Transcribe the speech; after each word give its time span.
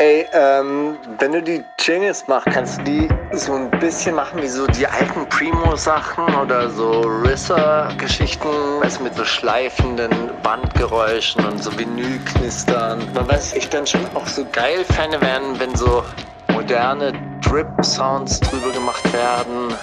Ey, 0.00 0.28
ähm, 0.32 0.96
wenn 1.18 1.32
du 1.32 1.42
die 1.42 1.64
Jingles 1.76 2.24
machst, 2.28 2.46
kannst 2.52 2.78
du 2.78 2.84
die 2.84 3.08
so 3.32 3.52
ein 3.54 3.68
bisschen 3.80 4.14
machen 4.14 4.40
wie 4.40 4.46
so 4.46 4.64
die 4.68 4.86
alten 4.86 5.28
Primo-Sachen 5.28 6.36
oder 6.36 6.70
so 6.70 7.00
Risser-Geschichten, 7.00 8.46
weißt 8.80 9.00
mit 9.00 9.16
so 9.16 9.24
schleifenden 9.24 10.12
Bandgeräuschen 10.44 11.44
und 11.44 11.60
so 11.60 11.76
Vinylknistern. 11.76 13.12
Man 13.12 13.26
weiß, 13.26 13.54
ich 13.54 13.68
dann 13.70 13.88
schon 13.88 14.06
auch 14.14 14.28
so 14.28 14.46
geil 14.52 14.84
Fäne 14.84 15.20
werden, 15.20 15.58
wenn 15.58 15.74
so 15.74 16.04
moderne 16.52 17.12
Drip-Sounds 17.40 18.38
drüber 18.38 18.70
gemacht 18.70 19.12
werden. 19.12 19.74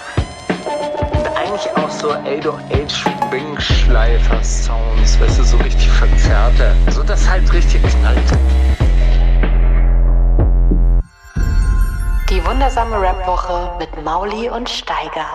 Und 1.12 1.28
eigentlich 1.36 1.70
auch 1.76 1.90
so 1.90 2.12
808 2.12 3.04
Wing-Schleifer-Sounds, 3.32 5.20
weißt 5.20 5.40
du, 5.40 5.44
so 5.44 5.58
richtig 5.58 5.90
verzerrte. 5.90 6.74
So 6.92 7.04
dass 7.04 7.30
halt 7.30 7.52
richtig 7.52 7.82
knallt. 7.84 8.32
Wundersame 12.46 13.02
Rap-Woche 13.02 13.76
mit 13.80 14.04
Mauli 14.04 14.50
und 14.50 14.70
Steiger. 14.70 15.26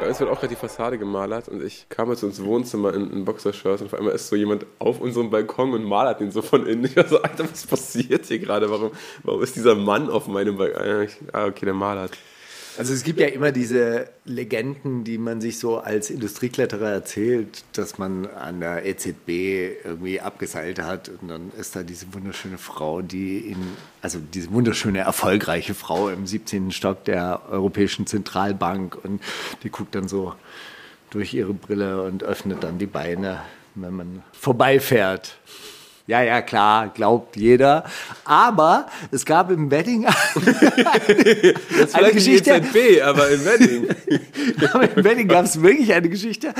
Bei 0.00 0.08
uns 0.08 0.18
wird 0.20 0.30
auch 0.30 0.36
gerade 0.36 0.48
die 0.48 0.56
Fassade 0.56 0.96
gemalert 0.96 1.48
und 1.48 1.62
ich 1.62 1.86
kam 1.90 2.10
jetzt 2.10 2.22
ins 2.22 2.42
Wohnzimmer 2.42 2.94
in, 2.94 3.10
in 3.10 3.24
Boxershorts 3.26 3.82
und 3.82 3.88
auf 3.88 3.98
einmal 3.98 4.14
ist 4.14 4.28
so 4.28 4.36
jemand 4.36 4.64
auf 4.78 5.00
unserem 5.00 5.28
Balkon 5.28 5.74
und 5.74 5.84
malert 5.84 6.20
den 6.20 6.30
so 6.30 6.40
von 6.40 6.66
innen. 6.66 6.86
Ich 6.86 6.96
war 6.96 7.06
so, 7.06 7.20
Alter, 7.20 7.44
was 7.44 7.66
passiert 7.66 8.24
hier 8.24 8.38
gerade? 8.38 8.70
Warum, 8.70 8.90
warum 9.22 9.42
ist 9.42 9.54
dieser 9.54 9.74
Mann 9.74 10.08
auf 10.08 10.28
meinem 10.28 10.56
Balkon? 10.56 11.08
Ah, 11.32 11.44
okay, 11.44 11.66
der 11.66 11.74
malert. 11.74 12.12
Also 12.80 12.94
es 12.94 13.04
gibt 13.04 13.20
ja 13.20 13.26
immer 13.26 13.52
diese 13.52 14.08
Legenden, 14.24 15.04
die 15.04 15.18
man 15.18 15.42
sich 15.42 15.58
so 15.58 15.80
als 15.80 16.08
Industriekletterer 16.08 16.88
erzählt, 16.88 17.62
dass 17.74 17.98
man 17.98 18.24
an 18.24 18.60
der 18.60 18.86
EZB 18.86 19.84
irgendwie 19.84 20.18
abgeseilt 20.18 20.80
hat 20.80 21.10
und 21.10 21.28
dann 21.28 21.52
ist 21.60 21.76
da 21.76 21.82
diese 21.82 22.14
wunderschöne 22.14 22.56
Frau, 22.56 23.02
die 23.02 23.50
in, 23.50 23.58
also 24.00 24.18
diese 24.18 24.50
wunderschöne, 24.50 25.00
erfolgreiche 25.00 25.74
Frau 25.74 26.08
im 26.08 26.26
17. 26.26 26.70
Stock 26.70 27.04
der 27.04 27.42
Europäischen 27.50 28.06
Zentralbank 28.06 28.96
und 29.04 29.20
die 29.62 29.68
guckt 29.68 29.94
dann 29.94 30.08
so 30.08 30.34
durch 31.10 31.34
ihre 31.34 31.52
Brille 31.52 32.02
und 32.04 32.22
öffnet 32.22 32.62
dann 32.62 32.78
die 32.78 32.86
Beine, 32.86 33.42
wenn 33.74 33.92
man 33.92 34.22
vorbeifährt. 34.32 35.36
Ja, 36.10 36.22
ja, 36.22 36.42
klar, 36.42 36.88
glaubt 36.88 37.36
jeder. 37.36 37.84
Aber 38.24 38.86
es 39.12 39.24
gab 39.24 39.48
im 39.52 39.70
Wedding 39.70 40.02
Das 41.78 41.94
eine 41.94 42.10
Geschichte. 42.10 42.60
Die 42.60 42.78
EZB, 42.78 43.02
aber 43.04 43.28
im 43.28 43.44
Wedding. 43.44 43.88
aber 44.72 44.90
im 44.90 45.04
Wedding 45.04 45.28
gab 45.28 45.44
es 45.44 45.62
wirklich 45.62 45.94
eine 45.94 46.08
Geschichte. 46.08 46.52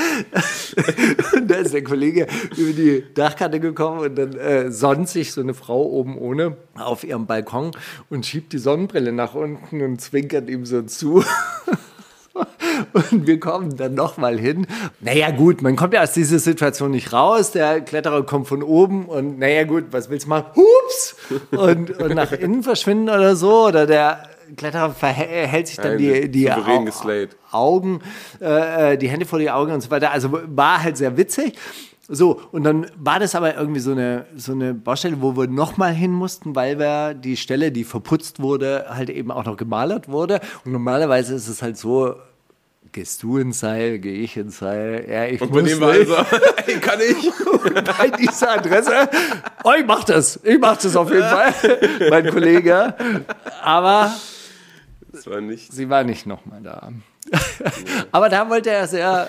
Und 1.34 1.51
da 1.51 1.56
ist 1.56 1.75
der 1.75 1.83
Kollege 1.83 2.28
über 2.56 2.73
die 2.73 3.03
Dachkante 3.12 3.59
gekommen 3.59 3.98
und 3.98 4.15
dann 4.15 4.34
äh, 4.34 4.71
sonnt 4.71 5.09
sich 5.09 5.33
so 5.33 5.41
eine 5.41 5.55
Frau 5.55 5.83
oben 5.83 6.17
ohne 6.17 6.56
auf 6.77 7.03
ihrem 7.03 7.27
Balkon 7.27 7.73
und 8.09 8.27
schiebt 8.27 8.53
die 8.53 8.59
Sonnenbrille 8.59 9.11
nach 9.11 9.34
unten 9.34 9.83
und 9.83 10.01
zwinkert 10.01 10.48
ihm 10.48 10.65
so 10.65 10.83
zu. 10.83 11.25
Und 12.92 13.27
wir 13.27 13.41
kommen 13.41 13.77
dann 13.77 13.95
nochmal 13.95 14.39
hin. 14.39 14.67
Naja, 15.00 15.31
gut, 15.31 15.62
man 15.62 15.77
kommt 15.77 15.95
ja 15.95 16.03
aus 16.03 16.12
dieser 16.12 16.39
Situation 16.39 16.91
nicht 16.91 17.12
raus. 17.12 17.53
Der 17.53 17.81
Kletterer 17.81 18.25
kommt 18.25 18.48
von 18.48 18.62
oben 18.62 19.06
und 19.06 19.39
naja, 19.39 19.64
gut, 19.64 19.87
was 19.91 20.11
willst 20.11 20.27
du 20.27 20.31
machen? 20.31 20.47
Hups! 20.55 21.17
Und, 21.50 21.91
und 21.98 22.14
nach 22.14 22.33
innen 22.41 22.62
verschwinden 22.62 23.09
oder 23.09 23.37
so. 23.37 23.67
Oder 23.67 23.87
der 23.87 24.22
Kletterer 24.56 24.95
hält 25.03 25.69
sich 25.69 25.77
dann 25.77 25.98
die, 25.98 26.31
die 26.31 26.50
Au 26.50 26.61
Augen, 27.53 28.00
äh, 28.39 28.97
die 28.97 29.09
Hände 29.09 29.27
vor 29.27 29.39
die 29.39 29.50
Augen 29.50 29.72
und 29.72 29.81
so 29.81 29.91
weiter. 29.91 30.12
Also 30.12 30.31
war 30.33 30.83
halt 30.83 30.97
sehr 30.97 31.17
witzig. 31.17 31.59
So, 32.12 32.41
und 32.50 32.64
dann 32.64 32.89
war 32.97 33.20
das 33.20 33.36
aber 33.36 33.56
irgendwie 33.56 33.78
so 33.78 33.92
eine, 33.92 34.27
so 34.34 34.50
eine 34.50 34.75
Baustelle, 34.75 35.22
wo 35.22 35.36
wir 35.36 35.47
nochmal 35.47 35.92
hin 35.92 36.11
mussten, 36.11 36.56
weil 36.56 36.77
wir 36.77 37.14
die 37.14 37.36
Stelle, 37.36 37.70
die 37.70 37.84
verputzt 37.84 38.42
wurde, 38.42 38.86
halt 38.89 39.11
eben 39.11 39.30
auch 39.30 39.44
noch 39.44 39.56
gemalert 39.56 40.08
wurde. 40.08 40.41
Und 40.64 40.72
normalerweise 40.72 41.36
ist 41.36 41.47
es 41.47 41.62
halt 41.62 41.78
so, 41.78 42.16
gehst 42.91 43.22
du 43.22 43.38
ins 43.38 43.60
Seil, 43.60 44.00
gehe 44.00 44.22
ich 44.22 44.37
ins 44.37 44.59
Seil. 44.59 45.06
Ja, 45.09 45.26
ich 45.26 45.41
und 45.41 45.53
bei 45.53 45.62
dem 45.62 45.81
war 45.81 45.91
also, 45.91 46.16
ey, 46.66 46.81
kann 46.81 46.99
ich? 47.00 47.31
bei 47.99 48.10
dieser 48.10 48.54
Adresse, 48.54 49.09
oh, 49.62 49.72
ich 49.78 49.87
mach 49.87 50.03
das, 50.03 50.41
ich 50.43 50.59
mach 50.59 50.78
das 50.78 50.97
auf 50.97 51.10
jeden 51.10 51.22
Fall, 51.22 51.54
mein 52.10 52.28
Kollege. 52.28 52.93
Aber 53.62 54.12
war 55.25 55.43
sie 55.70 55.88
war 55.88 56.03
nicht 56.03 56.26
nochmal 56.26 56.60
da. 56.60 56.91
Aber 58.13 58.29
da 58.29 58.49
wollte 58.49 58.71
er 58.71 58.87
sehr, 58.87 59.27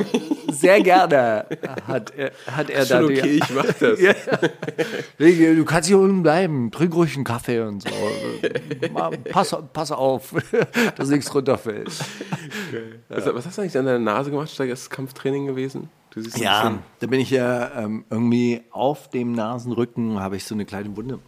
sehr 0.52 0.82
gerne, 0.82 1.46
hat 1.88 2.14
er, 2.16 2.32
hat 2.48 2.70
er 2.70 2.86
da. 2.86 3.04
Okay, 3.04 3.22
die, 3.22 3.30
ich 3.30 3.50
mach 3.50 3.66
das. 3.80 4.02
ja. 4.02 4.14
Du 5.18 5.66
kannst 5.66 5.88
hier 5.88 6.00
unten 6.00 6.24
bleiben, 6.24 6.72
trink 6.72 6.94
ruhig 6.94 7.16
einen 7.16 7.24
Kaffee 7.24 7.60
und 7.62 7.84
so. 7.84 7.90
Pass, 9.32 9.56
pass 9.74 9.92
auf, 9.92 10.34
dass 10.96 11.10
nichts 11.10 11.34
runterfällt. 11.34 11.92
Okay. 12.70 12.84
Was, 13.10 13.26
was, 13.26 13.46
hast 13.46 13.58
du 13.58 13.62
eigentlich 13.62 13.78
an 13.78 13.86
deiner 13.86 14.00
Nase 14.00 14.32
gemacht? 14.32 14.50
Ist 14.50 14.60
das 14.60 14.90
Kampftraining 14.90 15.46
gewesen? 15.48 15.90
ja, 16.36 16.80
da 17.00 17.08
bin 17.08 17.22
ich 17.22 17.30
ja 17.30 17.72
ähm, 17.84 18.04
irgendwie 18.10 18.64
auf 18.72 19.10
dem 19.10 19.32
Nasenrücken, 19.32 20.20
habe 20.20 20.36
ich 20.36 20.44
so 20.44 20.56
eine 20.56 20.66
kleine 20.66 20.96
Wunde. 20.98 21.20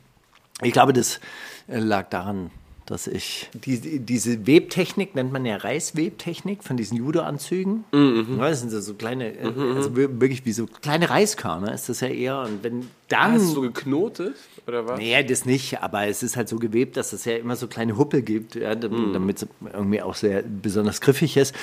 Ich 0.62 0.74
glaube, 0.74 0.92
das 0.92 1.20
äh, 1.68 1.80
lag 1.80 2.10
daran, 2.10 2.52
dass 2.86 3.08
ich 3.08 3.50
die, 3.54 4.00
diese 4.00 4.46
Webtechnik 4.46 5.16
nennt 5.16 5.32
man 5.32 5.46
ja 5.46 5.56
Reiswebtechnik 5.58 6.64
von 6.64 6.78
diesen 6.78 6.98
Judo-Anzügen. 6.98 7.86
Mhm. 7.92 8.38
Das 8.40 8.60
sind 8.60 8.72
so 8.72 8.94
kleine, 8.94 9.38
äh, 9.38 9.50
mhm. 9.50 9.78
also 9.78 9.96
wirklich 9.96 10.46
wie 10.46 10.52
so 10.52 10.66
kleine 10.66 11.10
Reiskörner 11.10 11.74
ist 11.74 11.90
das 11.90 12.02
ja 12.02 12.10
eher. 12.10 12.40
Und 12.42 12.64
wenn 12.64 12.88
dann. 13.08 13.34
Hast 13.34 13.50
du 13.50 13.54
so 13.54 13.62
geknotet 13.62 14.36
oder 14.68 14.88
was? 14.88 15.00
Nee, 15.00 15.24
das 15.24 15.46
nicht, 15.46 15.82
aber 15.82 16.08
es 16.08 16.24
ist 16.24 16.36
halt 16.36 16.50
so 16.50 16.58
gewebt, 16.58 16.98
dass 16.98 17.14
es 17.14 17.26
ja 17.26 17.36
immer 17.38 17.56
so 17.56 17.68
kleine 17.68 17.98
Huppel 17.98 18.22
gibt, 18.22 18.56
ja, 18.56 18.76
mhm. 18.76 19.14
damit 19.14 19.44
es 19.44 19.48
irgendwie 19.72 20.02
auch 20.02 20.16
sehr 20.16 20.44
besonders 20.44 21.00
griffig 21.00 21.38
ist. 21.38 21.56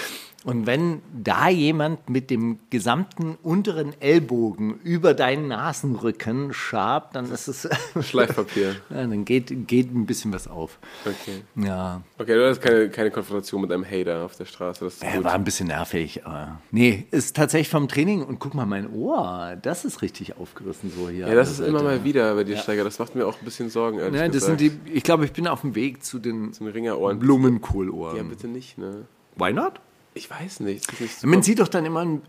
Und 0.45 0.67
wenn 0.67 1.03
da 1.13 1.51
jemand 1.51 2.09
mit 2.09 2.31
dem 2.31 2.61
gesamten 2.71 3.37
unteren 3.43 3.93
Ellbogen 4.01 4.81
über 4.83 5.13
deinen 5.13 5.49
Nasenrücken 5.49 6.55
schabt, 6.55 7.15
dann 7.15 7.31
ist 7.31 7.47
es. 7.49 7.69
Schleifpapier. 8.01 8.77
ja, 8.89 8.97
dann 9.07 9.27
geht, 9.27 9.69
geht 9.69 9.95
ein 9.95 10.07
bisschen 10.07 10.33
was 10.33 10.49
auf. 10.49 10.79
Okay. 11.05 11.43
Ja. 11.57 12.01
Okay, 12.19 12.35
du 12.35 12.49
hast 12.49 12.63
keine, 12.63 12.89
keine 12.89 13.11
Konfrontation 13.11 13.61
mit 13.61 13.71
einem 13.71 13.85
Hater 13.85 14.25
auf 14.25 14.35
der 14.37 14.47
Straße. 14.47 14.85
Das 14.85 15.03
er 15.03 15.23
war 15.23 15.35
ein 15.35 15.45
bisschen 15.45 15.69
nervig, 15.69 16.25
aber. 16.25 16.61
Nee, 16.71 17.07
ist 17.11 17.37
tatsächlich 17.37 17.69
vom 17.69 17.87
Training 17.87 18.23
und 18.23 18.39
guck 18.39 18.55
mal, 18.55 18.67
mein 18.67 18.91
Ohr, 18.91 19.59
das 19.61 19.85
ist 19.85 20.01
richtig 20.01 20.39
aufgerissen 20.39 20.91
so 20.91 21.11
hier. 21.11 21.29
Ja, 21.29 21.35
das 21.35 21.51
ist 21.51 21.61
immer 21.61 21.83
mal 21.83 22.03
wieder 22.03 22.35
bei 22.35 22.45
dir, 22.45 22.57
ja. 22.57 22.63
Steiger. 22.63 22.85
Das 22.85 22.99
macht 22.99 23.15
mir 23.15 23.27
auch 23.27 23.39
ein 23.39 23.45
bisschen 23.45 23.69
Sorgen. 23.69 23.99
Ja, 23.99 24.29
das 24.29 24.47
sind 24.47 24.61
die, 24.61 24.73
ich 24.87 25.03
glaube, 25.03 25.27
ich 25.27 25.33
bin 25.33 25.47
auf 25.47 25.61
dem 25.61 25.75
Weg 25.75 26.03
zu 26.03 26.19
den, 26.19 26.55
zu 26.55 26.65
den 26.65 26.73
Ringerohren. 26.73 27.19
Blumenkohlohren. 27.19 28.17
Ja, 28.17 28.23
bitte 28.23 28.49
nicht, 28.49 28.79
ne? 28.79 29.05
Why 29.37 29.53
not? 29.53 29.81
Ich 30.13 30.29
weiß 30.29 30.61
nicht. 30.61 31.01
nicht 31.01 31.23
Man 31.25 31.43
sieht 31.43 31.61
doch 31.61 31.69
dann 31.69 31.87
immer 31.87 32.05
nur, 32.05 32.21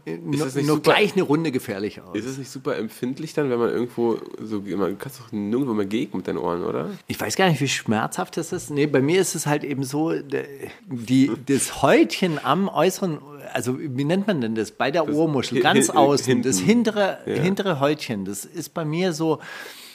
nur 0.64 0.82
gleich 0.82 1.14
eine 1.14 1.24
Runde 1.24 1.52
gefährlich 1.52 2.00
aus. 2.00 2.16
Ist 2.16 2.26
es 2.26 2.38
nicht 2.38 2.52
super 2.52 2.78
empfindlich 2.78 3.34
dann, 3.34 3.50
wenn 3.50 3.58
man 3.58 3.70
irgendwo 3.70 4.20
so, 4.40 4.62
man 4.62 5.00
kannst 5.00 5.20
doch 5.20 5.32
nirgendwo 5.32 5.74
mehr 5.74 5.88
gegen 5.88 6.18
mit 6.18 6.28
deinen 6.28 6.38
Ohren, 6.38 6.64
oder? 6.64 6.92
Ich 7.08 7.20
weiß 7.20 7.36
gar 7.36 7.50
nicht, 7.50 7.60
wie 7.60 7.68
schmerzhaft 7.68 8.38
das 8.38 8.52
ist. 8.52 8.70
Nee, 8.70 8.86
bei 8.86 9.02
mir 9.02 9.20
ist 9.20 9.34
es 9.34 9.48
halt 9.48 9.64
eben 9.64 9.84
so, 9.84 10.14
die, 10.86 11.32
das 11.48 11.82
Häutchen 11.82 12.38
am 12.44 12.70
äußeren, 12.70 13.18
also 13.52 13.80
wie 13.80 14.04
nennt 14.04 14.28
man 14.28 14.42
denn 14.42 14.54
das? 14.54 14.72
Bei 14.72 14.92
der 14.92 15.04
das 15.06 15.16
Ohrmuschel, 15.16 15.62
ganz 15.62 15.90
außen, 15.90 16.26
hinten. 16.26 16.44
das 16.44 16.60
hintere, 16.60 17.18
ja. 17.26 17.42
hintere 17.42 17.80
Häutchen, 17.80 18.26
das 18.26 18.46
ist 18.46 18.76
bei 18.76 18.86
mir 18.86 19.12
so, 19.12 19.40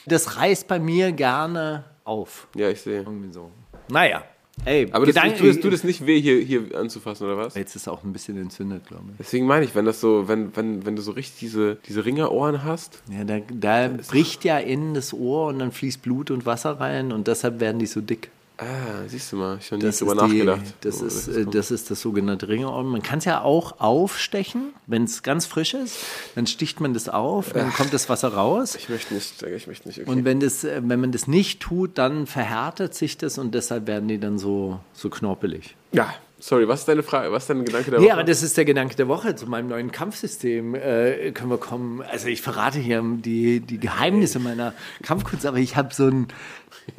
das 0.07 0.37
reißt 0.37 0.67
bei 0.67 0.81
mir 0.81 1.13
gerne 1.13 1.85
auf. 2.03 2.49
Ja, 2.57 2.69
ich 2.69 2.81
sehe. 2.81 3.03
Irgendwie 3.03 3.33
so. 3.33 3.51
Naja, 3.89 4.25
Ey, 4.65 4.89
aber 4.91 5.06
Gedanken, 5.06 5.39
das, 5.39 5.55
tust 5.55 5.65
du 5.65 5.71
das 5.71 5.84
nicht 5.84 6.06
weh, 6.06 6.21
hier, 6.21 6.41
hier 6.41 6.77
anzufassen, 6.77 7.27
oder 7.27 7.37
was? 7.37 7.55
Jetzt 7.55 7.77
ist 7.77 7.83
es 7.83 7.89
auch 7.89 8.03
ein 8.03 8.12
bisschen 8.12 8.37
entzündet, 8.37 8.87
glaube 8.87 9.05
ich. 9.12 9.19
Deswegen 9.19 9.47
meine 9.47 9.65
ich, 9.65 9.75
wenn 9.75 9.84
das 9.84 10.00
so, 10.00 10.27
wenn, 10.27 10.56
wenn, 10.56 10.84
wenn 10.84 10.97
du 10.97 11.03
so 11.03 11.12
richtig 11.12 11.39
diese, 11.39 11.77
diese 11.87 12.05
Ringerohren 12.05 12.65
hast. 12.65 13.00
Ja, 13.11 13.25
da, 13.25 13.39
da 13.49 13.91
bricht 14.09 14.44
ja 14.44 14.59
innen 14.59 14.94
das 14.94 15.15
Ohr 15.15 15.49
und 15.49 15.61
dann 15.61 15.71
fließt 15.71 16.03
Blut 16.03 16.31
und 16.31 16.47
Wasser 16.47 16.81
rein 16.81 17.12
und 17.12 17.29
deshalb 17.29 17.61
werden 17.61 17.79
die 17.79 17.87
so 17.87 18.00
dick. 18.00 18.31
Ah, 18.58 19.06
siehst 19.06 19.32
du 19.32 19.37
mal, 19.37 19.58
ich 19.61 19.70
habe 19.70 19.85
nie 19.85 19.93
drüber 19.93 20.14
nachgedacht. 20.14 20.62
Das, 20.81 21.03
oh, 21.03 21.06
ist, 21.06 21.29
das, 21.29 21.37
äh, 21.37 21.44
das 21.44 21.70
ist 21.70 21.91
das 21.91 22.00
sogenannte 22.00 22.49
Ringeohren. 22.49 22.87
Man 22.87 23.03
kann 23.03 23.19
es 23.19 23.26
ja 23.26 23.43
auch 23.43 23.81
aufstechen, 23.81 24.73
wenn 24.87 25.05
es 25.05 25.23
ganz 25.23 25.44
frisch 25.44 25.75
ist. 25.75 25.99
Dann 26.35 26.47
sticht 26.47 26.81
man 26.81 26.94
das 26.94 27.11
auf, 27.11 27.53
dann 27.53 27.70
kommt 27.73 27.93
das 27.93 28.08
Wasser 28.08 28.32
raus. 28.32 28.75
Ich 28.75 28.88
möchte 28.88 29.12
nicht, 29.12 29.43
ich 29.43 29.67
möchte 29.67 29.88
nicht. 29.88 30.00
Okay. 30.00 30.11
Und 30.11 30.25
wenn, 30.25 30.41
das, 30.41 30.64
äh, 30.64 30.81
wenn 30.82 31.00
man 31.00 31.12
das 31.12 31.26
nicht 31.26 31.61
tut, 31.61 31.99
dann 31.99 32.26
verhärtet 32.26 32.94
sich 32.94 33.19
das 33.19 33.37
und 33.37 33.55
deshalb 33.55 33.87
werden 33.87 34.08
die 34.08 34.19
dann 34.19 34.38
so, 34.38 34.81
so 34.94 35.11
knorpelig. 35.11 35.76
Ja, 35.93 36.14
Sorry, 36.38 36.69
was 36.69 36.81
ist 36.81 36.88
deine 36.88 37.03
Frage? 37.03 37.33
Was 37.33 37.44
ist 37.44 37.50
dein 37.50 37.65
Gedanke 37.65 37.91
der 37.91 38.00
Woche? 38.00 38.09
Ja, 38.09 38.15
aber 38.15 38.25
das 38.25 38.43
ist 38.43 38.56
der 38.56 38.67
Gedanke 38.67 38.94
der 38.94 39.09
Woche. 39.09 39.35
Zu 39.37 39.47
meinem 39.47 39.69
neuen 39.69 39.91
Kampfsystem 39.91 40.75
äh, 40.75 41.33
können 41.33 41.50
wir 41.50 41.59
kommen. 41.59 42.03
Also 42.03 42.29
ich 42.29 42.43
verrate 42.43 42.79
hier 42.79 43.03
die, 43.03 43.61
die 43.61 43.79
Geheimnisse 43.79 44.38
meiner 44.38 44.75
Kampfkunst, 45.03 45.47
aber 45.47 45.56
ich 45.56 45.77
habe 45.77 45.94
so 45.94 46.05
einen 46.05 46.29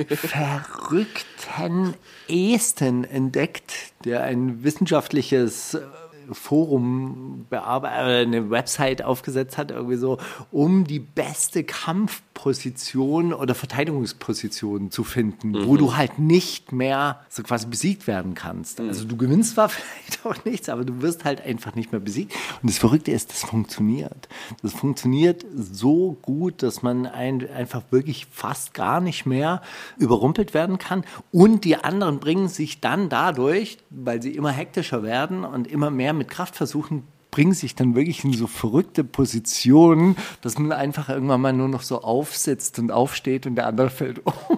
verrückten 0.09 1.93
Esten 2.27 3.03
entdeckt, 3.03 3.73
der 4.05 4.23
ein 4.23 4.63
wissenschaftliches 4.63 5.77
Forum 6.31 7.45
bearbeitet, 7.49 7.97
äh, 7.97 8.21
eine 8.21 8.49
Website 8.49 9.03
aufgesetzt 9.03 9.57
hat, 9.57 9.71
irgendwie 9.71 9.97
so, 9.97 10.17
um 10.51 10.85
die 10.85 10.99
beste 10.99 11.63
Kampfposition 11.63 13.33
oder 13.33 13.55
Verteidigungsposition 13.55 14.91
zu 14.91 15.03
finden, 15.03 15.51
mhm. 15.51 15.67
wo 15.67 15.77
du 15.77 15.95
halt 15.95 16.19
nicht 16.19 16.71
mehr 16.71 17.21
so 17.29 17.43
quasi 17.43 17.67
besiegt 17.67 18.07
werden 18.07 18.33
kannst. 18.33 18.79
Mhm. 18.79 18.89
Also 18.89 19.05
du 19.05 19.17
gewinnst 19.17 19.55
zwar 19.55 19.69
vielleicht 19.69 20.25
auch 20.25 20.45
nichts, 20.45 20.69
aber 20.69 20.83
du 20.83 21.01
wirst 21.01 21.25
halt 21.25 21.41
einfach 21.41 21.75
nicht 21.75 21.91
mehr 21.91 22.01
besiegt. 22.01 22.33
Und 22.61 22.69
das 22.69 22.77
Verrückte 22.77 23.11
ist, 23.11 23.31
das 23.31 23.43
funktioniert. 23.43 24.27
Das 24.61 24.73
funktioniert 24.73 25.45
so 25.55 26.17
gut, 26.21 26.63
dass 26.63 26.81
man 26.81 27.05
ein, 27.05 27.49
einfach 27.49 27.83
wirklich 27.91 28.27
fast 28.31 28.73
gar 28.73 29.01
nicht 29.01 29.25
mehr 29.25 29.61
überrumpelt 29.97 30.53
werden 30.53 30.77
kann. 30.77 31.03
Und 31.31 31.65
die 31.65 31.75
anderen 31.75 32.19
bringen 32.19 32.47
sich 32.47 32.81
dann 32.81 33.09
dadurch, 33.09 33.77
weil 33.89 34.21
sie 34.21 34.35
immer 34.35 34.51
hektischer 34.51 35.03
werden 35.03 35.43
und 35.43 35.67
immer 35.67 35.89
mehr 35.89 36.13
mit 36.17 36.29
Kraft 36.29 36.55
versuchen, 36.55 37.03
bringen 37.31 37.53
sich 37.53 37.75
dann 37.75 37.95
wirklich 37.95 38.23
in 38.23 38.33
so 38.33 38.47
verrückte 38.47 39.03
Positionen, 39.03 40.15
dass 40.41 40.57
man 40.57 40.71
einfach 40.71 41.09
irgendwann 41.09 41.41
mal 41.41 41.53
nur 41.53 41.67
noch 41.67 41.81
so 41.81 42.01
aufsitzt 42.01 42.79
und 42.79 42.91
aufsteht 42.91 43.45
und 43.45 43.55
der 43.55 43.67
andere 43.67 43.89
fällt 43.89 44.25
um. 44.25 44.57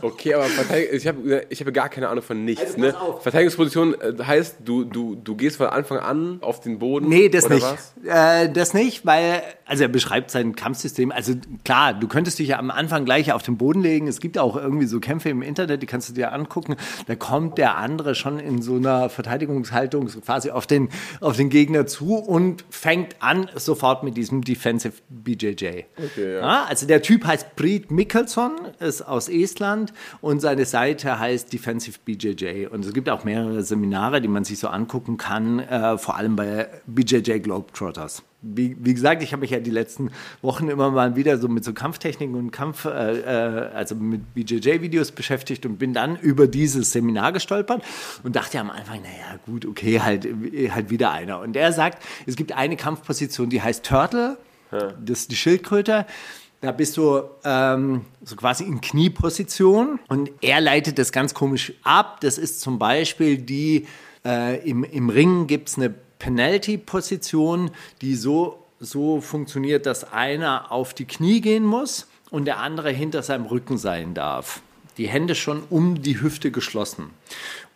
Okay, 0.00 0.34
aber 0.34 0.46
ich 0.92 1.06
habe 1.06 1.46
ich 1.48 1.60
hab 1.60 1.74
gar 1.74 1.88
keine 1.88 2.08
Ahnung 2.08 2.22
von 2.22 2.44
nichts. 2.44 2.62
Also, 2.62 2.80
ne? 2.80 2.94
Verteidigungsposition 3.20 3.94
äh, 3.94 4.14
heißt, 4.22 4.56
du, 4.64 4.84
du, 4.84 5.14
du 5.14 5.36
gehst 5.36 5.56
von 5.56 5.66
Anfang 5.66 5.98
an 5.98 6.38
auf 6.40 6.60
den 6.60 6.78
Boden? 6.78 7.08
Nee, 7.08 7.28
das 7.28 7.48
nicht. 7.48 7.66
Äh, 8.04 8.50
das 8.50 8.74
nicht, 8.74 9.04
weil, 9.04 9.42
also 9.66 9.82
er 9.82 9.88
beschreibt 9.88 10.30
sein 10.30 10.56
Kampfsystem. 10.56 11.12
Also 11.12 11.34
klar, 11.64 11.94
du 11.94 12.08
könntest 12.08 12.38
dich 12.38 12.48
ja 12.48 12.58
am 12.58 12.70
Anfang 12.70 13.04
gleich 13.04 13.32
auf 13.32 13.42
den 13.42 13.56
Boden 13.56 13.82
legen. 13.82 14.08
Es 14.08 14.20
gibt 14.20 14.38
auch 14.38 14.56
irgendwie 14.56 14.86
so 14.86 15.00
Kämpfe 15.00 15.28
im 15.28 15.42
Internet, 15.42 15.82
die 15.82 15.86
kannst 15.86 16.08
du 16.08 16.14
dir 16.14 16.32
angucken. 16.32 16.76
Da 17.06 17.14
kommt 17.14 17.58
der 17.58 17.76
andere 17.76 18.14
schon 18.14 18.38
in 18.38 18.62
so 18.62 18.76
einer 18.76 19.08
Verteidigungshaltung 19.08 20.06
quasi 20.06 20.50
auf 20.50 20.66
den, 20.66 20.88
auf 21.20 21.36
den 21.36 21.50
Gegner 21.50 21.86
zu 21.86 22.16
und 22.16 22.64
fängt 22.70 23.16
an 23.20 23.48
sofort 23.54 24.02
mit 24.02 24.16
diesem 24.16 24.42
Defensive 24.42 24.94
BJJ. 25.08 25.84
Okay, 25.96 26.34
ja. 26.34 26.40
Ja, 26.40 26.64
also 26.64 26.86
der 26.86 27.02
Typ 27.02 27.24
heißt 27.24 27.56
Preet 27.56 27.90
Mikkelson, 27.90 28.52
ist 28.78 29.02
aus 29.02 29.28
Estland 29.28 29.81
und 30.20 30.40
seine 30.40 30.64
Seite 30.64 31.18
heißt 31.18 31.52
Defensive 31.52 31.98
BJJ. 32.04 32.66
Und 32.66 32.84
es 32.84 32.92
gibt 32.92 33.08
auch 33.08 33.24
mehrere 33.24 33.62
Seminare, 33.62 34.20
die 34.20 34.28
man 34.28 34.44
sich 34.44 34.58
so 34.58 34.68
angucken 34.68 35.16
kann, 35.16 35.58
äh, 35.60 35.98
vor 35.98 36.16
allem 36.16 36.36
bei 36.36 36.68
BJJ 36.86 37.38
Globetrotters. 37.38 38.22
Wie, 38.44 38.76
wie, 38.80 38.92
gesagt, 38.92 39.22
ich 39.22 39.32
habe 39.32 39.42
mich 39.42 39.50
ja 39.50 39.60
die 39.60 39.70
letzten 39.70 40.10
Wochen 40.42 40.68
immer 40.68 40.90
mal 40.90 41.14
wieder 41.14 41.38
so 41.38 41.46
mit 41.46 41.64
so 41.64 41.72
Kampftechniken 41.72 42.34
und 42.34 42.50
Kampf, 42.50 42.84
äh, 42.86 43.20
äh 43.20 43.70
also 43.72 43.94
mit 43.94 44.34
BJJ-Videos 44.34 45.12
beschäftigt 45.12 45.64
und 45.64 45.78
bin 45.78 45.92
dann 45.92 46.16
über 46.16 46.48
dieses 46.48 46.90
Seminar 46.90 47.32
gestolpert 47.32 47.82
und 48.24 48.34
dachte 48.34 48.58
am 48.58 48.70
Anfang, 48.70 49.00
naja, 49.02 49.38
gut, 49.46 49.64
okay, 49.64 50.00
halt, 50.00 50.26
halt 50.70 50.90
wieder 50.90 51.12
einer. 51.12 51.38
Und 51.38 51.56
er 51.56 51.72
sagt, 51.72 52.02
es 52.26 52.34
gibt 52.34 52.52
eine 52.52 52.76
Kampfposition, 52.76 53.48
die 53.48 53.62
heißt 53.62 53.84
Turtle, 53.84 54.38
das 54.72 55.20
ist 55.20 55.30
die 55.30 55.36
Schildkröte. 55.36 56.06
Da 56.62 56.70
bist 56.70 56.96
du 56.96 57.22
ähm, 57.42 58.04
so 58.22 58.36
quasi 58.36 58.62
in 58.62 58.80
Knieposition 58.80 59.98
und 60.06 60.30
er 60.42 60.60
leitet 60.60 60.96
das 60.96 61.10
ganz 61.10 61.34
komisch 61.34 61.72
ab. 61.82 62.20
Das 62.20 62.38
ist 62.38 62.60
zum 62.60 62.78
Beispiel 62.78 63.36
die, 63.36 63.88
äh, 64.24 64.64
im, 64.68 64.84
im 64.84 65.08
Ring 65.10 65.48
gibt 65.48 65.70
es 65.70 65.76
eine 65.76 65.92
Penalty-Position, 66.20 67.72
die 68.00 68.14
so, 68.14 68.64
so 68.78 69.20
funktioniert, 69.20 69.86
dass 69.86 70.12
einer 70.12 70.70
auf 70.70 70.94
die 70.94 71.04
Knie 71.04 71.40
gehen 71.40 71.64
muss 71.64 72.06
und 72.30 72.44
der 72.44 72.60
andere 72.60 72.90
hinter 72.90 73.24
seinem 73.24 73.46
Rücken 73.46 73.76
sein 73.76 74.14
darf. 74.14 74.62
Die 74.98 75.08
Hände 75.08 75.34
schon 75.34 75.64
um 75.68 76.00
die 76.00 76.20
Hüfte 76.20 76.52
geschlossen. 76.52 77.10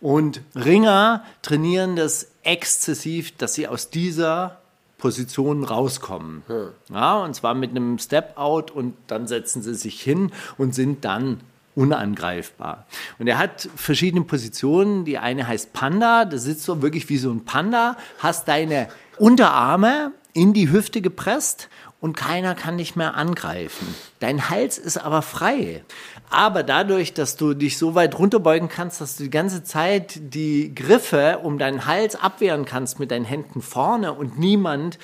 Und 0.00 0.42
Ringer 0.54 1.24
trainieren 1.42 1.96
das 1.96 2.30
exzessiv, 2.44 3.36
dass 3.36 3.54
sie 3.54 3.66
aus 3.66 3.90
dieser 3.90 4.60
Positionen 5.06 5.62
rauskommen. 5.62 6.42
Hm. 6.48 6.68
Ja, 6.92 7.18
und 7.18 7.32
zwar 7.34 7.54
mit 7.54 7.70
einem 7.70 7.96
Step-Out 8.00 8.72
und 8.72 8.96
dann 9.06 9.28
setzen 9.28 9.62
sie 9.62 9.76
sich 9.76 10.00
hin 10.02 10.32
und 10.58 10.74
sind 10.74 11.04
dann 11.04 11.42
unangreifbar. 11.76 12.86
Und 13.20 13.28
er 13.28 13.38
hat 13.38 13.68
verschiedene 13.76 14.24
Positionen. 14.24 15.04
Die 15.04 15.18
eine 15.18 15.46
heißt 15.46 15.72
Panda, 15.72 16.24
da 16.24 16.38
sitzt 16.38 16.66
du 16.66 16.82
wirklich 16.82 17.08
wie 17.08 17.18
so 17.18 17.30
ein 17.30 17.44
Panda, 17.44 17.96
hast 18.18 18.48
deine 18.48 18.88
Unterarme 19.16 20.10
in 20.32 20.52
die 20.52 20.72
Hüfte 20.72 21.00
gepresst 21.00 21.68
und 22.06 22.16
keiner 22.16 22.54
kann 22.54 22.78
dich 22.78 22.94
mehr 22.94 23.16
angreifen. 23.16 23.92
Dein 24.20 24.48
Hals 24.48 24.78
ist 24.78 24.96
aber 24.96 25.22
frei. 25.22 25.82
Aber 26.30 26.62
dadurch, 26.62 27.14
dass 27.14 27.36
du 27.36 27.52
dich 27.52 27.78
so 27.78 27.96
weit 27.96 28.16
runterbeugen 28.16 28.68
kannst, 28.68 29.00
dass 29.00 29.16
du 29.16 29.24
die 29.24 29.30
ganze 29.30 29.64
Zeit 29.64 30.20
die 30.32 30.72
Griffe 30.72 31.40
um 31.42 31.58
deinen 31.58 31.84
Hals 31.84 32.14
abwehren 32.14 32.64
kannst 32.64 33.00
mit 33.00 33.10
deinen 33.10 33.24
Händen 33.24 33.60
vorne 33.60 34.12
und 34.12 34.38
niemand 34.38 35.00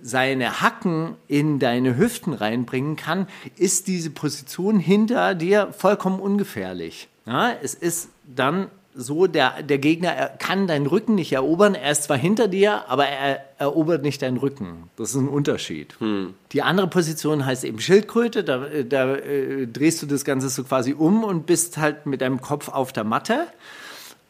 seine 0.00 0.60
Hacken 0.60 1.16
in 1.26 1.58
deine 1.58 1.96
Hüften 1.96 2.34
reinbringen 2.34 2.94
kann, 2.94 3.26
ist 3.56 3.88
diese 3.88 4.10
Position 4.10 4.78
hinter 4.78 5.34
dir 5.34 5.72
vollkommen 5.76 6.20
ungefährlich. 6.20 7.08
Ja, 7.26 7.50
es 7.50 7.74
ist 7.74 8.10
dann 8.24 8.68
so, 8.94 9.26
der, 9.26 9.62
der 9.62 9.78
Gegner 9.78 10.30
kann 10.38 10.66
deinen 10.66 10.86
Rücken 10.86 11.14
nicht 11.16 11.32
erobern. 11.32 11.74
Er 11.74 11.90
ist 11.90 12.04
zwar 12.04 12.16
hinter 12.16 12.48
dir, 12.48 12.88
aber 12.88 13.06
er 13.06 13.44
erobert 13.58 14.02
nicht 14.02 14.22
deinen 14.22 14.36
Rücken. 14.36 14.90
Das 14.96 15.10
ist 15.10 15.16
ein 15.16 15.28
Unterschied. 15.28 15.94
Hm. 15.98 16.34
Die 16.52 16.62
andere 16.62 16.86
Position 16.86 17.44
heißt 17.44 17.64
eben 17.64 17.80
Schildkröte. 17.80 18.44
Da, 18.44 18.66
da 18.88 19.16
äh, 19.16 19.66
drehst 19.66 20.02
du 20.02 20.06
das 20.06 20.24
Ganze 20.24 20.48
so 20.48 20.64
quasi 20.64 20.94
um 20.94 21.24
und 21.24 21.46
bist 21.46 21.76
halt 21.78 22.06
mit 22.06 22.20
deinem 22.20 22.40
Kopf 22.40 22.68
auf 22.68 22.92
der 22.92 23.04
Matte. 23.04 23.46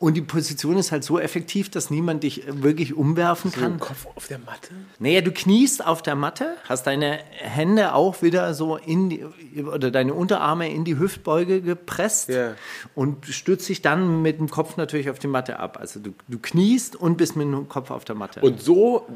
Und 0.00 0.14
die 0.14 0.22
Position 0.22 0.76
ist 0.76 0.90
halt 0.92 1.04
so 1.04 1.20
effektiv, 1.20 1.70
dass 1.70 1.88
niemand 1.88 2.24
dich 2.24 2.42
wirklich 2.48 2.94
umwerfen 2.94 3.52
so 3.52 3.60
kann. 3.60 3.78
Kopf 3.78 4.06
auf 4.16 4.26
der 4.26 4.38
Matte? 4.38 4.70
Naja, 4.98 5.20
du 5.20 5.30
kniest 5.30 5.86
auf 5.86 6.02
der 6.02 6.16
Matte, 6.16 6.56
hast 6.68 6.88
deine 6.88 7.20
Hände 7.30 7.94
auch 7.94 8.20
wieder 8.20 8.54
so 8.54 8.76
in 8.76 9.08
die, 9.08 9.24
oder 9.64 9.92
deine 9.92 10.12
Unterarme 10.12 10.70
in 10.70 10.84
die 10.84 10.98
Hüftbeuge 10.98 11.62
gepresst 11.62 12.28
yeah. 12.28 12.54
und 12.96 13.24
stützt 13.26 13.68
dich 13.68 13.82
dann 13.82 14.20
mit 14.20 14.40
dem 14.40 14.50
Kopf 14.50 14.76
natürlich 14.76 15.10
auf 15.10 15.20
die 15.20 15.28
Matte 15.28 15.60
ab. 15.60 15.78
Also 15.80 16.00
du, 16.00 16.12
du 16.26 16.38
kniest 16.38 16.96
und 16.96 17.16
bist 17.16 17.36
mit 17.36 17.46
dem 17.46 17.68
Kopf 17.68 17.92
auf 17.92 18.04
der 18.04 18.16
Matte. 18.16 18.40
Und 18.40 18.60
so 18.60 19.06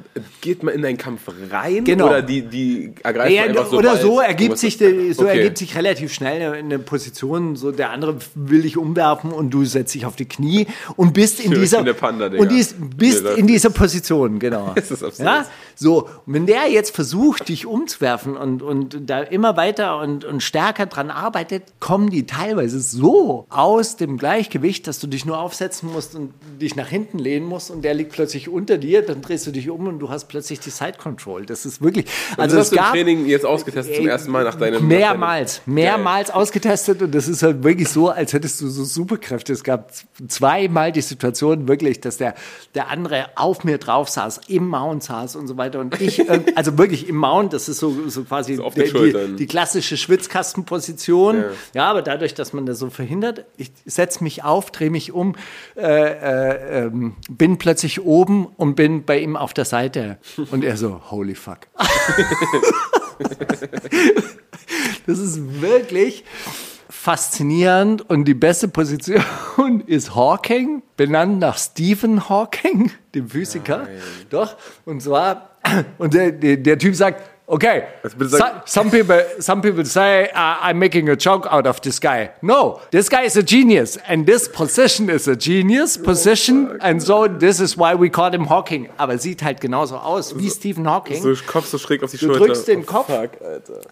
geht 0.41 0.63
man 0.63 0.75
in 0.75 0.85
einen 0.85 0.97
Kampf 0.97 1.23
rein? 1.51 1.85
Genau. 1.85 2.07
Oder 2.07 2.23
die, 2.23 2.43
die 2.43 2.95
ergreift 3.03 3.33
ja, 3.33 3.43
einfach 3.43 3.67
so 3.67 3.79
Oder 3.79 3.97
so 3.97 4.21
ergibt, 4.21 4.59
sich, 4.59 4.79
so 4.79 4.85
okay. 5.25 5.39
ergibt 5.39 5.59
sich 5.59 5.77
relativ 5.77 6.13
schnell 6.13 6.41
eine, 6.41 6.57
eine 6.57 6.79
Position, 6.79 7.57
so 7.57 7.73
der 7.73 7.91
andere 7.91 8.17
will 8.37 8.63
dich 8.63 8.77
umwerfen 8.77 9.33
und 9.33 9.51
du 9.51 9.65
setzt 9.65 9.95
dich 9.95 10.07
auf 10.07 10.15
die 10.15 10.27
Knie 10.27 10.68
und 10.97 11.13
bist 11.13 11.41
in 11.41 11.53
dieser 11.53 11.79
und 11.81 12.51
dies, 12.51 12.75
bist 12.79 13.25
in 13.25 13.47
dieser 13.47 13.71
Position, 13.71 14.39
genau. 14.39 14.73
das 14.75 14.91
ist 14.91 15.03
absurd. 15.03 15.27
Ja? 15.27 15.47
So, 15.79 16.09
und 16.27 16.35
wenn 16.35 16.47
der 16.47 16.71
jetzt 16.71 16.95
versucht, 16.95 17.49
dich 17.49 17.67
umzuwerfen 17.67 18.37
und, 18.37 18.63
und 18.63 19.09
da 19.09 19.21
immer 19.21 19.57
weiter 19.57 20.01
und, 20.01 20.25
und 20.25 20.43
stärker 20.43 20.87
dran 20.87 21.11
arbeitet, 21.11 21.63
kommen 21.81 22.11
die 22.11 22.27
teilweise 22.27 22.81
so 22.81 23.47
aus 23.49 23.97
dem 23.97 24.19
Gleichgewicht, 24.19 24.87
dass 24.87 24.99
du 24.99 25.07
dich 25.07 25.25
nur 25.25 25.39
aufsetzen 25.39 25.91
musst 25.93 26.15
und 26.15 26.35
dich 26.61 26.77
nach 26.77 26.89
hinten 26.89 27.19
lehnen 27.19 27.47
musst 27.47 27.71
und 27.71 27.83
der 27.83 27.95
liegt 27.95 28.13
plötzlich 28.13 28.49
unter 28.49 28.77
dir, 28.77 29.03
dann 29.03 29.23
drehst 29.23 29.47
du 29.47 29.53
dich 29.53 29.71
um 29.71 29.87
und 29.87 30.01
du 30.01 30.11
hast 30.11 30.27
plötzlich 30.27 30.61
die 30.61 30.71
Side 30.71 30.99
Control. 30.99 31.47
Das 31.47 31.65
ist 31.65 31.81
wirklich. 31.81 32.07
Also 32.37 32.57
das 32.57 32.67
hast 32.67 32.73
du 32.73 32.77
im 32.77 32.83
Training 32.83 33.27
jetzt 33.27 33.47
ausgetestet 33.47 33.97
zum 33.97 34.09
ersten 34.09 34.31
Mal 34.31 34.45
nach 34.45 34.57
deinem. 34.57 34.87
Mehrmals, 34.87 35.63
mehrmals 35.65 36.29
Geil. 36.29 36.37
ausgetestet 36.37 37.03
und 37.03 37.15
das 37.15 37.29
ist 37.29 37.43
halt 37.43 37.63
wirklich 37.63 37.89
so, 37.89 38.09
als 38.09 38.33
hättest 38.33 38.61
du 38.61 38.69
so 38.69 38.85
Superkräfte. 38.85 39.53
Es 39.53 39.63
gab 39.63 39.93
zwei 40.27 40.59
zweimal 40.59 40.93
die 40.93 41.03
Situation 41.03 41.69
wirklich, 41.69 42.01
dass 42.01 42.17
der, 42.17 42.35
der 42.75 42.89
andere 42.89 43.27
auf 43.37 43.65
mir 43.65 43.79
drauf 43.79 44.09
saß, 44.09 44.41
im 44.49 44.69
Mount 44.69 45.03
saß 45.03 45.37
und 45.37 45.47
so 45.47 45.57
weiter. 45.57 45.68
Und 45.77 46.01
ich, 46.01 46.31
also 46.57 46.79
wirklich 46.79 47.09
im 47.09 47.17
Mount, 47.17 47.53
das 47.53 47.69
ist 47.69 47.79
so, 47.79 48.09
so 48.09 48.25
quasi 48.25 48.57
so 48.57 48.71
die, 48.71 48.85
die, 48.85 49.37
die, 49.37 49.47
klassische 49.47 49.97
Schwitzkastenposition. 49.97 51.37
Ja. 51.37 51.51
ja. 51.75 51.91
aber 51.91 52.03
dadurch, 52.03 52.35
dass 52.35 52.53
man 52.53 52.67
das 52.67 52.79
so 52.79 52.91
verhindert, 52.91 53.45
ich 53.57 53.73
setze 53.87 54.23
mich 54.23 54.45
auf, 54.45 54.71
drehe 54.71 54.91
mich 54.91 55.13
um, 55.13 55.37
äh, 55.77 55.83
äh, 55.83 56.87
äh, 56.87 56.91
bin 57.31 57.59
plötzlich 57.59 58.03
oben 58.03 58.47
und 58.47 58.75
bin 58.75 59.05
bei 59.05 59.19
ihm 59.19 59.37
auf 59.37 59.55
der 59.55 59.65
Seite. 59.65 60.19
Und 60.51 60.65
er 60.65 60.77
so, 60.77 61.01
holy 61.11 61.35
fuck. 61.35 61.61
das 65.07 65.19
ist 65.19 65.61
wirklich 65.61 66.25
faszinierend 66.89 68.09
und 68.11 68.25
die 68.25 68.35
beste 68.35 68.69
Position 68.69 69.83
ist 69.87 70.15
Hawking, 70.15 70.83
benannt 70.97 71.39
nach 71.39 71.59
Stephen 71.59 72.29
Hawking, 72.29 72.91
dem 73.15 73.29
Physiker. 73.29 73.85
Nein. 73.85 74.01
Doch, 74.31 74.57
und 74.85 75.03
zwar, 75.03 75.58
und 75.99 76.15
der, 76.15 76.33
der, 76.33 76.57
der 76.57 76.79
Typ 76.79 76.95
sagt, 76.95 77.23
Okay, 77.51 77.85
some 78.67 78.91
people 78.91 79.25
some 79.39 79.63
people 79.63 79.83
say 79.87 80.25
uh, 80.35 80.59
I'm 80.61 80.75
making 80.79 81.09
a 81.09 81.15
joke 81.17 81.47
out 81.51 81.67
of 81.67 81.81
this 81.81 81.99
guy. 81.99 82.29
No, 82.43 82.81
this 82.91 83.09
guy 83.09 83.23
is 83.25 83.39
a 83.39 83.43
genius, 83.43 83.97
and 84.07 84.27
this 84.27 84.51
position 84.53 85.09
is 85.09 85.27
a 85.29 85.35
genius 85.35 85.97
position, 85.97 86.79
and 86.83 87.01
so 87.03 87.27
this 87.27 87.59
is 87.59 87.75
why 87.79 87.95
we 87.95 88.11
call 88.11 88.31
him 88.35 88.51
Hawking. 88.51 88.91
Aber 88.99 89.17
sieht 89.17 89.43
halt 89.43 89.63
genauso 89.63 89.97
aus 89.97 90.39
wie 90.39 90.51
Stephen 90.51 90.87
Hawking. 90.87 91.23
So 91.23 91.33
Kopf 91.47 91.65
so 91.69 91.79
schräg 91.79 92.03
auf 92.03 92.11
die 92.11 92.19
Du 92.19 92.27
Schulter. 92.27 92.45
drückst 92.45 92.69
den 92.69 92.81
Oh, 92.83 92.85
Kopf 92.85 93.07
Fuck, 93.07 93.31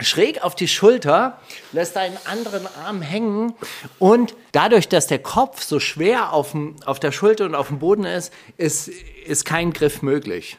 schräg 0.00 0.44
auf 0.44 0.54
die 0.54 0.68
Schulter, 0.68 1.38
lässt 1.72 1.96
deinen 1.96 2.18
anderen 2.30 2.68
Arm 2.84 3.00
hängen 3.00 3.54
und 3.98 4.34
dadurch, 4.56 4.88
dass 4.88 5.06
der 5.06 5.18
Kopf 5.18 5.62
so 5.62 5.78
schwer 5.78 6.32
auf, 6.32 6.52
dem, 6.52 6.76
auf 6.86 6.98
der 6.98 7.12
Schulter 7.12 7.44
und 7.44 7.54
auf 7.54 7.68
dem 7.68 7.78
Boden 7.78 8.04
ist, 8.04 8.32
ist, 8.56 8.88
ist 8.88 9.44
kein 9.44 9.72
Griff 9.72 10.00
möglich. 10.00 10.56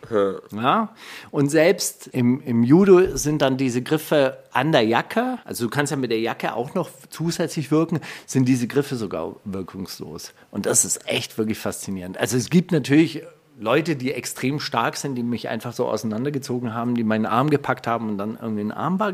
Ja? 0.52 0.94
Und 1.32 1.50
selbst 1.50 2.06
im, 2.06 2.40
im 2.42 2.62
Judo 2.62 3.18
sind 3.18 3.42
dann 3.42 3.58
diese 3.58 3.82
Griffe 3.82 4.38
an 4.52 4.72
der 4.72 4.84
Jacke, 4.84 5.40
also 5.46 5.66
du 5.66 5.70
kannst 5.72 5.90
ja 5.90 5.98
mit 5.98 6.12
der 6.12 6.20
Jacke 6.20 6.54
auch 6.54 6.76
noch 6.76 6.92
zusätzlich 7.10 7.72
wirken, 7.72 8.00
sind 8.28 8.48
diese 8.48 8.68
Griffe 8.68 8.96
sogar 8.96 9.36
wirkungslos. 9.46 10.34
Und 10.52 10.68
das 10.68 10.86
ist 10.86 11.10
echt 11.10 11.40
wirklich 11.40 11.58
faszinierend. 11.58 12.20
Also 12.20 12.38
es 12.38 12.52
gibt 12.52 12.72
natürlich 12.72 13.24
Leute, 13.60 13.96
die 13.96 14.14
extrem 14.14 14.60
stark 14.60 14.98
sind, 14.98 15.16
die 15.16 15.24
mich 15.24 15.50
einfach 15.50 15.74
so 15.74 15.88
auseinandergezogen 15.88 16.74
haben, 16.74 16.96
die 16.96 17.04
meinen 17.04 17.26
Arm 17.26 17.50
gepackt 17.50 17.88
haben 17.88 18.10
und 18.10 18.18
dann 18.18 18.38
irgendwie 18.40 18.62
einen 18.62 18.72
Armbar 18.72 19.14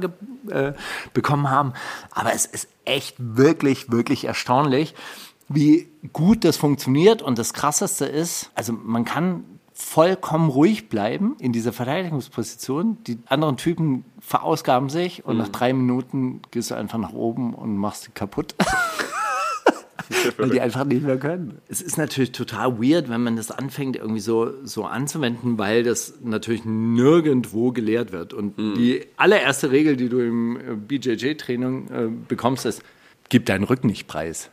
äh, 0.50 0.74
bekommen 1.14 1.50
haben. 1.50 1.74
Aber 2.12 2.34
es 2.34 2.46
ist 2.46 2.68
echt 2.86 3.16
wirklich, 3.20 3.92
wirklich 3.92 4.26
erstaunlich, 4.26 4.96
wie 5.48 5.90
gut 6.12 6.44
das 6.44 6.58
funktioniert. 6.58 7.22
Und 7.22 7.38
das 7.38 7.54
Krasseste 7.54 8.06
ist, 8.06 8.52
also 8.56 8.74
man 8.74 9.06
kann 9.06 9.46
vollkommen 9.74 10.50
ruhig 10.50 10.90
bleiben 10.90 11.36
in 11.40 11.52
dieser 11.52 11.74
Verteidigungsposition. 11.74 12.98
Die 13.06 13.20
anderen 13.28 13.58
Typen 13.58 14.06
verausgaben 14.20 14.90
sich 14.90 15.26
und 15.26 15.38
nach 15.38 15.50
drei 15.50 15.74
Minuten 15.74 16.42
gehst 16.52 16.72
du 16.72 16.76
einfach 16.76 17.00
nach 17.00 17.14
oben 17.14 17.54
und 17.54 17.78
machst 17.78 18.04
sie 18.04 18.12
kaputt. 18.12 18.56
weil 20.38 20.50
die 20.50 20.62
einfach 20.62 20.86
nicht 20.86 21.04
mehr 21.04 21.18
können. 21.18 21.60
Es 21.68 21.82
ist 21.82 21.98
natürlich 21.98 22.32
total 22.32 22.82
weird, 22.82 23.10
wenn 23.10 23.22
man 23.24 23.36
das 23.36 23.52
anfängt 23.52 23.96
irgendwie 23.96 24.20
so, 24.20 24.52
so 24.64 24.86
anzuwenden, 24.86 25.58
weil 25.58 25.84
das 25.84 26.16
natürlich 26.24 26.66
nirgendwo 26.66 27.72
gelehrt 27.72 28.12
wird. 28.12 28.34
Und 28.34 28.58
die 28.58 29.06
allererste 29.18 29.72
Regel, 29.72 29.96
die 29.96 30.10
du 30.10 30.20
im 30.20 30.58
äh, 30.58 30.76
BJJ-Training 30.76 31.88
äh, 31.88 32.08
bekommst, 32.28 32.66
ist, 32.66 32.82
gib 33.30 33.46
deinen 33.46 33.64
Rücken 33.64 33.88
nicht 33.88 34.08
preis. 34.08 34.50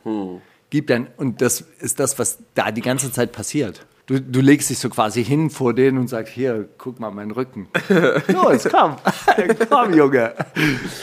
Gib 0.69 0.87
dein, 0.87 1.07
und 1.17 1.41
das 1.41 1.61
ist 1.79 1.99
das, 1.99 2.17
was 2.17 2.39
da 2.53 2.71
die 2.71 2.81
ganze 2.81 3.11
Zeit 3.11 3.31
passiert. 3.31 3.85
Du, 4.07 4.19
du 4.19 4.41
legst 4.41 4.69
dich 4.69 4.79
so 4.79 4.89
quasi 4.89 5.23
hin 5.23 5.49
vor 5.49 5.73
denen 5.73 5.97
und 5.97 6.07
sagst, 6.07 6.33
hier, 6.33 6.67
guck 6.77 6.99
mal 6.99 7.11
meinen 7.11 7.31
Rücken. 7.31 7.67
Los, 8.27 8.67
komm, 8.69 8.95
komm, 9.69 9.93
Junge. 9.93 10.33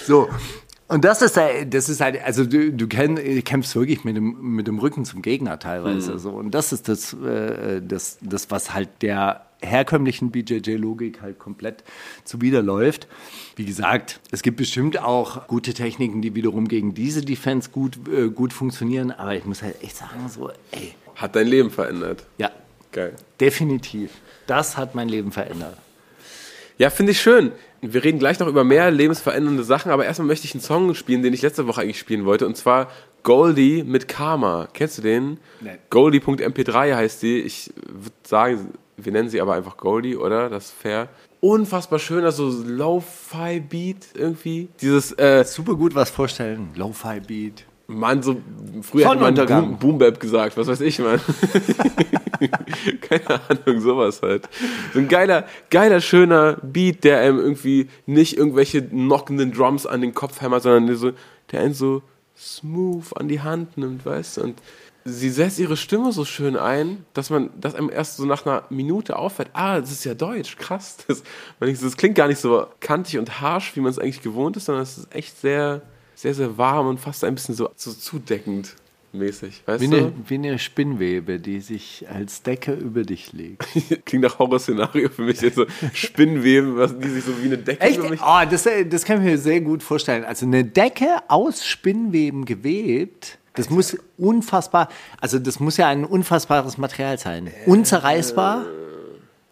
So. 0.04 0.28
Und 0.88 1.04
das 1.04 1.20
ist, 1.22 1.36
halt- 1.36 1.72
das 1.74 1.88
ist 1.90 2.00
halt, 2.00 2.22
also 2.24 2.44
du, 2.44 2.72
du 2.72 2.86
kämpfst 2.88 3.76
wirklich 3.76 4.04
mit 4.04 4.16
dem, 4.16 4.54
mit 4.54 4.66
dem 4.66 4.78
Rücken 4.78 5.04
zum 5.04 5.20
Gegner 5.22 5.58
teilweise. 5.58 6.18
So. 6.18 6.30
Und 6.30 6.52
das 6.52 6.72
ist 6.72 6.88
das, 6.88 7.12
äh, 7.12 7.82
das, 7.82 8.16
das, 8.22 8.50
was 8.50 8.72
halt 8.72 8.88
der 9.02 9.44
herkömmlichen 9.60 10.30
BJJ-Logik 10.30 11.20
halt 11.20 11.38
komplett 11.38 11.82
zuwiderläuft. 12.24 13.06
Wie 13.56 13.64
gesagt, 13.66 14.20
es 14.30 14.42
gibt 14.42 14.56
bestimmt 14.56 14.98
auch 14.98 15.46
gute 15.48 15.74
Techniken, 15.74 16.22
die 16.22 16.34
wiederum 16.34 16.68
gegen 16.68 16.94
diese 16.94 17.20
Defense 17.22 17.68
gut, 17.70 17.98
äh, 18.08 18.28
gut 18.30 18.52
funktionieren. 18.52 19.10
Aber 19.10 19.34
ich 19.34 19.44
muss 19.44 19.62
halt 19.62 19.82
echt 19.82 19.96
sagen, 19.96 20.28
so, 20.28 20.50
ey, 20.70 20.94
Hat 21.16 21.36
dein 21.36 21.48
Leben 21.48 21.70
verändert. 21.70 22.24
ja, 22.38 22.50
Geil. 22.92 23.14
definitiv. 23.40 24.12
Das 24.46 24.76
hat 24.78 24.94
mein 24.94 25.08
Leben 25.10 25.32
verändert. 25.32 25.76
Ja, 26.78 26.88
finde 26.90 27.12
ich 27.12 27.20
schön. 27.20 27.50
Wir 27.80 28.02
reden 28.02 28.18
gleich 28.18 28.38
noch 28.40 28.48
über 28.48 28.64
mehr 28.64 28.90
lebensverändernde 28.90 29.62
Sachen, 29.62 29.92
aber 29.92 30.04
erstmal 30.04 30.26
möchte 30.26 30.46
ich 30.46 30.54
einen 30.54 30.62
Song 30.62 30.94
spielen, 30.94 31.22
den 31.22 31.32
ich 31.32 31.42
letzte 31.42 31.66
Woche 31.66 31.82
eigentlich 31.82 31.98
spielen 31.98 32.24
wollte, 32.24 32.46
und 32.46 32.56
zwar 32.56 32.88
Goldie 33.22 33.84
mit 33.84 34.08
Karma. 34.08 34.68
Kennst 34.72 34.98
du 34.98 35.02
den? 35.02 35.38
Nein. 35.60 35.78
Goldie.mp3 35.90 36.94
heißt 36.94 37.22
die. 37.22 37.40
Ich 37.40 37.72
würde 37.86 38.14
sagen, 38.22 38.72
wir 38.96 39.12
nennen 39.12 39.28
sie 39.28 39.40
aber 39.40 39.54
einfach 39.54 39.76
Goldie, 39.76 40.16
oder? 40.16 40.48
Das 40.48 40.66
ist 40.66 40.72
fair. 40.72 41.08
Unfassbar 41.40 41.98
schöner, 41.98 42.32
so 42.32 42.48
Lo-Fi-Beat 42.48 44.08
irgendwie. 44.14 44.68
Dieses, 44.80 45.12
äh, 45.18 45.44
Super 45.44 45.74
gut 45.74 45.94
was 45.94 46.10
vorstellen. 46.10 46.70
Lo-Fi-Beat. 46.74 47.64
Mann, 47.90 48.22
so 48.22 48.36
früher 48.82 49.08
hat 49.08 49.18
man. 49.18 49.34
Boom, 49.34 49.78
Boom 49.78 49.98
Bap 49.98 50.20
gesagt, 50.20 50.58
was 50.58 50.66
weiß 50.66 50.82
ich, 50.82 50.98
Mann. 50.98 51.20
Keine 53.00 53.40
Ahnung, 53.48 53.80
sowas 53.80 54.20
halt. 54.20 54.46
So 54.92 54.98
ein 54.98 55.08
geiler, 55.08 55.46
geiler, 55.70 56.02
schöner 56.02 56.58
Beat, 56.62 57.04
der 57.04 57.20
einem 57.20 57.38
irgendwie 57.38 57.88
nicht 58.04 58.36
irgendwelche 58.36 58.86
knockenden 58.86 59.52
Drums 59.52 59.86
an 59.86 60.02
den 60.02 60.12
Kopf 60.12 60.42
hämmert, 60.42 60.64
sondern 60.64 60.94
so, 60.96 61.12
der 61.50 61.60
einen 61.62 61.72
so 61.72 62.02
smooth 62.36 63.16
an 63.16 63.26
die 63.26 63.40
Hand 63.40 63.78
nimmt, 63.78 64.04
weißt 64.04 64.36
du? 64.36 64.42
Und 64.42 64.60
sie 65.06 65.30
setzt 65.30 65.58
ihre 65.58 65.78
Stimme 65.78 66.12
so 66.12 66.26
schön 66.26 66.56
ein, 66.56 67.06
dass 67.14 67.30
man, 67.30 67.48
dass 67.58 67.74
einem 67.74 67.88
erst 67.88 68.18
so 68.18 68.26
nach 68.26 68.44
einer 68.44 68.64
Minute 68.68 69.16
auffällt, 69.16 69.48
ah, 69.54 69.80
das 69.80 69.90
ist 69.90 70.04
ja 70.04 70.12
Deutsch, 70.12 70.58
krass. 70.58 70.98
Das, 71.08 71.22
das 71.60 71.96
klingt 71.96 72.16
gar 72.16 72.28
nicht 72.28 72.40
so 72.40 72.66
kantig 72.80 73.18
und 73.18 73.40
harsh, 73.40 73.74
wie 73.76 73.80
man 73.80 73.90
es 73.90 73.98
eigentlich 73.98 74.20
gewohnt 74.20 74.58
ist, 74.58 74.66
sondern 74.66 74.82
es 74.82 74.98
ist 74.98 75.14
echt 75.14 75.40
sehr, 75.40 75.80
sehr, 76.18 76.34
sehr 76.34 76.58
warm 76.58 76.88
und 76.88 76.98
fast 76.98 77.22
ein 77.22 77.36
bisschen 77.36 77.54
so, 77.54 77.70
so 77.76 77.92
zudeckend 77.92 78.74
mäßig, 79.12 79.62
weißt 79.66 79.80
Wie 79.80 79.88
du? 79.88 79.96
eine, 79.96 80.12
wie 80.26 80.34
eine 80.34 80.58
Spinnwebe, 80.58 81.38
die 81.38 81.60
sich 81.60 82.06
als 82.12 82.42
Decke 82.42 82.72
über 82.72 83.04
dich 83.04 83.32
legt. 83.32 83.64
Klingt 84.04 84.24
nach 84.24 84.40
Horrorszenario 84.40 85.10
für 85.10 85.22
mich, 85.22 85.40
jetzt 85.40 85.54
so 85.54 85.66
Spinnweben, 85.94 86.76
was, 86.76 86.98
die 86.98 87.08
sich 87.08 87.24
so 87.24 87.40
wie 87.40 87.46
eine 87.46 87.58
Decke 87.58 87.80
Echt? 87.80 87.98
über 87.98 88.10
mich... 88.10 88.20
Oh, 88.20 88.40
das, 88.50 88.66
äh, 88.66 88.84
das 88.84 89.04
kann 89.04 89.18
ich 89.18 89.24
mir 89.24 89.38
sehr 89.38 89.60
gut 89.60 89.82
vorstellen. 89.82 90.24
Also 90.24 90.44
eine 90.44 90.64
Decke 90.64 91.22
aus 91.28 91.64
Spinnweben 91.64 92.44
gewebt, 92.44 93.38
das 93.54 93.70
muss 93.70 93.96
unfassbar, 94.16 94.88
also 95.20 95.38
das 95.38 95.60
muss 95.60 95.76
ja 95.76 95.88
ein 95.88 96.04
unfassbares 96.04 96.78
Material 96.78 97.18
sein. 97.18 97.50
Unzerreißbar, 97.66 98.66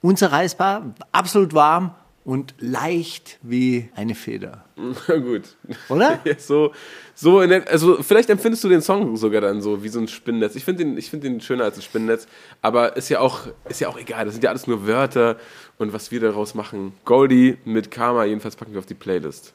unzerreißbar, 0.03 0.95
absolut 1.13 1.55
warm 1.55 1.95
und 2.25 2.55
leicht 2.59 3.39
wie 3.43 3.89
eine 3.95 4.17
Feder. 4.17 4.66
Na 4.77 5.17
gut. 5.17 5.57
Oder? 5.89 6.21
Ja, 6.25 6.39
so, 6.39 6.73
so 7.15 7.41
in 7.41 7.49
der, 7.49 7.69
also 7.69 8.03
vielleicht 8.03 8.29
empfindest 8.29 8.63
du 8.63 8.69
den 8.69 8.83
Song 8.83 9.17
sogar 9.17 9.41
dann 9.41 9.63
so 9.63 9.83
wie 9.83 9.89
so 9.89 9.99
ein 9.99 10.09
Spinnennetz. 10.09 10.55
Ich 10.55 10.65
finde 10.65 10.85
den, 10.85 10.99
ich 10.99 11.09
find 11.09 11.25
den 11.25 11.41
schöner 11.41 11.65
als 11.65 11.77
ein 11.77 11.83
Spinnennetz, 11.83 12.27
aber 12.61 12.97
ist 12.97 13.09
ja, 13.09 13.21
auch, 13.21 13.41
ist 13.69 13.81
ja 13.81 13.89
auch 13.89 13.99
egal. 13.99 14.27
Das 14.27 14.35
sind 14.35 14.45
ja 14.45 14.51
alles 14.51 14.67
nur 14.67 14.87
Wörter 14.87 15.37
und 15.79 15.95
was 15.95 16.11
wir 16.11 16.21
daraus 16.21 16.55
machen. 16.55 16.93
Goldie 17.07 17.57
mit 17.65 17.91
Karma, 17.91 18.25
jedenfalls 18.25 18.57
packen 18.57 18.73
wir 18.73 18.79
auf 18.79 18.87
die 18.87 18.95
Playlist. 18.95 19.53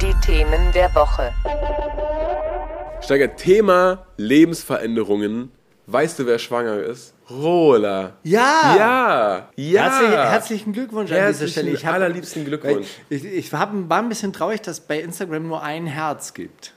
Die 0.00 0.14
Themen 0.24 0.72
der 0.74 0.94
Woche. 0.94 1.32
Steiger, 3.02 3.34
Thema 3.34 4.06
Lebensveränderungen. 4.16 5.50
Weißt 5.92 6.18
du, 6.18 6.26
wer 6.26 6.38
schwanger 6.38 6.76
ist? 6.78 7.14
Rola. 7.28 8.12
Ja. 8.22 8.76
Ja. 8.76 9.48
Ja. 9.56 9.82
Herzlich, 9.82 10.10
herzlichen 10.10 10.72
Glückwunsch 10.72 11.10
an 11.12 11.28
dieser 11.32 11.48
Stelle. 11.48 11.70
Ich 11.70 11.84
hab- 11.84 11.94
allerliebsten 11.94 12.44
Glückwunsch. 12.44 12.86
Ich, 13.08 13.24
ich 13.24 13.52
hab, 13.52 13.70
war 13.88 13.98
ein 13.98 14.08
bisschen 14.08 14.32
traurig, 14.32 14.60
dass 14.62 14.78
es 14.78 14.84
bei 14.86 15.00
Instagram 15.00 15.48
nur 15.48 15.62
ein 15.62 15.86
Herz 15.86 16.32
gibt. 16.34 16.74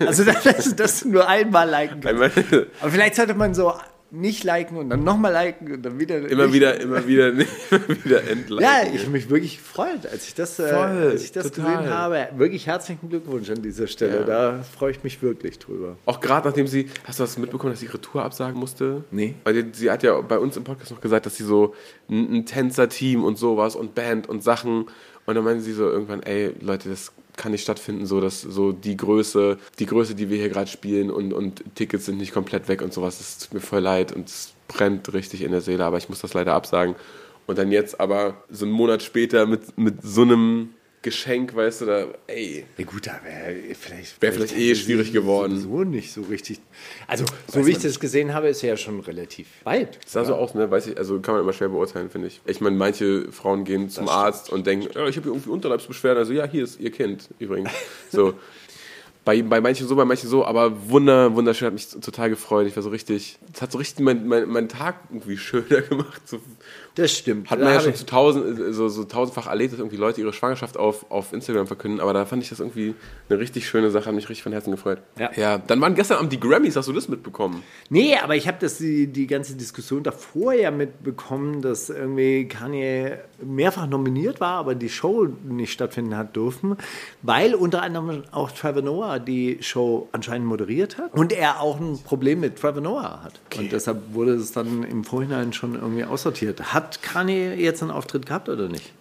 Also, 0.00 0.24
dass, 0.44 0.76
dass 0.76 1.00
du 1.00 1.08
nur 1.10 1.28
einmal 1.28 1.68
liken 1.68 2.00
kannst. 2.00 2.08
Einmal, 2.22 2.66
Aber 2.80 2.90
vielleicht 2.90 3.14
sollte 3.16 3.34
man 3.34 3.54
so 3.54 3.72
nicht 4.12 4.44
liken 4.44 4.76
und 4.76 4.90
dann 4.90 5.04
nochmal 5.04 5.32
liken 5.32 5.72
und 5.72 5.82
dann 5.82 5.98
wieder. 5.98 6.18
immer 6.18 6.44
nicht. 6.44 6.52
wieder, 6.54 6.78
immer 6.78 7.06
wieder, 7.06 7.28
immer 7.30 8.04
wieder 8.04 8.30
entliken. 8.30 8.62
Ja, 8.62 8.82
ich 8.92 9.00
habe 9.00 9.10
mich 9.10 9.30
wirklich 9.30 9.56
gefreut, 9.56 10.06
als 10.10 10.26
ich 10.26 10.34
das, 10.34 10.58
äh, 10.58 10.68
Voll, 10.68 11.10
als 11.12 11.24
ich 11.24 11.32
das 11.32 11.50
total. 11.50 11.78
gesehen 11.78 11.90
habe. 11.90 12.28
Wirklich 12.36 12.66
herzlichen 12.66 13.08
Glückwunsch 13.08 13.48
an 13.48 13.62
dieser 13.62 13.86
Stelle. 13.86 14.20
Ja. 14.20 14.24
Da 14.24 14.62
freue 14.62 14.90
ich 14.90 15.02
mich 15.02 15.22
wirklich 15.22 15.58
drüber. 15.58 15.96
Auch 16.04 16.20
gerade 16.20 16.46
nachdem 16.46 16.66
sie, 16.66 16.90
hast 17.04 17.18
du 17.18 17.22
das 17.22 17.38
mitbekommen, 17.38 17.72
dass 17.72 17.80
sie 17.80 17.86
ihre 17.86 18.00
Tour 18.00 18.22
absagen 18.22 18.60
musste? 18.60 19.02
Nee. 19.10 19.34
Weil 19.44 19.72
sie 19.72 19.90
hat 19.90 20.02
ja 20.02 20.20
bei 20.20 20.38
uns 20.38 20.58
im 20.58 20.64
Podcast 20.64 20.90
noch 20.90 21.00
gesagt, 21.00 21.24
dass 21.24 21.36
sie 21.36 21.44
so 21.44 21.74
ein, 22.10 22.34
ein 22.34 22.46
Tänzer-Team 22.46 23.24
und 23.24 23.38
sowas 23.38 23.74
und 23.74 23.94
Band 23.94 24.28
und 24.28 24.44
Sachen. 24.44 24.86
Und 25.24 25.34
dann 25.34 25.44
meinte 25.44 25.62
sie 25.62 25.72
so 25.72 25.88
irgendwann, 25.88 26.22
ey, 26.22 26.52
Leute, 26.60 26.90
das 26.90 27.12
kann 27.36 27.52
nicht 27.52 27.62
stattfinden, 27.62 28.06
so 28.06 28.20
dass 28.20 28.42
so 28.42 28.72
die 28.72 28.96
Größe, 28.96 29.58
die 29.78 29.86
Größe, 29.86 30.14
die 30.14 30.28
wir 30.28 30.36
hier 30.36 30.48
gerade 30.48 30.70
spielen 30.70 31.10
und, 31.10 31.32
und 31.32 31.62
Tickets 31.74 32.06
sind 32.06 32.18
nicht 32.18 32.32
komplett 32.32 32.68
weg 32.68 32.82
und 32.82 32.92
sowas. 32.92 33.18
Das 33.18 33.38
tut 33.38 33.54
mir 33.54 33.60
voll 33.60 33.80
leid 33.80 34.12
und 34.12 34.28
es 34.28 34.52
brennt 34.68 35.12
richtig 35.12 35.42
in 35.42 35.52
der 35.52 35.60
Seele, 35.60 35.84
aber 35.84 35.98
ich 35.98 36.08
muss 36.08 36.20
das 36.20 36.34
leider 36.34 36.54
absagen. 36.54 36.94
Und 37.46 37.58
dann 37.58 37.72
jetzt 37.72 38.00
aber 38.00 38.44
so 38.50 38.64
einen 38.64 38.74
Monat 38.74 39.02
später 39.02 39.46
mit, 39.46 39.76
mit 39.76 40.02
so 40.02 40.22
einem 40.22 40.70
Geschenk, 41.02 41.54
weißt 41.54 41.80
du, 41.80 41.86
da, 41.86 42.06
ey, 42.28 42.64
Ja 42.78 42.84
gut, 42.84 43.08
da 43.08 43.20
wäre 43.24 43.74
vielleicht, 43.74 44.22
Wär 44.22 44.32
vielleicht 44.32 44.56
eh 44.56 44.74
schwierig 44.76 45.12
geworden. 45.12 45.60
So 45.60 45.82
nicht 45.82 46.12
so 46.12 46.22
richtig. 46.22 46.60
Also, 47.08 47.24
so 47.48 47.66
wie 47.66 47.72
ich 47.72 47.78
das 47.78 47.98
gesehen 47.98 48.32
habe, 48.32 48.48
ist 48.48 48.62
ja 48.62 48.76
schon 48.76 49.00
relativ 49.00 49.48
weit. 49.64 49.98
sah 50.06 50.24
so 50.24 50.36
aus, 50.36 50.54
ne? 50.54 50.70
Weiß 50.70 50.86
ich, 50.86 50.96
also 50.96 51.18
kann 51.20 51.34
man 51.34 51.42
immer 51.42 51.52
schwer 51.52 51.68
beurteilen, 51.70 52.08
finde 52.08 52.28
ich. 52.28 52.40
Ich 52.46 52.60
meine, 52.60 52.76
manche 52.76 53.32
Frauen 53.32 53.64
gehen 53.64 53.90
zum 53.90 54.08
Arzt 54.08 54.50
und 54.50 54.64
denken, 54.66 54.88
ja, 54.94 55.08
ich 55.08 55.16
habe 55.16 55.24
hier 55.24 55.32
irgendwie 55.32 55.50
Unterleibsbeschwerden. 55.50 56.18
Also 56.18 56.32
ja, 56.32 56.46
hier 56.46 56.62
ist 56.62 56.78
ihr 56.78 56.90
Kind 56.90 57.28
übrigens. 57.38 57.70
So. 58.10 58.34
bei, 59.24 59.42
bei 59.42 59.60
manchen 59.60 59.86
so, 59.86 59.96
bei 59.96 60.04
manchen 60.04 60.28
so, 60.28 60.44
aber 60.44 60.88
wunder, 60.90 61.34
wunderschön, 61.34 61.66
hat 61.66 61.72
mich 61.72 61.88
total 61.88 62.30
gefreut. 62.30 62.66
Ich 62.66 62.76
war 62.76 62.82
so 62.82 62.90
richtig, 62.90 63.38
es 63.52 63.62
hat 63.62 63.72
so 63.72 63.78
richtig 63.78 64.04
meinen 64.04 64.26
mein, 64.26 64.48
mein 64.48 64.68
Tag 64.68 64.96
irgendwie 65.10 65.36
schöner 65.38 65.82
gemacht. 65.82 66.28
So, 66.28 66.40
Das 66.94 67.16
stimmt. 67.16 67.50
hat 67.50 67.58
Da 67.58 67.64
man 67.64 67.72
ja 67.72 67.78
hab 67.78 67.84
schon 67.84 67.94
zu 67.94 68.06
tausend, 68.06 68.74
so, 68.74 68.88
so 68.88 69.04
tausendfach 69.04 69.46
erlebt, 69.46 69.72
dass 69.72 69.80
irgendwie 69.80 69.96
Leute 69.96 70.20
ihre 70.20 70.32
Schwangerschaft 70.32 70.76
auf, 70.76 71.10
auf 71.10 71.32
Instagram 71.32 71.66
verkünden, 71.66 72.00
aber 72.00 72.12
da 72.12 72.26
fand 72.26 72.42
ich 72.42 72.50
das 72.50 72.60
irgendwie 72.60 72.94
eine 73.28 73.38
richtig 73.38 73.66
schöne 73.66 73.90
Sache, 73.90 74.06
hat 74.06 74.14
mich 74.14 74.28
richtig 74.28 74.42
von 74.42 74.52
Herzen 74.52 74.70
gefreut. 74.70 74.98
Ja. 75.18 75.30
ja 75.36 75.58
dann 75.58 75.80
waren 75.80 75.94
gestern 75.94 76.18
Abend 76.18 76.32
die 76.32 76.40
Grammys, 76.40 76.76
hast 76.76 76.88
du 76.88 76.92
das 76.92 77.08
mitbekommen? 77.08 77.62
Nee, 77.88 78.16
aber 78.16 78.36
ich 78.36 78.46
habe 78.46 78.58
das 78.60 78.78
die, 78.78 79.06
die 79.06 79.26
ganze 79.26 79.54
Diskussion 79.54 80.02
davor 80.02 80.52
ja 80.52 80.70
mitbekommen, 80.70 81.62
dass 81.62 81.88
irgendwie 81.88 82.46
Kanye 82.46 83.18
mehrfach 83.42 83.86
nominiert 83.86 84.40
war, 84.40 84.58
aber 84.58 84.74
die 84.74 84.88
Show 84.88 85.28
nicht 85.44 85.72
stattfinden 85.72 86.16
hat 86.16 86.36
dürfen, 86.36 86.76
weil 87.22 87.54
unter 87.54 87.82
anderem 87.82 88.24
auch 88.32 88.50
Trevor 88.50 88.82
Noah 88.82 89.18
die 89.18 89.58
Show 89.60 90.08
anscheinend 90.12 90.46
moderiert 90.46 90.98
hat 90.98 91.14
und 91.14 91.32
er 91.32 91.60
auch 91.60 91.80
ein 91.80 91.98
Problem 92.04 92.40
mit 92.40 92.56
Trevor 92.60 92.82
Noah 92.82 93.22
hat. 93.24 93.40
Und 93.56 93.72
deshalb 93.72 94.12
wurde 94.12 94.32
es 94.34 94.52
dann 94.52 94.82
im 94.84 95.04
Vorhinein 95.04 95.52
schon 95.52 95.74
irgendwie 95.74 96.04
aussortiert. 96.04 96.74
Hat 96.74 96.81
Kanye 97.02 97.54
jetzt 97.54 97.82
einen 97.82 97.90
Auftritt 97.90 98.26
gehabt 98.26 98.48
oder 98.48 98.68
nicht? 98.68 98.92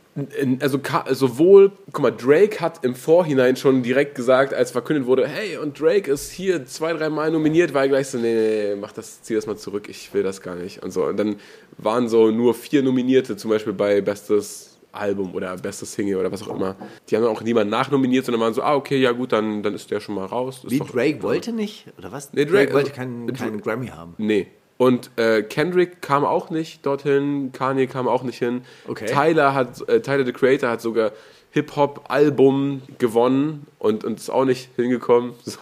Also 0.59 0.77
sowohl, 1.11 1.71
guck 1.93 2.01
mal, 2.01 2.11
Drake 2.11 2.59
hat 2.59 2.83
im 2.83 2.95
Vorhinein 2.95 3.55
schon 3.55 3.81
direkt 3.81 4.13
gesagt, 4.15 4.53
als 4.53 4.71
verkündet 4.71 5.05
wurde, 5.05 5.25
hey, 5.25 5.55
und 5.57 5.79
Drake 5.79 6.11
ist 6.11 6.31
hier 6.31 6.65
zwei, 6.65 6.91
dreimal 6.91 7.31
nominiert, 7.31 7.73
war 7.73 7.83
er 7.83 7.87
gleich 7.87 8.07
so, 8.09 8.17
nee, 8.17 8.33
nee, 8.33 8.73
nee, 8.73 8.75
mach 8.75 8.91
das, 8.91 9.21
zieh 9.21 9.35
das 9.35 9.47
mal 9.47 9.55
zurück, 9.55 9.87
ich 9.87 10.13
will 10.13 10.21
das 10.21 10.41
gar 10.41 10.55
nicht. 10.55 10.83
Und 10.83 10.91
so. 10.91 11.05
Und 11.05 11.15
dann 11.17 11.37
waren 11.77 12.09
so 12.09 12.29
nur 12.29 12.53
vier 12.53 12.83
Nominierte, 12.83 13.37
zum 13.37 13.51
Beispiel 13.51 13.71
bei 13.71 14.01
Bestes 14.01 14.77
Album 14.91 15.33
oder 15.33 15.55
Bestes 15.55 15.93
Single 15.93 16.17
oder 16.17 16.29
was 16.29 16.43
auch 16.43 16.53
immer. 16.53 16.75
Die 17.09 17.15
haben 17.15 17.23
dann 17.23 17.31
auch 17.31 17.41
niemand 17.41 17.71
nachnominiert, 17.71 18.25
sondern 18.25 18.41
waren 18.41 18.53
so, 18.53 18.63
ah, 18.63 18.75
okay, 18.75 18.97
ja 18.97 19.13
gut, 19.13 19.31
dann, 19.31 19.63
dann 19.63 19.73
ist 19.73 19.89
der 19.91 20.01
schon 20.01 20.15
mal 20.15 20.25
raus. 20.25 20.61
Ist 20.65 20.71
Wie 20.71 20.79
doch- 20.79 20.89
Drake 20.91 21.23
wollte 21.23 21.53
nicht, 21.53 21.85
oder 21.97 22.11
was? 22.11 22.33
Nee, 22.33 22.43
Drake- 22.43 22.73
wollte 22.73 22.89
also- 22.89 22.99
keinen, 22.99 23.31
keinen 23.31 23.61
Grammy 23.61 23.87
haben. 23.87 24.15
Nee. 24.17 24.47
Und 24.77 25.11
äh, 25.17 25.43
Kendrick 25.43 26.01
kam 26.01 26.25
auch 26.25 26.49
nicht 26.49 26.85
dorthin, 26.85 27.51
Kanye 27.51 27.87
kam 27.87 28.07
auch 28.07 28.23
nicht 28.23 28.39
hin. 28.39 28.63
Okay. 28.87 29.05
Tyler 29.05 29.53
hat, 29.53 29.87
äh, 29.87 30.01
Tyler 30.01 30.25
the 30.25 30.33
Creator 30.33 30.69
hat 30.69 30.81
sogar 30.81 31.11
Hip-Hop-Album 31.51 32.81
gewonnen 32.97 33.67
und, 33.81 34.03
und 34.03 34.19
ist 34.19 34.29
auch 34.29 34.45
nicht 34.45 34.69
hingekommen. 34.75 35.33
So, 35.43 35.57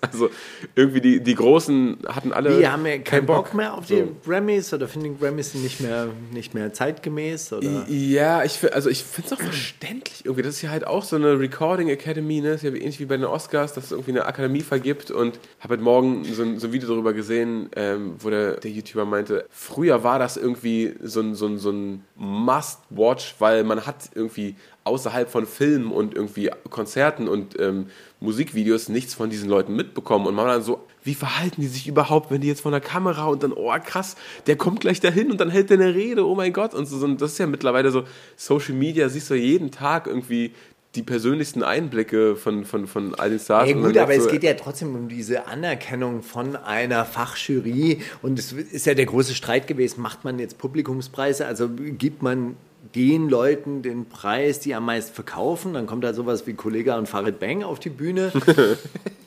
also 0.00 0.28
irgendwie 0.74 1.00
die, 1.00 1.20
die 1.20 1.34
Großen 1.34 1.98
hatten 2.06 2.32
alle 2.32 2.58
Die 2.58 2.66
haben 2.66 2.84
ja 2.84 2.98
keinen 2.98 3.26
Bock, 3.26 3.54
mehr 3.54 3.74
auf 3.74 3.86
die 3.86 4.04
Grammys 4.24 4.74
oder 4.74 4.88
finden 4.88 5.14
die 5.14 5.20
Grammys 5.20 5.54
nicht 5.54 5.80
mehr, 5.80 6.08
nicht 6.32 6.52
mehr 6.52 6.72
zeitgemäß? 6.72 7.52
Oder? 7.52 7.86
Ja, 7.88 8.42
ich, 8.42 8.60
also 8.74 8.90
ich 8.90 9.04
finde 9.04 9.28
es 9.28 9.32
auch 9.32 9.42
verständlich 9.42 10.24
irgendwie. 10.24 10.42
Das 10.42 10.56
ist 10.56 10.62
ja 10.62 10.70
halt 10.70 10.86
auch 10.86 11.04
so 11.04 11.16
eine 11.16 11.38
Recording 11.38 11.88
Academy, 11.88 12.40
ne? 12.40 12.50
Das 12.50 12.62
ist 12.62 12.70
ja 12.70 12.70
ähnlich 12.70 13.00
wie 13.00 13.06
bei 13.06 13.16
den 13.16 13.26
Oscars, 13.26 13.72
dass 13.72 13.84
es 13.84 13.92
irgendwie 13.92 14.10
eine 14.10 14.26
Akademie 14.26 14.62
vergibt. 14.62 15.10
Und 15.10 15.38
habe 15.60 15.74
heute 15.74 15.82
Morgen 15.82 16.24
so 16.24 16.42
ein, 16.42 16.58
so 16.58 16.66
ein 16.66 16.72
Video 16.72 16.88
darüber 16.88 17.12
gesehen, 17.12 17.70
ähm, 17.76 18.16
wo 18.18 18.30
der, 18.30 18.56
der 18.56 18.70
YouTuber 18.70 19.04
meinte, 19.04 19.46
früher 19.50 20.02
war 20.02 20.18
das 20.18 20.36
irgendwie 20.36 20.94
so 21.02 21.20
ein, 21.20 21.34
so 21.34 21.46
ein, 21.46 21.58
so 21.58 21.70
ein 21.70 22.04
Must-Watch, 22.16 23.36
weil 23.38 23.64
man 23.64 23.86
hat 23.86 24.10
irgendwie 24.14 24.56
außerhalb 24.84 25.30
von 25.30 25.46
Filmen 25.46 25.90
und 25.90 26.14
irgendwie 26.14 26.50
Konzerten 26.70 27.26
und 27.26 27.43
ähm, 27.58 27.86
Musikvideos 28.20 28.88
nichts 28.88 29.14
von 29.14 29.30
diesen 29.30 29.48
Leuten 29.48 29.74
mitbekommen. 29.76 30.26
Und 30.26 30.34
man 30.34 30.46
dann 30.46 30.62
so, 30.62 30.80
wie 31.02 31.14
verhalten 31.14 31.60
die 31.60 31.66
sich 31.66 31.86
überhaupt, 31.86 32.30
wenn 32.30 32.40
die 32.40 32.48
jetzt 32.48 32.62
von 32.62 32.72
der 32.72 32.80
Kamera 32.80 33.26
und 33.26 33.42
dann, 33.42 33.52
oh 33.52 33.72
krass, 33.84 34.16
der 34.46 34.56
kommt 34.56 34.80
gleich 34.80 35.00
dahin 35.00 35.30
und 35.30 35.40
dann 35.40 35.50
hält 35.50 35.70
der 35.70 35.78
eine 35.78 35.94
Rede, 35.94 36.26
oh 36.26 36.34
mein 36.34 36.52
Gott. 36.52 36.74
Und 36.74 36.86
so, 36.86 36.98
so, 36.98 37.04
und 37.04 37.20
das 37.20 37.32
ist 37.32 37.38
ja 37.38 37.46
mittlerweile 37.46 37.90
so, 37.90 38.04
Social 38.36 38.74
Media, 38.74 39.08
siehst 39.08 39.30
du 39.30 39.34
jeden 39.34 39.70
Tag 39.70 40.06
irgendwie 40.06 40.52
die 40.94 41.02
persönlichsten 41.02 41.62
Einblicke 41.62 42.36
von, 42.36 42.64
von, 42.64 42.86
von 42.86 43.14
all 43.16 43.30
den 43.30 43.38
Stars. 43.38 43.68
Ja 43.68 43.76
Und 43.76 43.82
gut, 43.82 43.96
aber 43.96 44.08
merkst 44.08 44.26
es 44.26 44.32
geht 44.32 44.44
ja 44.44 44.54
trotzdem 44.54 44.94
um 44.94 45.08
diese 45.08 45.46
Anerkennung 45.46 46.22
von 46.22 46.56
einer 46.56 47.04
Fachjury 47.04 48.00
und 48.22 48.38
es 48.38 48.52
ist 48.52 48.86
ja 48.86 48.94
der 48.94 49.06
große 49.06 49.34
Streit 49.34 49.66
gewesen, 49.66 50.02
macht 50.02 50.24
man 50.24 50.38
jetzt 50.38 50.58
Publikumspreise, 50.58 51.46
also 51.46 51.68
gibt 51.68 52.22
man 52.22 52.56
den 52.94 53.28
Leuten 53.28 53.82
den 53.82 54.08
Preis, 54.08 54.60
die 54.60 54.74
am 54.74 54.86
meisten 54.86 55.14
verkaufen, 55.14 55.74
dann 55.74 55.86
kommt 55.86 56.04
da 56.04 56.14
sowas 56.14 56.46
wie 56.46 56.54
Kollega 56.54 56.96
und 56.96 57.08
Farid 57.08 57.40
Bang 57.40 57.62
auf 57.64 57.78
die 57.80 57.90
Bühne. 57.90 58.32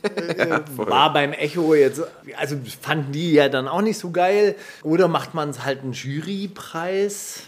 Äh, 0.03 0.59
War 0.77 1.11
beim 1.11 1.33
Echo 1.33 1.73
jetzt, 1.73 2.01
also 2.37 2.55
fanden 2.81 3.11
die 3.11 3.33
ja 3.33 3.49
dann 3.49 3.67
auch 3.67 3.81
nicht 3.81 3.97
so 3.97 4.11
geil. 4.11 4.55
Oder 4.83 5.07
macht 5.09 5.33
man 5.33 5.49
es 5.49 5.65
halt 5.65 5.81
einen 5.81 5.91
Jurypreis? 5.91 7.41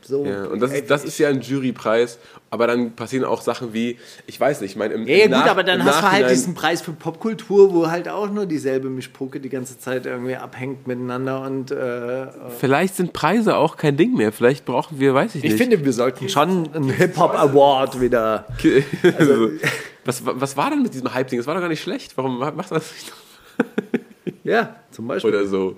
So, 0.00 0.24
Ja, 0.24 0.44
und 0.44 0.60
das 0.60 0.72
äh, 0.72 0.78
ist, 0.78 0.90
das 0.90 1.04
ist 1.04 1.18
ja 1.18 1.28
ein 1.28 1.42
Jurypreis, 1.42 2.18
aber 2.50 2.66
dann 2.66 2.92
passieren 2.92 3.24
auch 3.24 3.42
Sachen 3.42 3.74
wie, 3.74 3.98
ich 4.26 4.40
weiß 4.40 4.60
nicht, 4.62 4.70
ich 4.72 4.76
meine, 4.76 4.94
im, 4.94 5.06
Ja, 5.06 5.16
ja 5.16 5.24
im 5.24 5.32
gut, 5.32 5.40
Nach- 5.40 5.46
aber 5.50 5.64
dann 5.64 5.84
hast 5.84 6.02
du 6.02 6.10
halt 6.10 6.30
diesen 6.30 6.54
Preis 6.54 6.80
für 6.80 6.92
Popkultur, 6.92 7.74
wo 7.74 7.90
halt 7.90 8.08
auch 8.08 8.30
nur 8.30 8.46
dieselbe 8.46 8.88
Mischpoke 8.88 9.38
die 9.40 9.50
ganze 9.50 9.78
Zeit 9.78 10.06
irgendwie 10.06 10.36
abhängt 10.36 10.86
miteinander 10.86 11.42
und 11.42 11.70
äh, 11.70 12.26
Vielleicht 12.58 12.96
sind 12.96 13.12
Preise 13.12 13.56
auch 13.56 13.76
kein 13.76 13.96
Ding 13.96 14.14
mehr. 14.14 14.32
Vielleicht 14.32 14.64
brauchen 14.64 14.98
wir, 14.98 15.12
weiß 15.14 15.34
ich, 15.34 15.44
ich 15.44 15.52
nicht. 15.52 15.60
finde, 15.60 15.84
wir 15.84 15.92
sollten 15.92 16.28
schon 16.28 16.72
einen 16.74 16.88
Hip-Hop-Award 16.96 18.00
wieder. 18.00 18.46
also, 19.18 19.50
was, 20.04 20.22
was 20.24 20.56
war 20.56 20.70
denn 20.70 20.82
mit 20.82 20.94
diesem 20.94 21.12
Hype-Ding? 21.12 21.38
Das 21.38 21.46
war 21.46 21.54
doch 21.54 21.60
gar 21.60 21.68
nicht 21.68 21.82
schlecht. 21.82 22.16
Warum 22.16 22.38
macht 22.38 22.56
man 22.56 22.64
das 22.70 22.92
nicht 22.92 23.12
Ja, 24.44 24.76
zum 24.90 25.06
Beispiel. 25.06 25.30
oder 25.34 25.46
so? 25.46 25.76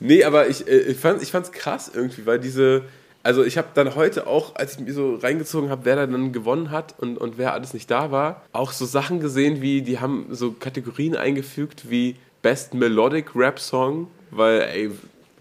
Nee, 0.00 0.24
aber 0.24 0.48
ich, 0.48 0.66
äh, 0.68 0.78
ich 0.80 0.98
fand 0.98 1.22
es 1.22 1.32
ich 1.32 1.52
krass 1.52 1.90
irgendwie, 1.94 2.26
weil 2.26 2.38
diese. 2.38 2.82
Also 3.22 3.44
ich 3.44 3.58
habe 3.58 3.68
dann 3.74 3.94
heute 3.96 4.26
auch, 4.26 4.54
als 4.56 4.74
ich 4.74 4.80
mir 4.80 4.92
so 4.94 5.16
reingezogen 5.16 5.68
habe, 5.68 5.84
wer 5.84 5.96
da 5.96 6.06
dann 6.06 6.32
gewonnen 6.32 6.70
hat 6.70 6.94
und, 6.98 7.18
und 7.18 7.36
wer 7.36 7.52
alles 7.52 7.74
nicht 7.74 7.90
da 7.90 8.10
war, 8.10 8.42
auch 8.52 8.72
so 8.72 8.86
Sachen 8.86 9.20
gesehen 9.20 9.60
wie, 9.60 9.82
die 9.82 10.00
haben 10.00 10.26
so 10.30 10.52
Kategorien 10.52 11.16
eingefügt 11.16 11.90
wie 11.90 12.16
Best 12.42 12.72
Melodic 12.72 13.36
Rap 13.36 13.58
Song, 13.60 14.06
weil 14.30 14.62
ey, 14.62 14.90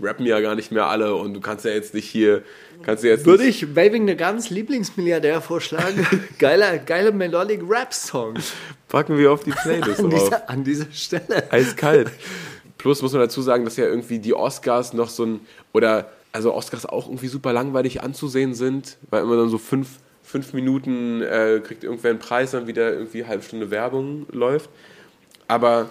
rappen 0.02 0.26
ja 0.26 0.42
gar 0.42 0.56
nicht 0.56 0.72
mehr 0.72 0.88
alle 0.88 1.16
und 1.16 1.34
du 1.34 1.40
kannst 1.40 1.64
ja 1.64 1.72
jetzt 1.72 1.94
nicht 1.94 2.06
hier, 2.10 2.42
kannst 2.84 3.04
ja 3.06 3.12
jetzt 3.12 3.26
Würde 3.26 3.46
ich 3.46 3.76
Waving 3.76 4.08
the 4.08 4.16
Guns 4.18 4.50
Lieblingsmilliardär 4.50 5.40
vorschlagen. 5.42 6.06
geiler, 6.40 6.78
geiler 6.80 7.12
Melodic 7.14 7.62
Rap-Song 7.66 8.34
packen 8.90 9.18
wir 9.18 9.32
auf 9.32 9.44
die 9.46 9.52
Playlist 9.52 10.00
an, 10.04 10.10
dieser- 10.10 10.50
an 10.50 10.64
dieser 10.66 10.92
Stelle. 10.92 11.50
Eiskalt. 11.52 12.12
Plus 12.78 13.02
muss 13.02 13.12
man 13.14 13.22
dazu 13.22 13.42
sagen, 13.42 13.64
dass 13.66 13.78
ja 13.78 13.86
irgendwie 13.86 14.20
die 14.20 14.34
Oscars 14.34 14.94
noch 14.94 15.10
so 15.10 15.26
ein, 15.26 15.40
oder 15.74 16.10
also 16.32 16.54
Oscars 16.54 16.86
auch 16.86 17.08
irgendwie 17.08 17.28
super 17.28 17.54
langweilig 17.54 18.02
anzusehen 18.04 18.54
sind, 18.54 18.98
weil 19.10 19.24
immer 19.24 19.38
dann 19.38 19.50
so 19.50 19.58
fünf, 19.58 20.00
fünf 20.24 20.54
Minuten 20.54 21.22
äh, 21.22 21.62
kriegt 21.64 21.84
irgendwer 21.84 22.12
einen 22.12 22.20
Preis, 22.20 22.52
dann 22.52 22.68
wieder 22.68 22.94
irgendwie 22.94 23.24
eine 23.24 23.30
halbe 23.30 23.44
Stunde 23.44 23.72
Werbung 23.72 24.28
läuft. 24.32 24.70
Aber 25.48 25.90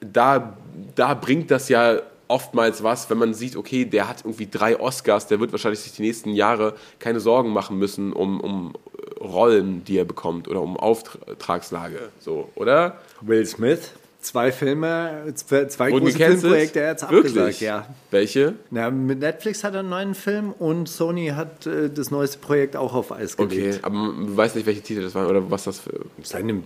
da, 0.00 0.56
da 0.94 1.14
bringt 1.14 1.50
das 1.50 1.68
ja 1.68 2.00
oftmals 2.28 2.82
was, 2.82 3.08
wenn 3.10 3.18
man 3.18 3.34
sieht, 3.34 3.56
okay, 3.56 3.84
der 3.84 4.08
hat 4.08 4.20
irgendwie 4.24 4.48
drei 4.50 4.78
Oscars, 4.78 5.26
der 5.26 5.40
wird 5.40 5.52
wahrscheinlich 5.52 5.80
sich 5.80 5.92
die 5.92 6.02
nächsten 6.02 6.30
Jahre 6.30 6.74
keine 6.98 7.20
Sorgen 7.20 7.52
machen 7.52 7.78
müssen 7.78 8.12
um, 8.12 8.40
um 8.40 8.74
Rollen, 9.20 9.84
die 9.84 9.98
er 9.98 10.04
bekommt 10.04 10.48
oder 10.48 10.60
um 10.60 10.76
Auftragslage, 10.76 12.10
so, 12.20 12.50
oder? 12.54 13.00
Will 13.20 13.46
Smith, 13.46 13.92
zwei 14.26 14.52
Filme, 14.52 15.32
zwei, 15.34 15.66
zwei 15.66 15.90
große 15.90 16.04
gecancelt? 16.04 16.40
Filmprojekte, 16.40 16.80
er 16.80 16.94
es 16.96 17.02
Wirklich? 17.02 17.38
abgesagt, 17.38 17.60
ja. 17.60 17.86
Welche? 18.10 18.54
Na, 18.70 18.90
mit 18.90 19.20
Netflix 19.20 19.64
hat 19.64 19.74
er 19.74 19.80
einen 19.80 19.88
neuen 19.88 20.14
Film 20.14 20.52
und 20.52 20.88
Sony 20.88 21.28
hat 21.28 21.66
äh, 21.66 21.88
das 21.88 22.10
neueste 22.10 22.38
Projekt 22.38 22.76
auch 22.76 22.94
auf 22.94 23.12
Eis 23.12 23.36
gelegt. 23.36 23.76
Okay, 23.76 23.78
aber 23.82 23.94
man 23.94 24.36
weiß 24.36 24.54
nicht, 24.56 24.66
welche 24.66 24.82
Titel 24.82 25.02
das 25.02 25.14
waren 25.14 25.26
oder 25.26 25.50
was 25.50 25.64
das 25.64 25.78
für. 25.78 26.00
Seine, 26.22 26.62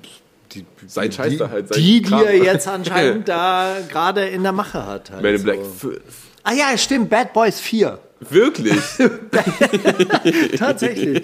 die, 0.52 0.64
Sein 0.86 1.12
Scheiß 1.12 1.30
die, 1.30 1.36
da 1.36 1.50
halt, 1.50 1.68
sein 1.68 1.82
die, 1.82 2.02
die 2.02 2.08
Kram. 2.08 2.24
er 2.24 2.36
jetzt 2.36 2.66
anscheinend 2.66 3.28
da 3.28 3.76
gerade 3.88 4.26
in 4.26 4.42
der 4.42 4.52
Mache 4.52 4.86
hat. 4.86 5.10
Halt 5.10 5.22
Men 5.22 5.34
in 5.34 5.38
so. 5.38 5.44
Black 5.44 5.58
5. 5.64 6.00
Ah 6.42 6.52
ja, 6.52 6.76
stimmt, 6.78 7.10
Bad 7.10 7.32
Boys 7.32 7.60
4. 7.60 7.98
Wirklich? 8.28 8.78
Tatsächlich. 10.58 11.22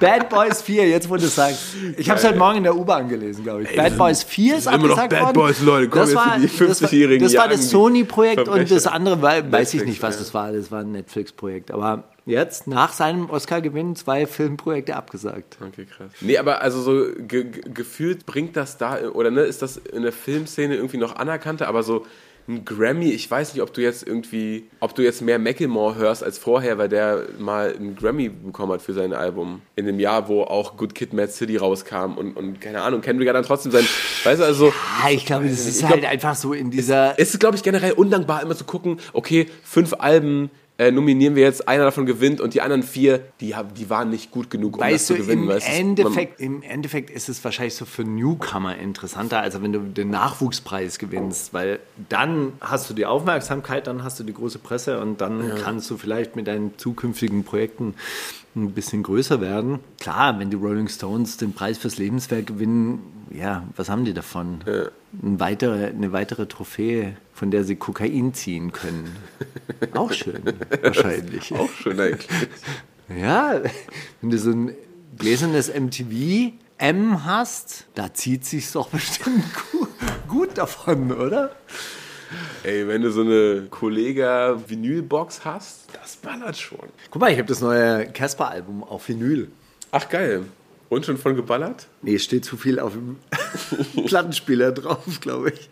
Bad 0.00 0.30
Boys 0.30 0.62
4, 0.62 0.88
jetzt 0.88 1.08
wo 1.10 1.16
du 1.16 1.24
es 1.24 1.34
sagst. 1.34 1.60
Ich 1.98 2.08
habe 2.08 2.18
es 2.18 2.26
heute 2.26 2.38
Morgen 2.38 2.58
in 2.58 2.62
der 2.64 2.74
U-Bahn 2.76 3.08
gelesen, 3.08 3.44
glaube 3.44 3.64
ich. 3.64 3.76
Bad 3.76 3.98
Boys 3.98 4.22
4 4.22 4.56
ist 4.56 4.66
immer 4.66 4.78
noch 4.78 4.98
abgesagt 4.98 5.10
Bad 5.10 5.20
worden. 5.22 5.34
Boys, 5.34 5.60
Leute. 5.60 5.88
Komm, 5.88 6.00
das 6.00 6.08
jetzt 6.10 6.16
war, 6.16 6.34
für 6.38 6.40
die 6.40 6.68
das 6.68 6.80
war- 6.82 6.88
50-Jährigen 6.88 7.24
Das 7.24 7.36
war 7.36 7.48
das 7.48 7.70
Sony-Projekt 7.70 8.48
und 8.48 8.70
das 8.70 8.86
andere 8.86 9.20
war, 9.20 9.32
weiß 9.36 9.74
ich 9.74 9.80
Netflix, 9.80 9.84
nicht, 9.86 10.02
was 10.02 10.14
ja. 10.14 10.20
das 10.20 10.34
war. 10.34 10.52
Das 10.52 10.70
war 10.70 10.80
ein 10.80 10.92
Netflix-Projekt. 10.92 11.70
Aber 11.70 12.04
jetzt, 12.24 12.66
nach 12.68 12.92
seinem 12.94 13.28
Oscar-Gewinn, 13.28 13.94
zwei 13.94 14.26
Filmprojekte 14.26 14.96
abgesagt. 14.96 15.58
Okay, 15.60 15.84
krass. 15.84 16.10
Nee, 16.22 16.38
aber 16.38 16.62
also 16.62 16.80
so 16.80 17.06
ge 17.18 17.44
ge 17.44 17.62
gefühlt 17.72 18.24
bringt 18.24 18.56
das 18.56 18.78
da, 18.78 18.98
oder 19.10 19.30
ne, 19.30 19.42
ist 19.42 19.60
das 19.60 19.76
in 19.76 20.02
der 20.02 20.12
Filmszene 20.12 20.74
irgendwie 20.74 20.96
noch 20.98 21.16
anerkannter, 21.16 21.68
aber 21.68 21.82
so 21.82 22.06
ein 22.46 22.64
Grammy, 22.64 23.10
ich 23.10 23.30
weiß 23.30 23.54
nicht, 23.54 23.62
ob 23.62 23.72
du 23.72 23.80
jetzt 23.80 24.06
irgendwie, 24.06 24.64
ob 24.80 24.94
du 24.94 25.02
jetzt 25.02 25.22
mehr 25.22 25.38
Macklemore 25.38 25.94
hörst 25.96 26.22
als 26.22 26.36
vorher, 26.36 26.76
weil 26.76 26.90
der 26.90 27.22
mal 27.38 27.74
einen 27.74 27.96
Grammy 27.96 28.28
bekommen 28.28 28.72
hat 28.72 28.82
für 28.82 28.92
sein 28.92 29.14
Album. 29.14 29.62
In 29.76 29.86
dem 29.86 29.98
Jahr, 29.98 30.28
wo 30.28 30.42
auch 30.42 30.76
Good 30.76 30.94
Kid, 30.94 31.14
Mad 31.14 31.32
City 31.32 31.56
rauskam 31.56 32.16
und, 32.18 32.36
und 32.36 32.60
keine 32.60 32.82
Ahnung, 32.82 33.00
Kendrick 33.00 33.28
hat 33.28 33.34
dann 33.36 33.44
trotzdem 33.44 33.72
sein, 33.72 33.86
weißt 34.24 34.40
du, 34.40 34.44
also 34.44 34.72
Ah, 35.02 35.10
ich 35.10 35.24
glaube, 35.24 35.48
das 35.48 35.66
ist 35.66 35.78
Ich 35.78 35.84
halt 35.88 36.00
glaub- 36.00 36.10
einfach 36.12 36.34
so 36.34 36.52
in 36.52 36.70
dieser. 36.70 37.14
es 37.18 37.30
ist, 37.32 37.40
glaube 37.40 37.56
ich, 37.56 37.62
generell 37.62 37.92
undankbar, 37.92 38.42
immer 38.42 38.54
zu 38.54 38.64
gucken, 38.64 38.98
okay, 39.14 39.46
fünf 39.62 39.94
Alben 39.98 40.50
äh, 40.76 40.90
nominieren 40.90 41.36
wir 41.36 41.44
jetzt, 41.44 41.68
einer 41.68 41.84
davon 41.84 42.04
gewinnt 42.04 42.40
und 42.40 42.54
die 42.54 42.60
anderen 42.60 42.82
vier, 42.82 43.20
die, 43.40 43.54
haben, 43.54 43.72
die 43.74 43.88
waren 43.90 44.10
nicht 44.10 44.30
gut 44.32 44.50
genug, 44.50 44.76
um 44.76 44.82
Weißt 44.82 45.08
du, 45.10 45.14
das 45.14 45.22
zu 45.22 45.28
gewinnen. 45.28 45.48
im 45.48 45.56
ist- 45.56 45.68
Endeffekt, 45.68 46.40
im 46.40 46.62
Endeffekt 46.62 47.10
ist 47.10 47.28
es 47.28 47.44
wahrscheinlich 47.44 47.74
so 47.76 47.84
für 47.84 48.02
Newcomer 48.02 48.76
interessanter, 48.76 49.40
als 49.40 49.60
wenn 49.62 49.72
du 49.72 49.78
den 49.80 50.10
Nachwuchspreis 50.10 50.98
gewinnst, 50.98 51.54
weil 51.54 51.78
dann 52.08 52.54
hast 52.60 52.90
du 52.90 52.94
die 52.94 53.06
Aufmerksamkeit, 53.06 53.86
dann 53.86 54.02
hast 54.02 54.18
du 54.18 54.24
die 54.24 54.34
große 54.34 54.58
Presse 54.58 55.00
und 55.00 55.20
dann 55.20 55.52
kannst 55.62 55.88
du 55.90 55.96
vielleicht 55.96 56.34
mit 56.34 56.46
deinen 56.48 56.76
zukünftigen 56.76 57.44
Projekten 57.44 57.94
ein 58.56 58.72
bisschen 58.72 59.02
größer 59.02 59.40
werden. 59.40 59.80
Klar, 60.00 60.38
wenn 60.38 60.50
die 60.50 60.56
Rolling 60.56 60.88
Stones 60.88 61.36
den 61.36 61.52
Preis 61.52 61.78
fürs 61.78 61.98
Lebenswerk 61.98 62.46
gewinnen, 62.46 63.00
ja, 63.30 63.64
was 63.76 63.88
haben 63.88 64.04
die 64.04 64.14
davon? 64.14 64.60
Ein 65.22 65.40
weitere, 65.40 65.86
eine 65.88 66.12
weitere 66.12 66.46
Trophäe, 66.46 67.16
von 67.32 67.50
der 67.50 67.64
sie 67.64 67.76
Kokain 67.76 68.32
ziehen 68.34 68.72
können. 68.72 69.16
Auch 69.94 70.12
schön, 70.12 70.42
wahrscheinlich. 70.82 71.52
Auch 71.54 71.70
schön 71.70 71.98
eigentlich. 72.00 72.28
Ja, 73.20 73.60
wenn 74.20 74.30
du 74.30 74.38
so 74.38 74.50
ein 74.50 74.72
gläsernes 75.18 75.72
MTV 75.72 76.52
M 76.78 77.24
hast, 77.24 77.86
da 77.94 78.12
zieht 78.14 78.44
sich's 78.44 78.72
doch 78.72 78.88
bestimmt 78.88 79.44
gu- 79.72 79.86
gut 80.28 80.56
davon, 80.58 81.12
oder? 81.12 81.50
Ey, 82.62 82.86
wenn 82.88 83.02
du 83.02 83.10
so 83.10 83.22
eine 83.22 83.66
Kollega-Vinyl-Box 83.70 85.44
hast, 85.44 85.86
das 85.92 86.16
ballert 86.16 86.56
schon. 86.56 86.88
Guck 87.10 87.20
mal, 87.20 87.30
ich 87.30 87.38
habe 87.38 87.48
das 87.48 87.60
neue 87.60 88.06
Casper-Album 88.06 88.84
auf 88.84 89.08
Vinyl. 89.08 89.48
Ach 89.90 90.08
geil. 90.08 90.44
Und 90.88 91.06
schon 91.06 91.16
von 91.16 91.34
geballert? 91.34 91.88
Nee, 92.02 92.18
steht 92.18 92.44
zu 92.44 92.56
viel 92.56 92.78
auf 92.78 92.92
dem 92.92 93.16
Plattenspieler 94.06 94.72
drauf, 94.72 95.20
glaube 95.20 95.50
ich. 95.50 95.70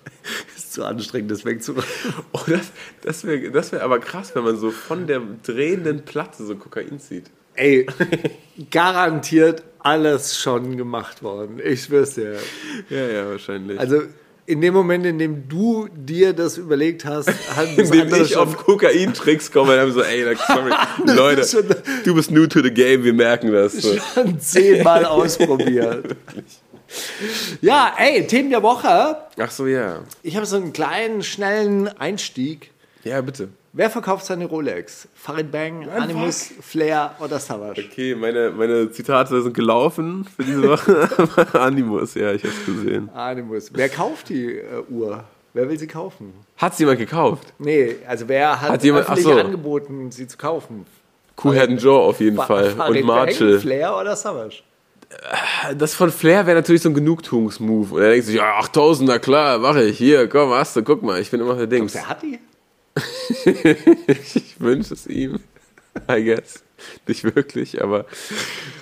Ist 0.57 0.73
zu 0.73 0.85
anstrengend, 0.85 1.31
das 1.31 1.45
wegzuräumen. 1.45 1.85
Oh, 2.33 2.41
das, 2.47 2.73
das 3.03 3.25
wäre 3.25 3.51
das 3.51 3.73
wär 3.73 3.83
aber 3.83 4.01
krass, 4.01 4.35
wenn 4.35 4.45
man 4.45 4.57
so 4.57 4.71
von 4.71 5.07
der 5.07 5.21
drehenden 5.45 6.05
Platte 6.05 6.45
so 6.45 6.57
Kokain 6.57 6.99
zieht. 6.99 7.31
Ey, 7.55 7.87
garantiert 8.71 9.63
alles 9.79 10.39
schon 10.39 10.77
gemacht 10.77 11.23
worden. 11.23 11.61
Ich 11.63 11.85
schwör's 11.85 12.15
dir. 12.15 12.39
Ja, 12.89 13.07
ja, 13.07 13.29
wahrscheinlich. 13.29 13.79
Also 13.79 14.03
in 14.53 14.61
dem 14.61 14.75
Moment, 14.75 15.05
in 15.07 15.19
dem 15.19 15.49
du 15.49 15.89
dir 15.95 16.33
das 16.33 16.59
überlegt 16.59 17.05
hast, 17.05 17.29
das 17.57 17.67
Indem 17.77 18.03
andere 18.03 18.23
ich 18.23 18.37
auf 18.37 18.57
Kokain-Tricks 18.57 19.51
komme 19.51 19.73
und 19.73 19.77
dann 19.79 19.93
so, 19.93 20.03
ey, 20.03 20.25
sorry, 20.47 20.73
Leute, 21.17 21.45
schon- 21.45 21.65
du 22.05 22.15
bist 22.15 22.31
new 22.31 22.47
to 22.47 22.63
the 22.63 22.71
game, 22.71 23.03
wir 23.05 23.15
merken 23.15 23.51
das. 23.53 23.73
So. 23.75 23.97
schon 24.15 24.39
zehnmal 24.41 25.05
ausprobiert. 25.07 26.17
Ja, 27.61 27.95
ey, 27.99 28.27
Themen 28.27 28.51
der 28.51 28.63
Woche. 28.63 29.17
Ach 29.39 29.51
so, 29.51 29.67
ja. 29.67 30.01
Ich 30.23 30.37
habe 30.37 30.45
so 30.47 30.57
einen 30.57 30.73
kleinen, 30.73 31.23
schnellen 31.23 31.89
Einstieg. 31.89 32.71
Ja, 33.05 33.21
bitte. 33.23 33.49
Wer 33.75 33.89
verkauft 33.89 34.27
seine 34.27 34.45
Rolex? 34.45 35.09
Farid 35.15 35.51
Bang, 35.51 35.89
Animus, 35.89 36.51
Flair 36.61 37.15
oder 37.21 37.39
Savage? 37.39 37.83
Okay, 37.91 38.15
meine, 38.15 38.51
meine 38.51 38.91
Zitate 38.91 39.41
sind 39.43 39.55
gelaufen 39.55 40.27
für 40.37 40.45
diese 40.45 40.63
Woche. 40.69 41.09
Animus, 41.59 42.15
ja, 42.15 42.33
ich 42.33 42.45
hab's 42.45 42.67
gesehen. 42.67 43.09
Animus. 43.15 43.71
Wer 43.73 43.89
kauft 43.89 44.29
die 44.29 44.59
äh, 44.59 44.65
Uhr? 44.91 45.25
Wer 45.55 45.71
will 45.71 45.79
sie 45.79 45.87
kaufen? 45.87 46.35
Hat's 46.59 46.79
jemand 46.81 46.99
gekauft? 46.99 47.55
Nee, 47.59 47.97
also 48.07 48.29
wer 48.29 48.61
hat, 48.61 48.71
Hat 48.73 48.85
jemand- 48.85 49.05
öffentlich 49.07 49.25
so. 49.25 49.33
angeboten, 49.41 50.11
sie 50.11 50.27
zu 50.27 50.37
kaufen? 50.37 50.85
Coolhead 51.37 51.81
Joe 51.81 51.99
auf 52.01 52.21
jeden 52.21 52.37
Fa- 52.37 52.45
Fall. 52.47 52.71
Farid 52.73 53.01
Und 53.03 53.07
Marshall. 53.07 53.53
Bang, 53.53 53.61
Flair 53.61 53.97
oder 53.99 54.17
Savage? 54.17 54.63
Das 55.79 55.95
von 55.95 56.11
Flair 56.11 56.47
wäre 56.47 56.57
natürlich 56.57 56.83
so 56.83 56.91
ein 56.91 56.95
Genugtuungsmove. 56.95 57.93
Und 57.93 58.03
er 58.03 58.11
denkt 58.11 58.27
sich, 58.27 58.37
ja, 58.37 58.55
8000, 58.59 59.09
na 59.09 59.19
klar, 59.19 59.59
mache 59.59 59.83
ich. 59.85 59.97
Hier, 59.99 60.29
komm, 60.29 60.51
hast 60.51 60.77
du, 60.77 60.83
guck 60.83 61.03
mal, 61.03 61.21
ich 61.21 61.31
bin 61.31 61.41
immer 61.41 61.55
der 61.55 61.67
Dings. 61.67 61.95
Wer 61.95 62.09
hat 62.09 62.23
die? 62.23 62.39
ich 63.45 64.61
wünsche 64.61 64.95
es 64.95 65.07
ihm. 65.07 65.41
I 66.11 66.25
guess. 66.25 66.63
Nicht 67.07 67.25
wirklich, 67.37 67.83
aber 67.83 68.07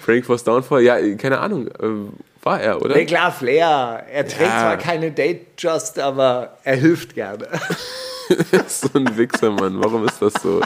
Frank 0.03 0.25
Force 0.25 0.45
Downfall, 0.45 0.83
ja, 0.83 0.99
keine 1.17 1.39
Ahnung, 1.41 1.69
ähm, 1.83 2.13
war 2.43 2.61
er, 2.61 2.81
oder? 2.81 2.95
Nee, 2.97 3.05
klar, 3.05 3.31
Flair. 3.31 4.07
Er 4.11 4.27
trägt 4.27 4.41
Ja. 4.51 4.61
zwar 4.61 4.77
keine 4.79 5.11
Date 5.11 5.49
Just, 5.59 5.99
aber 5.99 6.57
er 6.65 6.77
hilft 6.77 7.15
gerne. 7.15 7.47
so 8.69 8.89
ein 8.95 9.17
Wichser, 9.19 9.51
Mann. 9.51 9.83
Warum 9.83 10.07
ist 10.07 10.23
das 10.23 10.33
so? 10.35 10.63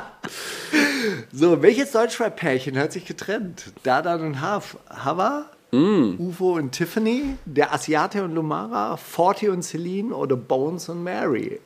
So, 1.32 1.60
welches 1.62 1.90
Deutschrap-Pärchen 1.90 2.78
hat 2.78 2.92
sich 2.92 3.04
getrennt? 3.04 3.72
Dadan 3.82 4.20
und 4.22 4.40
Hav 4.40 4.76
Hava? 4.88 5.46
Mm. 5.72 6.14
Ufo 6.20 6.52
und 6.54 6.70
Tiffany? 6.70 7.36
Der 7.46 7.72
Asiate 7.74 8.22
und 8.22 8.32
Lumara? 8.34 8.96
Forty 8.96 9.48
und 9.48 9.62
Celine? 9.62 10.14
Oder 10.14 10.36
Bones 10.36 10.88
und 10.88 11.02
Mary? 11.02 11.58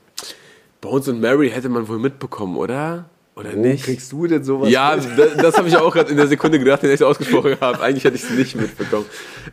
Bones 0.80 1.08
und 1.08 1.20
Mary 1.20 1.50
hätte 1.50 1.68
man 1.68 1.88
wohl 1.88 1.98
mitbekommen, 1.98 2.56
oder? 2.56 3.08
Oder 3.34 3.52
nicht? 3.52 3.84
kriegst 3.84 4.10
du 4.10 4.26
denn 4.26 4.42
sowas? 4.42 4.68
Ja, 4.68 4.96
das, 4.96 5.06
das 5.36 5.58
habe 5.58 5.68
ich 5.68 5.76
auch 5.76 5.92
gerade 5.92 6.10
in 6.10 6.16
der 6.16 6.26
Sekunde 6.26 6.58
gedacht, 6.58 6.82
den 6.82 6.90
ich 6.90 7.04
ausgesprochen 7.04 7.56
habe. 7.60 7.80
Eigentlich 7.80 8.02
hätte 8.02 8.16
ich 8.16 8.24
es 8.24 8.30
nicht 8.30 8.56
mitbekommen. 8.56 9.06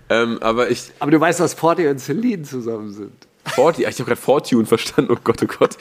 Ähm, 0.10 0.40
aber 0.42 0.72
ich, 0.72 0.86
Aber 1.00 1.12
du 1.12 1.20
weißt, 1.20 1.40
dass 1.40 1.54
Forty 1.54 1.88
und 1.88 2.00
Celine 2.00 2.42
zusammen 2.44 2.92
sind. 2.92 3.12
Forty, 3.46 3.84
ich 3.84 3.88
habe 4.00 4.06
gerade 4.06 4.20
Fortune 4.20 4.66
verstanden, 4.66 5.12
oh 5.14 5.20
Gott, 5.24 5.38
oh 5.44 5.48
Gott. 5.60 5.78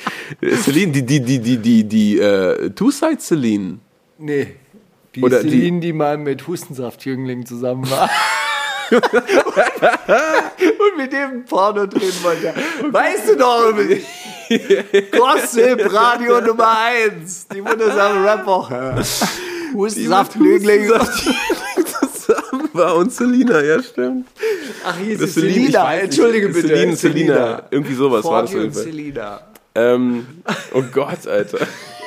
Celine, 0.63 0.93
die, 0.93 1.07
die, 1.07 1.21
die, 1.21 1.39
die, 1.39 1.57
die, 1.57 1.85
die, 1.85 2.19
äh, 2.19 2.69
Two-Side 2.71 3.21
Celine. 3.21 3.79
Nee. 4.19 4.57
Die 5.15 5.23
Oder 5.23 5.43
die- 5.43 5.49
Celine, 5.49 5.81
die, 5.81 5.93
mal 5.95 6.19
mit 6.19 6.47
Hustensaftjüngling 6.47 7.47
zusammen 7.47 7.89
war. 7.91 8.11
und 8.91 10.97
mit 10.99 11.11
dem 11.11 11.47
Porno 11.47 11.87
drehen 11.87 12.13
wollte. 12.23 12.53
Weißt 12.91 13.31
du 13.31 13.37
doch, 13.37 13.73
Gossip 15.11 15.93
Radio 15.93 16.41
Nummer 16.41 16.77
1, 16.79 17.49
die 17.49 17.65
wundersame 17.65 18.25
Rap-Woche. 18.25 19.03
Hustensaftjüngling. 19.75 20.91
zusammen 22.15 22.69
war 22.73 22.97
und 22.97 23.13
Selina, 23.13 23.61
ja 23.63 23.83
stimmt. 23.83 24.29
Ach, 24.85 24.97
Celine, 24.97 25.25
ich 25.25 25.31
Selina. 25.33 25.91
nicht. 25.93 26.03
Entschuldige 26.05 26.49
bitte. 26.49 26.69
Celine, 26.69 26.97
Selina. 26.97 27.63
Irgendwie 27.71 27.95
sowas 27.95 28.25
war 28.25 28.43
das 28.43 28.55
und. 28.55 28.75
Selina. 28.75 29.41
Ähm, 29.75 30.27
oh 30.73 30.83
Gott, 30.93 31.27
Alter. 31.27 31.67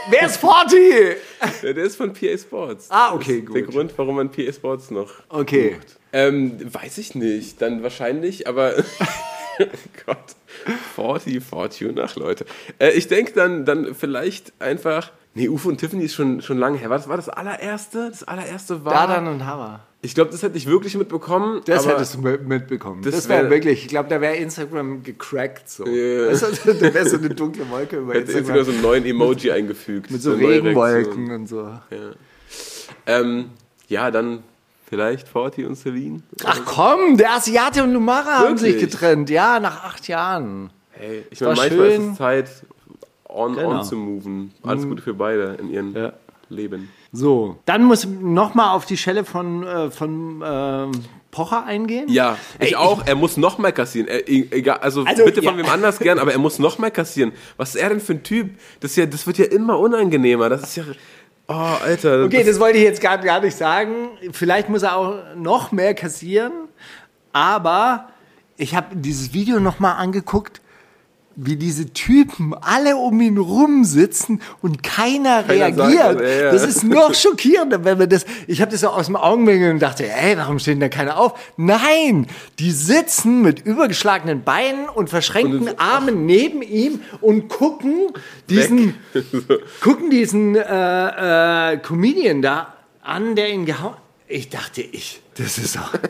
Wer 0.10 0.26
ist 0.26 0.38
Forty? 0.38 1.16
Ja, 1.64 1.74
der 1.74 1.84
ist 1.84 1.98
von 1.98 2.14
PA 2.14 2.38
Sports. 2.38 2.88
Ah, 2.90 3.14
okay, 3.14 3.40
ist 3.40 3.54
Der 3.54 3.64
gut. 3.64 3.74
Grund, 3.74 3.94
warum 3.98 4.16
man 4.16 4.32
PA 4.32 4.54
Sports 4.54 4.90
noch. 4.90 5.12
Okay. 5.28 5.78
Ähm, 6.14 6.58
weiß 6.74 6.98
ich 7.00 7.14
nicht. 7.16 7.62
Dann 7.62 7.84
wahrscheinlich, 7.84 8.48
aber. 8.48 8.74
oh 9.60 9.66
Gott. 10.06 10.36
40, 10.96 11.44
Fortune, 11.44 12.02
ach 12.04 12.16
Leute. 12.16 12.46
Äh, 12.80 12.92
ich 12.92 13.08
denke 13.08 13.34
dann, 13.34 13.66
dann 13.66 13.94
vielleicht 13.96 14.54
einfach. 14.60 15.12
Nee, 15.34 15.50
Ufo 15.50 15.70
und 15.70 15.78
Tiffany 15.78 16.04
ist 16.06 16.16
schon, 16.16 16.42
schon 16.42 16.58
lange 16.58 16.80
her. 16.80 16.90
Was 16.90 17.08
war 17.08 17.16
das 17.16 17.30
allererste? 17.30 18.10
Das 18.10 18.24
allererste 18.24 18.84
war. 18.84 18.94
Dadan 18.94 19.28
und 19.28 19.46
Hava. 19.46 19.82
Ich 20.02 20.16
glaube, 20.16 20.32
das 20.32 20.42
hätte 20.42 20.58
ich 20.58 20.66
wirklich 20.66 20.96
mitbekommen. 20.98 21.62
Das 21.66 21.86
hättest 21.88 22.16
du 22.16 22.22
mit- 22.22 22.48
mitbekommen. 22.48 23.02
Das, 23.04 23.14
das 23.14 23.30
wäre 23.30 23.44
wär- 23.44 23.50
wirklich, 23.52 23.84
ich 23.84 23.88
glaube, 23.88 24.10
da 24.10 24.20
wäre 24.20 24.36
Instagram 24.36 25.04
gecrackt 25.04 25.70
so. 25.70 25.86
Ja. 25.86 26.28
Weißt 26.32 26.66
du, 26.66 26.74
da 26.74 26.94
wäre 26.94 27.08
so 27.08 27.18
eine 27.18 27.30
dunkle 27.30 27.70
Wolke 27.70 27.98
über 27.98 28.14
hätte 28.14 28.32
Instagram. 28.32 28.58
Instagram 28.58 28.66
so 28.66 28.72
einen 28.72 28.82
neuen 28.82 29.06
Emoji 29.06 29.52
eingefügt. 29.52 30.10
mit 30.10 30.22
so 30.24 30.32
neue 30.32 30.64
Regenwolken 30.64 31.32
und 31.32 31.48
so. 31.48 31.72
Ähm, 33.06 33.52
ja, 33.88 34.12
dann 34.12 34.44
vielleicht 34.88 35.28
Forti 35.28 35.66
und 35.66 35.76
Celine. 35.76 36.22
Ach 36.46 36.62
komm, 36.66 37.18
der 37.18 37.32
Asiate 37.34 37.84
und 37.84 37.92
Lumara 37.94 38.40
haben 38.40 38.58
sich 38.58 38.80
getrennt. 38.80 39.30
Ja, 39.30 39.60
nach 39.60 39.84
acht 39.84 40.08
Jahren. 40.08 40.70
Hey, 40.92 41.24
ich 41.30 41.42
meine, 41.42 41.56
manchmal 41.56 41.70
schön. 41.90 42.02
ist 42.04 42.12
es 42.14 42.18
Zeit, 42.18 42.50
on, 43.30 43.56
Genau. 43.56 43.70
on 43.80 43.84
zu 43.84 43.96
moven. 43.96 44.54
Alles 44.64 44.86
Gute 44.86 45.02
für 45.02 45.14
beide 45.14 45.58
in 45.60 45.70
ihrem 45.70 45.96
Ja. 45.96 46.14
Leben. 46.50 46.90
So, 47.12 47.58
dann 47.66 47.84
muss 47.84 48.06
noch 48.08 48.54
mal 48.54 48.72
auf 48.74 48.86
die 48.86 48.96
Schelle 48.98 49.26
von, 49.26 49.64
äh, 49.68 49.92
von 49.92 50.42
ähm, 50.46 50.92
Pocher 51.30 51.66
eingehen. 51.66 52.08
Ja, 52.10 52.38
ich 52.60 52.70
Ey, 52.70 52.76
auch. 52.76 53.06
Er 53.06 53.16
muss 53.16 53.36
noch 53.38 53.58
mal 53.58 53.72
kassieren. 53.74 54.08
Er, 54.08 54.28
egal, 54.30 54.78
also, 54.78 55.04
Also, 55.04 55.26
bitte 55.26 55.42
ja. 55.42 55.50
von 55.52 55.60
wem 55.60 55.66
anders 55.68 56.00
gern, 56.00 56.20
aber 56.20 56.32
er 56.32 56.40
muss 56.40 56.58
noch 56.58 56.80
mal 56.80 56.90
kassieren. 56.90 57.32
Was 57.58 57.76
ist 57.76 57.82
er 57.82 57.90
denn 57.90 58.00
für 58.00 58.14
ein 58.14 58.24
Typ? 58.24 58.52
Das, 58.80 58.96
ja, 58.96 59.06
das 59.06 59.28
wird 59.28 59.38
ja 59.38 59.46
immer 59.46 59.78
unangenehmer. 59.78 60.48
Das 60.50 60.64
ist 60.64 60.76
ja. 60.78 60.84
Oh, 61.50 61.54
Alter. 61.54 62.26
Okay, 62.26 62.44
das 62.44 62.60
wollte 62.60 62.78
ich 62.78 62.84
jetzt 62.84 63.02
gar, 63.02 63.18
gar 63.20 63.40
nicht 63.40 63.56
sagen. 63.56 64.10
Vielleicht 64.32 64.68
muss 64.68 64.84
er 64.84 64.98
auch 64.98 65.36
noch 65.36 65.72
mehr 65.72 65.94
kassieren. 65.94 66.52
Aber 67.32 68.10
ich 68.58 68.76
habe 68.76 68.96
dieses 68.96 69.34
Video 69.34 69.60
noch 69.60 69.80
mal 69.80 69.94
angeguckt, 69.94 70.62
wie 71.40 71.56
diese 71.56 71.94
Typen 71.94 72.56
alle 72.60 72.98
um 72.98 73.22
ihn 73.22 73.38
rum 73.38 73.84
sitzen 73.86 74.42
und 74.64 74.82
keiner, 74.82 75.44
Keiner 75.44 75.74
sagt 75.74 75.78
reagiert. 75.92 76.22
ja, 76.22 76.28
ja. 76.46 76.52
Das 76.52 76.66
ist 76.66 76.84
noch 76.84 77.14
schockierender, 77.14 77.86
wenn 77.86 78.00
man 78.00 78.10
das. 78.10 78.26
Ich 78.48 78.60
habe 78.60 78.72
das 78.72 78.82
so 78.82 78.88
aus 78.90 79.06
dem 79.06 79.16
Augenwinkel 79.16 79.70
und 79.72 79.80
dachte, 79.80 80.12
ey, 80.12 80.36
warum 80.36 80.58
steht 80.58 80.74
denn 80.74 80.80
da 80.82 80.90
keiner 80.90 81.18
auf? 81.20 81.34
Nein, 81.56 82.26
die 82.58 82.72
sitzen 82.72 83.44
mit 83.44 83.60
übergeschlagenen 83.64 84.42
Beinen 84.44 84.90
und 84.90 85.12
verschränkten 85.12 85.70
Und- 85.70 85.80
Armen 85.80 86.26
neben 86.26 86.64
ihm 86.64 87.02
und 87.22 87.50
gucken 87.50 88.08
diesen, 88.50 88.96
gucken 89.82 90.10
diesen 90.10 90.56
äh, 90.56 91.74
äh, 91.74 91.78
Comedian 91.78 92.42
da 92.42 92.74
an, 93.04 93.36
der 93.36 93.52
ihn 93.52 93.66
gehauen. 93.66 93.94
Ich 94.28 94.50
dachte, 94.50 94.82
ich, 94.82 95.22
das 95.36 95.58
ist 95.58 95.76
doch. 95.76 95.94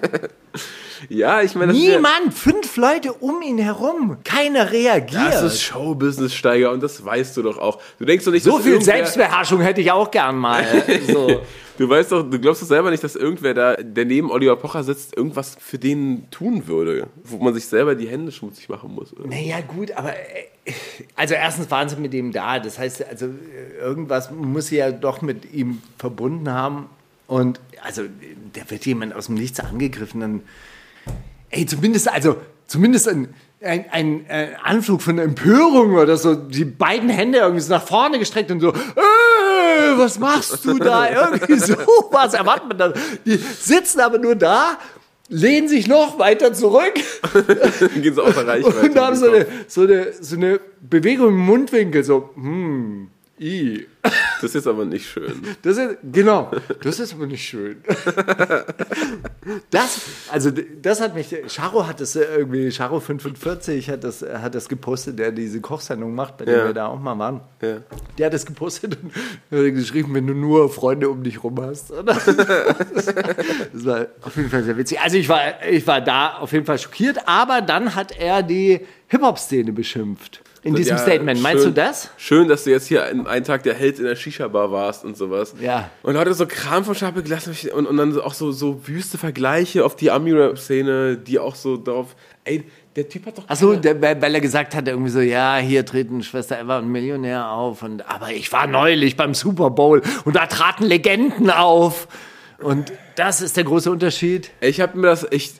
Ja, 1.09 1.43
ich 1.43 1.53
meine, 1.53 1.73
Niemand, 1.73 2.33
fünf 2.33 2.75
Leute 2.75 3.13
um 3.13 3.43
ihn 3.43 3.59
herum. 3.59 4.17
Keiner 4.23 4.71
reagiert. 4.71 5.31
Das 5.31 5.43
ist 5.43 5.61
Showbusiness-Steiger 5.61 6.71
und 6.71 6.81
das 6.81 7.05
weißt 7.05 7.37
du 7.37 7.43
doch 7.43 7.59
auch. 7.59 7.79
Du 7.99 8.05
denkst 8.05 8.25
doch 8.25 8.31
nicht, 8.31 8.41
so 8.41 8.53
dass 8.55 8.63
viel 8.63 8.73
irgendwer- 8.73 8.83
Selbstbeherrschung 8.83 9.61
hätte 9.61 9.79
ich 9.81 9.91
auch 9.91 10.09
gern 10.09 10.37
mal. 10.37 10.65
So. 11.07 11.41
Du 11.77 11.87
weißt 11.87 12.11
doch, 12.11 12.27
du 12.27 12.39
glaubst 12.39 12.63
doch 12.63 12.67
selber 12.67 12.89
nicht, 12.89 13.03
dass 13.03 13.15
irgendwer 13.15 13.53
da, 13.53 13.75
der 13.75 14.05
neben 14.05 14.31
Oliver 14.31 14.55
Pocher 14.55 14.83
sitzt, 14.83 15.15
irgendwas 15.15 15.55
für 15.59 15.77
den 15.77 16.27
tun 16.31 16.65
würde, 16.65 17.05
wo 17.23 17.37
man 17.37 17.53
sich 17.53 17.67
selber 17.67 17.93
die 17.93 18.07
Hände 18.07 18.31
schmutzig 18.31 18.67
machen 18.67 18.95
muss. 18.95 19.13
Oder? 19.13 19.27
Naja, 19.27 19.61
gut, 19.61 19.91
aber 19.91 20.13
äh, 20.13 20.73
also 21.15 21.35
erstens 21.35 21.69
waren 21.69 21.87
sie 21.87 21.97
mit 21.97 22.15
ihm 22.15 22.31
da. 22.31 22.57
Das 22.57 22.79
heißt, 22.79 23.05
also 23.07 23.27
äh, 23.27 23.77
irgendwas 23.79 24.31
muss 24.31 24.67
sie 24.67 24.77
ja 24.77 24.89
doch 24.91 25.21
mit 25.21 25.53
ihm 25.53 25.83
verbunden 25.99 26.49
haben. 26.51 26.89
Und 27.27 27.59
also, 27.83 28.03
der 28.55 28.69
wird 28.69 28.85
jemand 28.85 29.13
aus 29.13 29.27
dem 29.27 29.35
Nichts 29.35 29.59
angegriffen. 29.59 30.21
Dann, 30.21 30.41
ey, 31.49 31.65
zumindest, 31.65 32.09
also, 32.09 32.37
zumindest 32.67 33.07
ein, 33.09 33.33
ein, 33.61 33.85
ein, 33.91 34.25
ein 34.29 34.55
Anflug 34.63 35.01
von 35.01 35.17
Empörung 35.19 35.95
oder 35.95 36.17
so, 36.17 36.35
die 36.35 36.65
beiden 36.65 37.09
Hände 37.09 37.39
irgendwie 37.39 37.61
so 37.61 37.73
nach 37.73 37.85
vorne 37.85 38.19
gestreckt 38.19 38.51
und 38.51 38.59
so, 38.59 38.69
äh, 38.69 39.97
was 39.97 40.19
machst 40.19 40.63
du 40.65 40.77
da? 40.77 41.09
Irgendwie 41.31 41.59
so 41.59 41.75
was 42.11 42.33
erwartet 42.33 42.67
man 42.69 42.77
dann. 42.77 42.93
Die 43.25 43.37
sitzen 43.37 43.99
aber 43.99 44.19
nur 44.19 44.35
da, 44.35 44.77
lehnen 45.29 45.67
sich 45.67 45.87
noch 45.87 46.19
weiter 46.19 46.53
zurück 46.53 46.93
Dann 47.33 48.01
gehen 48.01 48.13
sie 48.13 48.23
außer 48.23 48.47
Reichweite. 48.47 48.89
und 48.89 48.99
haben 48.99 49.15
so 49.15 49.31
eine, 49.31 49.45
so, 49.67 49.81
eine, 49.81 50.13
so 50.19 50.35
eine 50.35 50.59
Bewegung 50.81 51.29
im 51.29 51.39
Mundwinkel, 51.39 52.03
so, 52.03 52.29
hm, 52.35 53.09
i. 53.39 53.85
Das 54.41 54.55
ist 54.55 54.67
aber 54.67 54.85
nicht 54.85 55.07
schön. 55.09 55.43
Das 55.61 55.77
ist, 55.77 55.97
genau, 56.11 56.51
das 56.81 56.99
ist 56.99 57.13
aber 57.13 57.25
nicht 57.27 57.47
schön. 57.47 57.77
Das, 59.69 60.01
also 60.29 60.51
das 60.81 60.99
hat 60.99 61.15
mich, 61.15 61.33
Charo 61.47 61.87
hat 61.87 62.01
das 62.01 62.15
irgendwie, 62.17 62.69
Charo 62.69 62.99
45 62.99 63.89
hat 63.89 64.03
das, 64.03 64.21
hat 64.21 64.53
das 64.55 64.67
gepostet, 64.67 65.17
der 65.19 65.31
diese 65.31 65.61
Kochsendung 65.61 66.13
macht, 66.13 66.35
bei 66.37 66.43
der 66.45 66.57
Ja. 66.57 66.65
wir 66.65 66.73
da 66.73 66.87
auch 66.87 66.99
mal 66.99 67.17
waren. 67.17 67.39
Ja. 67.61 67.77
Der 68.17 68.25
hat 68.25 68.33
das 68.33 68.45
gepostet 68.45 68.97
und 69.01 69.13
hat 69.57 69.73
geschrieben, 69.73 70.13
wenn 70.15 70.27
du 70.27 70.33
nur 70.33 70.69
Freunde 70.69 71.09
um 71.09 71.23
dich 71.23 71.41
rum 71.43 71.61
hast. 71.61 71.91
Das 71.91 72.27
war 73.85 74.07
auf 74.21 74.35
jeden 74.35 74.49
Fall 74.49 74.63
sehr 74.63 74.77
witzig. 74.77 74.99
Also 74.99 75.15
ich 75.17 75.29
war, 75.29 75.63
ich 75.69 75.87
war 75.87 76.01
da 76.01 76.37
auf 76.39 76.51
jeden 76.51 76.65
Fall 76.65 76.77
schockiert, 76.77 77.19
aber 77.25 77.61
dann 77.61 77.95
hat 77.95 78.17
er 78.19 78.43
die 78.43 78.81
Hip-Hop-Szene 79.07 79.71
beschimpft. 79.71 80.41
In 80.67 80.75
diesem 80.75 80.97
Ja, 80.97 81.01
Statement. 81.01 81.41
Meinst 81.41 81.63
schön- 81.63 81.73
du 81.73 81.81
das? 81.81 82.09
Schön, 82.17 82.47
dass 82.47 82.63
du 82.65 82.71
jetzt 82.71 82.87
hier 82.87 83.03
einen, 83.05 83.43
Tag 83.43 83.63
der 83.63 83.73
Held 83.73 83.99
in 83.99 84.05
der 84.05 84.15
Shisha-Bar 84.15 84.71
warst 84.71 85.05
und 85.05 85.15
sowas. 85.15 85.53
Ja. 85.61 85.89
Und 86.03 86.15
Leute 86.15 86.33
so 86.33 86.45
Kram 86.45 86.83
von 86.83 86.95
Stapel 86.95 87.23
gelassen 87.23 87.55
und, 87.73 87.85
und 87.85 87.97
dann 87.97 88.19
auch 88.19 88.33
so, 88.33 88.51
so 88.51 88.87
wüste 88.87 89.17
Vergleiche 89.17 89.85
auf 89.85 89.95
die 89.95 90.11
Ami-Rap-Szene, 90.11 91.17
die 91.17 91.39
auch 91.39 91.55
so 91.55 91.77
darauf, 91.77 92.15
ey, 92.43 92.65
der 92.95 93.07
Typ 93.07 93.27
hat 93.27 93.37
doch... 93.37 93.43
Achso, 93.47 93.81
weil 93.83 94.21
weil 94.21 94.35
er 94.35 94.41
gesagt 94.41 94.73
hat, 94.75 94.87
irgendwie 94.87 95.11
so, 95.11 95.19
ja, 95.21 95.57
hier 95.57 95.85
treten 95.85 96.23
Schwester 96.23 96.59
Eva 96.59 96.79
und 96.79 96.91
Millionär 96.91 97.49
auf. 97.51 97.83
Und, 97.83 98.07
aber 98.09 98.31
ich 98.31 98.51
war 98.51 98.67
neulich 98.67 99.15
beim 99.15 99.33
Super 99.33 99.69
Bowl 99.69 100.01
und 100.25 100.35
da 100.35 100.47
traten 100.47 100.83
Legenden 100.85 101.49
auf. 101.51 102.07
Und 102.59 102.91
das 103.15 103.41
ist 103.41 103.55
der 103.55 103.65
große 103.65 103.91
Unterschied. 103.91 104.49
Ich 104.61 104.81
habe 104.81 104.97
mir 104.97 105.07
das, 105.07 105.27
ich 105.29 105.53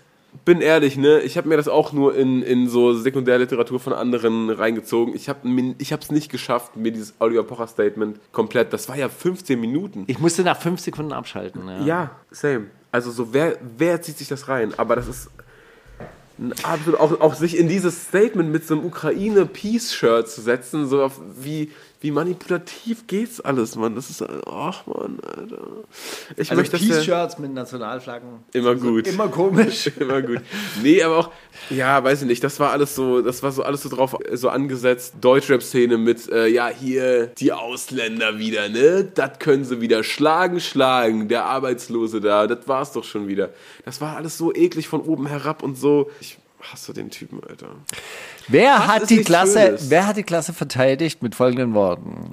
bin 0.45 0.62
ehrlich, 0.62 0.97
ne, 0.97 1.21
ich 1.21 1.38
habe 1.38 1.47
mir 1.47 1.58
das 1.58 1.67
auch 1.67 1.93
nur 1.93 2.15
in, 2.15 2.41
in 2.41 2.67
so 2.67 2.93
Sekundärliteratur 2.93 3.80
von 3.80 3.93
anderen 3.93 4.50
reingezogen. 4.50 5.15
Ich 5.15 5.30
habe 5.30 5.47
ich 5.78 5.91
es 5.91 6.12
nicht 6.12 6.32
geschafft, 6.32 6.76
mir 6.76 6.91
dieses 6.91 7.13
Oliver 7.19 7.43
Pocher 7.43 7.67
Statement 7.67 8.19
komplett, 8.32 8.73
das 8.73 8.89
war 8.89 8.97
ja 8.97 9.10
15 9.10 9.60
Minuten. 9.60 10.04
Ich 10.08 10.19
musste 10.19 10.43
nach 10.43 10.60
fünf 10.60 10.80
Sekunden 10.80 11.13
abschalten. 11.13 11.67
Ja. 11.67 11.86
Ja, 11.86 12.12
same. 12.32 12.67
Also 12.91 13.12
so, 13.12 13.34
wer, 13.34 13.58
wer 13.78 14.02
zieht 14.02 14.17
sich 14.17 14.28
das 14.28 14.47
rein? 14.47 14.73
Aber 14.78 14.95
das 14.95 15.08
ist 15.08 15.30
absolut, 16.63 17.00
auch, 17.00 17.19
auch 17.21 17.34
sich 17.34 17.58
in 17.58 17.67
dieses 17.67 18.04
Statement 18.04 18.52
mit 18.52 18.65
so 18.65 18.76
einem 18.76 18.86
Ukraine-Peace-Shirt 18.86 20.30
zu 20.30 20.41
setzen, 20.41 20.88
so 20.88 21.12
wie, 21.39 21.71
wie 22.00 22.12
manipulativ 22.12 23.08
geht's 23.08 23.42
alles, 23.42 23.76
Mann. 23.76 23.96
Das 23.96 24.10
ist, 24.10 24.22
ach 24.22 24.86
Mann, 24.86 25.20
Alter. 25.22 25.68
Ich 26.36 26.52
Also 26.52 26.56
möchte, 26.56 26.78
Peace-Shirts 26.78 27.40
mit 27.40 27.54
Nationalflaggen. 27.54 28.44
Immer 28.54 28.76
gut. 28.76 29.08
Immer 29.08 29.30
komisch. 29.30 29.88
Immer 30.00 30.22
gut. 30.22 30.42
Nee, 30.84 31.02
aber 31.02 31.18
auch, 31.18 31.32
ja, 31.72 32.04
weiß 32.04 32.22
ich 32.22 32.28
nicht, 32.28 32.44
das 32.44 32.60
war 32.60 32.72
alles 32.72 32.96
so, 32.96 33.22
das 33.22 33.42
war 33.42 33.52
so 33.52 33.64
alles 33.64 33.82
so 33.82 33.90
drauf, 33.90 34.16
so 34.34 34.50
angesetzt. 34.50 35.16
Deutschrap-Szene 35.22 35.98
mit, 35.98 36.30
äh, 36.30 36.48
ja, 36.48 36.68
hier 36.68 37.28
die 37.28 37.52
Ausländer 37.52 38.38
wieder, 38.38 38.70
ne? 38.70 39.04
Das 39.04 39.40
können 39.40 39.66
sie 39.66 39.82
wieder 39.82 40.04
schlagen, 40.04 40.60
schlagen. 40.60 41.28
Der 41.30 41.46
Arbeitslose 41.46 42.22
da, 42.22 42.46
das 42.46 42.68
war's 42.68 42.92
doch 42.92 43.04
schon 43.04 43.28
wieder. 43.28 43.50
Das 43.86 44.02
war 44.02 44.18
alles 44.18 44.38
so 44.38 44.54
eklig 44.54 44.88
von 44.88 45.02
oben 45.02 45.26
herab 45.26 45.64
und 45.64 45.78
so. 45.78 46.12
Ich 46.22 46.38
hasse 46.62 46.94
den 46.94 47.10
Typen, 47.10 47.42
Alter. 47.48 47.70
Wer 48.48 48.74
Was 48.80 48.88
hat 48.88 49.10
die 49.10 49.24
Klasse, 49.24 49.60
Schönes? 49.60 49.90
wer 49.90 50.08
hat 50.08 50.18
die 50.18 50.24
Klasse 50.24 50.54
verteidigt 50.54 51.22
mit 51.22 51.36
folgenden 51.36 51.74
Worten? 51.74 52.32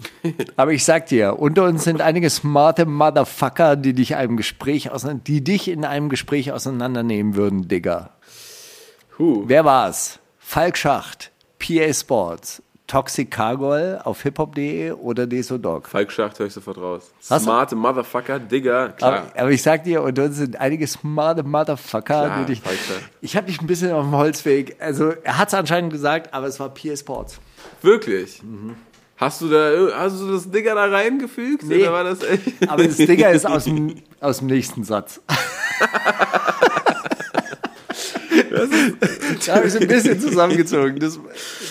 Aber 0.57 0.73
ich 0.73 0.85
sag 0.85 1.07
dir, 1.07 1.39
unter 1.39 1.65
uns 1.65 1.85
sind 1.85 2.01
einige 2.01 2.31
smarte 2.31 2.87
Motherfucker, 2.87 3.77
die 3.77 3.93
dich 3.95 4.15
einem 4.17 4.37
Gespräch 4.37 4.91
die 5.27 5.43
dich 5.43 5.69
in 5.69 5.85
einem 5.85 6.09
Gespräch 6.09 6.53
auseinandernehmen 6.53 7.35
würden, 7.35 7.69
Digga. 7.69 8.11
Huh. 9.19 9.45
Wer 9.47 9.65
war's? 9.65 10.19
Falk 10.39 10.77
Schacht, 10.77 11.31
PA 11.59 11.93
Sports, 11.93 12.63
Toxic 12.87 13.31
Cargol 13.31 13.99
auf 14.05 14.23
hiphop.de 14.23 14.93
oder 14.93 15.27
Deso 15.27 15.57
Dog. 15.57 15.89
Falk 15.89 16.13
Schacht 16.13 16.39
höre 16.39 16.47
ich 16.49 16.53
sofort 16.53 16.77
raus. 16.77 17.13
Hast 17.31 17.31
du- 17.31 17.45
Smarte 17.51 17.77
Motherfucker, 17.77 18.39
Digga, 18.39 18.89
klar. 18.91 19.13
Aber, 19.33 19.41
aber 19.41 19.51
ich 19.53 19.63
sag 19.63 19.85
dir, 19.85 20.03
unter 20.03 20.25
uns 20.25 20.37
sind 20.37 20.61
einige 20.61 20.87
smarte 20.87 21.43
Motherfucker, 21.45 22.03
Klar, 22.03 22.39
die 22.41 22.53
dich. 22.53 22.61
Falk 22.61 22.77
Schacht. 22.77 23.11
Ich 23.23 23.37
habe 23.37 23.47
dich 23.47 23.61
ein 23.61 23.67
bisschen 23.67 23.91
auf 23.93 24.05
dem 24.05 24.13
Holzweg. 24.15 24.77
Also 24.81 25.13
er 25.23 25.39
hat 25.39 25.49
es 25.49 25.55
anscheinend 25.55 25.93
gesagt, 25.93 26.35
aber 26.35 26.47
es 26.47 26.61
war 26.61 26.69
PA 26.69 26.95
Sports. 26.95 27.41
Wirklich? 27.81 28.43
Hast 29.17 29.41
du 29.41 29.49
da, 29.49 29.71
hast 29.97 30.21
du 30.21 30.33
das 30.33 30.51
Digga 30.51 30.75
da 30.75 30.85
reingefügt? 30.87 31.63
Nee. 31.65 31.83
Oder 31.85 31.93
war 31.93 32.05
das 32.05 32.23
echt? 32.23 32.69
Aber 32.69 32.85
das 32.85 32.97
Digger 32.97 33.31
ist 33.31 33.47
aus 33.47 33.65
dem, 33.65 33.95
aus 34.21 34.39
dem 34.39 34.49
nächsten 34.49 34.85
Satz. 34.85 35.21
Da 39.47 39.57
habe 39.57 39.67
ich 39.67 39.73
so 39.73 39.79
ein 39.79 39.89
bisschen 39.89 40.21
zusammengezogen. 40.21 40.99
Das, 40.99 41.19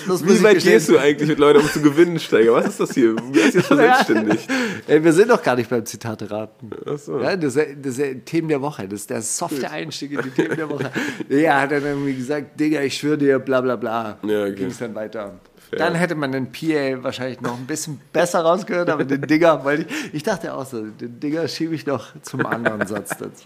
das 0.08 0.26
Wie 0.26 0.44
weit 0.44 0.64
gehst 0.64 0.90
du 0.90 0.98
eigentlich 0.98 1.30
mit 1.30 1.40
Leuten, 1.40 1.60
um 1.60 1.68
zu 1.68 1.82
gewinnen, 1.82 2.20
Steiger? 2.20 2.54
Was 2.54 2.68
ist 2.68 2.80
das 2.80 2.94
hier? 2.94 3.16
Wer 3.32 3.46
ist 3.46 3.56
jetzt 3.56 3.68
verselbstständigt? 3.68 4.50
Ey, 4.88 5.04
wir 5.04 5.14
sind 5.14 5.30
doch 5.30 5.42
gar 5.42 5.56
nicht 5.56 5.70
beim 5.70 5.86
Zitate 5.86 6.30
raten. 6.30 6.72
Ach 6.86 6.98
so. 6.98 7.20
Ja, 7.20 7.36
das, 7.36 7.56
ist, 7.56 7.68
das 7.82 7.98
ist 7.98 8.26
Themen 8.26 8.48
der 8.50 8.62
Woche. 8.62 8.88
Das 8.88 9.02
ist 9.02 9.10
der 9.10 9.22
softe 9.22 9.70
Einstieg 9.70 10.12
in 10.14 10.22
die 10.22 10.30
Themen 10.30 10.56
der 10.56 10.70
Woche. 10.70 10.92
Ja, 11.30 11.62
hat 11.62 11.72
dann 11.72 11.84
irgendwie 11.84 12.16
gesagt, 12.16 12.60
Digga, 12.60 12.82
ich 12.82 12.98
schwöre 12.98 13.18
dir, 13.18 13.40
bla 13.40 13.62
bla 13.62 13.76
bla. 13.76 14.18
Ja, 14.24 14.44
okay. 14.44 14.56
Ging 14.56 14.68
es 14.68 14.78
dann 14.78 14.96
weiter. 14.96 15.40
Dann 15.78 15.96
hätte 15.96 16.16
man 16.16 16.32
den 16.32 16.52
PA 16.52 17.04
wahrscheinlich 17.04 17.42
noch 17.42 17.58
ein 17.58 17.66
bisschen 17.66 18.00
besser 18.12 18.42
rausgehört, 18.42 18.90
aber 18.90 19.06
den 19.06 19.22
Digger, 19.22 19.64
weil 19.66 19.82
ich, 19.82 19.88
ich 20.14 20.24
dachte 20.24 20.54
auch 20.54 20.66
so, 20.66 20.82
den 20.82 21.20
Digger 21.20 21.48
schiebe 21.48 21.76
ich 21.76 21.86
noch 21.86 22.08
zum 22.22 22.46
anderen 22.46 22.86
Satz 22.88 23.18
dazu. 23.18 23.46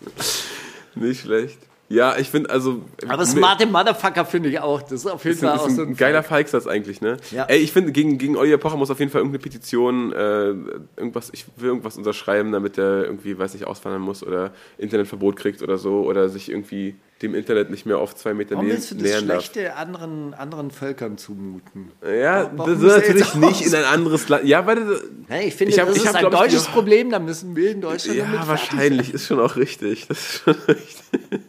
Nicht 0.95 1.21
schlecht. 1.21 1.59
Ja, 1.89 2.17
ich 2.17 2.29
finde 2.29 2.49
also. 2.49 2.81
Aber 3.07 3.25
smarte 3.25 3.65
Motherfucker 3.65 4.25
finde 4.25 4.49
ich 4.49 4.59
auch. 4.59 4.81
Das 4.81 4.91
ist 4.91 5.05
auf 5.07 5.23
jeden 5.23 5.37
Ist 5.37 5.43
ein, 5.43 5.47
Fall 5.47 5.55
ist 5.55 5.61
auch 5.61 5.67
ein, 5.69 5.75
so 5.75 5.81
ein 5.83 5.95
geiler 5.95 6.21
Falksatz 6.21 6.67
eigentlich, 6.67 6.99
ne? 6.99 7.15
Ja. 7.31 7.45
Ey, 7.45 7.59
ich 7.59 7.71
finde, 7.71 7.93
gegen, 7.93 8.17
gegen 8.17 8.35
Oliver 8.35 8.57
Pocher 8.57 8.75
muss 8.75 8.91
auf 8.91 8.99
jeden 8.99 9.09
Fall 9.09 9.21
irgendeine 9.21 9.41
Petition, 9.41 10.11
äh, 10.11 10.49
irgendwas, 10.97 11.29
ich 11.31 11.45
will 11.55 11.69
irgendwas 11.69 11.97
unterschreiben, 11.97 12.51
damit 12.51 12.77
er 12.77 13.05
irgendwie, 13.05 13.39
weiß 13.39 13.53
nicht, 13.53 13.65
auswandern 13.65 14.01
muss 14.01 14.21
oder 14.21 14.51
Internetverbot 14.77 15.37
kriegt 15.37 15.61
oder 15.61 15.77
so 15.77 16.01
oder 16.03 16.27
sich 16.27 16.49
irgendwie 16.51 16.95
dem 17.21 17.33
Internet 17.33 17.69
nicht 17.71 17.85
mehr 17.85 17.97
auf 17.99 18.15
zwei 18.15 18.33
Meter 18.33 18.55
Warum 18.55 18.67
nä 18.67 18.73
willst 18.73 18.91
du 18.91 18.95
das 18.95 19.03
nähern 19.03 19.27
darf. 19.27 19.43
Schlechte 19.45 19.75
anderen, 19.77 20.33
anderen 20.33 20.71
Völkern 20.71 21.17
zumuten? 21.17 21.91
Ja, 22.03 22.51
Warum 22.53 22.73
das 22.81 22.83
ist 22.83 22.97
natürlich 23.07 23.33
nicht 23.35 23.61
in 23.65 23.73
ein 23.73 23.85
anderes 23.85 24.27
Land. 24.29 24.43
Ja, 24.45 24.67
weil 24.67 24.99
Hey, 25.29 25.47
ich 25.47 25.55
finde, 25.55 25.73
Ich 25.73 25.79
hab- 25.79 25.87
das 25.87 25.95
ich 25.95 26.03
ist 26.03 26.09
hab, 26.09 26.15
ein 26.15 26.19
glaub 26.29 26.33
ich, 26.33 26.39
deutsches 26.39 26.65
die- 26.65 26.71
Problem, 26.73 27.09
da 27.11 27.19
müssen 27.19 27.55
wir 27.55 27.71
in 27.71 27.79
Deutschland 27.81 28.17
Ja, 28.19 28.43
wahrscheinlich, 28.45 29.13
ist 29.13 29.25
schon 29.25 29.39
auch 29.39 29.55
richtig. 29.55 30.05
Das 30.09 30.17
ist 30.19 30.41
schon 30.43 30.53
richtig. 30.67 31.41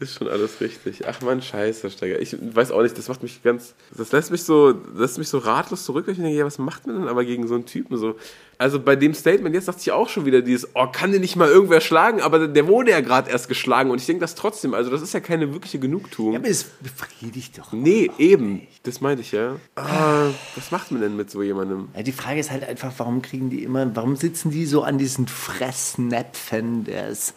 Ist 0.00 0.14
schon 0.14 0.28
alles 0.28 0.60
richtig. 0.60 1.08
Ach 1.08 1.20
man, 1.22 1.42
scheiße, 1.42 1.90
Steiger. 1.90 2.20
Ich 2.20 2.36
weiß 2.40 2.70
auch 2.70 2.82
nicht, 2.82 2.96
das 2.96 3.08
macht 3.08 3.24
mich 3.24 3.42
ganz. 3.42 3.74
Das 3.96 4.12
lässt 4.12 4.30
mich 4.30 4.44
so, 4.44 4.72
lässt 4.94 5.18
mich 5.18 5.28
so 5.28 5.38
ratlos 5.38 5.84
zurück, 5.84 6.06
weil 6.06 6.12
ich 6.12 6.18
mir 6.18 6.26
denke, 6.26 6.38
ja, 6.38 6.44
was 6.44 6.58
macht 6.58 6.86
man 6.86 7.00
denn 7.00 7.08
aber 7.08 7.24
gegen 7.24 7.48
so 7.48 7.54
einen 7.54 7.66
Typen 7.66 7.96
so? 7.96 8.14
Also 8.58 8.78
bei 8.78 8.94
dem 8.94 9.12
Statement, 9.12 9.56
jetzt 9.56 9.66
dachte 9.66 9.80
ich 9.80 9.90
auch 9.90 10.08
schon 10.08 10.24
wieder 10.24 10.40
dieses, 10.40 10.68
oh, 10.74 10.86
kann 10.86 11.10
den 11.10 11.20
nicht 11.20 11.34
mal 11.34 11.48
irgendwer 11.48 11.80
schlagen, 11.80 12.20
aber 12.20 12.46
der 12.46 12.68
wurde 12.68 12.92
ja 12.92 13.00
gerade 13.00 13.28
erst 13.28 13.48
geschlagen 13.48 13.90
und 13.90 14.00
ich 14.00 14.06
denke 14.06 14.20
das 14.20 14.36
trotzdem, 14.36 14.72
also 14.74 14.90
das 14.90 15.02
ist 15.02 15.14
ja 15.14 15.20
keine 15.20 15.52
wirkliche 15.52 15.80
Genugtuung. 15.80 16.32
Ja, 16.32 16.38
aber 16.38 16.48
es 16.48 16.64
befriedigt 16.64 17.58
doch. 17.58 17.72
nee, 17.72 18.10
eben. 18.18 18.66
Das 18.84 19.00
meinte 19.00 19.22
ich 19.22 19.32
ja. 19.32 19.56
Ah, 19.74 20.30
was 20.54 20.70
macht 20.70 20.92
man 20.92 21.00
denn 21.00 21.16
mit 21.16 21.30
so 21.30 21.42
jemandem? 21.42 21.88
Ja, 21.96 22.02
die 22.02 22.12
Frage 22.12 22.38
ist 22.38 22.52
halt 22.52 22.68
einfach, 22.68 22.92
warum 22.98 23.22
kriegen 23.22 23.50
die 23.50 23.64
immer, 23.64 23.94
warum 23.96 24.14
sitzen 24.14 24.50
die 24.50 24.66
so 24.66 24.82
an 24.82 24.98
diesen 24.98 25.26
Fressnäpfen 25.26 26.84
des, 26.84 27.34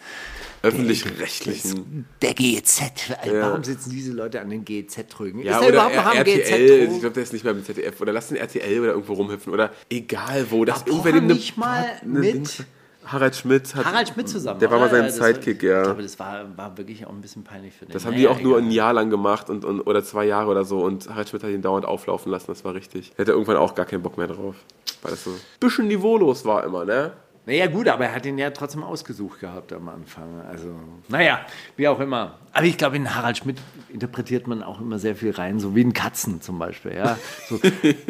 Öffentlich-rechtlichen. 0.63 2.05
der 2.21 2.33
GZ? 2.33 3.09
Ja. 3.25 3.41
Warum 3.41 3.63
sitzen 3.63 3.89
diese 3.89 4.11
Leute 4.11 4.41
an 4.41 4.49
den 4.49 4.63
GZ-Rügen? 4.63 5.41
Ja, 5.41 5.53
ist 5.53 5.61
der 5.61 5.67
oder 5.69 5.77
überhaupt 5.77 5.95
noch 5.95 6.05
am 6.05 6.17
RTL, 6.17 6.89
ich 6.91 6.99
glaube, 6.99 7.13
der 7.13 7.23
ist 7.23 7.33
nicht 7.33 7.43
mehr 7.43 7.53
im 7.53 7.63
ZDF. 7.63 7.99
Oder 7.99 8.13
lass 8.13 8.27
den 8.27 8.37
RTL 8.37 8.79
oder 8.79 8.91
irgendwo 8.91 9.13
rumhüpfen. 9.13 9.51
Oder 9.51 9.71
egal 9.89 10.45
wo. 10.49 10.65
Das 10.65 10.83
dem 10.83 11.01
ne- 11.27 11.33
nicht 11.33 11.57
mal 11.57 11.85
mit? 12.05 12.65
Harald 13.05 13.35
Schmidt 13.35 13.73
hat. 13.75 13.85
Harald 13.85 14.09
Schmidt 14.09 14.29
zusammen. 14.29 14.59
Der 14.59 14.69
war 14.69 14.79
mal 14.79 14.89
sein 14.89 15.09
Sidekick, 15.09 15.63
ja. 15.63 15.79
Ich 15.79 15.85
glaube, 15.85 16.03
das 16.03 16.19
war, 16.19 16.45
war 16.55 16.77
wirklich 16.77 17.05
auch 17.05 17.11
ein 17.11 17.21
bisschen 17.21 17.43
peinlich 17.43 17.73
für 17.73 17.85
den. 17.85 17.93
Das 17.93 18.05
haben 18.05 18.15
die 18.15 18.27
auch 18.27 18.39
nur 18.39 18.59
ein 18.59 18.69
Jahr 18.71 18.93
lang 18.93 19.09
gemacht 19.09 19.49
und, 19.49 19.65
und, 19.65 19.81
oder 19.81 20.03
zwei 20.03 20.25
Jahre 20.25 20.51
oder 20.51 20.65
so 20.65 20.83
und 20.83 21.09
Harald 21.09 21.29
Schmidt 21.29 21.43
hat 21.43 21.49
ihn 21.49 21.61
dauernd 21.61 21.85
auflaufen 21.85 22.31
lassen, 22.31 22.45
das 22.47 22.63
war 22.63 22.75
richtig. 22.75 23.11
Er 23.17 23.23
hatte 23.23 23.31
irgendwann 23.31 23.57
auch 23.57 23.73
gar 23.73 23.85
keinen 23.85 24.03
Bock 24.03 24.17
mehr 24.17 24.27
drauf. 24.27 24.55
Weil 25.01 25.11
das 25.11 25.23
so 25.23 25.31
ein 25.31 25.39
bisschen 25.59 25.87
niveaulos 25.87 26.45
war 26.45 26.63
immer, 26.63 26.85
ne? 26.85 27.13
Naja, 27.45 27.67
gut, 27.67 27.87
aber 27.87 28.05
er 28.05 28.15
hat 28.15 28.25
ihn 28.25 28.37
ja 28.37 28.51
trotzdem 28.51 28.83
ausgesucht 28.83 29.39
gehabt 29.39 29.73
am 29.73 29.89
Anfang. 29.89 30.41
Also, 30.41 30.75
naja, 31.07 31.41
wie 31.75 31.87
auch 31.87 31.99
immer. 31.99 32.37
Aber 32.53 32.65
ich 32.65 32.77
glaube, 32.77 32.97
in 32.97 33.15
Harald 33.15 33.37
Schmidt 33.37 33.59
interpretiert 33.93 34.45
man 34.45 34.61
auch 34.61 34.81
immer 34.81 34.99
sehr 34.99 35.15
viel 35.15 35.31
rein, 35.31 35.59
so 35.59 35.73
wie 35.73 35.81
in 35.81 35.93
Katzen 35.93 36.41
zum 36.41 36.59
Beispiel. 36.59 36.93
Ja? 36.95 37.17
So, 37.47 37.59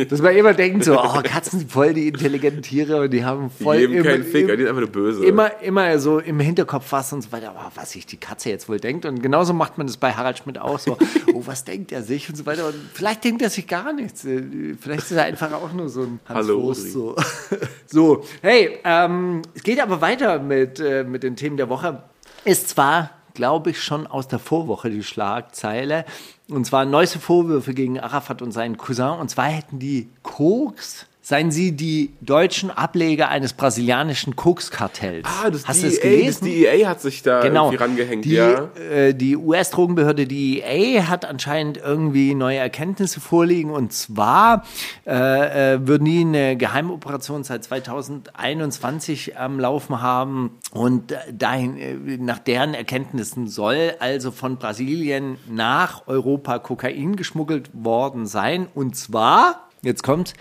dass 0.09 0.19
man 0.19 0.35
immer 0.35 0.53
denkt, 0.55 0.83
so, 0.83 0.99
oh, 0.99 1.21
Katzen 1.23 1.59
sind 1.59 1.71
voll 1.71 1.93
die 1.93 2.07
intelligenten 2.07 2.63
Tiere 2.63 3.01
und 3.01 3.11
die 3.11 3.23
haben 3.23 3.51
Die 3.59 3.63
voll. 3.63 3.77
geben 3.77 3.93
im- 3.93 4.03
keinen 4.03 4.23
Fick, 4.23 4.47
im- 4.49 4.57
die 4.57 4.57
sind 4.57 4.67
einfach 4.67 4.81
nur 4.81 4.89
böse. 4.89 5.23
immer, 5.25 5.61
immer 5.61 5.99
so 5.99 6.17
im 6.19 6.39
Hinterkopf 6.39 6.91
was 6.91 7.13
und 7.13 7.21
so 7.21 7.31
weiter, 7.31 7.49
aber 7.51 7.71
was 7.75 7.91
sich 7.91 8.07
die 8.07 8.17
Katze 8.17 8.49
jetzt 8.49 8.67
wohl 8.67 8.79
denkt. 8.79 9.05
Und 9.05 9.21
genauso 9.21 9.53
macht 9.53 9.77
man 9.77 9.85
das 9.85 9.97
bei 9.97 10.11
Harald 10.13 10.39
Schmidt 10.39 10.57
auch 10.57 10.79
so. 10.79 10.97
Oh, 11.33 11.43
was 11.45 11.63
denkt 11.63 11.91
er 11.91 12.01
sich 12.01 12.27
und 12.27 12.35
so 12.35 12.45
weiter. 12.47 12.65
Und 12.67 12.75
vielleicht 12.93 13.23
denkt 13.23 13.43
er 13.43 13.49
sich 13.51 13.67
gar 13.67 13.93
nichts. 13.93 14.25
Äh, 14.25 14.41
Vielleicht 14.79 15.03
ist 15.03 15.11
er 15.11 15.23
einfach 15.25 15.51
auch 15.53 15.71
nur 15.73 15.87
so 15.89 16.01
ein 16.01 16.19
Hans 16.27 16.47
Hallo, 16.47 16.59
Uri. 16.61 16.75
so. 16.75 17.15
so, 17.85 18.23
hey, 18.41 18.79
ähm, 18.83 19.43
es 19.53 19.61
geht 19.61 19.79
aber 19.79 20.01
weiter 20.01 20.39
mit, 20.39 20.79
äh, 20.79 21.03
mit 21.03 21.21
den 21.23 21.35
Themen 21.35 21.57
der 21.57 21.69
Woche. 21.69 22.03
Ist 22.43 22.69
zwar, 22.69 23.11
glaube 23.33 23.71
ich, 23.71 23.81
schon 23.81 24.07
aus 24.07 24.27
der 24.27 24.39
Vorwoche 24.39 24.89
die 24.89 25.03
Schlagzeile. 25.03 26.05
Und 26.49 26.65
zwar 26.65 26.85
neueste 26.85 27.19
Vorwürfe 27.19 27.73
gegen 27.73 27.99
Arafat 27.99 28.41
und 28.41 28.51
seinen 28.51 28.77
Cousin. 28.77 29.19
Und 29.19 29.29
zwar 29.29 29.45
hätten 29.45 29.79
die 29.79 30.09
Koks, 30.23 31.05
seien 31.31 31.49
sie 31.49 31.71
die 31.71 32.11
deutschen 32.19 32.69
Ableger 32.71 33.29
eines 33.29 33.53
brasilianischen 33.53 34.35
Kokskartells. 34.35 35.25
ah, 35.25 35.49
das 35.49 35.65
Hast 35.65 35.81
du 35.81 35.87
es 35.87 36.01
DEA, 36.01 36.09
gelesen? 36.09 36.45
das 36.45 36.53
DEA 36.53 36.89
hat 36.89 36.99
sich 37.01 37.23
da 37.23 37.39
Genau. 37.41 37.67
irgendwie 37.67 37.83
rangehängt, 37.83 38.25
die, 38.25 38.33
ja. 38.33 38.69
äh, 38.91 39.13
die 39.13 39.37
US-Drogenbehörde 39.37 40.27
DEA 40.27 41.07
hat 41.07 41.23
anscheinend 41.23 41.77
irgendwie 41.77 42.35
neue 42.35 42.57
Erkenntnisse 42.57 43.21
vorliegen 43.21 43.71
und 43.71 43.93
zwar 43.93 44.65
äh, 45.07 45.75
äh, 45.75 45.87
würden 45.87 46.03
die 46.03 46.19
eine 46.19 46.57
Geheimoperation 46.57 47.45
seit 47.45 47.63
2021 47.63 49.37
am 49.37 49.57
Laufen 49.57 50.01
haben 50.01 50.57
und 50.73 51.13
dahin, 51.31 51.77
äh, 51.77 52.17
nach 52.17 52.39
deren 52.39 52.73
Erkenntnissen 52.73 53.47
soll 53.47 53.93
also 53.99 54.31
von 54.31 54.57
Brasilien 54.57 55.37
nach 55.49 56.07
Europa 56.07 56.59
Kokain 56.59 57.15
geschmuggelt 57.15 57.69
worden 57.73 58.25
sein 58.25 58.67
und 58.75 58.97
zwar, 58.97 59.69
jetzt 59.81 60.03
kommt 60.03 60.33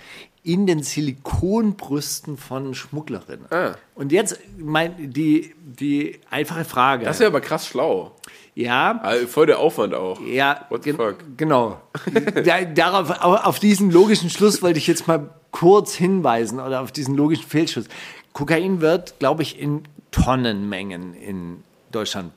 in 0.42 0.66
den 0.66 0.82
Silikonbrüsten 0.82 2.36
von 2.36 2.74
Schmugglerinnen. 2.74 3.46
Ah. 3.50 3.74
Und 3.94 4.12
jetzt 4.12 4.38
mein, 4.58 5.12
die, 5.12 5.54
die 5.62 6.18
einfache 6.30 6.64
Frage. 6.64 7.04
Das 7.04 7.16
ist 7.16 7.20
ja 7.20 7.26
aber 7.26 7.40
krass 7.40 7.66
schlau. 7.66 8.12
ja, 8.54 8.98
Also 9.02 9.26
voll 9.26 9.46
der 9.46 9.58
Aufwand 9.58 9.94
auch. 9.94 10.20
ja, 10.20 10.64
What 10.70 10.84
the 10.84 10.92
fuck? 10.92 11.16
genau. 11.36 11.80
da, 12.44 12.62
darauf, 12.64 13.10
au- 13.22 13.36
auf 13.36 13.58
diesen 13.58 13.90
logischen 13.90 14.30
Schluss 14.30 14.62
wollte 14.62 14.78
ich 14.78 14.86
jetzt 14.86 15.06
mal 15.06 15.28
kurz 15.50 15.94
hinweisen 15.94 16.60
oder 16.60 16.80
auf 16.80 16.92
diesen 16.92 17.16
logischen 17.16 17.46
Fehlschluss. 17.46 17.86
Kokain 18.32 18.80
wird, 18.80 19.18
glaube 19.18 19.42
ich, 19.42 19.58
in 19.58 19.82
Tonnenmengen 20.10 21.14
in 21.14 21.62
Deutschland. 21.92 22.32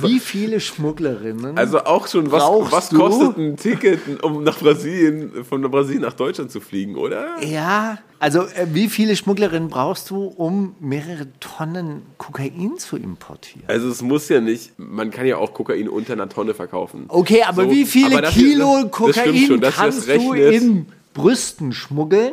Wie 0.00 0.20
viele 0.20 0.60
Schmugglerinnen? 0.60 1.56
Also 1.58 1.80
auch 1.84 2.06
schon, 2.08 2.30
was, 2.30 2.42
was 2.70 2.90
kostet 2.90 3.36
ein 3.38 3.56
Ticket, 3.56 4.22
um 4.22 4.42
nach 4.44 4.58
Brasilien, 4.58 5.44
von 5.44 5.62
Brasilien 5.62 6.02
nach 6.02 6.12
Deutschland 6.14 6.50
zu 6.50 6.60
fliegen, 6.60 6.96
oder? 6.96 7.42
ja, 7.42 7.98
also 8.18 8.42
äh, 8.42 8.66
wie 8.72 8.88
viele 8.88 9.16
Schmugglerinnen 9.16 9.68
brauchst 9.68 10.08
du, 10.10 10.24
um 10.26 10.74
mehrere 10.80 11.26
Tonnen 11.40 12.02
Kokain 12.16 12.72
zu 12.78 12.96
importieren? 12.96 13.64
Also 13.66 13.88
es 13.88 14.00
muss 14.02 14.28
ja 14.28 14.40
nicht, 14.40 14.72
man 14.78 15.10
kann 15.10 15.26
ja 15.26 15.36
auch 15.36 15.52
Kokain 15.52 15.88
unter 15.88 16.14
einer 16.14 16.28
Tonne 16.28 16.54
verkaufen. 16.54 17.04
Okay, 17.08 17.42
aber 17.46 17.64
So, 17.64 17.70
wie 17.70 17.84
viele 17.84 18.12
aber 18.12 18.22
das- 18.22 18.34
Kilo 18.34 18.74
das- 18.74 18.82
das 18.82 18.90
Kokain 18.92 19.36
schon, 19.46 19.60
kannst 19.60 20.08
du 20.08 20.32
in 20.32 20.86
Brüsten 21.12 21.72
schmuggeln? 21.72 22.32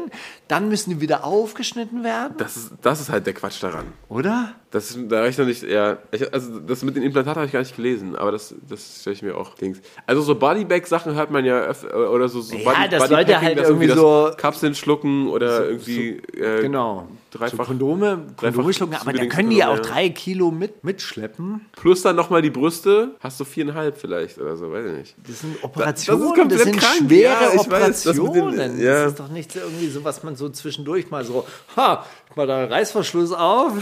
Dann 0.51 0.67
müssen 0.67 0.89
die 0.89 0.99
wieder 0.99 1.23
aufgeschnitten 1.23 2.03
werden, 2.03 2.33
Das 2.37 2.57
ist, 2.57 2.71
das 2.81 2.99
ist 2.99 3.09
halt 3.09 3.25
der 3.25 3.33
Quatsch 3.33 3.63
daran. 3.63 3.85
oder? 4.09 4.53
Das, 4.71 4.91
ist- 4.91 4.99
da 5.11 5.19
reicht 5.21 5.37
noch 5.37 5.45
nicht, 5.45 5.63
ja, 5.63 5.97
ich, 6.11 6.33
also 6.33 6.59
das 6.59 6.81
mit 6.83 6.95
den 6.95 7.03
Implantaten 7.03 7.37
habe 7.39 7.45
ich 7.47 7.51
gar 7.51 7.59
nicht 7.59 7.75
gelesen, 7.75 8.15
aber 8.15 8.31
das, 8.31 8.53
das 8.69 9.01
stelle 9.01 9.13
ich 9.15 9.21
mir 9.21 9.35
auch 9.37 9.55
Dings. 9.55 9.79
Also 10.07 10.21
so 10.21 10.35
Bodybag-Sachen 10.35 11.13
hört 11.15 11.29
man 11.31 11.43
ja 11.45 11.59
öfter, 11.61 12.09
oder 12.11 12.29
so, 12.29 12.39
so 12.41 12.55
Ja, 12.55 12.87
dass 12.87 13.09
Leute 13.09 13.39
halt 13.41 13.57
dass 13.59 13.67
irgendwie 13.67 13.87
das 13.87 13.97
so- 13.97 14.31
Kapseln 14.37 14.73
schlucken 14.75 15.27
oder 15.27 15.67
irgendwie, 15.69 16.21
äh, 16.37 16.61
Genau. 16.61 17.07
Dreifach- 17.33 17.49
so 17.51 17.57
Kondome, 17.63 18.27
Kondome 18.37 18.73
schlucken, 18.73 18.93
aber 18.95 19.05
da 19.05 19.11
zugedingste 19.11 19.35
können 19.37 19.49
die 19.51 19.57
ja 19.57 19.69
auch 19.73 19.79
drei 19.79 20.09
Kilo 20.09 20.51
mit, 20.51 20.83
mitschleppen. 20.83 21.65
plus 21.77 22.01
dann 22.01 22.15
nochmal 22.17 22.41
die 22.41 22.49
Brüste, 22.49 23.15
hast 23.19 23.39
du 23.39 23.45
viereinhalb 23.45 23.97
vielleicht 23.97 24.37
oder 24.37 24.55
so, 24.57 24.71
weiß 24.71 24.85
ich 24.85 24.97
nicht. 24.97 25.15
Das 25.27 25.39
sind 25.41 25.55
das 25.55 25.63
Operationen, 25.65 26.21
ist 26.21 26.29
das, 26.29 26.37
komplett 26.39 26.59
sind 26.63 26.77
krank. 26.77 26.95
schwere 27.07 27.33
Ja, 27.33 27.53
ich 27.55 27.69
weiß, 27.71 28.03
das 28.03 28.15
den- 28.15 28.19
Operationen. 28.21 28.79
ja. 28.81 29.03
Das 29.03 29.11
ist 29.11 29.19
doch 29.19 29.29
nicht 29.29 29.51
so 29.51 29.59
irgendwie 29.59 29.87
so, 29.87 30.03
was 30.03 30.23
man 30.23 30.35
so 30.37 30.40
zwischendurch 30.49 31.09
mal 31.09 31.25
so, 31.25 31.47
ha, 31.75 32.05
mal 32.35 32.47
da 32.47 32.65
Reißverschluss 32.65 33.31
auf. 33.31 33.73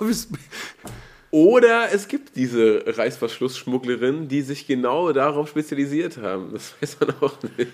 Oder 1.30 1.92
es 1.92 2.06
gibt 2.06 2.36
diese 2.36 2.84
Reißverschlussschmugglerinnen, 2.86 4.28
die 4.28 4.42
sich 4.42 4.68
genau 4.68 5.12
darauf 5.12 5.48
spezialisiert 5.48 6.18
haben. 6.18 6.52
Das 6.52 6.74
weiß 6.80 6.98
man 7.00 7.14
auch 7.20 7.36
nicht. 7.58 7.72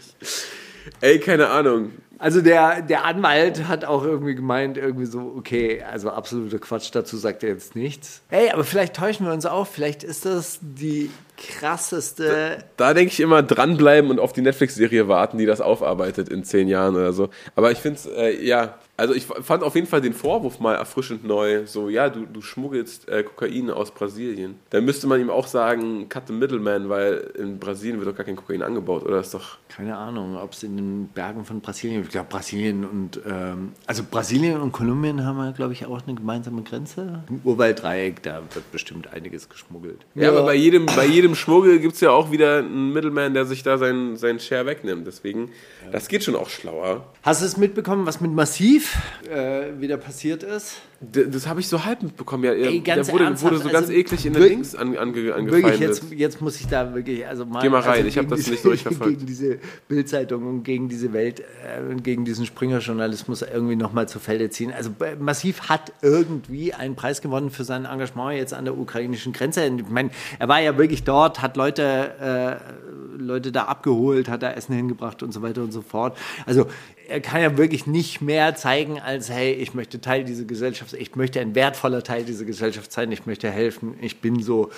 Ey, 1.01 1.19
keine 1.19 1.49
Ahnung. 1.49 1.93
Also 2.21 2.43
der, 2.43 2.83
der 2.83 3.07
Anwalt 3.07 3.67
hat 3.67 3.87
auch 3.87 4.05
irgendwie 4.05 4.35
gemeint, 4.35 4.77
irgendwie 4.77 5.07
so, 5.07 5.33
okay, 5.39 5.83
also 5.83 6.11
absoluter 6.11 6.59
Quatsch, 6.59 6.91
dazu 6.93 7.17
sagt 7.17 7.43
er 7.43 7.49
jetzt 7.49 7.75
nichts. 7.75 8.21
Hey, 8.29 8.51
aber 8.51 8.63
vielleicht 8.63 8.95
täuschen 8.95 9.25
wir 9.25 9.33
uns 9.33 9.47
auch, 9.47 9.67
vielleicht 9.67 10.05
ist 10.05 10.27
das 10.27 10.59
die 10.61 11.11
krasseste 11.39 12.59
Da 12.77 12.93
denke 12.93 13.13
ich 13.13 13.21
immer 13.21 13.43
dranbleiben 13.43 14.11
und 14.11 14.21
auf 14.21 14.35
die 14.35 14.43
Netflix-Serie 14.43 15.09
warten, 15.09 15.39
die 15.39 15.47
das 15.47 15.63
aufarbeitet 15.63 16.29
in 16.29 16.45
zehn 16.45 16.69
Jahren 16.69 16.95
oder 16.95 17.15
so. 17.15 17.31
Aber 17.57 17.71
ich 17.73 17.79
finde 17.79 17.99
es, 17.99 18.07
äh, 18.07 18.45
ja, 18.45 18.75
also 19.01 19.15
ich 19.15 19.25
fand 19.25 19.63
auf 19.63 19.75
jeden 19.75 19.87
Fall 19.87 20.03
den 20.03 20.13
Vorwurf 20.13 20.61
mal 20.61 20.75
erfrischend 20.75 21.25
neu. 21.25 21.67
So, 21.67 21.89
ja, 21.89 22.11
du, 22.11 22.27
du 22.27 22.43
schmuggelst 22.43 23.09
äh, 23.09 23.23
Kokain 23.23 23.71
aus 23.71 23.93
Brasilien. 23.93 24.57
Dann 24.69 24.85
müsste 24.85 25.07
man 25.07 25.19
ihm 25.21 25.31
auch 25.31 25.47
sagen, 25.47 26.09
cut 26.11 26.25
the 26.27 26.35
middleman, 26.35 26.91
weil 26.91 27.33
in 27.39 27.59
Brasilien 27.59 27.99
wird 27.99 28.11
doch 28.11 28.17
gar 28.17 28.27
kein 28.27 28.37
Kokain 28.37 28.63
angebaut, 28.63 29.05
oder? 29.05 29.21
ist 29.21 29.33
doch. 29.33 29.57
Keine 29.69 29.97
Ahnung, 29.97 30.37
ob 30.37 30.53
es 30.53 30.63
in 30.65 30.77
den 30.77 31.09
Bergen 31.15 31.47
von 31.47 31.61
Brasilien, 31.61 32.03
ich 32.03 32.11
glaube 32.11 32.29
Brasilien 32.29 32.85
und, 32.85 33.21
ähm, 33.27 33.73
also 33.87 34.03
Brasilien 34.09 34.61
und 34.61 34.73
Kolumbien 34.73 35.25
haben 35.25 35.39
ja, 35.39 35.53
glaube 35.53 35.73
ich, 35.73 35.87
auch 35.87 36.03
eine 36.07 36.15
gemeinsame 36.15 36.63
Grenze. 36.63 37.25
Im 37.31 37.41
Urwalddreieck, 37.45 38.23
da 38.23 38.43
wird 38.53 38.71
bestimmt 38.71 39.13
einiges 39.15 39.49
geschmuggelt. 39.49 40.05
Ja, 40.15 40.29
aber 40.29 40.43
bei 40.43 40.55
jedem, 40.55 40.85
bei 40.85 41.07
jedem 41.07 41.35
Schmuggel 41.35 41.79
gibt 41.79 41.95
es 41.95 42.01
ja 42.01 42.11
auch 42.11 42.31
wieder 42.31 42.59
einen 42.59 42.93
Middleman, 42.93 43.33
der 43.33 43.47
sich 43.47 43.63
da 43.63 43.79
seinen, 43.79 44.17
seinen 44.17 44.41
Share 44.41 44.67
wegnimmt. 44.67 45.07
Deswegen, 45.07 45.51
das 45.91 46.09
geht 46.09 46.23
schon 46.23 46.37
auch 46.37 46.51
schlauer. 46.51 47.07
Hast 47.23 47.41
du 47.41 47.47
es 47.47 47.57
mitbekommen, 47.57 48.05
was 48.05 48.21
mit 48.21 48.33
Massiv 48.33 48.90
äh, 49.31 49.81
wieder 49.81 49.97
passiert 49.97 50.43
ist? 50.43 50.77
D 51.03 51.25
das 51.31 51.47
habe 51.47 51.61
ich 51.61 51.69
so 51.69 51.83
halb 51.85 52.03
mitbekommen. 52.03 52.45
Ja, 52.45 52.53
Ey, 52.53 52.81
ganz 52.81 53.07
der 53.07 53.15
wurde, 53.15 53.41
wurde 53.41 53.57
so 53.59 53.65
ganz 53.71 53.75
also 53.89 53.93
eklig 53.93 54.27
in 54.27 54.35
der 54.35 54.43
wirklich- 54.43 54.59
Links 54.59 54.75
an, 54.75 54.97
ange, 54.99 55.15
Wirklich, 55.15 55.35
angefeindet. 55.35 55.81
jetzt, 55.81 56.05
jetzt 56.13 56.41
muss 56.43 56.61
ich 56.61 56.67
da 56.67 56.95
wirklich, 56.95 57.27
also 57.27 57.47
mal, 57.47 57.63
Geh 57.63 57.71
mal 57.71 57.81
rein, 57.81 57.93
also 57.93 58.07
ich 58.07 58.19
hab 58.19 58.25
gegen 58.25 58.31
das 58.37 58.41
diese- 58.41 58.51
nicht 58.51 58.65
durchverfolgt. 58.65 59.15
Gegen 59.17 59.27
diese 59.27 59.59
Bildzeitung 59.89 60.47
und 60.47 60.63
gegen 60.63 60.89
diese 60.91 61.13
Welt 61.15 61.41
äh, 61.41 61.81
und 61.91 62.05
gegen 62.05 62.25
diesen 62.27 62.45
Springer-Journalismus 62.45 63.41
irgendwie 63.43 63.77
nochmal 63.77 64.09
zu 64.09 64.19
Felde 64.19 64.51
ziehen. 64.51 64.73
Also 64.73 64.91
äh, 65.01 65.17
Massiv 65.19 65.63
hat 65.71 65.93
irgendwie 66.03 66.75
einen 66.75 66.97
Preis 66.97 67.23
gewonnen 67.23 67.51
für 67.51 67.65
sein 67.65 67.87
Engagement 67.87 68.37
jetzt 68.37 68.53
an 68.53 68.67
der 68.67 68.77
ukrainischen 68.77 69.33
Grenze. 69.33 69.65
Ich 69.65 69.89
meine, 69.89 70.11
er 70.39 70.49
war 70.49 70.61
ja 70.61 70.77
wirklich 70.77 71.05
dort, 71.05 71.41
hat 71.41 71.57
Leute, 71.57 72.61
äh, 72.61 72.90
Leute 73.21 73.53
da 73.53 73.65
abgeholt, 73.65 74.29
hat 74.29 74.43
da 74.43 74.53
Essen 74.53 74.75
hingebracht 74.75 75.23
und 75.23 75.33
so 75.33 75.43
weiter 75.43 75.63
und 75.63 75.73
so 75.73 75.83
fort. 75.83 76.17
Also 76.47 76.67
er 77.09 77.21
kann 77.21 77.43
ja 77.43 77.57
wirklich 77.57 77.87
nicht 77.87 78.21
mehr 78.21 78.55
zeigen 78.55 79.01
als, 79.01 79.31
hey, 79.31 79.53
ich 79.53 79.75
möchte 79.75 80.01
Teil 80.01 80.25
dieser 80.25 80.45
Gesellschaft, 80.45 80.95
ich 80.95 81.17
möchte 81.17 81.41
ein 81.41 81.55
wertvoller 81.55 82.03
Teil 82.03 82.25
dieser 82.25 82.45
Gesellschaft 82.45 82.93
sein, 82.93 83.11
ich 83.13 83.27
möchte 83.27 83.51
helfen, 83.51 83.95
ich 84.01 84.21
bin 84.21 84.43
so, 84.43 84.71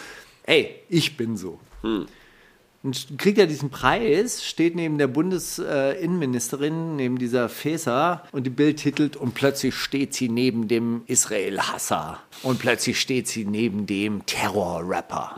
hey, 0.45 0.75
ich 0.89 1.17
bin 1.17 1.37
so. 1.37 1.61
Und 2.83 3.19
kriegt 3.19 3.39
er 3.39 3.47
diesen 3.47 3.71
Preis, 3.71 4.45
steht 4.45 4.75
neben 4.75 4.99
der 4.99 5.07
Bundesinnenministerin, 5.07 6.97
neben 6.97 7.17
dieser 7.17 7.49
Faeser 7.49 8.25
und 8.33 8.45
die 8.45 8.51
Bild 8.51 8.79
titelt 8.79 9.17
und 9.17 9.35
plötzlich 9.35 9.77
steht 9.77 10.15
sie 10.15 10.29
neben 10.29 10.67
dem 10.67 11.03
Israel-Hasser 11.07 12.19
und 12.43 12.59
plötzlich 12.59 13.01
steht 13.01 13.29
sie 13.29 13.45
neben 13.45 13.87
dem 13.87 14.27
Terror-Rapper. 14.27 15.37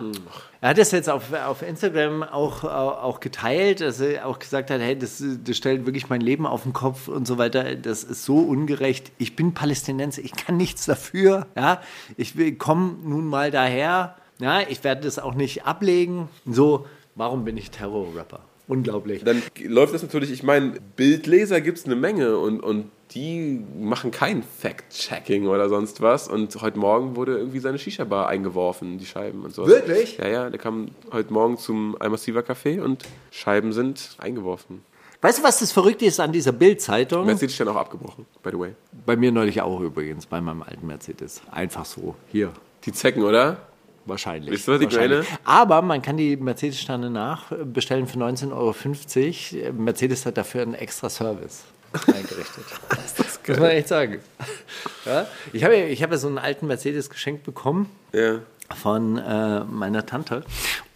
Er 0.64 0.70
hat 0.70 0.78
das 0.78 0.92
jetzt 0.92 1.10
auf, 1.10 1.30
auf 1.30 1.60
Instagram 1.60 2.22
auch, 2.22 2.64
auch 2.64 3.20
geteilt, 3.20 3.82
dass 3.82 4.00
er 4.00 4.26
auch 4.26 4.38
gesagt 4.38 4.70
hat, 4.70 4.80
hey, 4.80 4.98
das, 4.98 5.22
das 5.44 5.58
stellt 5.58 5.84
wirklich 5.84 6.08
mein 6.08 6.22
Leben 6.22 6.46
auf 6.46 6.62
den 6.62 6.72
Kopf 6.72 7.06
und 7.06 7.26
so 7.26 7.36
weiter. 7.36 7.74
Das 7.74 8.02
ist 8.02 8.24
so 8.24 8.38
ungerecht. 8.38 9.12
Ich 9.18 9.36
bin 9.36 9.52
Palästinenser, 9.52 10.22
ich 10.24 10.32
kann 10.32 10.56
nichts 10.56 10.86
dafür. 10.86 11.48
Ja? 11.54 11.82
Ich 12.16 12.34
komme 12.58 12.96
nun 13.04 13.26
mal 13.26 13.50
daher. 13.50 14.16
Ja, 14.40 14.62
ich 14.62 14.82
werde 14.84 15.02
das 15.02 15.18
auch 15.18 15.34
nicht 15.34 15.66
ablegen. 15.66 16.30
So, 16.46 16.86
warum 17.14 17.44
bin 17.44 17.58
ich 17.58 17.70
Terror-Rapper? 17.70 18.40
Unglaublich. 18.66 19.24
Dann 19.24 19.42
läuft 19.62 19.94
das 19.94 20.02
natürlich, 20.02 20.30
ich 20.30 20.42
meine, 20.42 20.74
Bildleser 20.96 21.60
gibt 21.60 21.78
es 21.78 21.84
eine 21.84 21.96
Menge 21.96 22.38
und, 22.38 22.60
und 22.60 22.90
die 23.10 23.62
machen 23.78 24.10
kein 24.10 24.42
Fact-Checking 24.42 25.46
oder 25.46 25.68
sonst 25.68 26.00
was. 26.00 26.28
Und 26.28 26.60
heute 26.62 26.78
Morgen 26.78 27.14
wurde 27.16 27.36
irgendwie 27.36 27.60
seine 27.60 27.78
Shisha-Bar 27.78 28.28
eingeworfen, 28.28 28.98
die 28.98 29.06
Scheiben 29.06 29.42
und 29.42 29.54
so. 29.54 29.66
Wirklich? 29.66 30.16
Ja, 30.16 30.28
ja, 30.28 30.50
der 30.50 30.58
kam 30.58 30.88
heute 31.12 31.32
Morgen 31.32 31.58
zum 31.58 31.96
Almassiva 32.00 32.40
Café 32.40 32.80
und 32.80 33.04
Scheiben 33.30 33.72
sind 33.72 34.16
eingeworfen. 34.18 34.82
Weißt 35.20 35.38
du, 35.38 35.42
was 35.42 35.58
das 35.58 35.72
Verrückte 35.72 36.04
ist 36.04 36.20
an 36.20 36.32
dieser 36.32 36.52
Bild-Zeitung? 36.52 37.24
Mercedes-Stern 37.24 37.68
auch 37.68 37.76
abgebrochen, 37.76 38.26
by 38.42 38.50
the 38.50 38.58
way. 38.58 38.74
Bei 39.06 39.16
mir 39.16 39.32
neulich 39.32 39.62
auch 39.62 39.80
übrigens, 39.80 40.26
bei 40.26 40.40
meinem 40.40 40.62
alten 40.62 40.86
Mercedes. 40.86 41.40
Einfach 41.50 41.84
so. 41.84 42.14
Hier. 42.30 42.52
Die 42.84 42.92
Zecken, 42.92 43.22
oder? 43.22 43.58
Wahrscheinlich. 44.06 44.50
Wisst 44.52 44.68
ihr, 44.68 44.80
Wahrscheinlich. 44.80 45.28
meine? 45.28 45.38
Aber 45.44 45.82
man 45.82 46.02
kann 46.02 46.16
die 46.16 46.36
Mercedes-Sterne 46.36 47.10
nachbestellen 47.10 48.06
für 48.06 48.18
19,50 48.18 48.52
Euro. 49.62 49.72
Mercedes 49.72 50.26
hat 50.26 50.36
dafür 50.36 50.62
einen 50.62 50.74
extra 50.74 51.08
Service 51.08 51.64
eingerichtet. 52.06 52.64
das 53.16 53.40
Muss 53.46 53.58
man 53.58 53.70
echt 53.70 53.88
sagen. 53.88 54.20
Ja? 55.04 55.26
Ich 55.52 55.64
habe 55.64 55.76
ja, 55.76 55.86
ich 55.86 56.02
habe 56.02 56.14
ja 56.14 56.18
so 56.18 56.28
einen 56.28 56.38
alten 56.38 56.66
Mercedes 56.66 57.08
geschenkt 57.10 57.44
bekommen 57.44 57.90
Ja. 58.12 58.40
Von 58.74 59.18
äh, 59.18 59.64
meiner 59.64 60.06
Tante. 60.06 60.44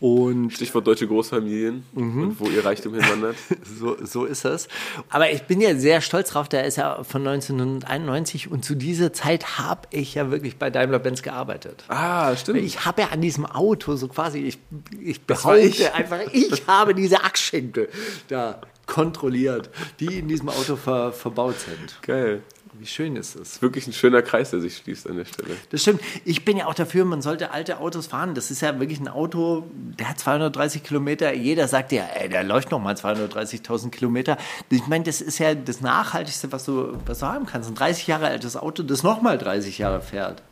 Und 0.01 0.53
Stichwort 0.53 0.87
deutsche 0.87 1.09
Großfamilien 1.09 1.85
und 1.93 2.39
wo 2.39 2.49
ihr 2.49 2.65
Reichtum 2.65 2.95
hinwandert. 2.95 3.37
so, 3.65 3.97
so 4.05 4.25
ist 4.25 4.45
es. 4.45 4.69
Aber 5.09 5.31
ich 5.31 5.43
bin 5.45 5.61
ja 5.61 5.75
sehr 5.75 6.01
stolz 6.01 6.31
drauf, 6.31 6.49
der 6.49 6.65
ist 6.65 6.77
ja 6.77 7.03
von 7.03 7.27
1991 7.27 8.51
und 8.51 8.65
zu 8.65 8.77
dieser 8.77 9.13
Zeit 9.13 9.59
habe 9.59 9.89
ich 9.91 10.15
ja 10.15 10.31
wirklich 10.31 10.57
bei 10.57 10.71
Daimler-Benz 10.71 11.23
gearbeitet. 11.23 11.85
Ah, 11.89 12.37
stimmt. 12.37 12.61
Ich 12.61 12.85
habe 12.85 13.03
ja 13.03 13.09
an 13.09 13.21
diesem 13.21 13.45
Auto 13.45 13.97
so 13.97 14.07
quasi, 14.07 14.39
ich, 14.39 14.59
ich 15.03 15.23
behaupte 15.23 15.61
ich. 15.61 15.93
einfach, 15.93 16.21
ich 16.33 16.63
habe 16.69 16.95
diese 16.95 17.25
Achsschenkel 17.25 17.89
da 18.29 18.61
kontrolliert, 18.87 19.71
die 20.01 20.19
in 20.19 20.29
diesem 20.29 20.49
Auto 20.49 20.77
ver, 20.77 21.13
verbaut 21.13 21.61
sind. 21.61 22.03
Geil. 22.03 22.43
Wie 22.79 22.87
schön 22.87 23.17
ist 23.17 23.39
das? 23.39 23.61
Wirklich 23.61 23.87
ein 23.87 23.93
schöner 23.93 24.23
Kreis, 24.23 24.51
der 24.51 24.61
sich 24.61 24.77
schließt 24.77 25.09
an 25.09 25.17
der 25.17 25.25
Stelle. 25.25 25.57
Das 25.71 25.83
stimmt. 25.83 26.01
Ich 26.25 26.45
bin 26.45 26.57
ja 26.57 26.67
auch 26.67 26.75
dafür, 26.75 27.05
man 27.05 27.23
sollte 27.23 27.51
alte 27.51 27.81
Autos 27.81 28.07
fahren. 28.07 28.35
Das 28.35 28.51
ist 28.51 28.61
ja 28.61 28.79
wirklich 28.79 29.01
ein 29.01 29.09
Auto, 29.09 29.67
der 29.99 30.11
hat 30.11 30.19
230 30.21 30.85
Kilometer. 30.85 31.35
Jeder 31.35 31.67
sagt 31.67 31.91
ja, 31.93 32.05
ey, 32.15 32.29
der 32.29 32.45
läuft 32.45 32.71
noch 32.71 32.81
mal 32.81 32.95
230.000 32.95 33.91
Kilometer. 33.91 34.37
Ich 34.71 34.87
meine, 34.87 35.05
das 35.05 35.21
ist 35.21 35.39
ja 35.39 35.55
das 35.55 35.81
Nachhaltigste, 35.81 36.53
was 36.53 36.65
du, 36.65 36.97
was 37.05 37.19
du 37.19 37.27
haben 37.27 37.47
kannst. 37.47 37.69
Ein 37.69 37.75
30 37.75 38.07
Jahre 38.07 38.29
altes 38.29 38.57
Auto, 38.57 38.83
das 38.83 39.03
noch 39.03 39.23
mal 39.23 39.39
30 39.39 39.79
Jahre 39.79 40.01
fährt. 40.01 40.43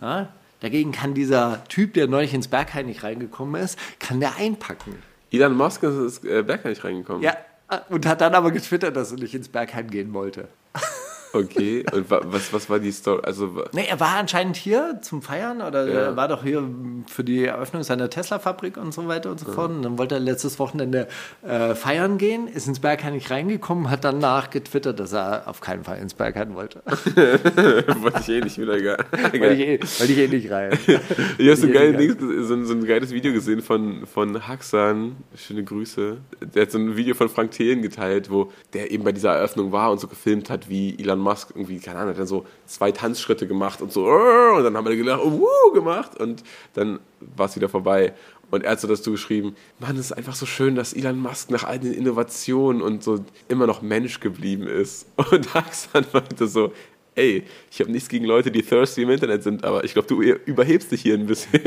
Ja? 0.00 0.28
Dagegen 0.60 0.92
kann 0.92 1.14
dieser 1.14 1.64
Typ, 1.68 1.94
der 1.94 2.06
neulich 2.06 2.34
ins 2.34 2.48
Berghain 2.48 2.86
nicht 2.86 3.02
reingekommen 3.02 3.62
ist, 3.62 3.78
kann 3.98 4.20
der 4.20 4.36
einpacken. 4.36 4.96
Elon 5.30 5.56
Musk 5.56 5.82
ist 5.82 6.22
ins 6.22 6.24
äh, 6.24 6.42
Bergheim 6.42 6.70
nicht 6.70 6.84
reingekommen. 6.84 7.22
Ja, 7.22 7.36
und 7.88 8.06
hat 8.06 8.20
dann 8.20 8.34
aber 8.34 8.50
getwittert, 8.50 8.96
dass 8.96 9.12
er 9.12 9.18
nicht 9.18 9.34
ins 9.34 9.48
Berghain 9.48 9.90
gehen 9.90 10.12
wollte. 10.12 10.48
Okay, 11.36 11.84
und 11.92 12.10
wa 12.10 12.20
was, 12.24 12.52
was 12.52 12.70
war 12.70 12.78
die 12.78 12.92
Story? 12.92 13.20
Also, 13.24 13.64
Nee, 13.72 13.86
er 13.88 14.00
war 14.00 14.16
anscheinend 14.16 14.56
hier 14.56 14.98
zum 15.02 15.22
Feiern 15.22 15.60
oder 15.60 15.86
Ja. 15.86 16.00
er 16.00 16.16
war 16.16 16.28
doch 16.28 16.42
hier 16.42 16.62
für 17.08 17.24
die 17.24 17.44
Eröffnung 17.44 17.82
seiner 17.82 18.08
Tesla-Fabrik 18.10 18.76
und 18.76 18.92
so 18.94 19.06
weiter 19.08 19.30
und 19.30 19.40
so 19.40 19.50
fort. 19.52 19.70
Und 19.70 19.82
dann 19.82 19.98
wollte 19.98 20.14
er 20.16 20.20
letztes 20.20 20.58
Wochenende 20.58 21.08
äh, 21.46 21.74
feiern 21.74 22.18
gehen, 22.18 22.48
ist 22.48 22.66
ins 22.68 22.80
Berghain 22.80 23.12
nicht 23.14 23.30
reingekommen, 23.30 23.90
hat 23.90 24.04
danach 24.04 24.50
getwittert, 24.50 24.98
dass 25.00 25.12
er 25.12 25.46
auf 25.46 25.60
keinen 25.60 25.84
Fall 25.84 25.98
ins 25.98 26.14
Berghain 26.14 26.54
wollte. 26.54 26.82
wollte 26.86 28.20
ich 28.20 28.28
eh 28.28 28.40
nicht 28.40 28.58
wieder. 28.58 28.80
Geil. 28.80 28.96
Wollte 29.32 29.54
ich, 29.54 29.60
eh, 29.60 29.80
wollte 29.80 30.12
ich 30.12 30.18
eh 30.18 30.28
nicht 30.28 30.50
rein. 30.50 30.78
Ich 31.38 31.46
habe 31.48 31.56
so, 31.56 31.68
geil 31.68 31.94
eh 31.94 31.96
Dings, 31.96 32.16
so, 32.48 32.64
so 32.64 32.72
ein 32.74 32.84
geiles 32.86 33.10
Video 33.12 33.32
gesehen 33.32 33.60
von, 33.62 34.06
von 34.06 34.46
Haxan. 34.48 35.16
Schöne 35.36 35.64
Grüße. 35.64 36.16
Der 36.54 36.62
hat 36.62 36.70
so 36.70 36.78
ein 36.78 36.96
Video 36.96 37.14
von 37.14 37.28
Frank 37.28 37.50
Thelen 37.50 37.82
geteilt, 37.82 38.30
wo 38.30 38.50
der 38.72 38.90
eben 38.90 39.04
bei 39.04 39.12
dieser 39.12 39.34
Eröffnung 39.34 39.72
war 39.72 39.90
und 39.90 40.00
so 40.00 40.08
gefilmt 40.08 40.50
hat, 40.50 40.68
wie 40.68 40.96
Elon 40.98 41.18
Musk 41.26 41.50
irgendwie, 41.54 41.78
keine 41.78 41.98
Ahnung, 41.98 42.10
hat 42.10 42.18
dann 42.18 42.26
so 42.26 42.46
zwei 42.66 42.92
Tanzschritte 42.92 43.46
gemacht 43.46 43.82
und 43.82 43.92
so, 43.92 44.06
und 44.06 44.64
dann 44.64 44.76
haben 44.76 44.86
gelacht, 44.86 45.20
oh, 45.22 45.32
wuh, 45.32 45.72
gemacht 45.72 46.18
und 46.18 46.42
dann 46.74 47.00
war 47.20 47.46
es 47.46 47.56
wieder 47.56 47.68
vorbei. 47.68 48.14
Und 48.50 48.62
er 48.64 48.72
hat 48.72 48.80
so 48.80 48.86
dazu 48.86 49.10
geschrieben, 49.10 49.56
Mann, 49.80 49.96
es 49.96 50.06
ist 50.06 50.12
einfach 50.12 50.36
so 50.36 50.46
schön, 50.46 50.76
dass 50.76 50.92
Elon 50.92 51.18
Musk 51.18 51.50
nach 51.50 51.64
all 51.64 51.80
den 51.80 51.92
Innovationen 51.92 52.80
und 52.80 53.02
so 53.02 53.24
immer 53.48 53.66
noch 53.66 53.82
Mensch 53.82 54.20
geblieben 54.20 54.68
ist. 54.68 55.06
Und 55.32 55.52
Haxan 55.52 56.06
meinte 56.12 56.46
so, 56.46 56.72
ey, 57.16 57.42
ich 57.70 57.80
habe 57.80 57.90
nichts 57.90 58.08
gegen 58.08 58.24
Leute, 58.24 58.52
die 58.52 58.62
thirsty 58.62 59.02
im 59.02 59.10
Internet 59.10 59.42
sind, 59.42 59.64
aber 59.64 59.82
ich 59.82 59.94
glaube, 59.94 60.06
du 60.06 60.22
überhebst 60.22 60.92
dich 60.92 61.02
hier 61.02 61.14
ein 61.14 61.26
bisschen. 61.26 61.60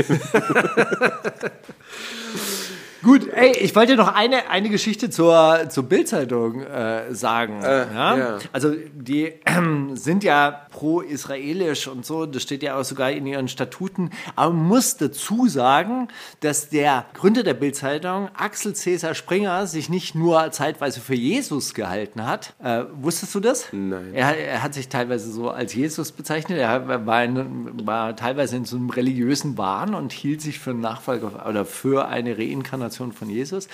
Gut, 3.02 3.30
ey, 3.34 3.52
ich 3.58 3.76
wollte 3.76 3.96
noch 3.96 4.14
eine, 4.14 4.50
eine 4.50 4.70
Geschichte 4.70 5.10
zur, 5.10 5.70
zur 5.70 5.84
Bildzeitung 5.84 6.64
äh, 6.64 7.14
sagen. 7.16 7.62
ja? 7.64 8.18
ja. 8.18 8.38
Also 8.52 8.74
die 8.94 9.34
ähm, 9.46 9.92
sind 9.96 10.24
ja 10.24 10.66
pro-israelisch 10.72 11.88
und 11.88 12.06
so, 12.06 12.26
das 12.26 12.44
steht 12.44 12.62
ja 12.62 12.78
auch 12.78 12.84
sogar 12.84 13.12
in 13.12 13.26
ihren 13.26 13.48
Statuten. 13.48 14.10
Aber 14.36 14.54
man 14.54 14.68
muss 14.68 14.98
dazu 14.98 15.48
sagen, 15.48 16.10
dass 16.42 16.70
der 16.70 17.06
Gründer 17.14 17.44
der 17.44 17.54
Bildzeitung, 17.54 18.30
Axel 18.36 18.76
Cäsar 18.76 19.16
Springer, 19.16 19.66
sich 19.66 19.90
nicht 19.90 20.16
nur 20.16 20.52
zeitweise 20.52 21.00
für 21.00 21.16
Jesus 21.16 21.74
gehalten 21.74 22.26
hat. 22.26 22.54
Äh, 22.62 22.84
wusstest 23.00 23.34
du 23.34 23.40
das? 23.40 23.68
Nein. 23.72 24.14
Er, 24.14 24.38
er 24.38 24.62
hat 24.62 24.74
sich 24.74 24.90
teilweise 24.90 25.32
so 25.32 25.50
als 25.50 25.74
Jesus 25.74 26.12
bezeichnet. 26.12 26.60
Er 26.60 27.06
war, 27.06 27.24
in, 27.24 27.88
war 27.88 28.16
teilweise 28.16 28.58
in 28.58 28.66
so 28.66 28.76
einem 28.76 28.90
religiösen 28.90 29.58
Wahn 29.58 29.96
und 29.96 30.12
hielt 30.12 30.42
sich 30.42 30.60
für 30.60 30.72
einen 30.72 30.82
Nachfolger 30.82 31.48
oder 31.48 31.66
für 31.66 32.08
eine 32.08 32.38
Reinkarnation 32.38 32.89
von 33.14 33.30
Jesus. 33.30 33.68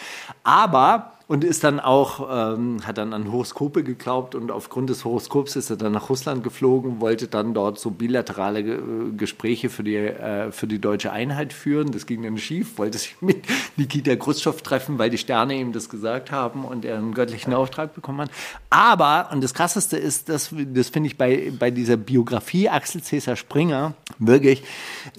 Aber 0.44 1.15
und 1.28 1.44
ist 1.44 1.64
dann 1.64 1.80
auch, 1.80 2.28
ähm, 2.32 2.86
hat 2.86 2.98
dann 2.98 3.14
an 3.14 3.32
Horoskope 3.32 3.84
geglaubt 3.84 4.36
und 4.36 4.52
aufgrund 4.52 4.90
des 4.90 5.06
Horoskops 5.06 5.56
ist 5.56 5.70
er 5.72 5.78
dann 5.78 5.94
nach 5.94 6.10
Russland 6.10 6.44
geflogen, 6.44 7.02
wollte 7.02 7.28
dann 7.28 7.54
dort 7.54 7.80
so 7.80 7.90
bilaterale 7.90 8.60
äh, 8.60 8.82
Gespräche 9.18 9.70
für 9.70 9.84
die, 9.84 9.96
äh, 9.96 10.52
für 10.52 10.68
die 10.68 10.80
deutsche 10.80 11.12
Einheit 11.12 11.52
führen. 11.52 11.92
Das 11.92 12.06
ging 12.06 12.24
dann 12.24 12.38
schief, 12.38 12.78
wollte 12.78 13.00
sich 13.00 13.16
mit 13.22 13.44
Nikita 13.76 14.16
Khrushchev 14.16 14.62
treffen, 14.62 15.00
weil 15.00 15.10
die 15.10 15.18
Sterne 15.18 15.56
ihm 15.56 15.72
das 15.74 15.90
gesagt 15.90 16.32
haben 16.32 16.64
und 16.64 16.86
er 16.86 16.98
einen 16.98 17.14
göttlichen 17.14 17.54
Auftrag 17.54 17.96
bekommen 17.96 18.22
hat. 18.22 18.32
Aber, 18.70 19.30
und 19.32 19.44
das 19.44 19.54
Krasseste 19.54 19.98
ist, 19.98 20.30
das, 20.30 20.54
das 20.54 20.90
finde 20.90 21.08
ich 21.08 21.18
bei, 21.18 21.52
bei 21.58 21.72
dieser 21.72 21.98
Biografie 21.98 22.70
Axel 22.70 23.02
Cäsar 23.02 23.36
Springer 23.36 23.96
wirklich 24.20 24.64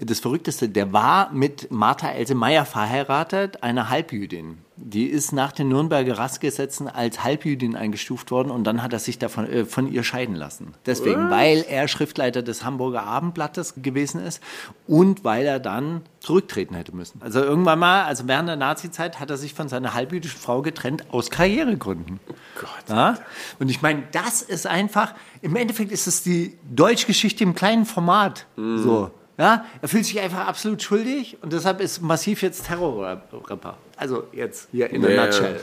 das 0.01 0.21
Verrückteste, 0.21 0.69
der 0.69 0.93
war 0.93 1.33
mit 1.33 1.71
Martha 1.73 2.11
Else 2.11 2.35
Meyer 2.35 2.65
verheiratet, 2.65 3.63
einer 3.63 3.89
Halbjüdin. 3.89 4.66
Die 4.79 5.07
ist 5.07 5.33
nach 5.33 5.53
den 5.53 5.69
Nürnberger 5.69 6.19
Rassgesetzen 6.19 6.87
als 6.87 7.25
Halbjüdin 7.25 7.77
eingestuft 7.77 8.31
worden 8.31 8.51
und 8.51 8.65
dann 8.65 8.83
hat 8.83 8.93
er 8.93 8.99
sich 8.99 9.19
davon 9.19 9.49
äh, 9.51 9.65
von 9.65 9.91
ihr 9.91 10.05
scheiden 10.05 10.35
lassen. 10.35 10.75
Deswegen, 10.85 11.31
weil 11.31 11.65
er 11.69 11.89
Schriftleiter 11.89 12.43
des 12.43 12.63
Hamburger 12.63 13.05
Abendblattes 13.05 13.75
gewesen 13.83 14.21
ist 14.21 14.43
und 14.87 15.25
weil 15.25 15.47
er 15.47 15.61
dann 15.61 16.03
zurücktreten 16.21 16.75
hätte 16.75 16.95
müssen. 16.95 17.23
Also 17.23 17.41
irgendwann 17.41 17.79
mal, 17.79 18.03
also 18.05 18.29
während 18.29 18.49
der 18.49 18.57
Nazizeit, 18.57 19.19
hat 19.19 19.31
er 19.31 19.39
sich 19.39 19.55
von 19.55 19.69
seiner 19.69 19.95
halbjüdischen 19.95 20.39
Frau 20.39 20.61
getrennt 20.61 21.05
aus 21.11 21.31
Karrieregründen. 21.31 22.21
Gott. 22.61 22.69
Ja? 22.89 23.17
Und 23.59 23.71
ich 23.71 23.81
meine, 23.81 24.03
das 24.13 24.43
ist 24.43 24.67
einfach, 24.67 25.15
im 25.41 25.57
Endeffekt 25.57 25.91
ist 25.91 26.07
es 26.07 26.23
die 26.23 26.59
Deutschgeschichte 26.71 27.45
im 27.45 27.55
kleinen 27.55 27.87
Format. 27.87 28.47
So. 28.57 29.11
Ja, 29.39 29.65
er 29.83 29.89
fühlt 29.89 30.07
sich 30.07 30.19
einfach 30.21 30.47
absolut 30.47 30.83
schuldig 30.83 31.37
und 31.43 31.53
deshalb 31.53 31.81
ist 31.81 32.01
massiv 32.01 32.43
jetzt 32.43 32.67
Terrorrapper. 32.67 33.77
Also 33.97 34.25
jetzt 34.33 34.69
hier 34.73 34.89
in 34.91 35.03
der 35.03 35.13
Ja. 35.15 35.25
Nutshell. 35.27 35.61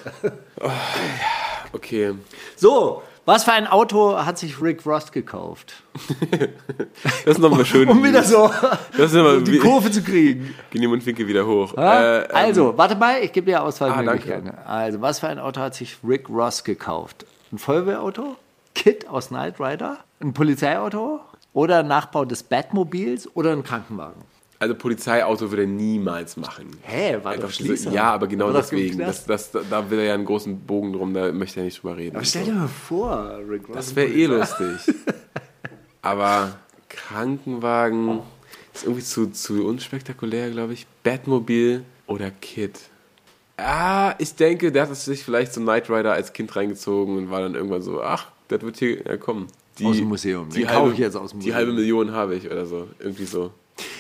Okay. 1.71 2.13
So, 2.55 3.01
was 3.25 3.45
für 3.45 3.53
ein 3.53 3.65
Auto 3.67 4.15
hat 4.17 4.37
sich 4.37 4.61
Rick 4.61 4.85
Ross 4.85 5.11
gekauft? 5.11 5.73
Das 7.25 7.35
ist 7.35 7.39
nochmal 7.39 7.65
schön. 7.65 7.87
Um 7.89 8.03
wieder 8.03 8.23
so 8.23 8.49
nochmal 8.97 9.41
die 9.43 9.57
Kurve 9.57 9.89
zu 9.91 10.03
kriegen. 10.03 10.53
Geh 10.71 10.79
die 10.79 10.87
Mundwinkel 10.87 11.27
wieder 11.27 11.45
hoch. 11.45 11.73
Äh, 11.77 12.19
ähm, 12.23 12.27
also, 12.33 12.77
warte 12.77 12.95
mal, 12.95 13.21
ich 13.23 13.31
gebe 13.31 13.45
dir 13.47 13.59
Ah, 13.61 13.63
Auswahlmöglichkeiten. 13.63 14.51
also, 14.65 15.01
was 15.01 15.19
für 15.19 15.27
ein 15.29 15.39
Auto 15.39 15.61
hat 15.61 15.73
sich 15.75 15.97
Rick 16.07 16.29
Ross 16.29 16.63
gekauft? 16.63 17.25
Ein 17.51 17.57
Feuerwehrauto? 17.59 18.35
Kit 18.75 19.07
aus 19.07 19.29
Knight 19.29 19.59
Rider? 19.59 19.97
Ein 20.21 20.33
Polizeiauto? 20.33 21.21
Oder 21.53 21.79
ein 21.79 21.87
Nachbau 21.87 22.25
des 22.25 22.43
Batmobils? 22.43 23.29
Oder 23.35 23.51
ein 23.51 23.63
Krankenwagen? 23.63 24.21
Also 24.59 24.75
Polizeiauto 24.75 25.51
würde 25.51 25.63
er 25.63 25.67
niemals 25.67 26.37
machen. 26.37 26.71
Hä, 26.83 27.15
war 27.15 27.19
doch 27.19 27.31
Einfach 27.31 27.49
diese- 27.49 27.67
Schließer. 27.67 27.91
Ja, 27.91 28.13
aber 28.13 28.27
genau 28.27 28.47
doch 28.47 28.55
im 28.71 28.77
deswegen. 28.77 28.99
Das, 28.99 29.25
das, 29.25 29.51
da 29.51 29.89
will 29.89 29.99
er 29.99 30.05
ja 30.05 30.13
einen 30.13 30.25
großen 30.25 30.57
Bogen 30.61 30.93
drum, 30.93 31.13
da 31.13 31.31
möchte 31.33 31.59
er 31.59 31.65
nicht 31.65 31.83
drüber 31.83 31.97
reden. 31.97 32.15
Aber 32.15 32.25
stell 32.25 32.45
dir 32.45 32.53
mal 32.53 32.67
vor, 32.69 33.39
Rick 33.49 33.67
Ross. 33.67 33.75
das 33.75 33.95
wäre 33.95 34.07
eh 34.07 34.25
lustig. 34.25 34.95
aber 36.01 36.55
Krankenwagen 36.89 38.21
ist 38.73 38.83
irgendwie 38.83 39.03
zu, 39.03 39.31
zu 39.31 39.65
unspektakulär, 39.67 40.49
glaube 40.51 40.73
ich. 40.73 40.87
Batmobil 41.03 41.83
oder 42.07 42.31
Kid. 42.31 42.79
Ah, 43.57 44.15
ich 44.17 44.33
denke, 44.35 44.71
der 44.71 44.83
hat 44.87 44.95
sich 44.95 45.23
vielleicht 45.23 45.53
zum 45.53 45.63
Knight 45.63 45.89
Rider 45.89 46.13
als 46.13 46.33
Kind 46.33 46.55
reingezogen 46.55 47.17
und 47.17 47.29
war 47.29 47.41
dann 47.41 47.53
irgendwann 47.55 47.81
so, 47.81 48.01
ach, 48.01 48.27
das 48.47 48.61
wird 48.61 48.77
hier 48.77 49.03
ja, 49.05 49.17
kommen. 49.17 49.47
Die, 49.79 49.85
Aus 49.85 49.97
dem 49.97 50.07
Museum. 50.07 50.49
Die 50.49 50.67
halbe, 50.67 50.91
ich 50.93 50.99
jetzt 50.99 51.15
aus 51.15 51.31
dem 51.31 51.39
Die 51.39 51.47
Museum. 51.47 51.55
halbe 51.55 51.73
Million 51.73 52.11
habe 52.11 52.35
ich 52.35 52.45
oder 52.49 52.65
so. 52.65 52.87
Irgendwie 52.99 53.25
so. 53.25 53.51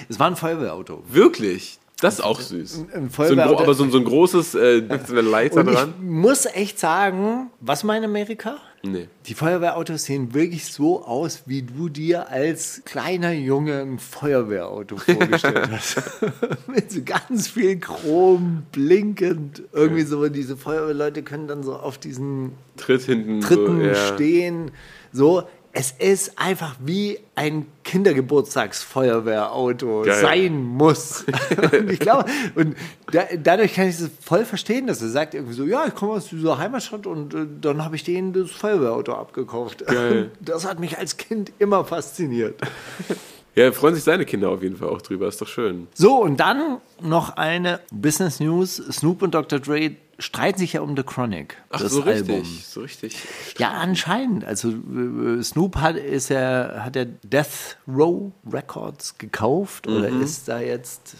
Es 0.07 0.19
war 0.19 0.27
ein 0.27 0.35
Feuerwehrauto. 0.35 1.01
Wirklich? 1.09 1.79
Das 1.99 2.15
ist 2.15 2.21
auch 2.21 2.39
süß. 2.41 2.79
ein 2.79 2.87
so 2.89 2.95
ein, 2.97 3.09
gro- 3.09 3.23
Feuerwehrauto- 3.23 3.61
aber 3.61 3.73
so, 3.73 3.83
ein- 3.85 3.91
so 3.91 3.97
ein 3.97 4.03
großes 4.03 4.55
äh, 4.55 4.83
so 5.07 5.13
einer 5.13 5.21
Leiter 5.21 5.61
Und 5.61 5.69
ich 5.69 5.75
dran. 5.75 5.93
muss 6.01 6.45
echt 6.45 6.77
sagen, 6.77 7.49
was 7.61 7.83
mal 7.83 7.97
in 7.97 8.03
Amerika? 8.03 8.57
Nee. 8.85 9.07
Die 9.27 9.33
Feuerwehrautos 9.33 10.03
sehen 10.03 10.33
wirklich 10.33 10.65
so 10.65 11.05
aus, 11.05 11.43
wie 11.45 11.61
du 11.61 11.87
dir 11.87 12.27
als 12.29 12.81
kleiner 12.83 13.31
Junge 13.31 13.79
ein 13.81 13.97
Feuerwehrauto 13.99 14.97
vorgestellt 14.97 15.69
hast. 15.71 16.01
Mit 16.67 16.91
so 16.91 16.99
ganz 17.05 17.47
viel 17.47 17.79
Chrom, 17.79 18.63
blinkend. 18.73 19.63
Irgendwie 19.71 20.01
so, 20.03 20.27
diese 20.27 20.57
Feuerwehrleute 20.57 21.23
können 21.23 21.47
dann 21.47 21.63
so 21.63 21.73
auf 21.77 21.97
diesen 21.97 22.51
Tritt 22.75 23.03
hinten. 23.03 23.39
Tritten 23.39 23.77
so, 23.79 23.85
ja. 23.85 23.95
stehen. 24.13 24.71
So, 25.13 25.43
es 25.75 25.89
ist 25.91 26.37
einfach 26.37 26.75
wie 26.85 27.17
ein 27.33 27.65
Kindergeburtstagsfeuerwehrauto 27.83 30.03
Geil. 30.03 30.21
sein 30.21 30.61
muss. 30.61 31.25
und 31.71 31.89
ich 31.91 31.99
glaube, 31.99 32.25
und 32.53 32.75
da, 33.11 33.23
dadurch 33.41 33.73
kann 33.73 33.87
ich 33.87 33.99
es 33.99 34.07
voll 34.23 34.45
verstehen, 34.45 34.85
dass 34.85 35.01
er 35.01 35.09
sagt 35.09 35.33
irgendwie 35.33 35.55
so, 35.55 35.65
ja, 35.65 35.87
ich 35.87 35.95
komme 35.95 36.11
aus 36.13 36.27
dieser 36.29 36.59
Heimatstadt 36.59 37.07
und 37.07 37.33
äh, 37.33 37.47
dann 37.59 37.83
habe 37.83 37.95
ich 37.95 38.03
denen 38.03 38.33
das 38.33 38.51
Feuerwehrauto 38.51 39.13
abgekauft. 39.13 39.87
Geil. 39.87 40.29
Das 40.39 40.63
hat 40.65 40.79
mich 40.79 40.99
als 40.99 41.17
Kind 41.17 41.51
immer 41.57 41.83
fasziniert. 41.83 42.61
Ja, 43.55 43.71
freuen 43.71 43.93
sich 43.93 44.03
seine 44.03 44.25
Kinder 44.25 44.49
auf 44.49 44.63
jeden 44.63 44.77
Fall 44.77 44.89
auch 44.89 45.03
drüber. 45.03 45.27
Ist 45.27 45.39
doch 45.39 45.47
schön. 45.47 45.87
So, 45.93 46.23
und 46.23 46.39
dann 46.39 46.79
noch 46.99 47.37
eine 47.37 47.81
Business 47.91 48.39
News. 48.39 48.77
Snoop 48.77 49.21
und 49.21 49.35
Dr. 49.35 49.59
Dre 49.59 49.91
streiten 50.23 50.57
sich 50.57 50.73
ja 50.73 50.81
um 50.81 50.95
The 50.95 51.03
Chronic, 51.03 51.57
Ach, 51.69 51.81
das 51.81 51.91
so 51.91 52.03
Album. 52.03 52.39
richtig. 52.39 52.65
So 52.65 52.81
richtig. 52.81 53.17
Ja, 53.57 53.71
anscheinend. 53.71 54.45
Also 54.45 54.69
äh, 54.69 55.43
Snoop 55.43 55.75
hat 55.77 55.97
ist 55.97 56.31
er 56.31 56.83
hat 56.83 56.95
er 56.95 57.05
Death 57.05 57.77
Row 57.87 58.31
Records 58.51 59.17
gekauft 59.17 59.87
oder 59.87 60.07
ist 60.07 60.47
da 60.47 60.59
jetzt 60.61 61.15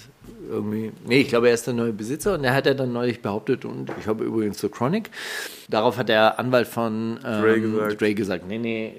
irgendwie. 0.49 0.91
Nee, 1.05 1.21
ich 1.21 1.27
glaube, 1.27 1.49
er 1.49 1.53
ist 1.53 1.67
der 1.67 1.73
neue 1.73 1.93
Besitzer 1.93 2.33
und 2.35 2.43
er 2.43 2.53
hat 2.53 2.65
er 2.65 2.75
dann 2.75 2.93
neulich 2.93 3.21
behauptet 3.21 3.65
und 3.65 3.91
ich 3.99 4.07
habe 4.07 4.23
übrigens 4.23 4.59
The 4.59 4.69
Chronic. 4.69 5.09
Darauf 5.69 5.97
hat 5.97 6.09
der 6.09 6.39
Anwalt 6.39 6.67
von 6.67 7.19
ähm, 7.25 7.41
Dre 7.41 7.59
gesagt. 7.59 8.01
Dre 8.01 8.13
gesagt, 8.13 8.47
nee, 8.47 8.57
nee. 8.57 8.95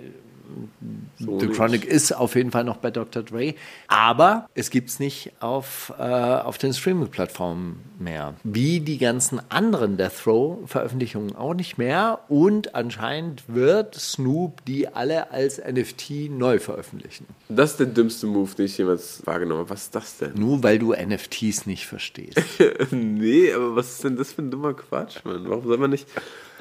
So 1.18 1.38
The. 1.38 1.48
Chronic 1.48 1.84
ist 1.84 2.12
auf 2.12 2.34
jeden 2.34 2.50
Fall 2.50 2.64
noch 2.64 2.76
bei 2.76 2.90
Dr. 2.90 3.22
Dre, 3.22 3.54
aber 3.88 4.48
es 4.54 4.70
gibt 4.70 4.90
es 4.90 5.00
nicht 5.00 5.32
auf, 5.40 5.92
äh, 5.98 6.02
auf 6.02 6.58
den 6.58 6.72
Streaming-Plattformen 6.72 7.80
mehr. 7.98 8.34
Wie 8.44 8.80
die 8.80 8.98
ganzen 8.98 9.40
anderen 9.50 9.96
Death 9.96 10.26
Row-Veröffentlichungen 10.26 11.36
auch 11.36 11.54
nicht 11.54 11.78
mehr 11.78 12.20
und 12.28 12.74
anscheinend 12.74 13.44
wird 13.48 13.94
Snoop 13.94 14.64
die 14.64 14.88
alle 14.88 15.30
als 15.30 15.58
NFT 15.58 16.30
neu 16.30 16.58
veröffentlichen. 16.58 17.26
Das 17.48 17.72
ist 17.72 17.80
der 17.80 17.86
dümmste 17.86 18.26
Move, 18.26 18.54
den 18.56 18.66
ich 18.66 18.78
jemals 18.78 19.24
wahrgenommen 19.26 19.60
habe. 19.60 19.70
Was 19.70 19.84
ist 19.84 19.94
das 19.94 20.18
denn? 20.18 20.34
Nur 20.34 20.62
weil 20.62 20.78
du 20.78 20.92
NFTs 20.92 21.66
nicht 21.66 21.86
verstehst. 21.86 22.40
nee, 22.90 23.52
aber 23.52 23.76
was 23.76 23.92
ist 23.92 24.04
denn 24.04 24.16
das 24.16 24.32
für 24.32 24.42
ein 24.42 24.50
dummer 24.50 24.74
Quatsch, 24.74 25.24
Mann? 25.24 25.48
Warum 25.48 25.66
soll 25.66 25.78
man 25.78 25.90
nicht. 25.90 26.06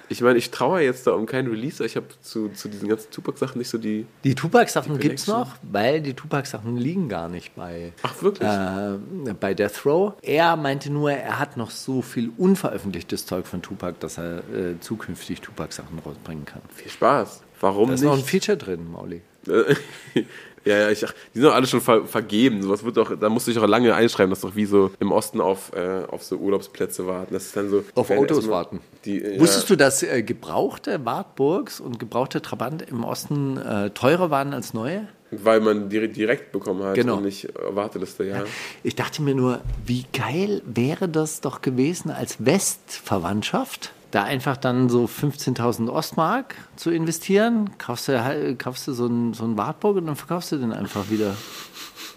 Ich 0.09 0.21
meine, 0.21 0.37
ich 0.37 0.51
traue 0.51 0.81
jetzt 0.81 1.07
da 1.07 1.11
um 1.13 1.25
keinen 1.25 1.47
Release. 1.49 1.83
Ich 1.83 1.95
habe 1.95 2.07
zu, 2.21 2.49
zu 2.49 2.67
diesen 2.67 2.89
ganzen 2.89 3.09
Tupac-Sachen 3.11 3.57
nicht 3.57 3.69
so 3.69 3.77
die. 3.77 4.05
Die 4.23 4.35
Tupac-Sachen 4.35 4.99
gibt 4.99 5.19
es 5.19 5.27
noch, 5.27 5.55
weil 5.63 6.01
die 6.01 6.13
Tupac-Sachen 6.13 6.77
liegen 6.77 7.09
gar 7.09 7.29
nicht 7.29 7.55
bei, 7.55 7.93
Ach, 8.03 8.21
wirklich? 8.21 8.47
äh, 8.49 9.33
bei 9.39 9.53
Death 9.53 9.85
Row. 9.85 10.13
Er 10.21 10.55
meinte 10.55 10.91
nur, 10.91 11.11
er 11.11 11.39
hat 11.39 11.57
noch 11.57 11.71
so 11.71 12.01
viel 12.01 12.31
unveröffentlichtes 12.37 13.25
Zeug 13.25 13.47
von 13.47 13.61
Tupac, 13.61 13.99
dass 13.99 14.17
er 14.17 14.39
äh, 14.53 14.79
zukünftig 14.79 15.41
Tupac-Sachen 15.41 15.99
rausbringen 15.99 16.45
kann. 16.45 16.61
Viel 16.73 16.91
Spaß. 16.91 17.41
Warum 17.61 17.87
Da 17.89 17.95
ist 17.95 18.03
noch 18.03 18.17
ein? 18.17 18.23
Feature 18.23 18.57
drin, 18.57 18.91
Mauli. 18.91 19.21
ja, 20.65 20.77
ja, 20.77 20.89
ich, 20.89 21.05
ach, 21.05 21.13
die 21.33 21.39
sind 21.39 21.47
doch 21.47 21.55
alle 21.55 21.67
schon 21.67 21.81
ver, 21.81 22.05
vergeben. 22.05 22.61
Sowas 22.61 22.83
wird 22.83 22.97
doch, 22.97 23.17
da 23.19 23.29
musste 23.29 23.51
ich 23.51 23.59
auch 23.59 23.67
lange 23.67 23.93
einschreiben, 23.93 24.29
dass 24.29 24.41
doch 24.41 24.55
wie 24.55 24.65
so 24.65 24.91
im 24.99 25.11
Osten 25.11 25.41
auf, 25.41 25.71
äh, 25.75 26.03
auf 26.09 26.23
so 26.23 26.37
Urlaubsplätze 26.37 27.05
warten. 27.05 27.33
Das 27.33 27.45
ist 27.45 27.55
dann 27.57 27.69
so. 27.69 27.83
Auf 27.95 28.09
Autos 28.11 28.47
warten. 28.47 28.79
Die, 29.05 29.19
ja, 29.19 29.39
Wusstest 29.39 29.69
du, 29.69 29.75
dass 29.75 30.03
äh, 30.03 30.23
gebrauchte 30.23 31.03
Wartburgs 31.05 31.79
und 31.79 31.99
gebrauchte 31.99 32.41
Trabant 32.41 32.81
im 32.83 33.03
Osten 33.03 33.57
äh, 33.57 33.89
teurer 33.89 34.29
waren 34.29 34.53
als 34.53 34.73
neue? 34.73 35.07
Weil 35.31 35.61
man 35.61 35.89
direkt 35.89 36.51
bekommen 36.51 36.83
hat 36.83 36.93
Genau. 36.93 37.17
und 37.17 37.23
nicht 37.23 37.45
äh, 37.45 37.51
Warteliste, 37.75 38.23
ja. 38.23 38.43
Ich 38.83 38.95
dachte 38.95 39.21
mir 39.23 39.33
nur, 39.33 39.61
wie 39.85 40.05
geil 40.13 40.61
wäre 40.65 41.09
das 41.09 41.41
doch 41.41 41.61
gewesen 41.61 42.11
als 42.11 42.45
Westverwandtschaft, 42.45 43.93
da 44.13 44.23
einfach 44.23 44.57
dann 44.57 44.89
so 44.89 45.05
15.000 45.05 45.89
Ostmark 45.89 46.55
zu 46.75 46.91
investieren, 46.91 47.71
kaufst 47.77 48.07
du, 48.07 48.23
halt- 48.23 48.59
kaufst 48.59 48.87
du 48.87 48.93
so 48.93 49.05
einen 49.05 49.33
so 49.33 49.43
einen 49.43 49.57
Wartburg 49.57 49.97
und 49.97 50.05
dann 50.05 50.15
verkaufst 50.15 50.51
du 50.51 50.57
den 50.57 50.71
einfach 50.71 51.09
wieder. 51.09 51.35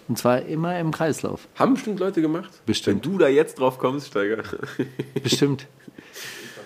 Und 0.07 0.17
zwar 0.17 0.43
immer 0.43 0.79
im 0.79 0.91
Kreislauf. 0.91 1.47
Haben 1.55 1.73
bestimmt 1.73 1.99
Leute 1.99 2.21
gemacht? 2.21 2.49
Bestimmt. 2.65 3.03
Wenn 3.05 3.11
du 3.13 3.17
da 3.17 3.27
jetzt 3.27 3.59
drauf 3.59 3.77
kommst, 3.79 4.07
Steiger. 4.07 4.43
Bestimmt. 5.23 5.67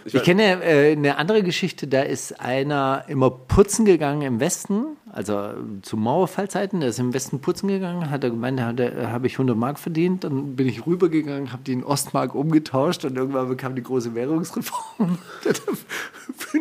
Ich 0.05 0.13
weiß- 0.13 0.21
kenne 0.21 0.63
äh, 0.63 0.91
eine 0.93 1.17
andere 1.17 1.43
Geschichte, 1.43 1.87
da 1.87 2.01
ist 2.01 2.39
einer 2.39 3.05
immer 3.07 3.29
putzen 3.29 3.85
gegangen 3.85 4.23
im 4.23 4.39
Westen, 4.39 4.97
also 5.13 5.33
äh, 5.33 5.53
zu 5.81 5.97
Mauerfallzeiten, 5.97 6.79
der 6.79 6.89
ist 6.89 6.99
im 6.99 7.13
Westen 7.13 7.39
putzen 7.41 7.67
gegangen, 7.67 8.09
hat 8.09 8.23
er 8.23 8.29
gemeint, 8.29 8.59
da 8.59 8.71
er- 8.83 9.11
habe 9.11 9.27
ich 9.27 9.33
100 9.33 9.57
Mark 9.57 9.77
verdient, 9.79 10.23
dann 10.23 10.55
bin 10.55 10.67
ich 10.67 10.85
rübergegangen, 10.87 11.51
habe 11.51 11.63
die 11.63 11.73
in 11.73 11.83
Ostmark 11.83 12.33
umgetauscht 12.35 13.03
und 13.05 13.15
irgendwann 13.17 13.47
bekam 13.49 13.75
die 13.75 13.83
große 13.83 14.15
Währungsreform. 14.15 15.17
Dann 15.43 15.53
hat 15.53 15.61
er 15.67 15.73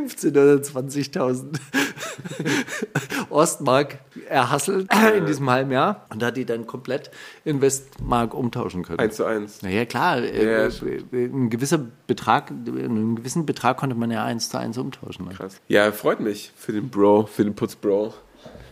15.000 0.01 0.31
oder 0.31 0.63
20.000 0.63 1.61
Ostmark 3.31 3.99
erhasselt 4.29 4.89
in 5.17 5.27
diesem 5.27 5.49
halben 5.51 5.71
Jahr 5.71 6.07
und 6.11 6.23
hat 6.23 6.37
die 6.37 6.45
dann 6.45 6.67
komplett 6.67 7.11
in 7.45 7.61
Westmark 7.61 8.35
umtauschen 8.35 8.83
können. 8.83 8.99
Eins 8.99 9.17
zu 9.17 9.25
eins. 9.25 9.63
Naja, 9.63 9.85
klar, 9.85 10.19
Ja, 10.21 10.25
äh, 10.25 10.69
ja, 10.69 10.87
äh, 10.87 11.25
ein 11.27 11.51
gewisser 11.51 11.79
Betrag, 12.07 12.51
einen 12.51 13.17
gewissen 13.17 13.47
Betrag 13.47 13.77
konnte 13.77 13.95
man 13.97 14.11
ja 14.11 14.25
eins 14.25 14.49
zu 14.49 14.59
eins 14.59 14.79
umtauschen. 14.79 15.27
Ne? 15.29 15.35
Krass. 15.35 15.61
Ja, 15.69 15.93
freut 15.93 16.21
mich 16.21 16.53
für 16.57 16.73
den 16.73 16.89
Bro, 16.89 17.27
für 17.27 17.45
den 17.45 17.55
Putz 17.55 17.77
Bro. 17.77 18.15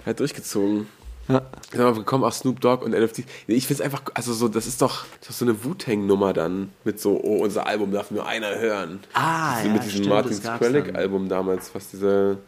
Er 0.09 0.12
hat 0.12 0.20
durchgezogen. 0.20 0.86
Ja. 1.28 1.42
Sind 1.70 1.80
wir 1.80 1.92
gekommen 1.92 2.24
auf 2.24 2.32
Snoop 2.32 2.62
Dogg 2.62 2.82
und 2.82 2.92
NFT. 2.92 3.24
Ich 3.46 3.66
finde 3.66 3.74
es 3.74 3.80
einfach, 3.82 4.00
also 4.14 4.32
so, 4.32 4.48
das 4.48 4.66
ist 4.66 4.80
doch, 4.80 5.04
das 5.20 5.28
ist 5.28 5.38
so 5.40 5.44
eine 5.44 5.62
Wu-Tang-Nummer 5.62 6.32
dann 6.32 6.72
mit 6.82 6.98
so, 6.98 7.20
oh, 7.22 7.42
unser 7.42 7.66
Album 7.66 7.92
darf 7.92 8.11
nur 8.11 8.26
einer 8.26 8.59
hören. 8.59 9.00
Ah, 9.12 9.56
Diese 9.56 9.66
ja, 9.66 9.72
mit 9.74 9.82
diesem 9.82 9.96
stimmt, 9.96 10.09
Martin 10.09 10.32
Skrillex-Album 10.32 11.28
damals, 11.28 11.74
was 11.74 11.90
dieser 11.90 12.38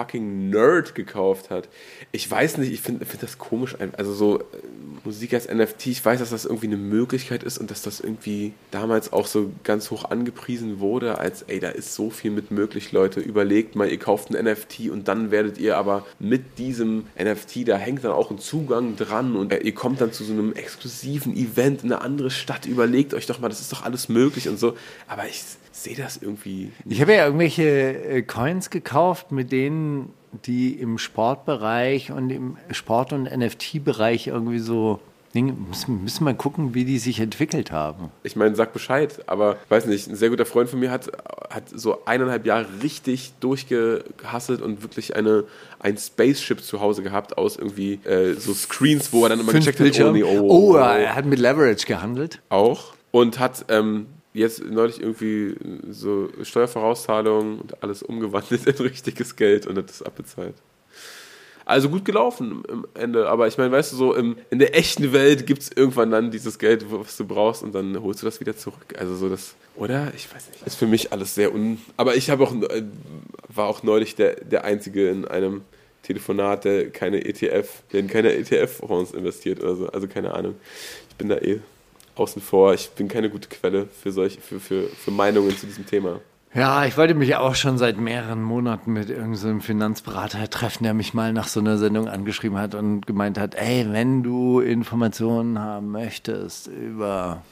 fucking 0.00 0.48
Nerd 0.48 0.94
gekauft 0.94 1.50
hat. 1.50 1.68
Ich 2.10 2.30
weiß 2.30 2.56
nicht, 2.58 2.72
ich 2.72 2.80
finde 2.80 3.04
find 3.04 3.22
das 3.22 3.36
komisch. 3.36 3.76
Also 3.96 4.14
so 4.14 4.38
äh, 4.38 4.42
Musik 5.04 5.34
als 5.34 5.48
NFT, 5.48 5.88
ich 5.88 6.04
weiß, 6.04 6.20
dass 6.20 6.30
das 6.30 6.46
irgendwie 6.46 6.68
eine 6.68 6.78
Möglichkeit 6.78 7.42
ist 7.42 7.58
und 7.58 7.70
dass 7.70 7.82
das 7.82 8.00
irgendwie 8.00 8.52
damals 8.70 9.12
auch 9.12 9.26
so 9.26 9.52
ganz 9.62 9.90
hoch 9.90 10.06
angepriesen 10.06 10.80
wurde, 10.80 11.18
als 11.18 11.42
ey, 11.42 11.60
da 11.60 11.68
ist 11.68 11.94
so 11.94 12.08
viel 12.08 12.30
mit 12.30 12.50
möglich, 12.50 12.92
Leute. 12.92 13.20
Überlegt 13.20 13.76
mal, 13.76 13.90
ihr 13.90 13.98
kauft 13.98 14.30
ein 14.30 14.42
NFT 14.44 14.90
und 14.90 15.06
dann 15.08 15.30
werdet 15.30 15.58
ihr 15.58 15.76
aber 15.76 16.06
mit 16.18 16.58
diesem 16.58 17.04
NFT, 17.18 17.68
da 17.68 17.76
hängt 17.76 18.04
dann 18.04 18.12
auch 18.12 18.30
ein 18.30 18.38
Zugang 18.38 18.96
dran 18.96 19.36
und 19.36 19.52
äh, 19.52 19.58
ihr 19.58 19.74
kommt 19.74 20.00
dann 20.00 20.12
zu 20.12 20.24
so 20.24 20.32
einem 20.32 20.54
exklusiven 20.54 21.36
Event 21.36 21.84
in 21.84 21.92
eine 21.92 22.00
andere 22.00 22.30
Stadt. 22.30 22.64
Überlegt 22.64 23.12
euch 23.12 23.26
doch 23.26 23.38
mal, 23.38 23.50
das 23.50 23.60
ist 23.60 23.72
doch 23.72 23.84
alles 23.84 24.08
möglich 24.08 24.48
und 24.48 24.58
so. 24.58 24.74
Aber 25.08 25.26
ich 25.26 25.42
sehe 25.72 25.96
das 25.96 26.16
irgendwie 26.16 26.72
Ich 26.88 27.00
habe 27.00 27.14
ja 27.14 27.24
irgendwelche 27.24 27.64
äh, 27.64 28.22
Coins 28.22 28.70
gekauft, 28.70 29.32
mit 29.32 29.52
denen 29.52 30.12
die 30.46 30.74
im 30.74 30.98
Sportbereich 30.98 32.12
und 32.12 32.30
im 32.30 32.56
Sport- 32.70 33.12
und 33.12 33.24
NFT-Bereich 33.24 34.28
irgendwie 34.28 34.60
so 34.60 35.00
müssen, 35.32 36.02
müssen 36.02 36.24
wir 36.24 36.34
gucken, 36.34 36.74
wie 36.74 36.84
die 36.84 36.98
sich 36.98 37.20
entwickelt 37.20 37.70
haben. 37.70 38.10
ich 38.24 38.34
meine, 38.34 38.56
sag 38.56 38.72
Bescheid, 38.72 39.22
aber 39.28 39.56
weiß 39.68 39.86
nicht, 39.86 40.08
ein 40.08 40.16
sehr 40.16 40.30
guter 40.30 40.44
Freund 40.44 40.68
von 40.68 40.80
mir 40.80 40.90
hat, 40.90 41.10
hat 41.50 41.64
so 41.68 42.04
eineinhalb 42.04 42.46
Jahre 42.46 42.66
richtig 42.82 43.32
durchgehasselt 43.38 44.60
und 44.60 44.82
wirklich 44.82 45.14
eine, 45.14 45.44
ein 45.78 45.96
Spaceship 45.96 46.62
zu 46.62 46.80
Hause 46.80 47.02
gehabt 47.02 47.38
aus 47.38 47.56
irgendwie 47.56 48.00
äh, 48.04 48.34
so 48.34 48.52
Screens, 48.54 49.12
wo 49.12 49.22
er 49.24 49.30
dann 49.30 49.40
immer 49.40 49.52
Fünf 49.52 49.66
gecheckt 49.66 49.78
hat, 49.78 49.84
Bildschirme. 49.84 50.12
nee, 50.12 50.24
oh, 50.24 50.48
oh, 50.48 50.72
oh, 50.72 50.76
er 50.76 51.14
hat 51.14 51.26
mit 51.26 51.38
Leverage 51.38 51.86
gehandelt. 51.86 52.40
auch 52.48 52.94
und 53.12 53.38
hat 53.38 53.64
ähm, 53.68 54.06
jetzt 54.32 54.64
neulich 54.64 55.00
irgendwie 55.00 55.56
so 55.90 56.28
Steuervorauszahlungen 56.42 57.60
und 57.60 57.82
alles 57.82 58.02
umgewandelt 58.02 58.66
in 58.66 58.76
richtiges 58.86 59.36
Geld 59.36 59.66
und 59.66 59.76
hat 59.76 59.88
das 59.88 60.02
abbezahlt. 60.02 60.54
Also 61.64 61.88
gut 61.88 62.04
gelaufen 62.04 62.62
am 62.68 62.86
Ende, 62.94 63.28
aber 63.28 63.46
ich 63.46 63.56
meine, 63.56 63.70
weißt 63.70 63.92
du, 63.92 63.96
so 63.96 64.14
im, 64.14 64.36
in 64.50 64.58
der 64.58 64.76
echten 64.76 65.12
Welt 65.12 65.46
gibt 65.46 65.62
es 65.62 65.70
irgendwann 65.70 66.10
dann 66.10 66.30
dieses 66.30 66.58
Geld, 66.58 66.86
was 66.90 67.16
du 67.16 67.24
brauchst 67.24 67.62
und 67.62 67.72
dann 67.74 68.02
holst 68.02 68.22
du 68.22 68.26
das 68.26 68.40
wieder 68.40 68.56
zurück. 68.56 68.96
Also 68.98 69.14
so 69.14 69.28
das, 69.28 69.54
oder? 69.76 70.12
Ich 70.16 70.32
weiß 70.34 70.48
nicht. 70.48 70.66
Ist 70.66 70.76
für 70.76 70.86
mich 70.86 71.12
alles 71.12 71.34
sehr 71.34 71.54
un... 71.54 71.78
Aber 71.96 72.16
ich 72.16 72.28
habe 72.30 72.42
auch, 72.42 72.52
äh, 72.52 72.82
war 73.48 73.68
auch 73.68 73.84
neulich 73.84 74.16
der, 74.16 74.36
der 74.36 74.64
Einzige 74.64 75.10
in 75.10 75.28
einem 75.28 75.62
Telefonat, 76.02 76.64
der 76.64 76.90
keine 76.90 77.24
ETF, 77.24 77.68
der 77.92 78.00
in 78.00 78.08
keine 78.08 78.32
ETF-Fonds 78.32 79.12
investiert 79.12 79.62
oder 79.62 79.76
so. 79.76 79.86
Also 79.88 80.08
keine 80.08 80.34
Ahnung. 80.34 80.56
Ich 81.10 81.16
bin 81.16 81.28
da 81.28 81.36
eh 81.36 81.60
außen 82.20 82.42
vor. 82.42 82.74
Ich 82.74 82.90
bin 82.90 83.08
keine 83.08 83.30
gute 83.30 83.48
Quelle 83.48 83.86
für 83.86 84.12
solche, 84.12 84.40
für, 84.40 84.60
für, 84.60 84.84
für 84.84 85.10
Meinungen 85.10 85.56
zu 85.56 85.66
diesem 85.66 85.86
Thema. 85.86 86.20
Ja, 86.52 86.84
ich 86.84 86.96
wollte 86.96 87.14
mich 87.14 87.36
auch 87.36 87.54
schon 87.54 87.78
seit 87.78 87.96
mehreren 87.98 88.42
Monaten 88.42 88.92
mit 88.92 89.08
irgendeinem 89.08 89.60
Finanzberater 89.60 90.50
treffen, 90.50 90.82
der 90.82 90.94
mich 90.94 91.14
mal 91.14 91.32
nach 91.32 91.46
so 91.46 91.60
einer 91.60 91.78
Sendung 91.78 92.08
angeschrieben 92.08 92.58
hat 92.58 92.74
und 92.74 93.06
gemeint 93.06 93.38
hat, 93.38 93.54
ey, 93.54 93.86
wenn 93.90 94.24
du 94.24 94.58
Informationen 94.58 95.60
haben 95.60 95.92
möchtest 95.92 96.66
über 96.66 97.42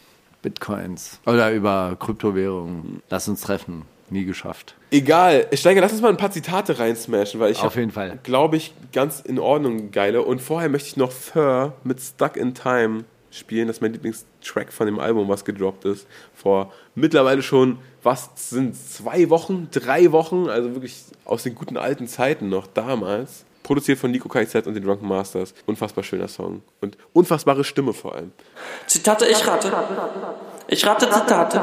Bitcoins 0.42 1.20
oder 1.26 1.52
über 1.52 1.96
Kryptowährungen. 1.98 3.02
Lass 3.08 3.28
uns 3.28 3.40
treffen. 3.40 3.82
Nie 4.10 4.24
geschafft. 4.24 4.74
Egal. 4.90 5.46
Steiger, 5.52 5.82
lass 5.82 5.92
uns 5.92 6.00
mal 6.00 6.08
ein 6.08 6.16
paar 6.16 6.30
Zitate 6.30 6.78
reinsmashen, 6.78 7.38
weil 7.40 7.52
ich 7.52 7.60
Auf 7.62 7.76
jeden 7.76 7.90
Fall. 7.90 8.18
glaube 8.22 8.56
ich, 8.56 8.72
ganz 8.92 9.20
in 9.20 9.38
Ordnung 9.38 9.90
geile. 9.90 10.22
Und 10.22 10.40
vorher 10.40 10.70
möchte 10.70 10.88
ich 10.88 10.96
noch 10.96 11.12
Fur 11.12 11.74
mit 11.84 12.00
Stuck 12.00 12.36
in 12.36 12.54
Time 12.54 13.04
spielen. 13.30 13.66
Das 13.66 13.76
ist 13.76 13.80
mein 13.80 13.92
Lieblingstrack 13.92 14.72
von 14.72 14.86
dem 14.86 14.98
Album, 14.98 15.28
was 15.28 15.44
gedroppt 15.44 15.84
ist. 15.84 16.06
Vor 16.34 16.72
mittlerweile 16.94 17.42
schon, 17.42 17.78
was 18.02 18.30
sind 18.36 18.76
zwei 18.76 19.30
Wochen, 19.30 19.68
drei 19.70 20.12
Wochen, 20.12 20.48
also 20.48 20.74
wirklich 20.74 21.04
aus 21.24 21.42
den 21.42 21.54
guten 21.54 21.76
alten 21.76 22.06
Zeiten 22.06 22.48
noch 22.48 22.66
damals. 22.66 23.44
Produziert 23.62 23.98
von 23.98 24.10
Nico 24.10 24.30
KZ 24.30 24.66
und 24.66 24.74
den 24.74 24.82
Drunken 24.82 25.06
Masters. 25.06 25.52
Unfassbar 25.66 26.02
schöner 26.02 26.28
Song. 26.28 26.62
Und 26.80 26.96
unfassbare 27.12 27.64
Stimme 27.64 27.92
vor 27.92 28.14
allem. 28.14 28.32
Zitate, 28.86 29.26
ich 29.26 29.46
rate. 29.46 29.70
Ich 30.68 30.86
rate 30.86 31.10
Zitate. 31.10 31.60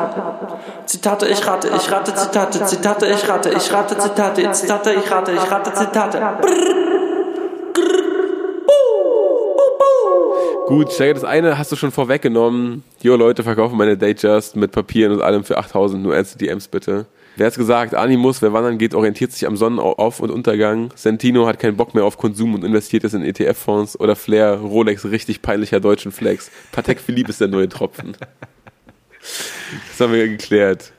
Zitate, 0.86 1.28
ich 1.28 1.48
rate. 1.48 1.68
Ich 1.76 1.92
rate 1.92 2.14
Zitate. 2.14 2.66
Zitate, 2.66 3.08
ich 3.08 3.28
rate. 3.28 3.50
Ich 3.50 3.74
rate 3.74 3.98
Zitate. 3.98 4.52
Zitate, 4.52 4.94
ich 4.94 5.12
rate. 5.12 5.32
Ich 5.32 5.52
rate 5.52 5.74
Zitate. 5.74 6.85
Gut, 10.68 10.92
Steiger, 10.92 11.14
das 11.14 11.24
eine 11.24 11.60
hast 11.60 11.72
du 11.72 11.76
schon 11.76 11.92
vorweggenommen. 11.92 12.84
Jo, 13.02 13.16
Leute, 13.16 13.44
verkaufen 13.44 13.78
meine 13.78 13.98
Datejust 13.98 14.56
mit 14.56 14.72
Papieren 14.72 15.14
und 15.14 15.22
allem 15.22 15.44
für 15.44 15.60
8000, 15.60 16.02
nur 16.02 16.16
ernste 16.16 16.40
DMs 16.40 16.68
bitte. 16.68 17.06
Wer 17.36 17.46
hat's 17.46 17.58
gesagt? 17.58 17.94
Animus, 17.94 18.42
wer 18.42 18.52
wandern 18.52 18.80
geht, 18.80 18.96
orientiert 18.96 19.32
sich 19.32 19.46
am 19.46 19.58
Sonnenauf- 19.58 20.20
und 20.22 20.32
Untergang. 20.32 20.92
Sentino 20.96 21.46
hat 21.46 21.60
keinen 21.60 21.78
Bock 21.78 21.94
mehr 21.94 22.04
auf 22.04 22.18
Konsum 22.18 22.56
und 22.56 22.64
investiert 22.64 23.04
es 23.04 23.14
in 23.14 23.22
ETF-Fonds. 23.22 24.00
Oder 24.00 24.16
Flair, 24.16 24.56
Rolex, 24.56 25.06
richtig 25.06 25.44
peinlicher 25.44 25.80
deutschen 25.80 26.12
Flex. 26.12 26.50
Patek 26.72 27.00
Philippe 27.00 27.30
ist 27.30 27.42
der 27.42 27.50
neue 27.50 27.70
Tropfen. 27.70 28.18
Das 29.90 30.00
haben 30.00 30.14
wir 30.14 30.28
geklärt. 30.28 30.94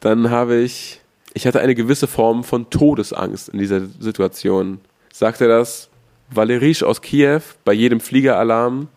Dann 0.00 0.30
habe 0.30 0.56
ich, 0.56 1.00
ich 1.32 1.46
hatte 1.46 1.60
eine 1.60 1.74
gewisse 1.74 2.08
Form 2.08 2.44
von 2.44 2.68
Todesangst 2.68 3.48
in 3.48 3.58
dieser 3.58 3.86
Situation. 4.00 4.80
Sagt 5.12 5.40
er 5.40 5.48
das? 5.48 5.88
Valerisch 6.34 6.82
aus 6.82 7.02
Kiew 7.02 7.42
bei 7.64 7.72
jedem 7.72 8.00
Fliegeralarm, 8.00 8.88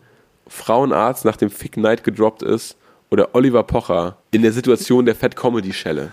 Frauenarzt 0.47 1.25
nach 1.25 1.37
dem 1.37 1.49
Fick 1.49 1.77
Night 1.77 2.03
gedroppt 2.03 2.43
ist 2.43 2.77
oder 3.09 3.33
Oliver 3.33 3.63
Pocher 3.63 4.17
in 4.31 4.41
der 4.41 4.51
Situation 4.51 5.05
der 5.05 5.15
Fat 5.15 5.35
Comedy 5.35 5.73
Schelle. 5.73 6.11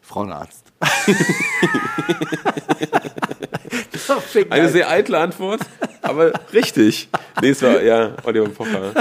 Frauenarzt. 0.00 0.66
Eine 4.50 4.68
sehr 4.68 4.90
eitle 4.90 5.18
Antwort, 5.18 5.60
aber 6.10 6.32
richtig. 6.52 7.08
Nee, 7.40 7.50
es 7.50 7.62
war 7.62 7.80
ja 7.82 8.16
Oliver 8.24 8.48
Pocher. 8.48 8.92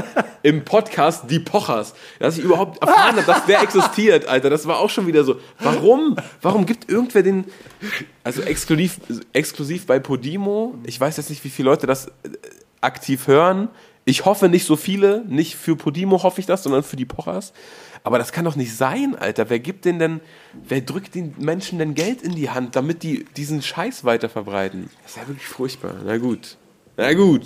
Im 0.43 0.63
Podcast 0.63 1.23
Die 1.29 1.39
Pochers. 1.39 1.95
Dass 2.19 2.37
ich 2.37 2.43
überhaupt 2.43 2.81
erfahren 2.81 3.15
habe, 3.15 3.25
dass 3.25 3.45
der 3.47 3.61
existiert, 3.61 4.27
Alter. 4.27 4.49
Das 4.49 4.67
war 4.67 4.77
auch 4.77 4.89
schon 4.89 5.07
wieder 5.07 5.23
so. 5.23 5.39
Warum? 5.59 6.15
Warum 6.41 6.65
gibt 6.65 6.89
irgendwer 6.89 7.23
den. 7.23 7.45
Also 8.23 8.43
exklusiv, 8.43 8.99
exklusiv 9.33 9.87
bei 9.87 9.99
Podimo. 9.99 10.75
Ich 10.85 11.01
weiß 11.01 11.17
jetzt 11.17 11.31
nicht, 11.31 11.43
wie 11.43 11.49
viele 11.49 11.69
Leute 11.69 11.87
das 11.87 12.07
äh, 12.07 12.11
aktiv 12.79 13.27
hören. 13.27 13.69
Ich 14.05 14.25
hoffe 14.25 14.47
nicht 14.47 14.65
so 14.65 14.75
viele. 14.75 15.25
Nicht 15.27 15.55
für 15.55 15.75
Podimo 15.75 16.21
hoffe 16.21 16.39
ich 16.39 16.45
das, 16.45 16.63
sondern 16.63 16.83
für 16.83 16.95
die 16.95 17.05
Pochers. 17.05 17.53
Aber 18.03 18.19
das 18.19 18.31
kann 18.31 18.45
doch 18.45 18.55
nicht 18.55 18.75
sein, 18.75 19.15
Alter. 19.15 19.49
Wer 19.49 19.59
gibt 19.59 19.85
denn 19.85 19.97
denn, 19.97 20.21
wer 20.53 20.81
drückt 20.81 21.15
den 21.15 21.33
Menschen 21.39 21.79
denn 21.79 21.95
Geld 21.95 22.21
in 22.21 22.35
die 22.35 22.51
Hand, 22.51 22.75
damit 22.75 23.01
die 23.01 23.25
diesen 23.35 23.63
Scheiß 23.63 24.05
weiter 24.05 24.29
verbreiten? 24.29 24.89
Das 25.01 25.11
ist 25.11 25.17
ja 25.17 25.27
wirklich 25.27 25.47
furchtbar. 25.47 25.95
Na 26.05 26.17
gut. 26.17 26.57
Na 26.99 27.13
gut. 27.13 27.43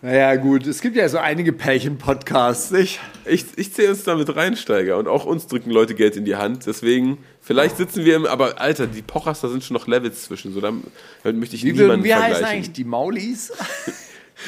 Naja, 0.00 0.34
gut. 0.36 0.66
Es 0.66 0.80
gibt 0.80 0.96
ja 0.96 1.06
so 1.10 1.18
einige 1.18 1.52
Pärchen-Podcasts, 1.52 2.70
nicht? 2.70 3.00
Ich, 3.26 3.44
ich 3.56 3.74
zähle 3.74 3.90
uns 3.90 4.02
damit 4.04 4.34
rein, 4.34 4.56
Steiger. 4.56 4.96
Und 4.96 5.08
auch 5.08 5.26
uns 5.26 5.46
drücken 5.46 5.70
Leute 5.70 5.94
Geld 5.94 6.16
in 6.16 6.24
die 6.24 6.36
Hand. 6.36 6.64
Deswegen, 6.64 7.18
vielleicht 7.42 7.76
sitzen 7.76 8.06
wir 8.06 8.16
im, 8.16 8.24
aber 8.24 8.58
Alter, 8.62 8.86
die 8.86 9.02
Pochers, 9.02 9.42
da 9.42 9.48
sind 9.50 9.62
schon 9.62 9.74
noch 9.74 9.88
Levels 9.88 10.24
zwischen. 10.24 10.54
So, 10.54 10.62
damit 10.62 10.86
möchte 11.24 11.54
ich 11.56 11.64
Wie, 11.64 11.72
niemanden 11.72 12.02
wie 12.02 12.14
heißen 12.14 12.30
vergleichen. 12.30 12.46
eigentlich 12.56 12.72
die 12.72 12.84
Maulis? 12.84 13.52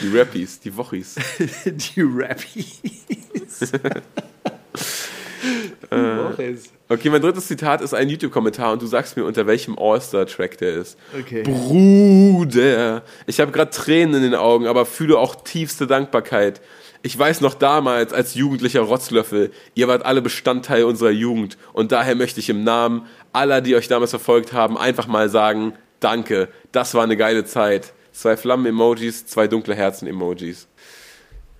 Die 0.02 0.16
Rappies, 0.16 0.60
die 0.60 0.76
Wochis. 0.76 1.16
die 1.64 2.00
Rappies. 2.00 2.80
die 5.90 5.96
Wochis. 5.96 6.70
Okay, 6.92 7.08
mein 7.08 7.22
drittes 7.22 7.46
Zitat 7.46 7.82
ist 7.82 7.94
ein 7.94 8.08
YouTube-Kommentar 8.08 8.72
und 8.72 8.82
du 8.82 8.86
sagst 8.86 9.16
mir, 9.16 9.24
unter 9.24 9.46
welchem 9.46 9.78
All-Star-Track 9.78 10.58
der 10.58 10.74
ist. 10.74 10.98
Okay. 11.16 11.44
Bruder, 11.44 13.04
ich 13.28 13.38
habe 13.38 13.52
gerade 13.52 13.70
Tränen 13.70 14.16
in 14.16 14.22
den 14.22 14.34
Augen, 14.34 14.66
aber 14.66 14.84
fühle 14.84 15.16
auch 15.16 15.36
tiefste 15.36 15.86
Dankbarkeit. 15.86 16.60
Ich 17.02 17.16
weiß 17.16 17.42
noch 17.42 17.54
damals 17.54 18.12
als 18.12 18.34
jugendlicher 18.34 18.80
Rotzlöffel, 18.80 19.52
ihr 19.76 19.86
wart 19.86 20.04
alle 20.04 20.20
Bestandteil 20.20 20.82
unserer 20.82 21.10
Jugend 21.10 21.58
und 21.72 21.92
daher 21.92 22.16
möchte 22.16 22.40
ich 22.40 22.48
im 22.48 22.64
Namen 22.64 23.06
aller, 23.32 23.60
die 23.60 23.76
euch 23.76 23.86
damals 23.86 24.10
verfolgt 24.10 24.52
haben, 24.52 24.76
einfach 24.76 25.06
mal 25.06 25.28
sagen, 25.28 25.74
danke, 26.00 26.48
das 26.72 26.94
war 26.94 27.04
eine 27.04 27.16
geile 27.16 27.44
Zeit. 27.44 27.92
Zwei 28.10 28.36
Flammen-Emojis, 28.36 29.26
zwei 29.26 29.46
dunkle 29.46 29.76
Herzen-Emojis. 29.76 30.66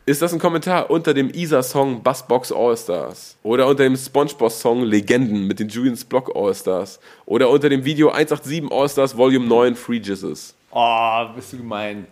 Ist 0.07 0.23
das 0.23 0.33
ein 0.33 0.39
Kommentar 0.39 0.91
unter 0.91 1.13
dem 1.13 1.31
Isa-Song 1.31 2.03
Bassbox 2.03 2.51
All-Stars? 2.53 3.37
Oder 3.43 3.67
unter 3.67 3.85
dem 3.85 3.97
Spongebob-Song 3.97 4.83
Legenden 4.83 5.47
mit 5.47 5.61
den 5.61 5.69
Julians 5.69 6.05
Block 6.05 6.35
All-Stars? 6.35 6.99
Oder 7.27 7.51
unter 7.51 7.69
dem 7.69 7.85
Video 7.85 8.09
187 8.09 8.73
All-Stars 8.73 9.17
Volume 9.17 9.47
9 9.47 9.77
Free 9.77 9.99
Jizzes? 9.99 10.55
Oh, 10.71 11.27
bist 11.37 11.53
du 11.53 11.59
gemein. 11.59 12.07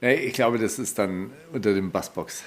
Nee, 0.00 0.14
ich 0.14 0.32
glaube, 0.32 0.58
das 0.58 0.78
ist 0.78 0.98
dann 0.98 1.32
unter 1.52 1.74
dem 1.74 1.90
Bassbox. 1.90 2.42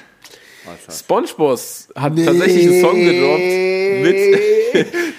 SpongeBob 0.91 1.59
hat 1.95 2.17
tatsächlich 2.17 2.67
einen 2.67 2.81
Song 2.81 2.95
gedroppt 2.95 4.03
mit. 4.03 4.39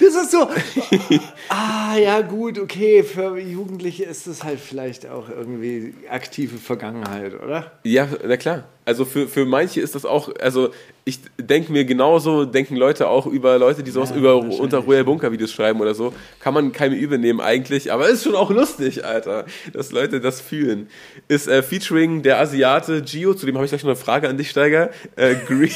Das 0.00 0.14
ist 0.22 0.30
so. 0.30 0.46
Ah, 1.48 1.96
ja, 1.96 2.20
gut, 2.20 2.58
okay. 2.58 3.02
Für 3.02 3.38
Jugendliche 3.38 4.04
ist 4.04 4.26
das 4.26 4.44
halt 4.44 4.60
vielleicht 4.60 5.08
auch 5.08 5.28
irgendwie 5.28 5.94
aktive 6.10 6.58
Vergangenheit, 6.58 7.34
oder? 7.42 7.72
Ja, 7.84 8.06
na 8.26 8.36
klar. 8.36 8.64
Also 8.84 9.04
für, 9.04 9.28
für 9.28 9.44
manche 9.44 9.80
ist 9.82 9.94
das 9.94 10.06
auch, 10.06 10.34
also 10.40 10.70
ich 11.04 11.20
denke 11.38 11.72
mir 11.72 11.84
genauso, 11.84 12.46
denken 12.46 12.74
Leute 12.76 13.08
auch 13.08 13.26
über 13.26 13.58
Leute, 13.58 13.82
die 13.82 13.90
sowas 13.90 14.10
Ja, 14.10 14.16
über 14.16 14.36
unter 14.36 14.78
Royal 14.78 15.04
Bunker 15.04 15.30
Videos 15.30 15.52
schreiben 15.52 15.80
oder 15.80 15.94
so. 15.94 16.14
Kann 16.40 16.54
man 16.54 16.72
keinem 16.72 16.98
übel 16.98 17.18
nehmen 17.18 17.40
eigentlich, 17.40 17.92
aber 17.92 18.08
ist 18.08 18.24
schon 18.24 18.34
auch 18.34 18.50
lustig, 18.50 19.04
Alter, 19.04 19.44
dass 19.72 19.92
Leute 19.92 20.20
das 20.20 20.40
fühlen. 20.40 20.88
Ist 21.28 21.48
äh, 21.48 21.62
featuring 21.62 22.22
der 22.22 22.40
Asiate 22.40 23.02
Gio, 23.02 23.34
zu 23.34 23.44
dem 23.44 23.56
habe 23.56 23.66
ich 23.66 23.70
gleich 23.70 23.82
noch 23.82 23.90
eine 23.90 23.96
Frage 23.96 24.28
an 24.28 24.38
dich, 24.38 24.50
Steiger. 24.50 24.90
Äh, 25.16 25.34
Green, 25.46 25.70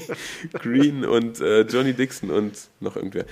Green 0.52 1.04
und 1.04 1.40
äh, 1.40 1.62
Johnny 1.62 1.92
Dixon 1.92 2.30
und 2.30 2.52
noch 2.80 2.96
irgendwer. 2.96 3.26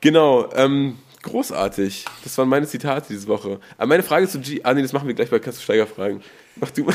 Genau, 0.00 0.48
ähm, 0.54 0.96
großartig. 1.26 2.04
Das 2.24 2.36
waren 2.38 2.48
meine 2.48 2.66
Zitate 2.66 3.06
diese 3.10 3.26
Woche. 3.28 3.60
Aber 3.76 3.86
meine 3.86 4.02
Frage 4.02 4.28
zu 4.28 4.40
Gio, 4.40 4.60
ah 4.62 4.72
nee, 4.74 4.82
das 4.82 4.92
machen 4.92 5.06
wir 5.06 5.14
gleich 5.14 5.30
bei 5.30 5.38
Kannst 5.38 5.58
du 5.58 5.62
Steiger 5.64 5.86
fragen. 5.86 6.22
Mach 6.56 6.70
du 6.70 6.84
mal. 6.84 6.94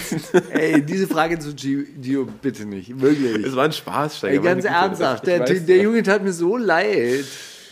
Ey, 0.50 0.82
diese 0.82 1.06
Frage 1.06 1.38
zu 1.38 1.54
Gio, 1.54 1.84
Gio 2.00 2.28
bitte 2.42 2.66
nicht. 2.66 3.00
Wirklich. 3.00 3.46
Es 3.46 3.56
war 3.56 3.64
ein 3.64 3.72
Spaß, 3.72 4.18
Steiger. 4.18 4.34
Ey, 4.34 4.40
ganz 4.40 4.64
ernsthaft, 4.64 5.26
der, 5.26 5.40
der 5.44 5.56
doch. 5.56 5.82
Junge 5.82 6.02
tat 6.02 6.22
mir 6.22 6.32
so 6.32 6.56
leid. 6.56 7.24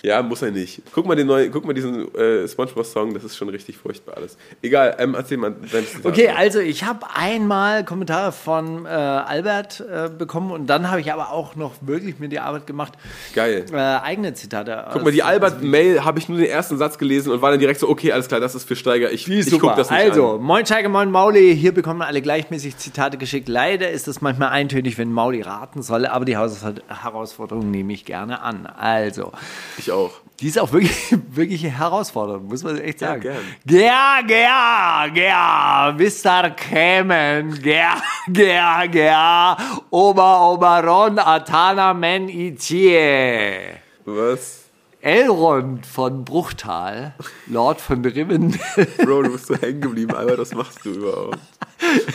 Ja, 0.07 0.23
muss 0.23 0.41
er 0.41 0.53
nicht. 0.53 0.83
Guck 0.93 1.05
mal, 1.05 1.17
den 1.17 1.27
neuen, 1.27 1.51
guck 1.51 1.65
mal 1.65 1.73
diesen 1.73 2.15
äh, 2.15 2.47
Spongebob-Song, 2.47 3.13
das 3.13 3.25
ist 3.25 3.37
schon 3.37 3.49
richtig 3.49 3.77
furchtbar 3.77 4.17
alles. 4.17 4.37
Egal, 4.63 4.95
ähm, 5.01 5.17
erzähl 5.17 5.37
mal 5.37 5.53
dein 5.73 5.85
Zitat. 5.85 6.07
Okay, 6.07 6.29
also 6.29 6.61
ich 6.61 6.85
habe 6.85 7.01
einmal 7.13 7.85
Kommentare 7.85 8.31
von 8.31 8.87
äh, 8.87 8.89
Albert 8.89 9.81
äh, 9.81 10.09
bekommen 10.09 10.53
und 10.53 10.69
dann 10.69 10.93
habe 10.93 11.01
ich 11.01 11.13
aber 11.13 11.33
auch 11.33 11.57
noch 11.57 11.73
wirklich 11.81 12.21
mir 12.21 12.29
die 12.29 12.39
Arbeit 12.39 12.69
gemacht, 12.69 12.93
Geil. 13.35 13.67
äh, 13.73 13.77
eigene 13.77 14.33
Zitate. 14.35 14.87
Guck 14.93 15.03
mal, 15.03 15.11
die 15.11 15.25
Albert-Mail 15.25 16.05
habe 16.05 16.21
ich 16.21 16.29
nur 16.29 16.39
den 16.39 16.47
ersten 16.47 16.79
Satz 16.79 16.99
gelesen 16.99 17.33
und 17.33 17.43
war 17.43 17.51
dann 17.51 17.59
direkt 17.59 17.81
so, 17.81 17.89
okay, 17.89 18.13
alles 18.13 18.29
klar, 18.29 18.39
das 18.39 18.55
ist 18.55 18.69
für 18.69 18.77
Steiger. 18.77 19.11
Ich, 19.11 19.29
ich 19.29 19.51
Super. 19.51 19.67
guck 19.71 19.77
das 19.77 19.91
nicht 19.91 19.99
also, 19.99 20.35
an. 20.35 20.41
moin 20.41 20.65
Steiger, 20.65 20.89
moin 20.89 21.11
Mauli. 21.11 21.57
Hier 21.57 21.75
bekommen 21.75 22.03
alle 22.03 22.23
gleichmäßig 22.23 22.77
Zitate 22.77 23.19
geschickt. 23.19 23.49
Leider 23.49 23.91
ist 23.91 24.07
es 24.07 24.21
manchmal 24.21 24.51
eintönig, 24.51 24.99
wenn 24.99 25.11
Mauli 25.11 25.43
raten 25.43 25.83
soll, 25.83 26.07
aber 26.07 26.25
die 26.25 26.37
Herausforderung 26.37 27.73
nehme 27.73 27.93
ich 27.93 28.05
gerne 28.05 28.41
an. 28.43 28.67
Also, 28.67 29.33
Ich 29.79 29.91
auch. 29.91 29.96
Die 30.41 30.49
ist 30.49 30.59
auch 30.59 30.73
wirklich, 30.73 31.15
wirklich 31.31 31.65
herausfordernd, 31.65 32.49
muss 32.49 32.63
man 32.63 32.79
echt 32.79 32.99
sagen. 32.99 33.23
gern. 33.23 33.43
Gea, 33.65 34.21
gea, 34.27 35.09
gea, 35.09 35.93
Mr. 35.93 36.51
Kämen, 36.51 37.61
gea, 37.63 37.95
gea, 38.29 38.87
gea, 38.87 39.57
Ober, 39.91 40.51
Oberon, 40.53 41.19
Atana, 41.19 41.95
Men, 41.95 42.29
Itie. 42.29 43.79
Was? 44.05 44.65
Elrond 45.01 45.87
von 45.87 46.25
Bruchtal, 46.25 47.15
Lord 47.47 47.81
von 47.81 48.05
Riven, 48.05 48.59
Bro, 48.99 49.23
du 49.23 49.33
bist 49.33 49.47
so 49.47 49.55
hängen 49.57 49.81
geblieben, 49.81 50.13
Albert, 50.15 50.39
was 50.39 50.53
machst 50.53 50.85
du 50.85 50.91
überhaupt? 50.91 51.39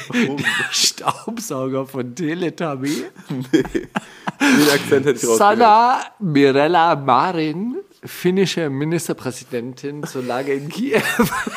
Warum? 0.09 0.37
Staubsauger 0.71 1.85
von 1.85 2.15
Teletubby, 2.15 3.05
Den 3.29 4.69
Akzent 4.73 5.05
hätte 5.05 5.11
ich. 5.11 5.37
Sanna 5.37 6.01
Mirella 6.19 6.95
Marin, 6.95 7.77
finnische 8.03 8.69
Ministerpräsidentin 8.69 10.03
zur 10.03 10.23
Lage 10.23 10.53
in 10.53 10.69
Kiew. 10.69 11.01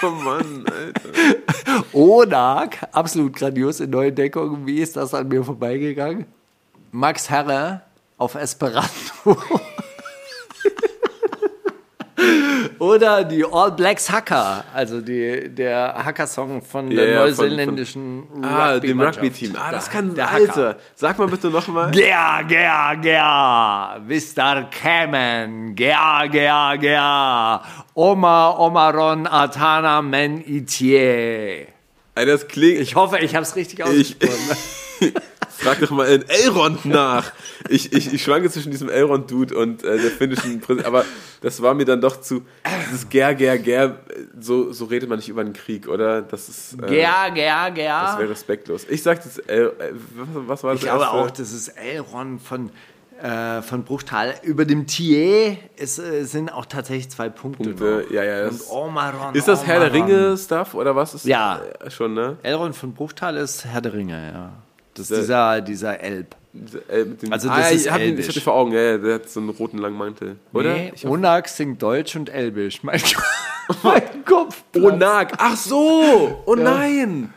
Oh 0.02 0.11
Mann, 0.11 0.64
Alter. 0.66 1.44
Onak, 1.92 2.88
absolut 2.92 3.34
grandiose 3.36 3.86
Neuentdeckung. 3.86 4.66
Wie 4.66 4.80
ist 4.80 4.96
das 4.96 5.14
an 5.14 5.28
mir 5.28 5.42
vorbeigegangen? 5.42 6.26
Max 6.92 7.30
Herre, 7.30 7.82
auf 8.18 8.34
Esperanto. 8.34 9.36
Oder 12.79 13.25
die 13.25 13.45
All 13.45 13.72
Blacks 13.72 14.11
Hacker, 14.11 14.64
also 14.75 15.01
die, 15.01 15.49
der 15.55 15.95
Hacker-Song 16.05 16.62
von 16.62 16.91
der 16.91 17.05
Ja, 17.05 17.11
ja, 17.11 17.18
von- 17.18 17.27
neuseeländischen 17.47 18.22
Ah, 18.43 18.79
dem. 18.79 19.01
Rugby-Team. 19.01 19.55
Ah, 19.57 19.70
das 19.70 19.89
kann, 19.91 20.14
der 20.14 20.31
Alter. 20.31 20.68
Hacker. 20.70 20.77
Sag 20.95 21.18
mal 21.18 21.29
bitte 21.29 21.49
nochmal. 21.49 21.91
Gea, 21.91 22.43
gea, 22.43 22.95
gea, 22.95 23.99
Mr. 24.01 24.64
Kamen, 24.70 25.75
gea, 25.75 26.27
gea, 26.27 26.77
gea, 26.77 27.62
Oma, 27.95 28.51
Omaron, 28.59 29.27
Atana, 29.27 30.03
Men, 30.03 30.43
Itie. 30.47 31.68
Das 32.14 32.47
klingt. 32.49 32.81
Ich 32.81 32.95
hoffe, 32.95 33.18
ich 33.18 33.35
habe 33.35 33.43
es 33.45 33.55
richtig 33.57 33.81
Ich, 33.81 33.85
ausgesprochen. 33.85 34.57
frag 35.64 35.80
doch 35.80 35.90
mal 35.90 36.06
in 36.06 36.24
Elrond 36.28 36.84
nach. 36.84 37.32
Ich, 37.68 37.92
ich, 37.92 38.12
ich 38.12 38.22
schwanke 38.22 38.50
zwischen 38.50 38.70
diesem 38.70 38.88
Elrond-Dude 38.88 39.56
und 39.56 39.82
äh, 39.82 39.98
der 40.00 40.10
finnischen 40.10 40.60
Präsident. 40.60 40.86
Aber 40.86 41.04
das 41.40 41.60
war 41.62 41.74
mir 41.74 41.84
dann 41.84 42.00
doch 42.00 42.20
zu. 42.20 42.42
Dieses 42.86 43.08
Ger, 43.08 43.34
Ger, 43.34 43.58
Ger. 43.58 43.98
So, 44.38 44.72
so 44.72 44.84
redet 44.84 45.08
man 45.08 45.18
nicht 45.18 45.28
über 45.28 45.40
einen 45.40 45.52
Krieg, 45.54 45.88
oder? 45.88 46.22
Das 46.22 46.48
ist. 46.48 46.74
Äh, 46.74 46.86
gea, 46.86 47.28
gea, 47.30 47.66
Das 47.70 47.74
gea. 47.74 48.18
wäre 48.18 48.30
respektlos. 48.30 48.86
Ich 48.88 49.02
sag 49.02 49.22
das. 49.22 49.38
Äh, 49.38 49.62
äh, 49.62 49.70
was, 50.14 50.28
was 50.48 50.64
war 50.64 50.72
das? 50.72 50.80
Ich 50.82 50.86
glaube 50.86 51.08
auch, 51.08 51.30
das 51.30 51.52
ist 51.52 51.68
Elrond 51.68 52.40
von, 52.42 52.70
äh, 53.22 53.62
von 53.62 53.84
Bruchtal. 53.84 54.34
Über 54.42 54.64
dem 54.64 54.86
Thier 54.86 55.56
es, 55.76 55.98
äh, 55.98 56.24
sind 56.24 56.52
auch 56.52 56.66
tatsächlich 56.66 57.08
zwei 57.10 57.28
Punkte. 57.28 57.64
Punkte, 57.70 58.06
ja, 58.10 58.22
ja, 58.24 58.44
Und 58.48 58.60
das- 58.60 58.70
Omaron, 58.70 59.34
Ist 59.34 59.48
das 59.48 59.66
Herr 59.66 59.80
der. 59.80 59.92
Ringe-Stuff 59.92 60.74
oder 60.74 60.94
was? 60.96 61.14
Ist, 61.14 61.24
Ja. 61.24 61.60
Äh, 61.80 61.90
schon, 61.90 62.14
ne? 62.14 62.36
Elrond 62.42 62.74
von 62.76 62.92
Bruchtal 62.92 63.36
ist 63.36 63.64
Herr 63.64 63.80
der 63.80 63.92
Ringe, 63.94 64.32
ja. 64.34 64.52
Das 64.95 65.11
ist 65.11 65.20
dieser, 65.22 65.61
dieser 65.61 66.01
Elb. 66.01 66.36
Äh, 66.88 67.05
dem, 67.05 67.32
Also 67.32 67.49
ah, 67.49 67.57
das 67.59 67.70
ja, 67.70 67.76
ist 67.76 67.86
ich 67.86 67.92
hab 67.92 68.01
ihn, 68.01 68.18
ich 68.18 68.28
den 68.28 68.42
vor 68.42 68.55
Augen. 68.55 68.72
Ja, 68.72 68.80
ja, 68.80 68.99
der 68.99 69.14
hat 69.14 69.28
so 69.28 69.40
einen 69.40 69.51
roten 69.51 69.78
langen 69.78 69.99
Mantel. 69.99 70.36
Oder? 70.53 70.74
Nee, 70.74 70.92
Onak 71.05 71.49
singt 71.49 71.82
Deutsch 71.82 72.14
und 72.14 72.28
Elbisch. 72.28 72.82
Mein, 72.84 73.01
mein 73.82 74.24
Kopf. 74.24 74.62
Onak. 74.76 75.32
Ach 75.38 75.57
so. 75.57 76.42
Oh 76.47 76.55
nein. 76.55 77.32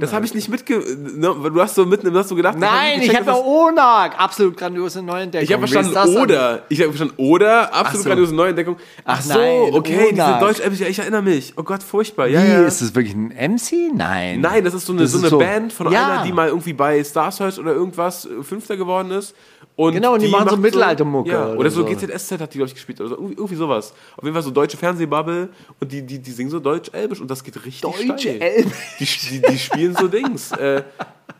Das 0.00 0.12
habe 0.12 0.26
ich 0.26 0.34
nicht 0.34 0.48
mitge... 0.48 0.78
Ne, 0.78 1.34
Du 1.50 1.60
hast 1.60 1.74
so 1.74 1.86
mitten, 1.86 2.12
du 2.12 2.18
hast 2.18 2.28
so 2.28 2.34
gedacht... 2.34 2.58
Nein, 2.58 3.00
ich 3.00 3.10
das- 3.10 3.26
Onak. 3.36 4.18
Absolut 4.20 4.56
grandiose 4.56 5.02
Neuentdeckung. 5.02 5.44
Ich 5.44 5.52
habe 5.52 5.66
verstanden, 5.66 6.16
oder. 6.18 6.62
Ich 6.68 6.80
habe 6.80 6.90
verstanden, 6.90 7.14
oder. 7.16 7.72
Absolut 7.74 8.02
so. 8.02 8.08
grandiose 8.08 8.34
Neuentdeckung. 8.34 8.76
Ach, 9.04 9.22
so, 9.22 9.34
nein, 9.34 9.70
okay, 9.72 10.08
diese 10.10 10.22
Onak. 10.22 10.40
deutsch 10.40 10.60
ja, 10.80 10.86
ich 10.86 10.98
erinnere 10.98 11.22
mich. 11.22 11.54
Oh 11.56 11.62
Gott, 11.62 11.82
furchtbar. 11.82 12.26
Ja, 12.26 12.42
Wie, 12.42 12.48
ja. 12.48 12.62
ist 12.66 12.82
das 12.82 12.94
wirklich 12.94 13.14
ein 13.14 13.28
MC? 13.28 13.94
Nein. 13.94 14.40
Nein, 14.40 14.64
das 14.64 14.74
ist 14.74 14.84
so 14.86 14.92
eine, 14.92 15.06
so 15.06 15.16
ist 15.18 15.22
eine 15.24 15.30
so- 15.30 15.38
Band 15.38 15.72
von 15.72 15.90
Ja. 15.90 16.06
einer, 16.14 16.24
die 16.24 16.32
mal 16.32 16.48
irgendwie 16.48 16.74
bei 16.74 17.02
Star 17.02 17.32
Search 17.32 17.58
oder 17.58 17.72
irgendwas 17.72 18.26
äh, 18.26 18.42
Fünfter 18.42 18.76
geworden 18.76 19.10
ist. 19.12 19.34
Und 19.76 19.94
Genau, 19.94 20.12
und 20.14 20.20
die 20.20 20.28
machen 20.28 20.48
so 20.50 20.56
Mittelaltermucke 20.58 21.30
Ja, 21.30 21.46
oder 21.52 21.58
oder 21.60 21.70
so 21.70 21.80
so. 21.82 21.86
GZSZ 21.86 22.32
hat 22.40 22.52
die, 22.52 22.58
glaube 22.58 22.68
ich, 22.68 22.74
gespielt. 22.74 23.00
Oder 23.00 23.10
so, 23.10 23.16
irgendwie, 23.16 23.54
sowas. 23.54 23.94
Auf 24.16 24.24
jeden 24.24 24.34
Fall 24.34 24.42
so 24.42 24.50
deutsche 24.50 24.76
Fernsehbubble 24.76 25.48
und 25.80 25.90
die, 25.92 26.02
die, 26.02 26.18
die 26.18 26.30
singen 26.32 26.50
so 26.50 26.60
deutsch-elbisch 26.60 27.20
und 27.20 27.30
das 27.30 27.42
geht 27.42 27.56
richtig 27.64 27.80
Deutsche 27.80 28.18
steil. 28.18 28.42
Elbisch. 28.42 29.20
Die, 29.30 29.40
die, 29.40 29.40
die 29.40 29.58
spielen 29.72 29.94
so 29.96 30.08
Dings. 30.08 30.52
Äh, 30.52 30.82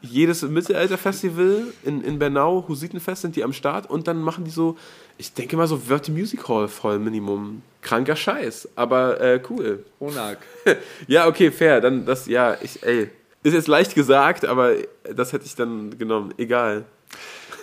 jedes 0.03 0.43
Mittelalter-Festival 0.43 1.65
in, 1.85 2.03
in 2.03 2.19
Bernau, 2.19 2.65
Husitenfest 2.67 3.23
sind 3.23 3.37
die 3.37 3.45
am 3.45 3.53
Start 3.53 3.89
und 3.89 4.09
dann 4.09 4.21
machen 4.23 4.45
die 4.45 4.51
so, 4.51 4.77
ich 5.19 5.35
denke 5.35 5.57
mal 5.57 5.67
so 5.67 5.89
Wörter 5.89 6.13
Music 6.13 6.49
Hall 6.49 6.69
voll 6.69 6.99
Minimum. 6.99 7.63
Kranker 7.83 8.17
Scheiß, 8.17 8.69
aber 8.77 9.21
äh, 9.21 9.41
cool. 9.51 9.85
Onak. 9.99 10.39
ja, 11.07 11.27
okay, 11.27 11.51
fair. 11.51 11.81
Dann 11.81 12.05
das, 12.05 12.27
ja, 12.27 12.57
ich, 12.63 12.83
ey. 12.83 13.11
Ist 13.43 13.55
jetzt 13.55 13.69
leicht 13.69 13.95
gesagt, 13.95 14.45
aber 14.45 14.75
das 15.15 15.33
hätte 15.33 15.47
ich 15.47 15.55
dann 15.55 15.97
genommen. 15.99 16.35
Egal. 16.37 16.85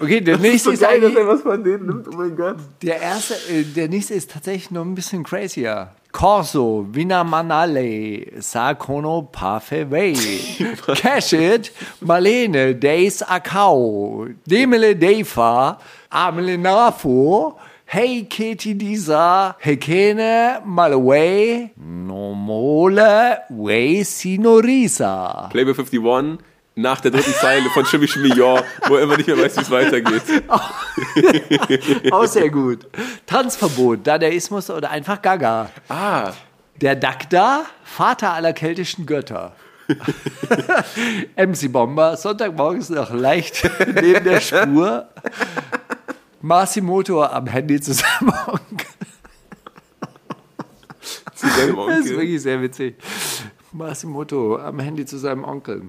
Okay, 0.00 0.20
der 0.20 0.38
nächste 0.38 0.72
ist, 0.72 0.82
dass 0.82 0.90
eigentlich, 0.90 1.14
er 1.14 1.26
was 1.26 1.42
von 1.42 1.62
denen 1.62 1.86
nimmt. 1.86 2.08
Oh 2.08 2.16
mein 2.16 2.36
Gott. 2.36 2.56
der 2.82 3.00
erste, 3.00 3.34
äh, 3.48 3.62
der 3.62 3.88
nächste 3.88 4.14
ist 4.14 4.30
tatsächlich 4.30 4.70
noch 4.70 4.84
ein 4.84 4.94
bisschen 4.94 5.22
crazier. 5.22 5.92
Corso, 6.14 6.84
Vinamanale, 6.84 8.36
Sakono 8.36 9.28
Pafeway, 9.32 10.14
Cashit, 10.96 11.70
Marlene, 12.00 12.78
Days 12.78 13.20
Akau, 13.22 14.32
Demele 14.48 14.94
Defa, 14.94 15.76
Amele 16.12 16.56
Nafu, 16.56 17.58
Hey 17.84 18.22
Keti 18.26 18.78
Disa, 18.78 19.56
Hekene 19.60 20.64
Malaway, 20.64 21.72
Nomole 21.76 23.40
Way 23.50 24.02
Sinorisa. 24.02 25.50
Playboy 25.50 25.72
51 25.74 26.38
nach 26.76 27.00
der 27.00 27.10
dritten 27.12 27.32
Zeile 27.34 27.70
von 27.70 27.84
Shimmy 27.86 28.06
Yaw, 28.34 28.62
wo 28.88 28.96
er 28.96 29.02
immer 29.02 29.16
nicht 29.16 29.26
mehr 29.28 29.38
weiß, 29.38 29.56
wie 29.56 29.60
es 29.60 29.70
weitergeht. 29.70 30.22
Auch 32.12 32.26
sehr 32.26 32.50
gut. 32.50 32.86
Tanzverbot, 33.26 34.06
Dadaismus 34.06 34.70
oder 34.70 34.90
einfach 34.90 35.22
Gaga. 35.22 35.70
Ah, 35.88 36.32
Der 36.80 36.96
Dagda, 36.96 37.64
Vater 37.84 38.32
aller 38.32 38.52
keltischen 38.52 39.06
Götter. 39.06 39.54
MC 41.36 41.70
Bomber, 41.70 42.16
Sonntagmorgens 42.16 42.88
noch 42.90 43.12
leicht 43.12 43.68
neben 44.00 44.24
der 44.24 44.40
Spur. 44.40 45.08
Masimoto 46.40 47.22
am 47.22 47.46
Handy 47.46 47.80
zu 47.80 47.92
seinem 47.94 48.32
Onkel. 48.46 48.86
zu 51.34 51.48
seinem 51.48 51.76
Das 51.76 51.98
ist 52.00 52.10
wirklich 52.10 52.42
sehr 52.42 52.60
witzig. 52.62 52.96
Masimoto 53.74 54.56
am 54.56 54.78
Handy 54.78 55.04
zu 55.04 55.18
seinem 55.18 55.44
Onkel. 55.44 55.82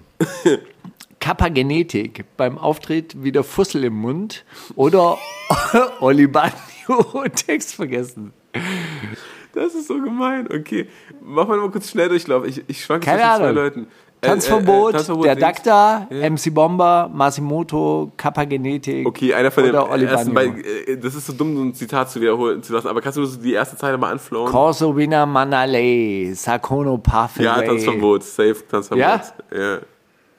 Kappa 1.20 1.50
Genetik, 1.50 2.26
beim 2.36 2.58
Auftritt 2.58 3.24
wieder 3.24 3.44
Fussel 3.44 3.84
im 3.84 3.94
Mund 3.96 4.44
oder 4.76 5.18
Olibanio 6.00 6.54
Text 7.36 7.76
vergessen. 7.76 8.34
Das 9.54 9.74
ist 9.74 9.88
so 9.88 10.02
gemein. 10.02 10.48
Okay, 10.52 10.88
mach 11.22 11.48
mal 11.48 11.58
mal 11.58 11.72
kurz 11.72 11.90
schnell 11.90 12.10
Durchlauf. 12.10 12.46
Ich, 12.46 12.64
ich 12.68 12.84
schwanke 12.84 13.06
Keine 13.06 13.22
zwischen 13.22 13.38
zwei. 13.38 13.52
Leuten. 13.52 13.88
Äh, 14.26 14.30
Tanzverbot, 14.30 14.88
äh, 14.88 14.90
äh, 14.90 14.92
Tanzverbot 14.98 15.26
der 15.26 15.36
Dings. 15.36 15.62
Dagda, 15.64 16.08
MC 16.10 16.54
Bomber, 16.54 17.10
Masimoto, 17.14 18.12
Kappa 18.18 18.44
Genetik. 18.46 19.08
Okay, 19.08 19.34
einer 19.34 19.52
von 19.52 19.64
den 19.64 19.74
ersten 20.08 20.34
beiden. 20.34 20.64
äh, 20.64 20.98
Das 20.98 21.16
ist 21.16 21.28
so 21.28 21.34
dumm, 21.34 21.56
so 21.56 21.64
ein 21.64 21.74
Zitat 21.74 22.10
zu 22.12 22.22
wiederholen 22.22 22.62
zu 22.64 22.74
lassen. 22.74 22.88
Aber 22.88 23.02
kannst 23.02 23.18
du 23.18 23.26
die 23.26 23.54
erste 23.54 23.78
Zeile 23.78 23.98
mal 23.98 24.12
anflauen? 24.12 24.50
Corso 24.52 24.96
Vina 24.96 25.26
Manale, 25.26 26.34
Sakono 26.36 26.98
Paffe. 26.98 27.44
ja, 27.44 27.62
Tanzverbot. 27.62 28.24
Safe, 28.24 28.56
Tanzverbot. 28.70 29.00
Ja? 29.02 29.22
ja. 29.58 29.78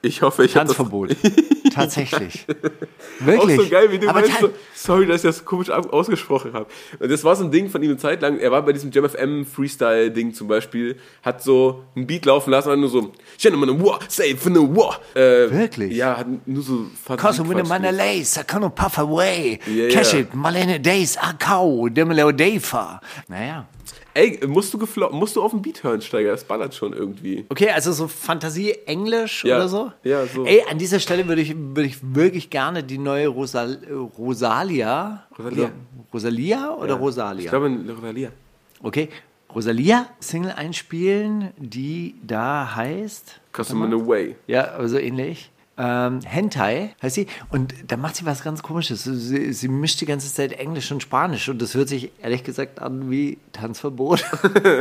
Ich 0.06 0.22
hoffe, 0.22 0.44
ich 0.44 0.56
habe 0.56 0.66
Tanzverbot. 0.66 1.16
Tatsächlich. 1.74 2.46
Auch 2.48 3.26
Wirklich. 3.26 3.56
so 3.60 3.68
geil, 3.68 3.90
wie 3.90 3.98
du 3.98 4.08
Aber 4.08 4.20
meinst, 4.20 4.38
so, 4.40 4.50
sorry, 4.74 5.06
dass 5.06 5.16
ich 5.16 5.22
das 5.28 5.44
komisch 5.44 5.68
ausgesprochen 5.70 6.52
habe. 6.52 6.66
Und 6.98 7.10
das 7.10 7.24
war 7.24 7.34
so 7.36 7.44
ein 7.44 7.50
Ding 7.50 7.68
von 7.68 7.82
ihm 7.82 7.90
eine 7.90 7.98
Zeit 7.98 8.22
lang, 8.22 8.38
er 8.38 8.50
war 8.50 8.62
bei 8.62 8.72
diesem 8.72 8.90
JamFM 8.90 9.44
Freestyle-Ding 9.44 10.32
zum 10.32 10.48
Beispiel, 10.48 10.96
hat 11.22 11.42
so 11.42 11.84
ein 11.96 12.06
Beat 12.06 12.24
laufen 12.24 12.50
lassen, 12.50 12.70
und 12.70 12.80
nur 12.80 12.88
so, 12.88 13.12
Gentlemen, 13.38 13.82
war, 13.84 13.98
safe 14.08 14.28
in 14.46 14.54
the 14.54 14.60
war. 14.60 15.00
Äh, 15.14 15.50
Wirklich? 15.50 15.94
Ja, 15.94 16.16
hat 16.18 16.26
nur 16.46 16.62
so 16.62 16.86
Corso 17.16 17.44
Vina 17.48 17.64
Fantasiequatsch 17.64 17.68
Manale, 17.68 18.24
Sakono 18.24 18.70
Paffe 18.70 19.00
Away, 19.02 19.58
Ja, 19.66 19.84
ja. 19.84 19.88
Cashit, 19.94 20.34
Marlene 20.34 20.80
Days, 20.80 21.16
Akau, 21.18 21.88
Demelo 21.88 22.32
Defa. 22.32 23.00
Naja. 23.28 23.66
Ey, 24.16 24.40
musst 24.46 24.72
du, 24.72 24.78
musst 25.12 25.36
du 25.36 25.42
auf 25.42 25.50
den 25.50 25.60
Beat 25.60 25.82
hören, 25.84 26.00
Steiger, 26.00 26.30
das 26.30 26.42
ballert 26.44 26.74
schon 26.74 26.94
irgendwie. 26.94 27.44
Okay, 27.50 27.68
also 27.68 27.92
so 27.92 28.08
Fantasie 28.08 28.72
Englisch 28.86 29.44
Ja. 29.44 29.56
oder 29.56 29.68
so? 29.68 29.92
Ja, 30.04 30.24
so. 30.24 30.46
Ey, 30.46 30.62
an 30.70 30.78
dieser 30.78 31.00
Stelle 31.00 31.28
würde 31.28 31.42
ich, 31.42 31.54
würde 31.54 31.84
ich 31.84 31.98
wirklich 32.02 32.48
gerne 32.48 32.82
die 32.82 32.96
neue 32.96 33.28
Rosal 33.28 33.78
Rosalia. 34.16 35.26
Rosalia. 35.38 35.64
Oder, 35.64 35.72
Rosalia 36.14 36.74
oder 36.76 36.94
Rosalia? 36.94 37.44
Ich 37.44 37.50
glaube, 37.50 37.70
Rosalia. 37.94 38.30
Okay, 38.82 39.10
Rosalia 39.54 40.06
Single 40.18 40.52
einspielen, 40.52 41.50
die 41.58 42.14
da 42.26 42.74
heißt. 42.74 43.40
Customer 43.54 43.84
in 43.84 43.92
a 43.94 44.06
Way. 44.06 44.36
Ja, 44.46 44.62
also 44.62 44.96
ähnlich. 44.98 45.50
Ähm, 45.78 46.20
Hentai 46.22 46.94
heißt 47.02 47.14
sie. 47.14 47.26
Und 47.50 47.74
da 47.88 47.96
macht 47.96 48.16
sie 48.16 48.26
was 48.26 48.42
ganz 48.42 48.62
Komisches. 48.62 49.04
Sie, 49.04 49.52
sie 49.52 49.68
mischt 49.68 50.00
die 50.00 50.06
ganze 50.06 50.32
Zeit 50.32 50.52
Englisch 50.52 50.90
und 50.90 51.02
Spanisch. 51.02 51.48
Und 51.48 51.60
das 51.60 51.74
hört 51.74 51.88
sich 51.88 52.12
ehrlich 52.22 52.44
gesagt 52.44 52.80
an 52.80 53.10
wie 53.10 53.38
Tanzverbot. 53.52 54.24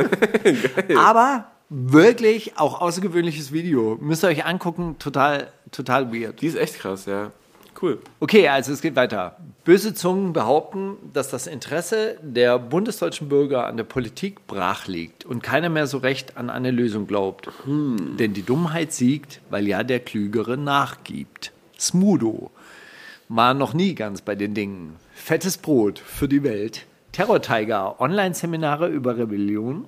Aber 0.98 1.46
wirklich 1.68 2.58
auch 2.58 2.80
außergewöhnliches 2.80 3.52
Video. 3.52 3.98
Müsst 4.00 4.24
ihr 4.24 4.28
euch 4.28 4.44
angucken. 4.44 4.96
Total, 4.98 5.52
total 5.70 6.12
weird. 6.12 6.40
Die 6.40 6.46
ist 6.46 6.56
echt 6.56 6.78
krass, 6.78 7.06
ja. 7.06 7.32
Cool. 7.80 7.98
Okay, 8.20 8.48
also 8.48 8.72
es 8.72 8.80
geht 8.80 8.96
weiter. 8.96 9.36
Böse 9.64 9.92
Zungen 9.92 10.32
behaupten, 10.32 10.96
dass 11.12 11.28
das 11.28 11.46
Interesse 11.46 12.16
der 12.22 12.58
bundesdeutschen 12.58 13.28
Bürger 13.28 13.66
an 13.66 13.76
der 13.76 13.84
Politik 13.84 14.46
brach 14.46 14.86
liegt 14.86 15.24
und 15.24 15.42
keiner 15.42 15.68
mehr 15.68 15.86
so 15.86 15.98
recht 15.98 16.36
an 16.36 16.48
eine 16.48 16.70
Lösung 16.70 17.06
glaubt. 17.06 17.48
Denn 17.66 18.32
die 18.32 18.42
Dummheit 18.42 18.92
siegt, 18.92 19.40
weil 19.50 19.66
ja 19.66 19.82
der 19.82 20.00
Klügere 20.00 20.56
nachgibt. 20.56 21.52
Smudo 21.78 22.50
war 23.28 23.54
noch 23.54 23.74
nie 23.74 23.94
ganz 23.94 24.22
bei 24.22 24.34
den 24.34 24.54
Dingen. 24.54 24.96
Fettes 25.12 25.58
Brot 25.58 25.98
für 25.98 26.28
die 26.28 26.42
Welt. 26.42 26.86
Terror 27.12 27.42
Tiger, 27.42 28.00
Online-Seminare 28.00 28.88
über 28.88 29.18
Rebellion. 29.18 29.86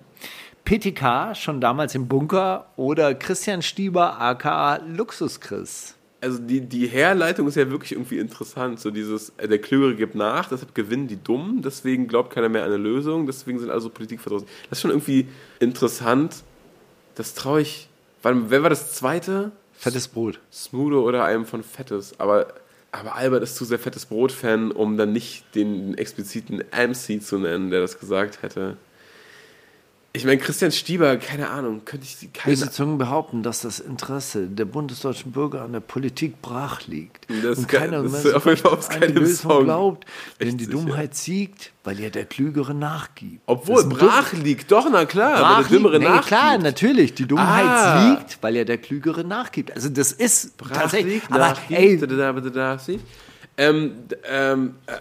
PTK, 0.65 1.35
schon 1.35 1.61
damals 1.61 1.95
im 1.95 2.09
Bunker. 2.09 2.67
Oder 2.77 3.15
Christian 3.15 3.63
Stieber, 3.63 4.21
aka 4.21 4.81
Luxus 4.87 5.41
Chris. 5.41 5.95
Also 6.21 6.39
die, 6.39 6.61
die 6.61 6.87
Herleitung 6.87 7.47
ist 7.47 7.57
ja 7.57 7.71
wirklich 7.71 7.93
irgendwie 7.93 8.19
interessant. 8.19 8.81
So 8.81 8.91
dieses, 8.91 9.33
äh, 9.37 9.49
der 9.49 9.59
Klügere 9.59 9.95
gibt 9.95 10.15
nach, 10.15 10.49
deshalb 10.49 10.75
gewinnen 10.75 11.07
die 11.07 11.23
Dummen, 11.23 11.63
deswegen 11.63 12.09
glaubt 12.09 12.33
keiner 12.33 12.49
mehr 12.49 12.65
an 12.65 12.73
eine 12.73 12.83
Lösung, 12.83 13.27
deswegen 13.27 13.59
sind 13.59 13.71
also 13.71 13.89
Politik 13.89 14.21
verdrossen. 14.21 14.49
Das 14.69 14.79
ist 14.79 14.83
schon 14.83 14.91
irgendwie 14.91 15.29
interessant. 15.61 16.43
Das 17.15 17.35
traue 17.35 17.61
ich. 17.61 17.89
Wann, 18.23 18.51
wer 18.51 18.63
war 18.63 18.71
das 18.71 18.95
zweite? 18.95 19.53
Fettes 19.73 20.09
Brot. 20.09 20.41
Smoother 20.53 21.03
oder 21.03 21.25
einem 21.25 21.47
von 21.47 21.63
Fettes. 21.63 22.19
Aber, 22.19 22.49
aber 22.91 23.15
Albert 23.15 23.45
ist 23.45 23.55
zu 23.55 23.65
sehr 23.65 23.79
Fettes 23.79 24.07
Brot-Fan, 24.07 24.73
um 24.73 24.97
dann 24.97 25.13
nicht 25.13 25.45
den 25.55 25.97
expliziten 25.97 26.65
MC 26.73 27.23
zu 27.23 27.39
nennen, 27.39 27.71
der 27.71 27.81
das 27.81 28.01
gesagt 28.01 28.43
hätte. 28.43 28.77
Ich 30.15 30.25
meine, 30.25 30.39
Christian 30.39 30.73
Stieber, 30.73 31.17
keine 31.19 31.51
Ahnung, 31.51 31.83
könnte 31.85 32.07
ich 32.07 32.33
keine 32.33 32.57
Böse 32.57 32.71
Zungen 32.71 32.97
behaupten, 32.97 33.43
dass 33.43 33.61
das 33.61 33.79
Interesse 33.79 34.47
der 34.47 34.65
bundesdeutschen 34.65 35.33
Bürger 35.33 35.63
an 35.63 35.73
der 35.75 35.81
Politik 35.81 36.41
brach 36.41 36.87
liegt. 36.87 37.27
Das 37.43 37.59
und 37.59 37.69
keiner 37.69 38.03
das 38.03 38.25
ist 38.25 38.35
auf 38.35 38.47
jeden 38.47 38.57
Fall 38.57 38.73
an 38.73 39.01
keinem 39.01 39.27
Song. 39.27 39.65
glaubt, 39.65 40.07
denn 40.41 40.49
Echt 40.49 40.61
die. 40.61 40.67
Dummheit 40.67 41.15
siegt, 41.15 41.73
weil 41.85 42.01
ja 42.01 42.09
der 42.09 42.25
Klügere 42.25 42.73
nachgibt. 42.73 43.43
Obwohl, 43.47 43.85
brach 43.85 44.33
liegt, 44.33 44.73
doch, 44.73 44.89
na 44.91 45.05
klar, 45.05 45.41
Brach 45.41 45.51
aber 45.59 45.69
der 45.69 45.77
Dümmere 45.79 45.99
liegt. 45.99 46.11
Nee, 46.11 46.21
klar, 46.23 46.45
nachgibt. 46.47 46.65
natürlich. 46.65 47.15
Die 47.15 47.27
Dummheit 47.27 47.65
Ah. 47.67 48.09
liegt, 48.11 48.39
weil 48.43 48.57
ja 48.57 48.65
der 48.65 48.79
Klügere 48.79 49.25
nachgibt. 49.25 49.73
Also 49.73 49.91
das 49.91 50.13
ist 50.13 50.57
Brach 50.57 50.71
tatsächlich. 50.71 51.15
liegt, 51.15 51.31
Aber 51.31 51.39
nachgibt, 51.51 51.79
ey, 51.79 51.99
da, 51.99 52.07
da, 52.07 52.33
da, 52.33 52.51
da, 52.51 52.79
sie. 52.79 52.99
Ähm, 53.59 53.93
d- 54.09 54.17
ähm, 54.27 54.75
äh, 54.87 54.93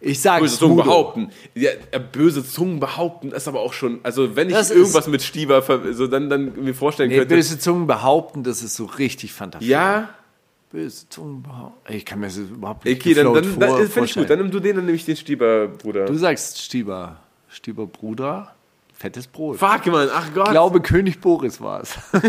ich 0.00 0.20
sage 0.20 0.42
böse 0.42 0.58
Zungen 0.58 0.76
behaupten. 0.76 1.30
Ja, 1.54 1.70
äh, 1.90 1.98
böse 2.00 2.44
Zungen 2.46 2.80
behaupten 2.80 3.32
ist 3.32 3.48
aber 3.48 3.60
auch 3.60 3.72
schon, 3.72 4.00
also 4.02 4.36
wenn 4.36 4.48
ich 4.48 4.54
Das 4.54 4.70
irgendwas 4.70 5.06
mit 5.08 5.22
Stieber 5.22 5.62
so 5.92 6.06
dann, 6.06 6.28
dann 6.30 6.62
mir 6.62 6.74
vorstellen 6.74 7.10
Nee, 7.10 7.18
könnte. 7.18 7.34
böse 7.34 7.58
Zungen 7.58 7.86
behaupten, 7.86 8.42
das 8.44 8.62
ist 8.62 8.76
so 8.76 8.84
richtig 8.86 9.32
fantastisch. 9.32 9.68
ja, 9.68 10.08
Böse 10.70 11.08
Zungen 11.08 11.42
behaupten. 11.42 11.92
Ich 11.92 12.04
kann 12.04 12.18
mir 12.18 12.26
das 12.26 12.36
überhaupt 12.36 12.84
nicht 12.84 13.00
okay, 13.00 13.14
dann, 13.14 13.32
dann, 13.32 13.44
vor- 13.44 13.60
dann 13.60 13.88
finde 13.88 14.08
ich 14.08 14.14
gut. 14.16 14.28
Dann 14.30 14.38
nimm 14.40 14.50
du 14.50 14.58
den, 14.58 14.74
dann 14.76 14.84
nehme 14.86 14.96
ich 14.96 15.04
den 15.04 15.16
Stieber, 15.16 15.68
Bruder. 15.68 16.06
Du 16.06 16.14
sagst 16.16 16.60
Stieber. 16.60 17.18
Stieber 17.48 17.86
Bruder, 17.86 18.52
fettes 18.92 19.28
Brot. 19.28 19.58
Fuck, 19.58 19.86
Mann, 19.86 20.08
ach 20.12 20.34
Gott. 20.34 20.46
Ich 20.48 20.50
glaube, 20.52 20.80
König 20.80 21.20
Boris 21.20 21.60
war 21.60 21.82
es. 21.82 21.94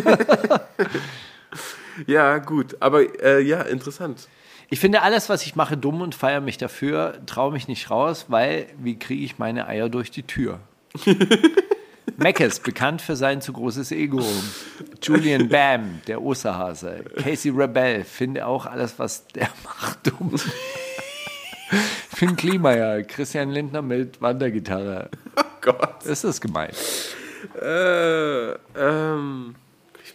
ja, 2.08 2.38
gut, 2.40 2.76
aber 2.80 3.02
äh, 3.24 3.42
ja, 3.42 3.62
interessant. 3.62 4.28
Ich 4.70 4.80
finde 4.80 5.02
alles, 5.02 5.30
was 5.30 5.46
ich 5.46 5.56
mache, 5.56 5.78
dumm 5.78 6.02
und 6.02 6.16
feiere 6.16 6.42
mich 6.42 6.58
dafür, 6.58 7.20
traue 7.26 7.52
mich 7.52 7.68
nicht 7.68 7.92
raus, 7.92 8.26
weil 8.30 8.68
wie 8.80 8.98
kriege 8.98 9.24
ich 9.24 9.38
meine 9.38 9.68
Eier 9.68 9.90
durch 9.90 10.12
die 10.12 10.24
Tür? 10.24 10.60
Meckes, 12.18 12.60
bekannt 12.60 13.02
für 13.02 13.16
sein 13.16 13.42
zu 13.42 13.52
großes 13.54 13.92
Ego. 13.92 14.24
Julian 15.02 15.50
Bam, 15.50 16.02
der 16.08 16.22
Osterhase. 16.22 17.04
Casey 17.22 17.52
Rebel, 17.52 18.04
finde 18.04 18.48
auch 18.48 18.66
alles, 18.66 18.98
was 18.98 19.28
der 19.28 19.50
macht, 19.64 20.08
dumm. 20.08 20.36
Finn 22.16 22.36
Klimayer, 22.36 23.04
Christian 23.04 23.52
Lindner 23.52 23.82
mit 23.82 24.22
Wandergitarre. 24.22 25.10
Oh 25.36 25.44
Gott. 25.62 26.06
Ist 26.06 26.24
das 26.24 26.40
gemeint? 26.40 26.76
Äh, 27.62 28.52
ähm, 28.78 29.56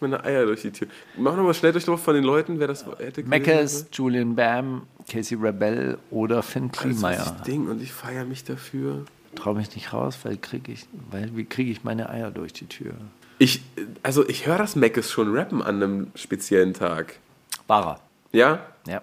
ich 0.01 0.11
meine 0.11 0.25
Eier 0.25 0.47
durch 0.47 0.63
die 0.63 0.71
Tür. 0.71 0.89
Mach 1.17 1.37
nochmal 1.37 1.55
schnell 1.55 1.73
durch 1.73 1.85
von 1.85 2.15
den 2.15 2.25
Leuten, 2.25 2.59
wer 2.59 2.69
das 2.69 2.87
hätte. 2.99 3.23
Meckes, 3.25 3.87
Julian 3.93 4.35
Bam, 4.35 4.83
Casey 5.11 5.37
Rebel 5.37 5.99
oder 6.11 6.43
Finn 6.43 6.71
Das 6.73 6.77
ist 6.77 6.83
Klimayer. 6.83 7.17
das 7.37 7.43
Ding 7.43 7.69
und 7.69 7.83
ich 7.83 7.93
feiere 7.93 8.25
mich 8.25 8.45
dafür. 8.45 9.05
Traue 9.35 9.57
mich 9.57 9.75
nicht 9.75 9.93
raus, 9.93 10.19
weil 10.23 10.39
krieg 10.39 10.69
ich, 10.69 10.87
weil 11.11 11.37
wie 11.37 11.45
kriege 11.45 11.71
ich 11.71 11.85
meine 11.85 12.09
Eier 12.11 12.31
durch 12.31 12.53
die 12.53 12.67
Tür? 12.67 12.93
Ich, 13.39 13.63
also 14.03 14.29
ich 14.29 14.47
höre 14.47 14.59
das 14.59 14.77
Meckes 14.77 15.11
schon 15.11 15.35
rappen 15.37 15.63
an 15.63 15.77
einem 15.83 16.07
speziellen 16.15 16.75
Tag. 16.75 17.19
Wahrer. 17.67 18.01
Ja? 18.33 18.61
Ja. 18.87 19.03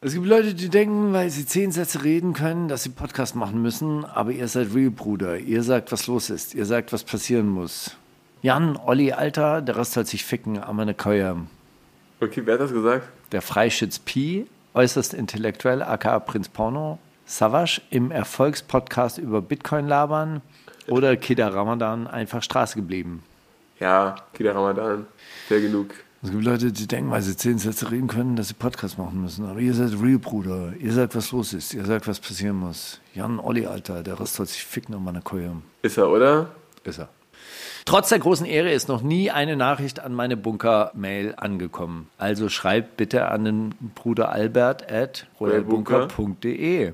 Es 0.00 0.12
gibt 0.14 0.26
Leute, 0.26 0.54
die 0.54 0.68
denken, 0.68 1.12
weil 1.12 1.30
sie 1.30 1.46
zehn 1.46 1.72
Sätze 1.72 2.04
reden 2.04 2.32
können, 2.34 2.68
dass 2.68 2.82
sie 2.82 2.90
Podcast 2.90 3.36
machen 3.36 3.62
müssen, 3.62 4.04
aber 4.04 4.32
ihr 4.32 4.48
seid 4.48 4.74
Real 4.74 4.90
Bruder. 4.90 5.38
Ihr 5.38 5.62
sagt, 5.62 5.92
was 5.92 6.06
los 6.06 6.30
ist. 6.30 6.54
Ihr 6.54 6.66
sagt, 6.66 6.92
was 6.92 7.04
passieren 7.04 7.48
muss. 7.48 7.96
Jan, 8.44 8.76
Olli, 8.76 9.10
Alter, 9.10 9.62
der 9.62 9.78
Rest 9.78 9.92
soll 9.92 10.04
sich 10.04 10.22
ficken, 10.22 10.58
aber 10.58 10.82
eine 10.82 10.92
Keue. 10.92 11.46
Okay, 12.20 12.42
wer 12.44 12.54
hat 12.54 12.60
das 12.60 12.74
gesagt? 12.74 13.08
Der 13.32 13.40
Freischütz 13.40 13.98
Pi, 13.98 14.44
äußerst 14.74 15.14
intellektuell, 15.14 15.82
aka 15.82 16.18
Prinz 16.18 16.50
Porno. 16.50 16.98
Savage 17.24 17.80
im 17.88 18.10
Erfolgspodcast 18.10 19.16
über 19.16 19.40
Bitcoin 19.40 19.88
labern. 19.88 20.42
Oder 20.88 21.16
Kida 21.16 21.48
Ramadan 21.48 22.06
einfach 22.06 22.42
Straße 22.42 22.76
geblieben. 22.76 23.22
Ja, 23.80 24.16
Kida 24.34 24.52
Ramadan. 24.52 25.06
Fair 25.48 25.62
genug. 25.62 25.94
Es 26.22 26.30
gibt 26.30 26.44
Leute, 26.44 26.70
die 26.70 26.86
denken, 26.86 27.10
weil 27.10 27.22
sie 27.22 27.38
zehn 27.38 27.56
Sätze 27.56 27.90
reden 27.90 28.08
können, 28.08 28.36
dass 28.36 28.48
sie 28.48 28.54
Podcast 28.54 28.98
machen 28.98 29.22
müssen. 29.22 29.46
Aber 29.46 29.60
ihr 29.60 29.72
seid 29.72 29.92
Real, 30.02 30.18
Bruder. 30.18 30.74
Ihr 30.78 30.92
sagt, 30.92 31.16
was 31.16 31.32
los 31.32 31.54
ist. 31.54 31.72
Ihr 31.72 31.86
sagt, 31.86 32.06
was 32.06 32.20
passieren 32.20 32.56
muss. 32.56 33.00
Jan, 33.14 33.40
Olli, 33.40 33.64
Alter, 33.64 34.02
der 34.02 34.20
Rest 34.20 34.34
soll 34.34 34.44
sich 34.44 34.66
ficken 34.66 34.94
um 34.94 35.02
meine 35.02 35.22
Keule. 35.22 35.62
Ist 35.80 35.96
er, 35.96 36.10
oder? 36.10 36.50
Ist 36.84 36.98
er. 36.98 37.08
Trotz 37.84 38.08
der 38.08 38.18
großen 38.18 38.46
Ehre 38.46 38.70
ist 38.70 38.88
noch 38.88 39.02
nie 39.02 39.30
eine 39.30 39.56
Nachricht 39.56 40.00
an 40.00 40.14
meine 40.14 40.36
Bunker-Mail 40.36 41.34
angekommen. 41.36 42.08
Also 42.18 42.48
schreibt 42.48 42.96
bitte 42.96 43.28
an 43.28 43.44
den 43.44 43.74
Bruder 43.94 44.30
Albert 44.30 44.90
at 44.90 45.26
royalbunker.de. 45.38 46.92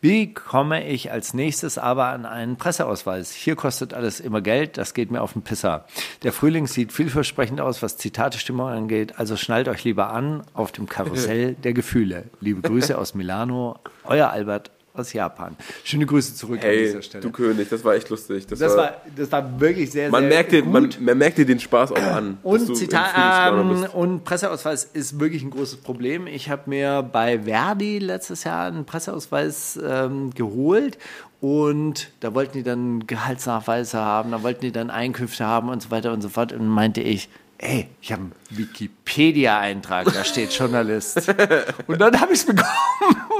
Wie 0.00 0.32
komme 0.32 0.86
ich 0.86 1.12
als 1.12 1.34
nächstes 1.34 1.76
aber 1.78 2.06
an 2.06 2.24
einen 2.24 2.56
Presseausweis? 2.56 3.32
Hier 3.32 3.56
kostet 3.56 3.92
alles 3.92 4.20
immer 4.20 4.40
Geld, 4.40 4.78
das 4.78 4.94
geht 4.94 5.10
mir 5.10 5.20
auf 5.20 5.34
den 5.34 5.42
Pisser. 5.42 5.84
Der 6.22 6.32
Frühling 6.32 6.66
sieht 6.66 6.92
vielversprechend 6.92 7.60
aus, 7.60 7.82
was 7.82 7.96
Zitatestimmung 7.98 8.68
angeht, 8.68 9.18
also 9.18 9.36
schnallt 9.36 9.68
euch 9.68 9.84
lieber 9.84 10.10
an 10.12 10.42
auf 10.54 10.72
dem 10.72 10.88
Karussell 10.88 11.54
der 11.64 11.74
Gefühle. 11.74 12.24
Liebe 12.40 12.62
Grüße 12.62 12.96
aus 12.96 13.14
Milano, 13.14 13.78
euer 14.04 14.30
Albert 14.30 14.70
aus 14.94 15.12
Japan. 15.12 15.56
Schöne 15.84 16.06
Grüße 16.06 16.34
zurück 16.34 16.58
an 16.60 16.66
Hey, 16.66 16.84
dieser 16.86 17.02
Stelle. 17.02 17.22
du 17.22 17.30
König, 17.30 17.68
das 17.68 17.84
war 17.84 17.94
echt 17.94 18.08
lustig. 18.08 18.46
Das, 18.46 18.58
das, 18.58 18.72
war, 18.72 18.84
war, 18.84 18.96
das 19.16 19.30
war 19.32 19.60
wirklich 19.60 19.90
sehr, 19.90 20.10
man, 20.10 20.22
sehr 20.22 20.28
merkt 20.28 20.52
dir, 20.52 20.62
gut. 20.62 20.72
man, 20.72 20.90
man 21.00 21.18
merkt 21.18 21.38
dir 21.38 21.46
den 21.46 21.60
Spaß 21.60 21.92
auch 21.92 22.02
an. 22.02 22.38
Und, 22.42 22.76
Zitat, 22.76 23.52
ähm, 23.52 23.86
und 23.94 24.24
Presseausweis 24.24 24.84
ist 24.84 25.20
wirklich 25.20 25.42
ein 25.42 25.50
großes 25.50 25.78
Problem. 25.78 26.26
Ich 26.26 26.50
habe 26.50 26.62
mir 26.66 27.02
bei 27.02 27.40
Verdi 27.40 27.98
letztes 27.98 28.44
Jahr 28.44 28.66
einen 28.66 28.84
Presseausweis 28.84 29.78
ähm, 29.82 30.30
geholt 30.34 30.98
und 31.40 32.10
da 32.20 32.34
wollten 32.34 32.58
die 32.58 32.62
dann 32.62 33.06
Gehaltsnachweise 33.06 33.98
haben, 33.98 34.30
da 34.30 34.42
wollten 34.42 34.60
die 34.60 34.72
dann 34.72 34.90
Einkünfte 34.90 35.46
haben 35.46 35.68
und 35.70 35.82
so 35.82 35.90
weiter 35.90 36.12
und 36.12 36.20
so 36.20 36.28
fort. 36.28 36.52
Und 36.52 36.66
meinte 36.66 37.00
ich, 37.00 37.28
ey, 37.62 37.88
ich 38.00 38.10
habe 38.12 38.22
einen 38.22 38.32
Wikipedia-Eintrag, 38.50 40.12
da 40.12 40.24
steht 40.24 40.50
Journalist. 40.52 41.28
und 41.86 42.00
dann 42.00 42.18
habe 42.18 42.32
ich 42.32 42.40
es 42.40 42.46
bekommen. 42.46 42.68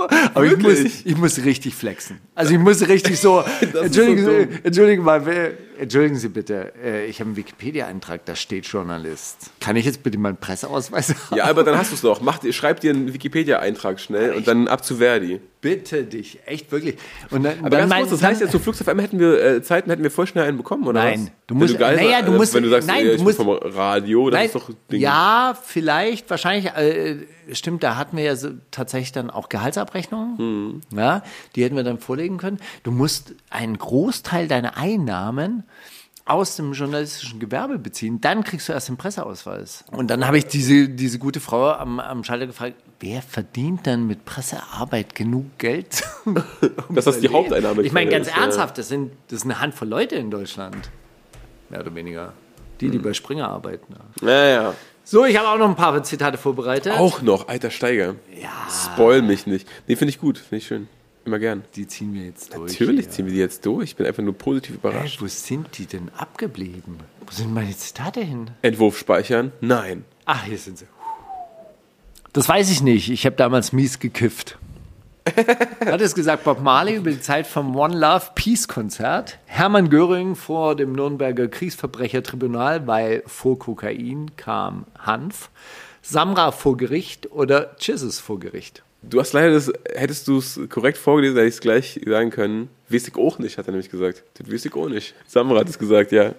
Aber 0.35 0.45
ich 0.45 0.57
muss, 0.59 0.79
ich 1.05 1.17
muss 1.17 1.43
richtig 1.43 1.75
flexen. 1.75 2.19
Also 2.35 2.53
ich 2.53 2.59
muss 2.59 2.87
richtig 2.87 3.19
so, 3.19 3.43
entschuldigen, 3.61 4.25
so 4.25 4.31
entschuldigen, 4.63 5.03
mal, 5.03 5.25
entschuldigen 5.81 6.17
Sie 6.17 6.29
bitte, 6.29 6.73
äh, 6.85 7.07
ich 7.07 7.21
habe 7.21 7.29
einen 7.29 7.37
Wikipedia-Eintrag, 7.37 8.25
da 8.25 8.35
steht 8.37 8.67
Journalist. 8.67 9.51
Kann 9.61 9.77
ich 9.77 9.85
jetzt 9.87 10.03
bitte 10.03 10.19
meinen 10.19 10.37
Presseausweis 10.37 11.09
haben? 11.31 11.37
Ja, 11.37 11.45
aber 11.47 11.65
dann 11.65 11.77
hast 11.77 11.91
du 11.91 11.95
es 11.97 12.01
doch. 12.03 12.21
Mach, 12.21 12.39
schreib 12.53 12.81
dir 12.81 12.91
einen 12.93 13.13
Wikipedia-Eintrag 13.13 13.99
schnell 14.01 14.35
und 14.35 14.47
dann 14.47 14.69
ab 14.69 14.85
zu 14.85 14.97
Verdi. 14.97 15.41
Bitte 15.63 16.05
dich, 16.05 16.39
echt 16.47 16.73
wirklich. 16.73 16.97
Und 17.31 17.43
dann, 17.43 17.59
Aber 17.61 17.69
dann 17.71 17.89
ganz 17.91 18.09
kurz, 18.09 18.21
das 18.21 18.23
heißt 18.23 18.41
ja, 18.41 18.49
zu 18.49 18.59
Flux 18.59 18.83
FM 18.83 18.99
hätten 18.99 19.19
wir 19.19 19.43
äh, 19.43 19.63
Zeiten, 19.63 19.91
hätten 19.91 20.03
wir 20.03 20.11
voll 20.11 20.27
schnell 20.27 20.45
einen 20.47 20.57
bekommen, 20.57 20.87
oder 20.87 21.03
Nein, 21.03 21.25
was? 21.25 21.31
du 21.49 21.55
Wenn 21.55 21.59
musst- 21.59 21.79
geil 21.79 21.97
naja, 21.97 22.21
sa- 22.21 22.23
du 22.27 22.33
äh, 22.33 22.37
musst- 22.37 22.55
Wenn 22.55 22.63
du 22.63 22.71
sagst, 22.71 22.89
nein, 22.89 23.01
äh, 23.01 23.05
du 23.05 23.11
ich 23.11 23.17
bin 23.17 23.25
musst- 23.25 23.37
vom 23.37 23.49
Radio, 23.51 24.31
das 24.31 24.39
Nein, 24.39 24.47
ist 24.47 24.55
doch 24.55 24.71
Ding. 24.91 25.01
ja, 25.03 25.55
vielleicht, 25.63 26.31
wahrscheinlich, 26.31 26.73
äh, 26.75 27.17
stimmt, 27.53 27.83
da 27.83 27.97
hatten 27.97 28.17
wir 28.17 28.25
ja 28.25 28.37
so, 28.37 28.51
tatsächlich 28.71 29.13
dann 29.13 29.31
auch 29.31 29.49
Gehaltsabrechnungen. 29.49 30.39
Hm. 30.39 30.81
Ja, 30.97 31.23
die 31.55 31.65
hätten 31.65 31.77
wir 31.77 31.85
dann 31.85 31.99
vorlegen 31.99 32.39
können. 32.39 32.59
Du 32.83 32.91
musst 32.91 33.35
einen 33.51 33.79
Großteil 33.79 34.49
deiner 34.49 34.77
Einnahmen 34.77 35.65
aus 36.31 36.57
dem 36.57 36.73
journalistischen 36.73 37.41
Gewerbe 37.41 37.79
beziehen, 37.79 38.21
dann 38.21 38.45
kriegst 38.45 38.69
du 38.69 38.73
erst 38.73 38.89
den 38.89 38.97
Presseausweis. 38.97 39.85
Und 39.91 40.11
dann 40.11 40.27
habe 40.27 40.39
ich 40.39 40.47
diese, 40.47 40.89
diese 40.89 41.19
gute 41.19 41.41
Frau 41.41 41.73
am, 41.73 41.99
am 41.99 42.23
Schalter 42.23 42.47
gefragt, 42.47 42.77
wer 43.01 43.21
verdient 43.21 43.87
dann 43.87 44.07
mit 44.07 44.25
Pressearbeit 44.25 45.15
genug 45.15 45.59
Geld? 45.59 46.03
um 46.25 46.35
das 46.95 47.07
zu 47.07 47.21
die? 47.21 47.29
Haupteinnahme 47.29 47.83
Ich 47.83 47.93
meine, 47.93 48.11
ganz 48.11 48.29
ist, 48.29 48.37
ernsthaft, 48.37 48.79
das 48.79 48.89
sind, 48.89 49.13
das 49.29 49.41
ist 49.41 49.45
eine 49.45 49.61
Handvoll 49.61 49.89
Leute 49.89 50.17
in 50.17 50.31
Deutschland. 50.31 50.91
Mehr 51.69 51.81
oder 51.81 51.95
weniger. 51.95 52.33
Die, 52.81 52.91
die 52.91 52.99
Hm. 52.99 53.03
bei 53.03 53.13
Springer 53.13 53.49
arbeiten. 53.49 53.95
Ja, 54.23 54.47
ja. 54.47 54.75
So, 55.11 55.25
ich 55.25 55.37
habe 55.37 55.49
auch 55.49 55.59
noch 55.59 55.69
ein 55.69 55.75
paar 55.75 56.01
Zitate 56.05 56.39
vorbereitet. 56.39 56.93
Auch 56.97 57.21
noch, 57.21 57.49
alter 57.49 57.73
Steiger. 57.73 58.15
Ja. 58.41 58.53
Spoil 58.71 59.23
mich 59.23 59.45
nicht. 59.45 59.67
Nee, 59.89 59.97
finde 59.97 60.11
ich 60.11 60.21
gut, 60.21 60.39
finde 60.39 60.59
ich 60.59 60.69
schön. 60.69 60.87
Immer 61.25 61.41
gern. 61.41 61.65
Die 61.75 61.89
ziehen 61.89 62.15
wir 62.15 62.27
jetzt 62.27 62.55
durch. 62.55 62.71
Natürlich 62.71 63.07
hier. 63.07 63.11
ziehen 63.11 63.27
wir 63.27 63.33
die 63.33 63.41
jetzt 63.41 63.67
durch. 63.67 63.91
Ich 63.91 63.97
bin 63.97 64.07
einfach 64.07 64.23
nur 64.23 64.35
positiv 64.35 64.77
überrascht. 64.77 65.21
wo 65.21 65.27
sind 65.27 65.77
die 65.79 65.87
denn 65.87 66.13
abgeblieben? 66.17 67.01
Wo 67.27 67.33
sind 67.33 67.53
meine 67.53 67.77
Zitate 67.77 68.21
hin? 68.21 68.53
Entwurf 68.63 68.97
speichern? 69.01 69.51
Nein. 69.61 70.05
Ach, 70.27 70.45
hier 70.45 70.59
sind 70.59 70.79
sie. 70.79 70.87
Das 72.33 72.49
weiß 72.49 72.71
ich 72.71 72.81
nicht. 72.81 73.11
Ich 73.11 73.27
habe 73.27 73.35
damals 73.35 73.73
mies 73.73 73.99
gekifft. 73.99 74.60
Hat 75.85 76.01
es 76.01 76.15
gesagt, 76.15 76.45
Bob 76.45 76.61
Marley 76.61 76.97
über 76.97 77.11
die 77.11 77.21
Zeit 77.21 77.47
vom 77.47 77.77
One 77.77 77.99
Love 77.99 78.27
Peace 78.35 78.69
Konzert. 78.69 79.39
Hermann 79.47 79.91
Göring 79.91 80.37
vor 80.37 80.77
dem 80.77 80.93
Nürnberger 80.93 81.49
Kriegsverbrechertribunal, 81.49 82.87
weil 82.87 83.23
vor 83.27 83.59
Kokain 83.59 84.31
kam 84.37 84.87
Hanf. 84.99 85.51
Samra 86.03 86.53
vor 86.53 86.77
Gericht 86.77 87.31
oder 87.31 87.75
Jesus 87.79 88.21
vor 88.21 88.41
Gericht? 88.41 88.83
Du 89.03 89.19
hast 89.19 89.33
leider 89.33 89.53
das, 89.53 89.73
hättest 89.95 90.29
du 90.29 90.39
es 90.39 90.61
korrekt 90.69 90.99
vorgelesen, 90.99 91.37
hätte 91.37 91.49
ich 91.49 91.55
es 91.55 91.61
gleich 91.61 92.01
sagen 92.07 92.31
können. 92.31 92.69
Ich 92.89 93.17
auch 93.17 93.39
nicht, 93.39 93.57
hat 93.57 93.67
er 93.67 93.73
nämlich 93.73 93.91
gesagt. 93.91 94.25
Das 94.35 94.65
ich 94.65 94.75
auch 94.75 94.89
nicht. 94.89 95.15
Samra 95.27 95.61
hat 95.61 95.69
es 95.69 95.79
gesagt, 95.79 96.13
ja. 96.13 96.35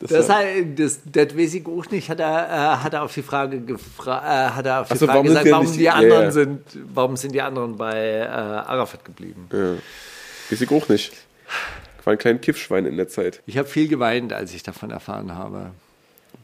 Das, 0.00 0.28
war- 0.28 0.38
heißt, 0.38 0.64
das, 0.76 1.00
das 1.04 1.36
weiß 1.36 1.54
ich 1.54 1.66
auch 1.66 1.90
nicht, 1.90 2.08
hat 2.08 2.20
er, 2.20 2.46
äh, 2.48 2.84
hat 2.84 2.94
er 2.94 3.02
auf 3.02 3.12
die 3.14 3.22
Frage, 3.22 3.60
gefra 3.60 4.18
äh, 4.48 4.50
hat 4.50 4.66
er 4.66 4.80
auf 4.82 4.88
die 4.88 4.94
Ach 4.94 4.96
so, 4.98 5.06
Frage 5.06 5.18
warum 5.18 5.26
sind 5.26 5.34
gesagt, 5.34 5.46
die 5.46 5.50
warum 5.52 5.66
nicht- 5.66 5.78
die 5.78 5.82
ja, 5.84 5.92
anderen 5.94 6.22
ja. 6.24 6.30
sind, 6.30 6.60
warum 6.94 7.16
sind 7.16 7.34
die 7.34 7.42
anderen 7.42 7.76
bei 7.76 7.96
äh, 8.20 8.24
Arafat 8.26 9.04
geblieben? 9.04 9.48
Weiß 10.50 10.60
ich 10.60 10.70
auch 10.70 10.88
nicht. 10.88 11.12
Ich 12.00 12.06
war 12.06 12.12
ein 12.12 12.18
kleines 12.18 12.40
Kiffschwein 12.40 12.86
in 12.86 12.96
der 12.96 13.08
Zeit. 13.08 13.42
Ich 13.46 13.58
habe 13.58 13.68
viel 13.68 13.88
geweint, 13.88 14.32
als 14.32 14.54
ich 14.54 14.62
davon 14.62 14.90
erfahren 14.90 15.34
habe. 15.34 15.72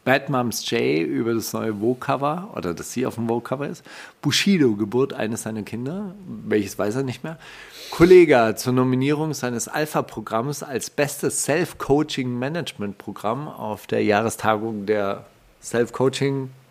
Bad 0.07 0.31
Moms 0.31 0.71
J 0.71 1.05
über 1.05 1.35
das 1.35 1.53
neue 1.53 1.75
Vogue-Cover, 1.75 2.53
oder 2.55 2.73
dass 2.75 2.93
sie 2.93 3.07
auf 3.07 3.17
dem 3.17 3.27
Vogue-Cover 3.27 3.67
ist. 3.67 3.83
Bushido, 4.23 4.77
Geburt 4.77 5.13
eines 5.13 5.43
seiner 5.43 5.65
Kinder, 5.65 6.15
welches 6.47 6.79
weiß 6.79 6.95
er 6.95 7.03
nicht 7.03 7.25
mehr. 7.25 7.39
Kollega 7.91 8.55
zur 8.55 8.73
Nominierung 8.73 9.35
seines 9.35 9.67
Alpha-Programms 9.67 10.63
als 10.63 10.91
bestes 10.91 11.43
Self-Coaching-Management-Programm 11.43 13.49
auf 13.49 13.89
der 13.89 14.05
Jahrestagung 14.05 14.87
der 14.87 15.25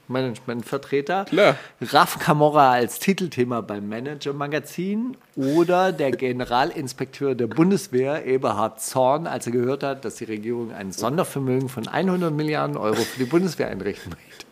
Self-Coaching-Management-Vertreter. 0.06 1.26
Klar. 1.26 1.58
Raf 1.82 2.20
Camorra 2.20 2.72
als 2.72 2.99
Titelthema 2.99 3.62
beim 3.62 3.88
Manager-Magazin 3.89 5.18
oder 5.36 5.91
der 5.91 6.12
Generalinspekteur 6.16 7.36
der 7.36 7.47
Bundeswehr, 7.47 8.26
Eberhard 8.26 8.82
Zorn, 8.82 9.28
als 9.28 9.45
er 9.47 9.51
gehört 9.51 9.84
hat, 9.84 10.06
dass 10.06 10.16
die 10.16 10.26
Regierung 10.26 10.74
ein 10.74 10.91
Sondervermögen 10.91 11.70
von 11.70 11.88
100 11.88 12.34
Milliarden 12.34 12.78
Euro 12.78 12.95
für 12.95 13.20
die 13.20 13.30
Bundeswehr 13.30 13.68
einrichten 13.68 14.12
möchte. 14.12 14.45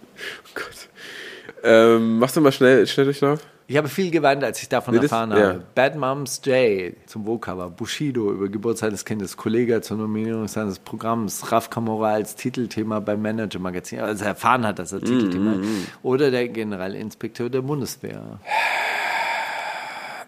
Oh 0.45 0.51
Gott. 0.55 0.87
Ähm, 1.63 2.19
machst 2.19 2.35
du 2.35 2.41
mal 2.41 2.51
schnell, 2.51 2.85
schnell 2.87 3.05
Durchlauf? 3.05 3.39
Ich 3.65 3.77
habe 3.77 3.87
viel 3.87 4.11
geweint, 4.11 4.43
als 4.43 4.61
ich 4.61 4.67
davon 4.67 4.93
Nee, 4.93 4.99
das- 4.99 5.11
erfahren 5.11 5.31
ja. 5.31 5.37
habe. 5.37 5.63
Bad 5.73 5.95
Moms 5.95 6.41
J 6.43 6.93
zum 7.05 7.25
Vocover, 7.25 7.69
Bushido 7.69 8.29
über 8.31 8.49
Geburt 8.49 8.77
seines 8.77 9.05
Kindes, 9.05 9.37
Kollege 9.37 9.79
zur 9.81 9.97
Nominierung 9.97 10.47
seines 10.49 10.79
Programms, 10.79 11.49
Raf 11.51 11.69
Kamora 11.69 12.11
als 12.11 12.35
Titelthema 12.35 12.99
beim 12.99 13.21
Manager-Magazin, 13.21 14.01
also 14.01 14.25
erfahren 14.25 14.67
hat, 14.67 14.79
dass 14.79 14.91
er 14.91 14.99
Titelthema 14.99 15.51
Mm, 15.55 15.85
oder 16.03 16.29
der 16.29 16.49
Generalinspekteur 16.49 17.49
der 17.49 17.61
Bundeswehr. 17.61 18.39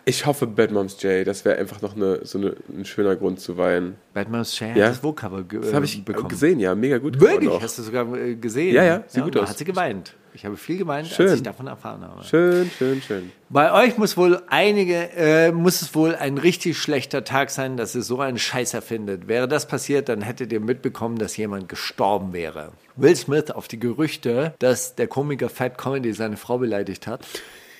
Ich 0.08 0.26
hoffe 0.26 0.46
Bad 0.46 0.72
Moms 0.72 1.02
J, 1.02 1.26
das 1.26 1.44
wäre 1.46 1.58
einfach 1.58 1.82
noch 1.82 1.96
eine, 1.96 2.24
so 2.26 2.38
eine, 2.38 2.56
ein 2.70 2.86
schöner 2.86 3.16
Grund 3.16 3.40
zu 3.40 3.58
weinen. 3.58 3.96
Bad 4.14 4.30
Moms 4.30 4.58
J 4.60 4.70
Ja. 4.76 4.86
hat 4.86 4.92
das 4.92 5.04
Vocover 5.04 5.44
ge 5.44 5.60
Das 5.62 5.74
habe 5.74 5.86
ich 5.86 5.98
äh, 5.98 6.02
bekommen. 6.02 6.30
gesehen, 6.30 6.60
ja, 6.60 6.76
mega 6.76 7.00
gut. 7.00 7.20
Wirklich? 7.20 7.50
Hast 7.62 7.80
du 7.80 7.84
sogar 7.84 8.16
äh, 8.16 8.36
gesehen? 8.36 8.76
Ja, 8.76 8.84
ja, 8.84 9.04
sieht 9.08 9.24
gut 9.24 9.36
da 9.36 9.42
aus. 9.42 9.50
Hat 9.50 9.58
sie 9.58 9.66
geweint. 9.66 10.14
Ich 10.36 10.44
habe 10.46 10.58
viel 10.58 10.78
geweint, 10.78 11.08
Schön. 11.08 11.30
als 11.30 11.38
ich 11.38 11.44
davon 11.44 11.68
erfahren 11.68 12.02
habe. 12.02 12.22
Schön, 12.26 12.70
schön, 12.78 13.02
schön. 13.02 13.32
Bei 13.48 13.72
euch 13.72 13.98
muss 13.98 14.18
wohl 14.18 14.42
einige, 14.48 15.10
äh, 15.16 15.54
muss 15.54 15.82
es 15.82 15.96
wohl 15.96 16.14
ein 16.14 16.38
richtig 16.38 16.78
schlechter 16.78 17.24
Tag 17.24 17.50
sein, 17.52 17.78
dass 17.78 17.96
ihr 17.96 18.02
so 18.02 18.20
einen 18.20 18.38
Scheiß 18.38 18.74
erfindet. 18.74 19.30
Wäre 19.30 19.48
das 19.48 19.66
passiert, 19.66 20.10
dann 20.10 20.22
hättet 20.22 20.52
ihr 20.52 20.60
mitbekommen, 20.60 21.18
dass 21.18 21.38
jemand 21.38 21.70
gestorben 21.70 22.34
wäre. 22.34 22.74
Will 22.98 23.16
Smith 23.16 23.50
auf 23.50 23.70
die 23.70 23.80
Gerüchte, 23.80 24.54
dass 24.60 24.96
der 24.96 25.08
Komiker 25.08 25.48
Fat 25.48 25.78
Comedy 25.78 26.12
seine 26.12 26.36
Frau 26.36 26.58
beleidigt 26.58 27.08
hat. 27.08 27.26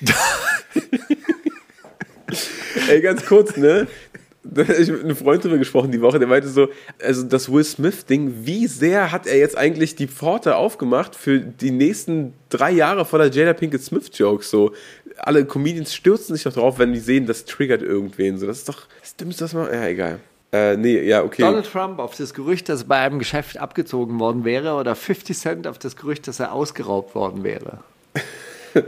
Ey, 2.88 3.02
ganz 3.02 3.26
kurz, 3.26 3.58
ne? 3.58 3.86
Ich 4.56 4.90
habe 4.90 4.98
mit 4.98 5.04
einem 5.04 5.16
Freund 5.16 5.44
drüber 5.44 5.58
gesprochen 5.58 5.92
die 5.92 6.02
Woche, 6.02 6.20
der 6.20 6.28
meinte 6.28 6.48
so, 6.48 6.68
also 7.02 7.24
das 7.24 7.52
Will 7.52 7.64
Smith-Ding, 7.64 8.46
wie 8.46 8.68
sehr 8.68 9.12
hat 9.12 9.28
er 9.28 9.38
jetzt 9.38 9.58
eigentlich 9.58 9.96
die 9.96 10.08
Pforte 10.08 10.56
aufgemacht 10.56 11.16
für 11.16 11.40
die 11.40 11.72
nächsten 11.72 12.34
drei 12.50 12.72
Jahre 12.72 13.06
voller 13.06 13.32
Jada 13.32 13.54
Pinkett 13.54 13.84
Smith-Jokes? 13.84 14.50
So, 14.50 14.74
alle 15.18 15.46
Comedians 15.46 15.94
stürzen 15.94 16.36
sich 16.36 16.44
doch 16.44 16.54
drauf, 16.54 16.80
wenn 16.80 16.94
die 16.94 17.00
sehen, 17.00 17.26
das 17.26 17.46
triggert 17.46 17.82
irgendwen. 17.82 18.38
So, 18.38 18.46
das 18.46 18.60
ist 18.60 18.70
doch 18.70 18.88
das 19.02 19.16
Dümmste, 19.16 19.46
was 19.46 19.54
man. 19.54 19.74
Ja, 19.74 19.88
egal. 19.88 20.20
Äh, 20.52 20.78
nee, 20.78 21.02
ja, 21.02 21.24
okay. 21.24 21.42
Donald 21.42 21.70
Trump 21.70 22.00
auf 22.00 22.16
das 22.16 22.34
Gerücht, 22.34 22.70
dass 22.70 22.84
er 22.84 22.88
bei 22.88 23.00
einem 23.00 23.20
Geschäft 23.20 23.58
abgezogen 23.58 24.20
worden 24.20 24.46
wäre 24.46 24.76
oder 24.76 24.96
50 24.96 25.38
Cent 25.38 25.68
auf 25.68 25.80
das 25.80 25.96
Gerücht, 25.96 26.28
dass 26.28 26.40
er 26.40 26.54
ausgeraubt 26.54 27.14
worden 27.16 27.44
wäre. 27.44 27.80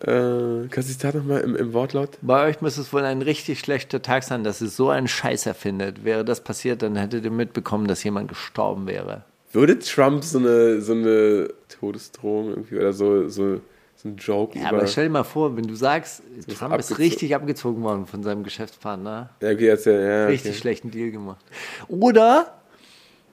Äh, 0.00 0.68
kannst 0.68 0.90
du 0.90 0.98
Tat 0.98 1.14
nochmal 1.14 1.40
im, 1.40 1.56
im 1.56 1.72
Wortlaut? 1.72 2.18
Bei 2.20 2.46
euch 2.48 2.60
muss 2.60 2.76
es 2.76 2.92
wohl 2.92 3.02
ein 3.02 3.22
richtig 3.22 3.60
schlechter 3.60 4.02
Tag 4.02 4.24
sein, 4.24 4.44
dass 4.44 4.60
ihr 4.60 4.68
so 4.68 4.90
einen 4.90 5.08
Scheiß 5.08 5.46
erfindet. 5.46 6.04
Wäre 6.04 6.24
das 6.24 6.42
passiert, 6.42 6.82
dann 6.82 6.96
hättet 6.96 7.24
ihr 7.24 7.30
mitbekommen, 7.30 7.86
dass 7.86 8.04
jemand 8.04 8.28
gestorben 8.28 8.86
wäre. 8.86 9.24
Würde 9.52 9.78
Trump 9.78 10.22
so 10.22 10.38
eine, 10.38 10.80
so 10.82 10.92
eine 10.92 11.48
Todesdrohung 11.68 12.50
irgendwie 12.50 12.76
oder 12.76 12.92
so, 12.92 13.28
so, 13.28 13.60
so 13.96 14.08
ein 14.08 14.16
Joke 14.16 14.58
Ja, 14.58 14.68
aber 14.68 14.86
stell 14.86 15.04
dir 15.04 15.10
mal 15.10 15.24
vor, 15.24 15.56
wenn 15.56 15.66
du 15.66 15.74
sagst, 15.74 16.22
Trump 16.58 16.78
ist 16.78 16.98
richtig 16.98 17.34
abgezogen 17.34 17.82
worden 17.82 18.06
von 18.06 18.22
seinem 18.22 18.44
Geschäftspartner, 18.44 19.30
ja, 19.40 19.50
okay, 19.50 19.66
jetzt, 19.66 19.86
ja, 19.86 19.92
ja, 19.92 20.26
richtig 20.26 20.50
okay. 20.50 20.60
schlechten 20.60 20.90
Deal 20.90 21.10
gemacht. 21.10 21.44
Oder 21.88 22.52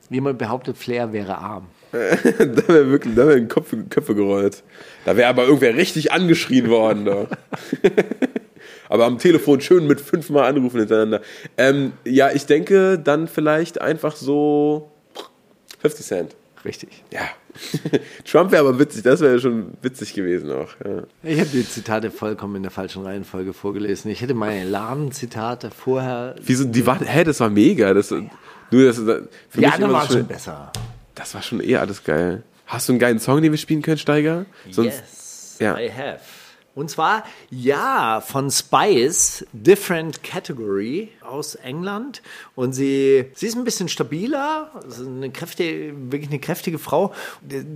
jemand 0.09 0.37
behauptet, 0.37 0.77
Flair 0.77 1.11
wäre 1.11 1.37
arm. 1.37 1.67
Da 2.39 2.67
wäre 2.67 2.89
wirklich, 2.89 3.15
da 3.15 3.27
wären 3.27 3.47
Köpfe, 3.47 3.83
Köpfe 3.89 4.15
gerollt. 4.15 4.63
Da 5.05 5.15
wäre 5.15 5.29
aber 5.29 5.45
irgendwer 5.45 5.75
richtig 5.75 6.11
angeschrien 6.11 6.69
worden. 6.69 7.05
Da. 7.05 7.27
aber 8.89 9.05
am 9.05 9.19
Telefon 9.19 9.61
schön 9.61 9.85
mit 9.85 10.01
fünfmal 10.01 10.45
anrufen 10.45 10.79
hintereinander. 10.79 11.21
Ähm, 11.57 11.93
ja, 12.03 12.31
ich 12.31 12.45
denke 12.45 12.97
dann 12.99 13.27
vielleicht 13.27 13.79
einfach 13.79 14.15
so 14.15 14.91
50 15.81 16.05
Cent. 16.05 16.35
Richtig. 16.65 17.03
Ja. 17.11 17.21
Trump 18.25 18.51
wäre 18.51 18.67
aber 18.67 18.79
witzig, 18.79 19.03
das 19.03 19.19
wäre 19.19 19.39
schon 19.39 19.73
witzig 19.81 20.13
gewesen 20.13 20.51
auch. 20.51 20.69
Ja. 20.83 21.03
Ich 21.21 21.39
habe 21.39 21.49
die 21.49 21.67
Zitate 21.67 22.09
vollkommen 22.09 22.55
in 22.55 22.63
der 22.63 22.71
falschen 22.71 23.03
Reihenfolge 23.03 23.53
vorgelesen. 23.53 24.09
Ich 24.09 24.21
hätte 24.21 24.33
meine 24.33 24.67
Laden-Zitate 24.67 25.69
vorher. 25.69 26.35
Wieso, 26.41 26.63
die 26.63 26.85
waren, 26.87 27.05
hä, 27.05 27.23
das 27.23 27.39
war 27.41 27.49
mega. 27.49 27.93
Das, 27.93 28.11
nur 28.11 28.85
das, 28.85 28.97
für 28.97 29.27
Die 29.53 29.59
mich 29.59 29.81
waren 29.81 30.07
so 30.07 30.13
schon 30.13 30.27
besser. 30.27 30.71
Das 31.15 31.33
war 31.35 31.41
schon 31.41 31.59
eher 31.59 31.81
alles 31.81 32.03
geil. 32.03 32.43
Hast 32.65 32.87
du 32.87 32.93
einen 32.93 32.99
geilen 32.99 33.19
Song, 33.19 33.41
den 33.41 33.51
wir 33.51 33.57
spielen 33.57 33.81
können, 33.81 33.97
Steiger? 33.97 34.45
Sonst, 34.71 34.95
yes, 34.95 35.57
ja. 35.59 35.77
I 35.77 35.91
have. 35.91 36.19
Und 36.75 36.89
zwar, 36.89 37.23
ja, 37.51 38.19
von 38.21 38.49
Spice, 38.49 39.45
Different 39.53 40.23
Category 40.23 41.09
aus 41.21 41.53
England. 41.55 42.23
Und 42.55 42.73
sie, 42.73 43.25
sie 43.35 43.45
ist 43.45 43.55
ein 43.55 43.63
bisschen 43.63 43.89
stabiler, 43.89 44.71
eine 44.99 45.29
kräftige, 45.29 45.93
wirklich 46.11 46.31
eine 46.31 46.39
kräftige 46.39 46.79
Frau. 46.79 47.13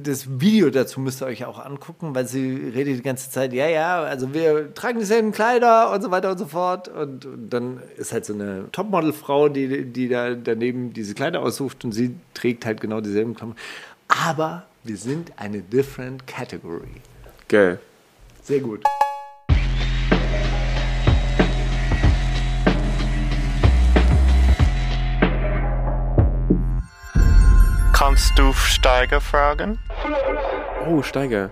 Das 0.04 0.39
Video 0.39 0.72
dazu 0.72 1.00
müsst 1.00 1.22
ihr 1.22 1.28
euch 1.28 1.45
auch 1.45 1.64
angucken, 1.64 2.16
weil 2.16 2.28
sie 2.28 2.72
redet 2.74 2.98
die 2.98 3.04
ganze 3.04 3.30
Zeit, 3.30 3.54
ja, 3.54 3.68
ja, 3.68 4.02
also 4.02 4.34
wir 4.34 4.74
tragen 4.74 5.00
dieselben 5.00 5.32
Kleider 5.32 5.91
und 5.91 6.02
so 6.02 6.10
weiter 6.10 6.32
und 6.32 6.39
so 6.39 6.48
fort. 6.48 6.88
Und, 6.88 7.26
und 7.26 7.50
dann 7.52 7.82
ist 7.98 8.14
halt 8.14 8.26
so 8.26 8.34
eine 8.34 8.72
Topmodel-Frau, 8.72 9.50
die, 9.50 9.86
die 9.86 10.10
da 10.10 10.34
daneben 10.34 10.93
diese 10.93 11.14
Kleider 11.14 11.41
aussucht 11.41 11.86
und 11.86 11.91
sie 11.91 12.16
trägt 12.34 12.66
halt 12.66 12.82
genau 12.82 13.00
dieselben 13.02 13.36
Klamotten. 13.36 13.60
Aber 14.08 14.66
wir 14.84 14.98
sind 14.98 15.34
eine 15.36 15.62
Different 15.62 16.26
Category. 16.26 17.02
Geil. 17.48 17.80
Sehr 18.48 18.62
gut. 18.62 18.82
Kannst 27.91 28.39
du 28.39 28.54
Steiger 28.54 29.20
fragen? 29.20 29.80
Oh, 30.88 31.02
Steiger. 31.02 31.52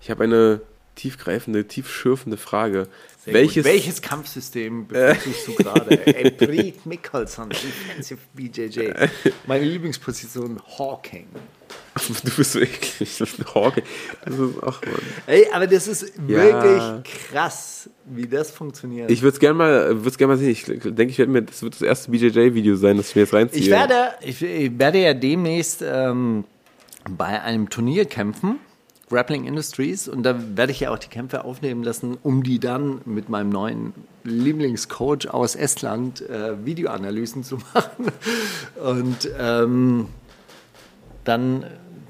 Ich 0.00 0.08
habe 0.08 0.22
eine 0.22 0.60
tiefgreifende, 0.94 1.66
tiefschürfende 1.66 2.36
Frage. 2.36 2.86
Sehr 3.24 3.34
Welches, 3.34 3.64
Gut. 3.64 3.64
Welches 3.64 4.00
Kampfsystem 4.00 4.86
bevorzugst 4.86 5.48
du 5.48 5.54
gerade? 5.56 6.06
Ey, 6.16 6.30
Preet 6.30 6.86
Mickelson, 6.86 7.50
Defensive 7.50 8.20
BJJ. 8.34 8.92
Meine 9.48 9.64
Lieblingsposition, 9.64 10.62
Hawking. 10.78 11.26
Du 12.24 12.30
bist 12.36 12.52
so 12.52 12.60
eklig. 12.60 13.16
Das 13.18 13.20
ist, 13.30 13.40
ach 14.62 14.80
Mann. 14.82 14.94
Ey, 15.26 15.46
aber 15.52 15.66
das 15.66 15.88
ist 15.88 16.12
Ja. 16.28 16.36
wirklich 17.02 17.14
krass, 17.30 17.88
wie 18.04 18.26
das 18.26 18.50
funktioniert. 18.50 19.10
Ich 19.10 19.22
würde 19.22 19.34
es 19.34 19.40
gerne 19.40 19.54
mal, 19.54 20.04
würd's 20.04 20.18
gern 20.18 20.28
mal 20.28 20.36
sehen. 20.36 20.50
Ich 20.50 20.64
denke, 20.64 21.04
ich 21.04 21.18
werde 21.18 21.32
mir, 21.32 21.42
das 21.42 21.62
wird 21.62 21.74
das 21.74 21.82
erste 21.82 22.10
BJJ-Video 22.10 22.76
sein, 22.76 22.96
das 22.98 23.10
ich 23.10 23.16
mir 23.16 23.22
jetzt 23.22 23.34
reinziehe. 23.34 23.62
Ich 23.62 23.70
werde, 23.70 24.10
ich, 24.20 24.42
ich 24.42 24.78
werde 24.78 24.98
ja 25.00 25.14
demnächst 25.14 25.82
ähm, 25.86 26.44
bei 27.08 27.40
einem 27.42 27.70
Turnier 27.70 28.04
kämpfen, 28.04 28.58
Grappling 29.08 29.44
Industries, 29.46 30.08
und 30.08 30.24
da 30.24 30.36
werde 30.56 30.72
ich 30.72 30.80
ja 30.80 30.90
auch 30.90 30.98
die 30.98 31.08
Kämpfe 31.08 31.44
aufnehmen 31.44 31.82
lassen, 31.84 32.18
um 32.22 32.42
die 32.42 32.58
dann 32.58 33.00
mit 33.04 33.28
meinem 33.28 33.50
neuen 33.50 33.94
Lieblingscoach 34.24 35.28
aus 35.30 35.54
Estland 35.54 36.20
äh, 36.28 36.64
Videoanalysen 36.64 37.42
zu 37.44 37.56
machen. 37.74 38.06
Und 38.84 39.30
ähm, 39.38 40.08
dann 41.24 41.64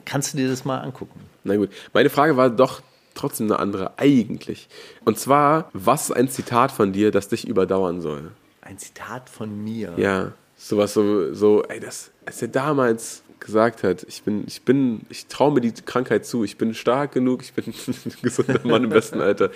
kannst 0.07 0.33
du 0.33 0.39
dir 0.39 0.49
das 0.49 0.65
mal 0.65 0.79
angucken. 0.79 1.21
Na 1.45 1.57
gut. 1.57 1.69
Meine 1.93 2.09
Frage 2.09 2.39
war 2.39 2.49
doch 2.49 2.81
trotzdem 3.15 3.47
eine 3.47 3.59
andere, 3.59 3.99
eigentlich. 3.99 4.69
Und 5.05 5.19
zwar, 5.19 5.69
was 5.75 6.09
ist 6.09 6.17
ein 6.17 6.29
Zitat 6.29 6.73
von 6.73 6.93
dir, 6.93 7.11
das 7.11 7.29
dich 7.29 7.47
überdauern 7.47 8.01
soll? 8.01 8.31
Ein 8.63 8.79
Zitat 8.79 9.29
von 9.29 9.63
mir. 9.63 9.93
Ja. 9.99 10.33
Sowas 10.57 10.95
so, 10.95 11.35
so, 11.35 11.63
ey, 11.65 11.81
das 11.81 12.11
ist 12.27 12.41
ja 12.41 12.47
damals, 12.47 13.23
gesagt 13.41 13.83
hat. 13.83 14.05
Ich 14.09 14.23
bin, 14.23 14.45
ich 14.47 14.63
bin, 14.63 15.03
ich 15.09 15.27
traue 15.27 15.53
mir 15.53 15.61
die 15.61 15.73
Krankheit 15.73 16.27
zu. 16.27 16.45
Ich 16.45 16.59
bin 16.59 16.75
stark 16.75 17.13
genug. 17.13 17.43
Ich 17.43 17.53
bin 17.53 17.65
ein 17.67 18.13
gesunder 18.23 18.61
Mann 18.65 18.85
im 18.85 18.91
besten 18.91 19.21
Alter. 19.21 19.51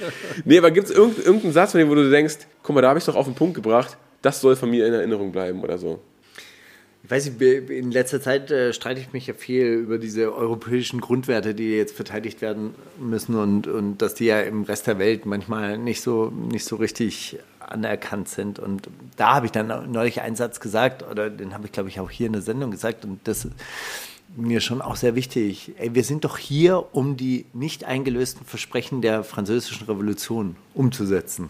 Nee, 0.44 0.58
aber 0.58 0.70
gibt 0.70 0.88
es 0.88 0.94
irgendeinen, 0.94 1.24
irgendeinen 1.26 1.52
Satz 1.52 1.72
von 1.72 1.80
dem, 1.80 1.88
wo 1.90 1.94
du 1.94 2.08
denkst, 2.10 2.38
guck 2.62 2.74
mal, 2.74 2.82
da 2.82 2.88
habe 2.88 2.98
ich 2.98 3.04
doch 3.04 3.16
auf 3.16 3.26
den 3.26 3.34
Punkt 3.34 3.54
gebracht. 3.54 3.96
Das 4.22 4.40
soll 4.40 4.56
von 4.56 4.70
mir 4.70 4.86
in 4.86 4.92
Erinnerung 4.92 5.32
bleiben 5.32 5.62
oder 5.62 5.78
so. 5.78 6.00
Ich 7.02 7.10
weiß 7.10 7.30
nicht, 7.30 7.70
in 7.70 7.90
letzter 7.90 8.20
Zeit 8.20 8.50
äh, 8.50 8.72
streite 8.72 9.00
ich 9.00 9.12
mich 9.12 9.26
ja 9.26 9.34
viel 9.34 9.66
über 9.66 9.98
diese 9.98 10.34
europäischen 10.34 11.00
Grundwerte, 11.00 11.54
die 11.54 11.70
jetzt 11.70 11.96
verteidigt 11.96 12.42
werden 12.42 12.74
müssen 12.98 13.36
und, 13.36 13.66
und 13.66 13.98
dass 13.98 14.14
die 14.14 14.26
ja 14.26 14.40
im 14.40 14.64
Rest 14.64 14.86
der 14.86 14.98
Welt 14.98 15.24
manchmal 15.24 15.78
nicht 15.78 16.02
so, 16.02 16.30
nicht 16.30 16.64
so 16.64 16.76
richtig 16.76 17.38
anerkannt 17.58 18.28
sind. 18.28 18.58
Und 18.58 18.88
da 19.16 19.34
habe 19.34 19.46
ich 19.46 19.52
dann 19.52 19.90
neulich 19.90 20.20
einen 20.20 20.36
Satz 20.36 20.60
gesagt, 20.60 21.02
oder 21.02 21.30
den 21.30 21.54
habe 21.54 21.66
ich, 21.66 21.72
glaube 21.72 21.88
ich, 21.88 22.00
auch 22.00 22.10
hier 22.10 22.26
in 22.26 22.34
der 22.34 22.42
Sendung 22.42 22.70
gesagt, 22.70 23.04
und 23.04 23.20
das 23.24 23.46
ist 23.46 23.54
mir 24.36 24.60
schon 24.60 24.82
auch 24.82 24.96
sehr 24.96 25.14
wichtig. 25.14 25.72
Ey, 25.78 25.94
wir 25.94 26.04
sind 26.04 26.24
doch 26.24 26.38
hier, 26.38 26.94
um 26.94 27.16
die 27.16 27.46
nicht 27.52 27.84
eingelösten 27.84 28.46
Versprechen 28.46 29.02
der 29.02 29.24
französischen 29.24 29.86
Revolution 29.86 30.56
umzusetzen. 30.74 31.48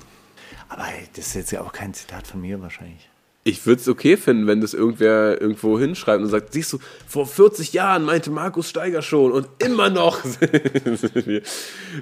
Aber 0.69 0.85
ey, 0.85 1.09
das 1.17 1.29
ist 1.29 1.35
jetzt 1.35 1.51
ja 1.51 1.63
auch 1.63 1.73
kein 1.73 1.93
Zitat 1.93 2.27
von 2.27 2.41
mir 2.41 2.61
wahrscheinlich. 2.63 3.10
Ich 3.43 3.65
würde 3.65 3.81
es 3.81 3.89
okay 3.89 4.19
finden, 4.19 4.47
wenn 4.47 4.61
das 4.61 4.75
irgendwer 4.75 5.41
irgendwo 5.41 5.79
hinschreibt 5.79 6.23
und 6.23 6.29
sagt, 6.29 6.53
siehst 6.53 6.75
du, 6.75 6.79
vor 7.07 7.27
40 7.27 7.73
Jahren 7.73 8.05
meinte 8.05 8.31
Markus 8.31 8.69
Steiger 8.69 9.01
schon 9.01 9.33
und 9.33 9.49
immer 9.59 9.89
noch. 9.89 10.23
Wäre 10.41 11.43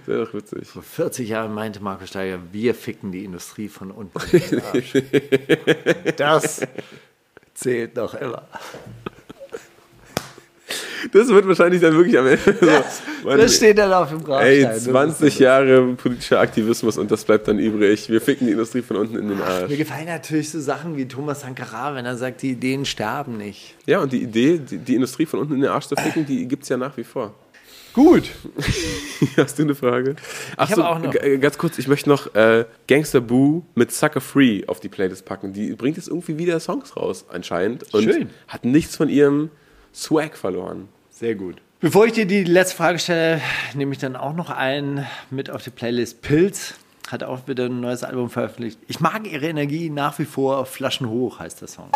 doch 0.07 0.34
witzig. 0.34 0.66
Vor 0.66 0.82
40 0.82 1.28
Jahren 1.28 1.55
meinte 1.55 1.80
Markus 1.80 2.09
Steiger, 2.09 2.41
wir 2.51 2.74
ficken 2.74 3.12
die 3.12 3.24
Industrie 3.24 3.68
von 3.68 3.93
unten. 3.93 4.18
in 4.32 4.41
den 4.51 4.62
Arsch. 4.62 4.93
das 6.16 6.62
zählt 7.55 7.95
noch 7.95 8.14
immer. 8.14 8.49
Das 11.12 11.28
wird 11.28 11.46
wahrscheinlich 11.46 11.80
dann 11.80 11.94
wirklich 11.94 12.18
am 12.18 12.26
Ende 12.26 12.40
so. 12.61 12.66
Mann, 13.28 13.38
Das 13.38 13.57
steht 13.57 13.78
dann 13.78 13.92
auf 13.92 14.09
dem 14.11 14.22
Grabstein. 14.24 14.53
Ey, 14.53 14.62
Das 14.62 14.76
ist 14.78 14.84
20 14.84 15.38
Jahre 15.38 15.82
politischer 15.94 16.40
Aktivismus 16.40 16.99
und 16.99 17.11
das 17.11 17.24
bleibt 17.24 17.49
dann 17.49 17.59
übrig. 17.59 18.09
Wir 18.09 18.20
ficken 18.20 18.46
die 18.46 18.53
Industrie 18.53 18.82
von 18.82 18.96
unten 18.96 19.16
in 19.16 19.28
den 19.28 19.38
Mir 19.38 19.44
Arsch. 19.44 19.76
gefallen 19.76 20.07
natürlich 20.07 20.51
so 20.51 20.61
Sachen 20.61 20.96
wie 20.96 21.07
Thomas 21.07 21.40
Sankara, 21.42 21.94
wenn 21.94 22.05
er 22.07 22.16
sagt, 22.16 22.42
die 22.42 22.51
Ideen 22.53 22.84
sterben 22.84 23.36
nicht. 23.36 23.74
Ja, 23.86 24.01
und 24.01 24.12
die 24.12 24.22
Idee, 24.22 24.59
die, 24.59 24.78
die 24.78 24.94
Industrie 24.94 25.26
von 25.26 25.40
unten 25.40 25.55
in 25.55 25.61
den 25.61 25.70
Arsch 25.70 25.86
zu 25.86 25.96
ficken, 25.96 26.26
die 26.26 26.46
gibt 26.49 26.62
es 26.64 26.68
ja 26.68 26.76
nach 26.76 26.96
wie 26.96 27.05
vor. 27.05 27.34
Gut. 27.94 28.24
Hast 29.36 29.59
du 29.59 29.62
eine 29.64 29.74
Frage? 29.74 30.14
Ach 30.57 30.68
Ich 30.68 30.76
so, 30.76 30.84
habe 30.84 30.96
auch 30.96 31.03
noch. 31.03 31.40
ganz 31.40 31.59
kurz, 31.59 31.78
ich 31.78 31.88
möchte 31.88 32.09
noch 32.09 32.32
äh, 32.34 32.64
Gangster 32.86 33.20
Boo 33.20 33.62
mit 33.74 33.90
Sucker 33.92 34.20
Free 34.20 34.62
auf 34.66 34.78
die 34.78 34.88
Playlist 34.88 35.24
packen. 35.24 35.53
Die 35.53 35.72
bringt 35.74 35.96
jetzt 35.96 36.09
irgendwie 36.09 36.38
wieder 36.38 36.61
Songs 36.61 36.96
raus, 36.96 37.24
anscheinend. 37.28 37.92
Und 37.94 38.05
Schön. 38.05 38.30
hat 38.46 38.64
nichts 38.64 38.94
von 38.94 39.09
ihrem 39.09 39.51
Swag 39.95 40.36
verloren. 40.36 40.89
Sehr 41.11 41.34
gut. 41.34 41.57
Bevor 41.80 42.07
ich 42.07 42.12
dir 42.12 42.26
die 42.26 42.45
letzte 42.45 42.76
Frage 42.76 42.99
stelle, 42.99 43.41
nehme 43.74 43.93
ich 43.93 43.99
dann 43.99 44.16
auch 44.16 44.34
noch 44.34 44.51
einen 44.51 45.07
mit 45.30 45.49
auf 45.49 45.62
die 45.62 45.70
Playlist. 45.70 46.22
Pilz 46.22 46.74
hat 47.09 47.22
auch 47.22 47.47
wieder 47.47 47.66
ein 47.66 47.80
neues 47.80 48.03
Album 48.03 48.30
veröffentlicht. 48.30 48.78
Ich 48.89 49.01
mag 49.01 49.30
ihre 49.30 49.47
Energie 49.47 49.89
nach 49.89 50.18
wie 50.18 50.24
vor. 50.24 50.66
Flaschen 50.66 51.09
hoch 51.09 51.39
heißt 51.39 51.61
der 51.61 51.68
Song. 51.68 51.91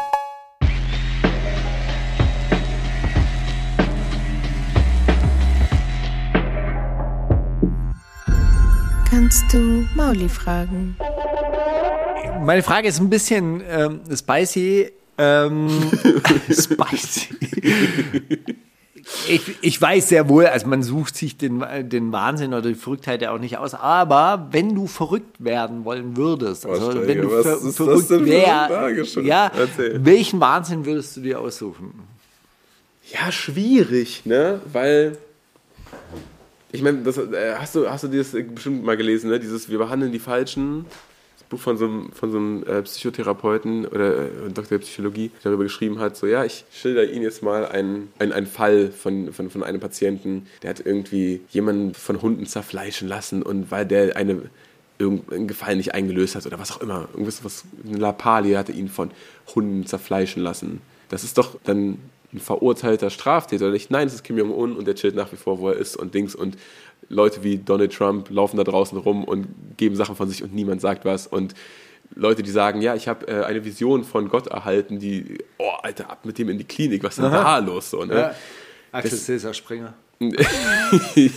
Kannst 9.11 9.53
du 9.53 9.87
Mauli 9.95 10.29
fragen? 10.29 10.97
Meine 12.41 12.63
Frage 12.63 12.89
ist 12.89 12.99
ein 12.99 13.11
bisschen 13.11 13.63
ähm, 13.69 14.01
spicy. 14.11 14.91
Ähm, 15.19 15.69
spicy. 16.51 17.29
Ich, 19.29 19.43
ich 19.63 19.81
weiß 19.83 20.09
sehr 20.11 20.29
wohl, 20.29 20.47
also 20.47 20.67
man 20.69 20.83
sucht 20.83 21.17
sich 21.17 21.37
den, 21.37 21.65
den 21.89 22.13
Wahnsinn 22.13 22.55
oder 22.55 22.69
die 22.69 22.75
Verrücktheit 22.77 23.21
ja 23.21 23.35
auch 23.35 23.39
nicht 23.39 23.59
aus, 23.59 23.75
aber 23.75 24.49
wenn 24.53 24.75
du 24.77 24.87
verrückt 24.87 25.43
werden 25.45 25.85
wollen 25.85 26.17
würdest, 26.17 26.65
also 26.67 26.93
Steiger, 26.93 27.09
wenn 27.09 27.23
du 27.23 27.29
ver 27.43 27.57
verrückt 27.59 28.11
denn 28.11 28.25
für 28.27 28.33
eine 28.33 28.43
wär- 28.47 28.67
Frage 28.69 29.05
schon? 29.05 29.27
ja, 29.27 29.51
Erzähl. 29.59 30.05
welchen 30.05 30.39
Wahnsinn 30.41 30.87
würdest 30.87 31.17
du 31.17 31.21
dir 31.21 31.41
aussuchen? 31.41 31.95
Ja, 33.13 33.33
schwierig, 33.33 34.23
ne? 34.25 34.61
Weil. 34.73 35.19
Ich 36.71 36.81
meine, 36.81 36.99
das, 37.03 37.19
äh, 37.19 37.55
hast, 37.59 37.75
du, 37.75 37.91
hast 37.91 38.05
du 38.05 38.09
das 38.09 38.31
bestimmt 38.55 38.85
mal 38.85 38.97
gelesen, 38.97 39.29
ne? 39.31 39.39
Dieses 39.41 39.69
Wir 39.69 39.79
behandeln 39.79 40.13
die 40.13 40.21
Falschen. 40.21 40.87
Buch 41.53 41.61
von 41.61 41.77
so 41.77 41.85
einem, 41.85 42.11
von 42.13 42.33
so 42.33 42.39
einem 42.39 42.65
äh, 42.65 42.83
Psychotherapeuten 42.83 43.87
oder 43.87 44.25
äh, 44.25 44.29
Doktor 44.47 44.71
der 44.71 44.79
Psychologie, 44.79 45.31
darüber 45.43 45.63
geschrieben 45.63 46.01
hat: 46.01 46.17
so, 46.17 46.27
ja, 46.27 46.45
ich 46.45 46.65
schilder 46.73 47.09
Ihnen 47.09 47.23
jetzt 47.23 47.43
mal 47.43 47.67
einen, 47.67 48.13
einen, 48.19 48.33
einen 48.33 48.47
Fall 48.47 48.91
von, 48.91 49.33
von, 49.33 49.51
von 49.51 49.63
einem 49.63 49.81
Patienten, 49.81 50.47
der 50.63 50.71
hat 50.71 50.85
irgendwie 50.85 51.43
jemanden 51.51 51.95
von 51.95 52.21
Hunden 52.21 52.47
zerfleischen 52.47 53.07
lassen 53.07 53.43
und 53.43 53.71
weil 53.71 53.87
der 53.87 54.17
eine 54.17 54.43
irgendeinen 54.99 55.49
Gefallen 55.49 55.79
nicht 55.79 55.95
eingelöst 55.95 56.35
hat 56.35 56.47
oder 56.47 56.59
was 56.59 56.73
auch 56.73 56.81
immer. 56.81 57.09
Irgendwas, 57.13 57.45
was, 57.45 57.65
eine 57.87 57.99
Lappalie 57.99 58.57
hatte 58.57 58.73
ihn 58.73 58.89
von 58.89 59.11
Hunden 59.55 59.87
zerfleischen 59.87 60.43
lassen. 60.43 60.81
Das 61.09 61.25
ist 61.25 61.39
doch 61.39 61.59
dann 61.65 61.99
ein 62.33 62.41
verurteilter 62.41 63.11
Straftäter 63.11 63.67
oder 63.67 63.75
nicht? 63.75 63.91
Nein, 63.91 64.07
es 64.07 64.15
ist 64.15 64.25
Kim 64.25 64.39
Jong-un 64.39 64.75
und 64.75 64.87
der 64.87 64.95
chillt 64.95 65.15
nach 65.15 65.31
wie 65.33 65.37
vor, 65.37 65.59
wo 65.59 65.69
er 65.69 65.77
ist 65.77 65.97
und 65.97 66.15
Dings 66.15 66.35
und 66.35 66.57
Leute 67.09 67.43
wie 67.43 67.59
Donald 67.59 67.93
Trump 67.95 68.31
laufen 68.31 68.57
da 68.57 68.65
draußen 68.65 68.97
rum 68.99 69.25
und 69.25 69.47
geben 69.77 69.97
Sachen 69.97 70.17
von 70.17 70.29
sich 70.29 70.43
und 70.43 70.55
niemand 70.55 70.81
sagt 70.81 71.05
was 71.05 71.27
und 71.27 71.55
Leute, 72.15 72.43
die 72.43 72.51
sagen, 72.51 72.83
ja, 72.83 72.95
ich 72.95 73.09
habe 73.09 73.27
äh, 73.27 73.45
eine 73.45 73.65
Vision 73.65 74.05
von 74.05 74.29
Gott 74.29 74.47
erhalten, 74.47 74.99
die, 74.99 75.39
oh, 75.59 75.71
Alter, 75.83 76.11
ab 76.11 76.25
mit 76.27 76.37
dem 76.37 76.51
in 76.51 76.59
die 76.59 76.65
Klinik, 76.65 77.03
was 77.03 77.17
ist 77.17 77.23
denn 77.25 77.33
da 77.33 77.57
los? 77.59 77.89
So, 77.91 78.05
ne? 78.05 78.35
Axel 78.93 79.19
Cäsar 79.19 79.55
Springer. 79.55 79.95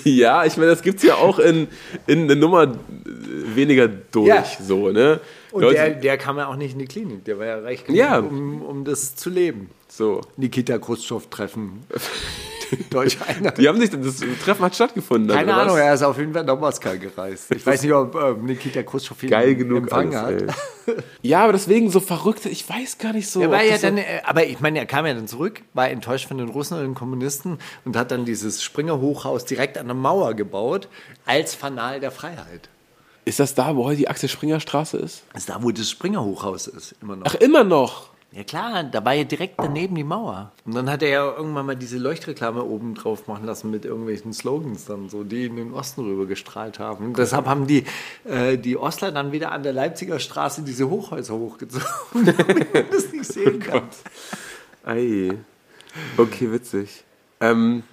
ja, 0.03 0.45
ich 0.45 0.57
meine, 0.57 0.69
das 0.71 0.81
gibt 0.81 0.97
es 0.97 1.03
ja 1.03 1.15
auch 1.15 1.39
in, 1.39 1.67
in 2.07 2.23
eine 2.23 2.35
Nummer 2.35 2.75
weniger 3.05 3.87
durch, 3.87 4.27
Ja. 4.27 4.43
so, 4.61 4.91
ne? 4.91 5.19
Und 5.51 5.61
Leute, 5.61 5.75
der, 5.75 5.89
der 5.91 6.17
kam 6.17 6.37
ja 6.37 6.47
auch 6.47 6.55
nicht 6.57 6.73
in 6.73 6.79
die 6.79 6.85
Klinik, 6.85 7.23
der 7.25 7.39
war 7.39 7.45
ja 7.45 7.59
reich 7.59 7.85
genug, 7.85 7.97
Ja. 7.97 8.19
um, 8.19 8.61
um 8.61 8.83
das 8.85 9.15
zu 9.15 9.29
leben. 9.29 9.69
so. 9.87 10.21
Nikita 10.37 10.77
Khrushchev 10.77 11.27
treffen. 11.29 11.83
Deutsche 12.89 13.25
Einheit. 13.25 13.57
Die 13.57 13.67
haben 13.67 13.79
sich, 13.79 13.89
das 13.89 14.21
Treffen 14.43 14.63
hat 14.63 14.75
stattgefunden. 14.75 15.35
Keine 15.35 15.53
Ahnung, 15.53 15.75
was? 15.75 15.81
er 15.81 15.93
ist 15.93 16.03
auf 16.03 16.17
jeden 16.17 16.33
Fall 16.33 16.43
nach 16.43 16.59
Moskau 16.59 16.91
gereist. 16.97 17.51
Ich 17.51 17.65
weiß 17.65 17.81
nicht, 17.83 17.93
ob 17.93 18.15
äh, 18.15 18.33
Nikita 18.33 18.83
Khrushchev 18.83 19.23
ihn 19.23 19.29
Geil 19.29 19.55
genug 19.55 19.83
empfangen 19.83 20.15
alles, 20.15 20.43
hat. 20.43 20.55
ey. 20.87 20.95
Ja, 21.21 21.43
aber 21.43 21.53
deswegen 21.53 21.89
so 21.89 21.99
verrückt, 21.99 22.45
ich 22.45 22.69
weiß 22.69 22.99
gar 22.99 23.11
nicht 23.13 23.27
so. 23.29 23.41
Er 23.41 23.49
war 23.49 23.63
ja 23.63 23.77
dann, 23.77 23.97
äh, 23.97 24.21
aber 24.23 24.45
ich 24.45 24.59
meine, 24.59 24.77
er 24.79 24.85
kam 24.85 25.05
ja 25.07 25.13
dann 25.13 25.27
zurück, 25.27 25.61
war 25.73 25.89
enttäuscht 25.89 26.27
von 26.27 26.37
den 26.37 26.49
Russen 26.49 26.77
und 26.77 26.83
den 26.83 26.93
Kommunisten 26.95 27.57
und 27.85 27.97
hat 27.97 28.11
dann 28.11 28.25
dieses 28.25 28.61
Springer-Hochhaus 28.63 29.45
direkt 29.45 29.77
an 29.79 29.87
der 29.87 29.95
Mauer 29.95 30.35
gebaut, 30.35 30.87
als 31.25 31.55
Fanal 31.55 31.99
der 31.99 32.11
Freiheit. 32.11 32.69
ist 33.25 33.39
das 33.39 33.55
da, 33.55 33.75
wo 33.75 33.85
heute 33.85 33.97
die 33.97 34.07
Axel 34.07 34.29
Springer 34.29 34.59
Straße 34.59 34.97
ist? 34.97 35.23
Das 35.33 35.43
ist 35.43 35.49
da, 35.49 35.57
wo 35.63 35.71
das 35.71 35.89
Springer-Hochhaus 35.89 36.67
ist, 36.67 36.95
immer 37.01 37.15
noch. 37.15 37.25
Ach, 37.27 37.35
immer 37.35 37.63
noch. 37.63 38.09
Ja 38.31 38.43
klar, 38.43 38.83
da 38.83 39.05
war 39.05 39.13
ja 39.13 39.23
direkt 39.23 39.55
daneben 39.57 39.95
die 39.95 40.03
Mauer. 40.03 40.51
Und 40.65 40.75
dann 40.75 40.89
hat 40.89 41.01
er 41.01 41.09
ja 41.09 41.35
irgendwann 41.37 41.65
mal 41.65 41.75
diese 41.75 41.97
Leuchtreklame 41.97 42.63
oben 42.65 42.93
drauf 42.93 43.27
machen 43.27 43.45
lassen 43.45 43.71
mit 43.71 43.85
irgendwelchen 43.85 44.33
Slogans 44.33 44.83
dann 44.83 45.07
so, 45.07 45.23
die 45.23 45.45
in 45.45 45.55
den 45.55 45.73
Osten 45.73 46.01
rüber 46.01 46.25
gestrahlt 46.25 46.77
haben. 46.77 47.05
Und 47.05 47.17
deshalb 47.17 47.45
haben 47.45 47.65
die, 47.65 47.85
äh, 48.25 48.57
die 48.57 48.75
Ostler 48.75 49.13
dann 49.13 49.31
wieder 49.31 49.53
an 49.53 49.63
der 49.63 49.71
Leipziger 49.71 50.19
Straße 50.19 50.63
diese 50.63 50.89
Hochhäuser 50.89 51.35
hochgezogen, 51.35 51.85
damit 52.25 52.73
man 52.73 52.85
das 52.91 53.11
nicht 53.13 53.25
sehen 53.25 53.59
kann. 53.59 53.83
Ei. 54.83 55.31
Okay, 56.17 56.51
witzig. 56.51 57.05
Ähm, 57.39 57.83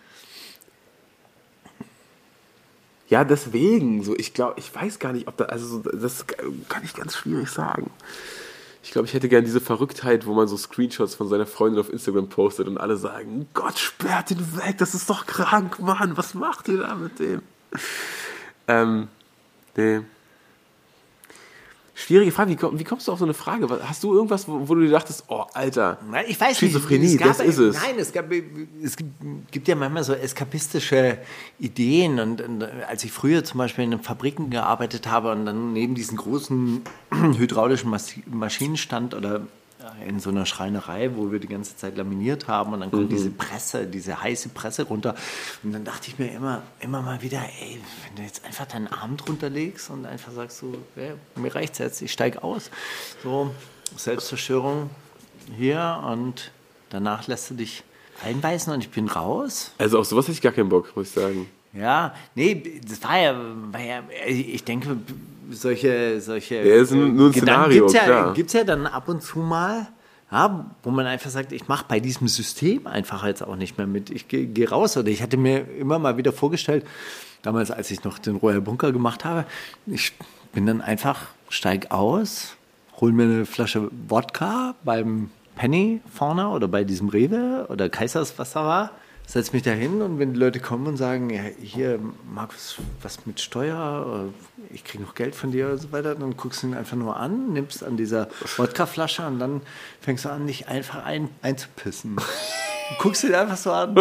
ja, 3.08 3.24
deswegen, 3.24 4.02
so, 4.02 4.16
ich 4.16 4.34
glaube, 4.34 4.54
ich 4.58 4.74
weiß 4.74 4.98
gar 4.98 5.12
nicht, 5.12 5.28
ob 5.28 5.36
da, 5.36 5.44
also, 5.44 5.66
so, 5.66 5.90
das 5.90 6.26
kann 6.26 6.82
ich 6.82 6.94
ganz 6.94 7.14
schwierig 7.14 7.48
sagen. 7.48 7.90
Ich 8.82 8.90
glaube, 8.90 9.06
ich 9.06 9.14
hätte 9.14 9.28
gern 9.28 9.44
diese 9.44 9.60
Verrücktheit, 9.60 10.26
wo 10.26 10.34
man 10.34 10.48
so 10.48 10.56
Screenshots 10.56 11.14
von 11.14 11.28
seiner 11.28 11.46
Freundin 11.46 11.80
auf 11.80 11.92
Instagram 11.92 12.28
postet 12.28 12.66
und 12.66 12.78
alle 12.78 12.96
sagen, 12.96 13.46
Gott, 13.54 13.78
sperrt 13.78 14.32
ihn 14.32 14.56
weg, 14.56 14.78
das 14.78 14.94
ist 14.94 15.08
doch 15.08 15.26
krank, 15.26 15.78
Mann, 15.78 16.16
was 16.16 16.34
macht 16.34 16.68
ihr 16.68 16.78
da 16.78 16.94
mit 16.96 17.18
dem? 17.18 17.42
Ähm, 18.66 19.08
nee. 19.76 20.00
Schwierige 21.94 22.32
Frage, 22.32 22.50
wie, 22.50 22.56
komm- 22.56 22.78
wie 22.78 22.84
kommst 22.84 23.06
du 23.06 23.12
auf 23.12 23.18
so 23.18 23.24
eine 23.26 23.34
Frage? 23.34 23.68
Hast 23.86 24.02
du 24.02 24.14
irgendwas, 24.14 24.48
wo, 24.48 24.66
wo 24.66 24.74
du 24.74 24.80
dir 24.80 24.90
dachtest, 24.90 25.24
oh, 25.28 25.44
Alter, 25.52 25.98
Ich 26.26 26.40
weiß 26.40 26.58
Schizophrenie, 26.58 27.06
nicht. 27.06 27.20
es 27.20 27.36
das 27.36 27.46
ist 27.46 27.58
es. 27.58 27.76
Nein, 27.82 27.96
es, 27.98 28.12
gab, 28.12 28.32
es 28.82 28.96
gibt, 29.50 29.68
ja 29.68 29.74
manchmal 29.74 30.02
so 30.02 30.14
eskapistische 30.14 31.18
Ideen. 31.58 32.18
Und, 32.18 32.40
und 32.40 32.62
als 32.88 33.04
ich 33.04 33.12
früher 33.12 33.44
zum 33.44 33.58
Beispiel 33.58 33.84
in 33.84 33.90
den 33.90 34.00
Fabriken 34.00 34.48
gearbeitet 34.48 35.06
habe 35.06 35.32
und 35.32 35.44
dann 35.44 35.74
neben 35.74 35.94
diesen 35.94 36.16
großen 36.16 36.80
hydraulischen 37.36 37.90
Mas 37.90 38.14
Maschinen 38.26 38.78
stand 38.78 39.12
oder 39.14 39.42
in 40.06 40.20
so 40.20 40.30
einer 40.30 40.46
Schreinerei, 40.46 41.10
wo 41.16 41.32
wir 41.32 41.38
die 41.38 41.48
ganze 41.48 41.76
Zeit 41.76 41.96
laminiert 41.96 42.48
haben 42.48 42.72
und 42.72 42.80
dann 42.80 42.90
kommt 42.90 43.12
diese 43.12 43.30
Presse, 43.30 43.86
diese 43.86 44.22
heiße 44.22 44.50
Presse 44.50 44.84
runter. 44.84 45.14
Und 45.62 45.72
dann 45.72 45.84
dachte 45.84 46.08
ich 46.08 46.18
mir 46.18 46.32
immer, 46.32 46.62
immer 46.80 47.02
mal 47.02 47.22
wieder, 47.22 47.40
ey, 47.60 47.80
wenn 48.06 48.16
du 48.16 48.22
jetzt 48.22 48.44
einfach 48.44 48.66
deinen 48.66 48.88
Arm 48.88 49.16
drunter 49.16 49.50
legst 49.50 49.90
und 49.90 50.06
einfach 50.06 50.32
sagst 50.32 50.58
so, 50.58 50.74
ey, 50.96 51.12
mir 51.36 51.54
reicht's 51.54 51.78
jetzt, 51.78 52.02
ich 52.02 52.12
steig 52.12 52.42
aus. 52.42 52.70
So, 53.22 53.50
Selbstzerstörung 53.96 54.90
hier 55.56 56.02
und 56.06 56.52
danach 56.90 57.26
lässt 57.26 57.50
du 57.50 57.54
dich 57.54 57.82
einbeißen 58.24 58.72
und 58.72 58.80
ich 58.80 58.90
bin 58.90 59.08
raus. 59.08 59.72
Also 59.78 59.98
auf 59.98 60.06
sowas 60.06 60.26
hätte 60.26 60.32
ich 60.32 60.42
gar 60.42 60.52
keinen 60.52 60.68
Bock, 60.68 60.94
muss 60.96 61.08
ich 61.08 61.12
sagen. 61.12 61.48
Ja, 61.72 62.14
nee, 62.34 62.80
das 62.86 63.02
war 63.02 63.18
ja, 63.18 63.34
war 63.72 63.80
ja 63.80 64.02
ich 64.26 64.62
denke, 64.64 64.98
solche, 65.50 66.20
solche 66.20 66.56
Ja, 66.56 66.74
ist 66.76 66.92
nur 66.92 67.06
ein 67.06 67.16
Gedanken 67.16 67.32
Szenario, 67.32 67.86
gibt's 67.86 67.92
ja, 67.94 68.04
klar. 68.04 68.34
gibt's 68.34 68.52
ja 68.52 68.64
dann 68.64 68.86
ab 68.86 69.08
und 69.08 69.22
zu 69.22 69.38
mal, 69.38 69.88
ja, 70.30 70.66
wo 70.82 70.90
man 70.90 71.06
einfach 71.06 71.30
sagt, 71.30 71.52
ich 71.52 71.68
mache 71.68 71.84
bei 71.88 72.00
diesem 72.00 72.28
System 72.28 72.86
einfach 72.86 73.24
jetzt 73.26 73.42
auch 73.42 73.56
nicht 73.56 73.76
mehr 73.76 73.86
mit. 73.86 74.10
Ich 74.10 74.28
gehe 74.28 74.46
geh 74.46 74.64
raus. 74.64 74.96
Oder 74.96 75.08
ich 75.08 75.22
hatte 75.22 75.36
mir 75.36 75.68
immer 75.78 75.98
mal 75.98 76.16
wieder 76.16 76.32
vorgestellt, 76.32 76.86
damals, 77.42 77.70
als 77.70 77.90
ich 77.90 78.02
noch 78.04 78.18
den 78.18 78.36
Royal 78.36 78.60
Bunker 78.60 78.92
gemacht 78.92 79.24
habe, 79.24 79.44
ich 79.86 80.12
bin 80.52 80.66
dann 80.66 80.80
einfach, 80.80 81.26
steig 81.48 81.90
aus, 81.90 82.56
hol 83.00 83.12
mir 83.12 83.24
eine 83.24 83.46
Flasche 83.46 83.90
Wodka 84.08 84.74
beim 84.84 85.30
Penny 85.56 86.00
vorne 86.12 86.48
oder 86.48 86.66
bei 86.68 86.84
diesem 86.84 87.08
Rewe 87.08 87.66
oder 87.68 87.88
Kaisers, 87.88 88.38
was 88.38 88.52
da 88.52 88.64
war, 88.64 88.90
setz 89.26 89.52
mich 89.52 89.62
da 89.62 89.70
hin 89.70 90.02
und 90.02 90.18
wenn 90.18 90.34
die 90.34 90.38
Leute 90.38 90.60
kommen 90.60 90.86
und 90.86 90.96
sagen, 90.96 91.30
ja, 91.30 91.42
hier, 91.60 91.98
Markus, 92.32 92.76
was 93.02 93.24
mit 93.26 93.40
Steuer, 93.40 94.28
ich 94.70 94.84
kriege 94.84 95.02
noch 95.02 95.14
Geld 95.14 95.34
von 95.34 95.52
dir 95.52 95.70
und 95.70 95.78
so 95.78 95.92
weiter, 95.92 96.14
dann 96.14 96.36
guckst 96.36 96.62
du 96.62 96.68
ihn 96.68 96.74
einfach 96.74 96.96
nur 96.96 97.16
an, 97.16 97.52
nimmst 97.52 97.82
an 97.82 97.96
dieser 97.96 98.28
Wodkaflasche 98.56 99.26
und 99.26 99.38
dann 99.38 99.62
fängst 100.00 100.24
du 100.24 100.28
an, 100.30 100.46
dich 100.46 100.68
einfach 100.68 101.04
ein, 101.04 101.28
einzupissen. 101.42 102.16
Du 102.90 103.04
guckst 103.04 103.24
ihn 103.24 103.34
einfach 103.34 103.56
so 103.56 103.72
an. 103.72 103.94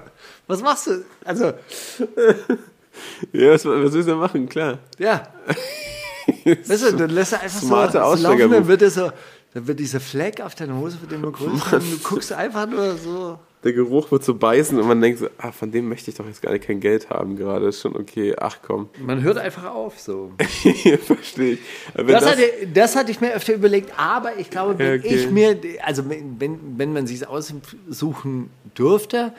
Was 0.48 0.60
machst 0.60 0.88
du? 0.88 1.04
Also, 1.24 1.54
Ja, 3.32 3.52
was, 3.52 3.64
was 3.64 3.92
willst 3.92 4.08
du 4.08 4.16
machen? 4.16 4.48
Klar. 4.48 4.78
ja. 4.98 5.22
Weißt 6.44 6.84
du, 6.84 6.96
dann 6.96 7.10
lässt 7.10 7.32
er 7.32 7.42
einfach 7.42 7.60
so, 7.60 7.66
Smarte 7.66 7.92
so 7.92 7.98
laufen, 7.98 8.12
Aussteigermove. 8.12 8.56
dann 8.56 8.68
wird 8.68 8.82
er 8.82 8.90
so, 8.90 9.12
dann 9.52 9.66
wird 9.66 9.80
dieser 9.80 10.00
Fleck 10.00 10.40
auf 10.40 10.54
deiner 10.54 10.76
Hose 10.76 11.00
wird 11.00 11.12
immer 11.12 11.30
größer 11.30 11.76
und 11.76 11.92
du 11.92 11.98
guckst 11.98 12.32
einfach 12.32 12.66
nur 12.66 12.96
so. 12.96 13.38
Der 13.64 13.72
Geruch 13.72 14.10
wird 14.10 14.22
so 14.22 14.34
beißen 14.34 14.78
und 14.78 14.86
man 14.86 15.00
denkt 15.00 15.20
so, 15.20 15.28
ah, 15.38 15.50
von 15.50 15.70
dem 15.72 15.88
möchte 15.88 16.10
ich 16.10 16.16
doch 16.18 16.26
jetzt 16.26 16.42
gar 16.42 16.52
nicht 16.52 16.66
kein 16.66 16.80
Geld 16.80 17.08
haben 17.08 17.34
gerade. 17.36 17.66
Ist 17.66 17.80
schon 17.80 17.96
okay. 17.96 18.34
Ach 18.38 18.58
komm. 18.62 18.90
Man 19.00 19.22
hört 19.22 19.38
einfach 19.38 19.74
auf 19.74 19.98
so. 19.98 20.32
Verstehe 21.06 21.54
ich. 21.54 21.60
Das, 21.94 22.06
das, 22.06 22.26
hatte, 22.30 22.42
das 22.74 22.96
hatte 22.96 23.10
ich 23.10 23.20
mir 23.22 23.32
öfter 23.34 23.54
überlegt, 23.54 23.98
aber 23.98 24.36
ich 24.38 24.50
glaube, 24.50 24.78
wenn 24.78 25.00
okay. 25.00 25.14
ich 25.14 25.30
mir, 25.30 25.58
also 25.82 26.08
wenn, 26.10 26.38
wenn- 26.38 26.60
wenn 26.78 26.92
man 26.92 27.06
sich 27.06 27.26
aussuchen 27.26 28.50
dürfte, 28.76 29.32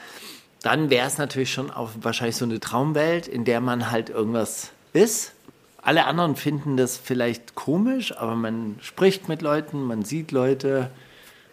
dann 0.63 0.89
wäre 0.89 1.05
es 1.07 1.19
natürlich 1.19 1.51
schon 1.53 1.69
auch 1.69 1.91
wahrscheinlich 2.01 2.35
so 2.37 2.45
eine 2.45 2.59
Traumwelt, 2.59 3.27
in 3.27 3.45
der 3.45 3.61
man 3.61 3.91
halt 3.91 4.09
irgendwas 4.09 4.71
ist. 4.93 5.33
Alle 5.83 6.05
anderen 6.05 6.35
finden 6.35 6.77
das 6.77 6.97
vielleicht 6.97 7.53
komisch, 7.53 8.17
aber 8.17 8.33
man 8.33 8.77
spricht 8.81 9.29
mit 9.29 9.43
Leuten, 9.43 9.83
man 9.83 10.03
sieht 10.03 10.31
Leute 10.31 10.89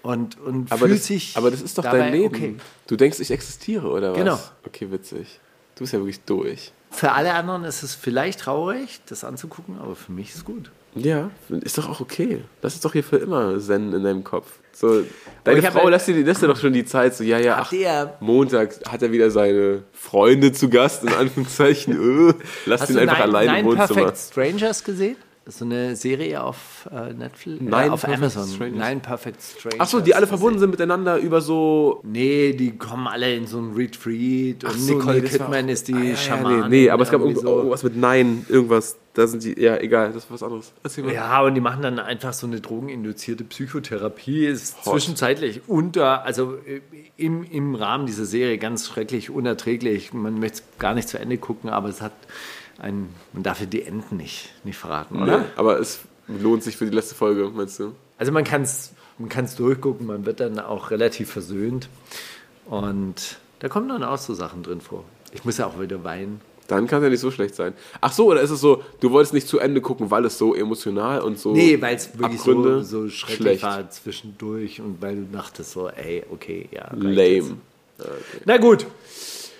und, 0.02 0.38
und 0.40 0.70
aber, 0.72 0.86
fühlt 0.86 0.98
das, 1.00 1.06
sich. 1.06 1.36
aber 1.36 1.50
das 1.50 1.62
ist 1.62 1.78
doch 1.78 1.84
dabei 1.84 1.98
dein 1.98 2.12
Leben. 2.12 2.34
Okay. 2.34 2.56
Du 2.86 2.96
denkst, 2.96 3.20
ich 3.20 3.30
existiere, 3.30 3.88
oder 3.88 4.12
was? 4.12 4.18
Genau. 4.18 4.38
Okay, 4.66 4.90
witzig. 4.90 5.40
Du 5.74 5.80
bist 5.80 5.92
ja 5.92 5.98
wirklich 6.00 6.20
durch. 6.24 6.72
Für 6.90 7.12
alle 7.12 7.32
anderen 7.34 7.64
ist 7.64 7.82
es 7.82 7.94
vielleicht 7.94 8.40
traurig, 8.40 9.00
das 9.06 9.24
anzugucken, 9.24 9.78
aber 9.80 9.96
für 9.96 10.12
mich 10.12 10.28
ist 10.30 10.36
es 10.36 10.44
gut. 10.44 10.70
Ja, 10.94 11.30
ist 11.48 11.78
doch 11.78 11.88
auch 11.88 12.00
okay. 12.00 12.44
Das 12.60 12.74
ist 12.74 12.84
doch 12.84 12.92
hier 12.92 13.02
für 13.02 13.16
immer 13.16 13.58
Zen 13.58 13.94
in 13.94 14.02
deinem 14.04 14.24
Kopf. 14.24 14.58
So, 14.72 15.02
deine 15.44 15.62
Frau 15.62 15.88
lässt 15.88 16.08
dir, 16.08 16.22
lässt 16.22 16.42
dir 16.42 16.48
doch 16.48 16.58
schon 16.58 16.74
die 16.74 16.84
Zeit, 16.84 17.14
so, 17.14 17.24
ja, 17.24 17.38
ja, 17.38 17.56
ach, 17.60 17.72
ihr- 17.72 18.14
Montag 18.20 18.74
hat 18.86 19.02
er 19.02 19.10
wieder 19.10 19.30
seine 19.30 19.84
Freunde 19.92 20.52
zu 20.52 20.68
Gast, 20.68 21.02
in 21.04 21.08
Anführungszeichen. 21.14 21.96
Öh, 21.96 22.34
lass 22.66 22.82
Hast 22.82 22.90
ihn 22.90 22.96
du 22.96 23.02
einfach 23.02 23.20
allein 23.20 23.60
im 23.60 23.66
Wohnzimmer. 23.66 23.86
Perfect 23.86 24.18
Strangers 24.18 24.84
gesehen? 24.84 25.16
So 25.44 25.64
eine 25.64 25.96
Serie 25.96 26.40
auf 26.42 26.88
äh, 26.92 27.12
Netflix, 27.14 27.60
äh, 27.60 27.64
Nine 27.64 27.92
auf 27.92 28.02
Perfect 28.02 28.18
Amazon. 28.22 28.46
Strangers. 28.48 28.88
Nine 28.88 29.00
Perfect 29.00 29.42
Strangers. 29.42 29.80
Ach 29.80 29.86
so, 29.88 29.98
die 30.00 30.14
alle 30.14 30.28
verbunden 30.28 30.60
sind 30.60 30.70
miteinander 30.70 31.16
über 31.18 31.40
so. 31.40 32.00
Nee, 32.04 32.52
die 32.52 32.76
kommen 32.78 33.08
alle 33.08 33.34
in 33.34 33.48
so 33.48 33.58
ein 33.58 33.72
Retreat 33.74 34.62
und 34.62 34.78
so, 34.78 34.94
Nicole 34.98 35.20
nee, 35.20 35.28
Kidman 35.28 35.68
ist 35.68 35.88
die 35.88 35.94
Ah, 35.94 35.98
ja, 35.98 36.04
ja, 36.10 36.16
Schamanin. 36.16 36.60
Nee, 36.70 36.82
nee, 36.82 36.90
aber 36.90 37.02
es 37.02 37.10
gab 37.10 37.20
irgendwie 37.22 37.40
irgendwo- 37.40 37.56
irgendwas 37.56 37.82
mit 37.82 37.96
Nein, 37.96 38.46
irgendwas. 38.48 38.96
Da 39.14 39.26
sind 39.26 39.42
die, 39.42 39.60
ja, 39.60 39.76
egal, 39.78 40.12
das 40.12 40.24
ist 40.24 40.30
was 40.30 40.42
anderes. 40.42 40.72
Ja, 41.12 41.42
und 41.42 41.54
die 41.54 41.60
machen 41.60 41.82
dann 41.82 41.98
einfach 41.98 42.32
so 42.32 42.46
eine 42.46 42.60
drogeninduzierte 42.60 43.42
Psychotherapie. 43.44 44.46
Ist 44.46 44.76
Hot. 44.86 44.92
zwischenzeitlich 44.94 45.62
unter, 45.66 46.24
also 46.24 46.54
äh, 46.66 46.80
im, 47.16 47.42
im 47.44 47.74
Rahmen 47.74 48.06
dieser 48.06 48.24
Serie 48.24 48.56
ganz 48.58 48.86
schrecklich, 48.86 49.28
unerträglich. 49.28 50.12
Man 50.14 50.38
möchte 50.38 50.58
es 50.58 50.78
gar 50.78 50.94
nicht 50.94 51.08
zu 51.08 51.18
Ende 51.18 51.36
gucken, 51.36 51.68
aber 51.68 51.88
es 51.88 52.00
hat 52.00 52.12
ein, 52.78 53.08
man 53.32 53.42
darf 53.42 53.60
ja 53.60 53.66
die 53.66 53.82
Enden 53.82 54.16
nicht, 54.16 54.50
nicht 54.64 54.76
verraten, 54.76 55.22
oder? 55.22 55.38
Nee, 55.38 55.44
aber 55.56 55.78
es 55.78 56.00
lohnt 56.28 56.62
sich 56.62 56.76
für 56.76 56.86
die 56.86 56.94
letzte 56.94 57.14
Folge, 57.14 57.50
meinst 57.54 57.78
du? 57.78 57.92
Also 58.18 58.32
man 58.32 58.44
kann 58.44 58.62
es 58.62 58.92
man 59.18 59.28
kann's 59.28 59.54
durchgucken, 59.56 60.06
man 60.06 60.26
wird 60.26 60.40
dann 60.40 60.58
auch 60.58 60.90
relativ 60.90 61.30
versöhnt. 61.30 61.88
Und 62.66 63.38
da 63.60 63.68
kommen 63.68 63.88
dann 63.88 64.02
auch 64.02 64.18
so 64.18 64.34
Sachen 64.34 64.62
drin 64.62 64.80
vor. 64.80 65.04
Ich 65.32 65.44
muss 65.44 65.58
ja 65.58 65.66
auch 65.66 65.80
wieder 65.80 66.04
weinen. 66.04 66.40
Dann 66.68 66.86
kann 66.86 66.98
es 67.00 67.04
ja 67.04 67.10
nicht 67.10 67.20
so 67.20 67.30
schlecht 67.30 67.54
sein. 67.54 67.74
Ach 68.00 68.12
so, 68.12 68.26
oder 68.26 68.40
ist 68.40 68.50
es 68.50 68.60
so, 68.60 68.82
du 69.00 69.10
wolltest 69.10 69.34
nicht 69.34 69.48
zu 69.48 69.58
Ende 69.58 69.80
gucken, 69.80 70.10
weil 70.10 70.24
es 70.24 70.38
so 70.38 70.54
emotional 70.54 71.20
und 71.20 71.38
so. 71.38 71.52
Nee, 71.52 71.80
weil 71.80 71.96
es 71.96 72.16
wirklich 72.18 72.40
so, 72.40 72.52
Abgründe 72.52 72.84
so 72.84 73.08
schrecklich 73.08 73.36
schlecht. 73.36 73.62
war 73.62 73.90
zwischendurch 73.90 74.80
und 74.80 75.02
weil 75.02 75.16
du 75.16 75.24
dachtest 75.32 75.72
so, 75.72 75.88
ey, 75.88 76.24
okay, 76.30 76.68
ja. 76.72 76.88
Lame. 76.94 77.30
jetzt. 77.30 77.52
Na 78.44 78.56
gut. 78.56 78.86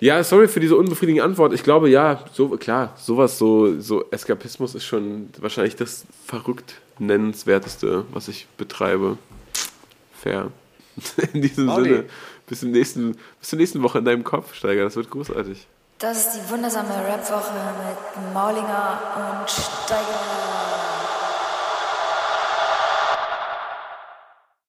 Ja, 0.03 0.21
sorry 0.21 0.49
für 0.49 0.59
diese 0.59 0.75
unbefriedigende 0.75 1.23
Antwort. 1.23 1.53
Ich 1.53 1.63
glaube, 1.63 1.89
ja, 1.89 2.25
so 2.33 2.49
klar, 2.57 2.93
sowas, 2.97 3.37
so, 3.37 3.79
so 3.79 4.03
Eskapismus 4.11 4.75
ist 4.75 4.83
schon 4.83 5.29
wahrscheinlich 5.39 5.77
das 5.77 6.03
verrückt 6.25 6.81
nennenswerteste, 6.99 8.03
was 8.11 8.27
ich 8.27 8.47
betreibe. 8.57 9.17
Fair. 10.11 10.51
In 11.33 11.41
diesem 11.41 11.67
Pauli. 11.67 11.89
Sinne, 11.89 12.05
bis, 12.47 12.59
zum 12.59 12.71
nächsten, 12.71 13.15
bis 13.39 13.47
zur 13.47 13.59
nächsten 13.59 13.81
Woche 13.81 13.99
in 13.99 14.03
deinem 14.03 14.25
Kopf, 14.25 14.53
Steiger. 14.53 14.83
Das 14.83 14.97
wird 14.97 15.09
großartig. 15.09 15.65
Das 15.99 16.17
ist 16.17 16.33
die 16.33 16.51
wundersame 16.51 16.89
Rapwoche 16.89 17.53
mit 17.87 18.33
Maulinger 18.33 18.99
und 19.39 19.49
Steiger. 19.49 20.62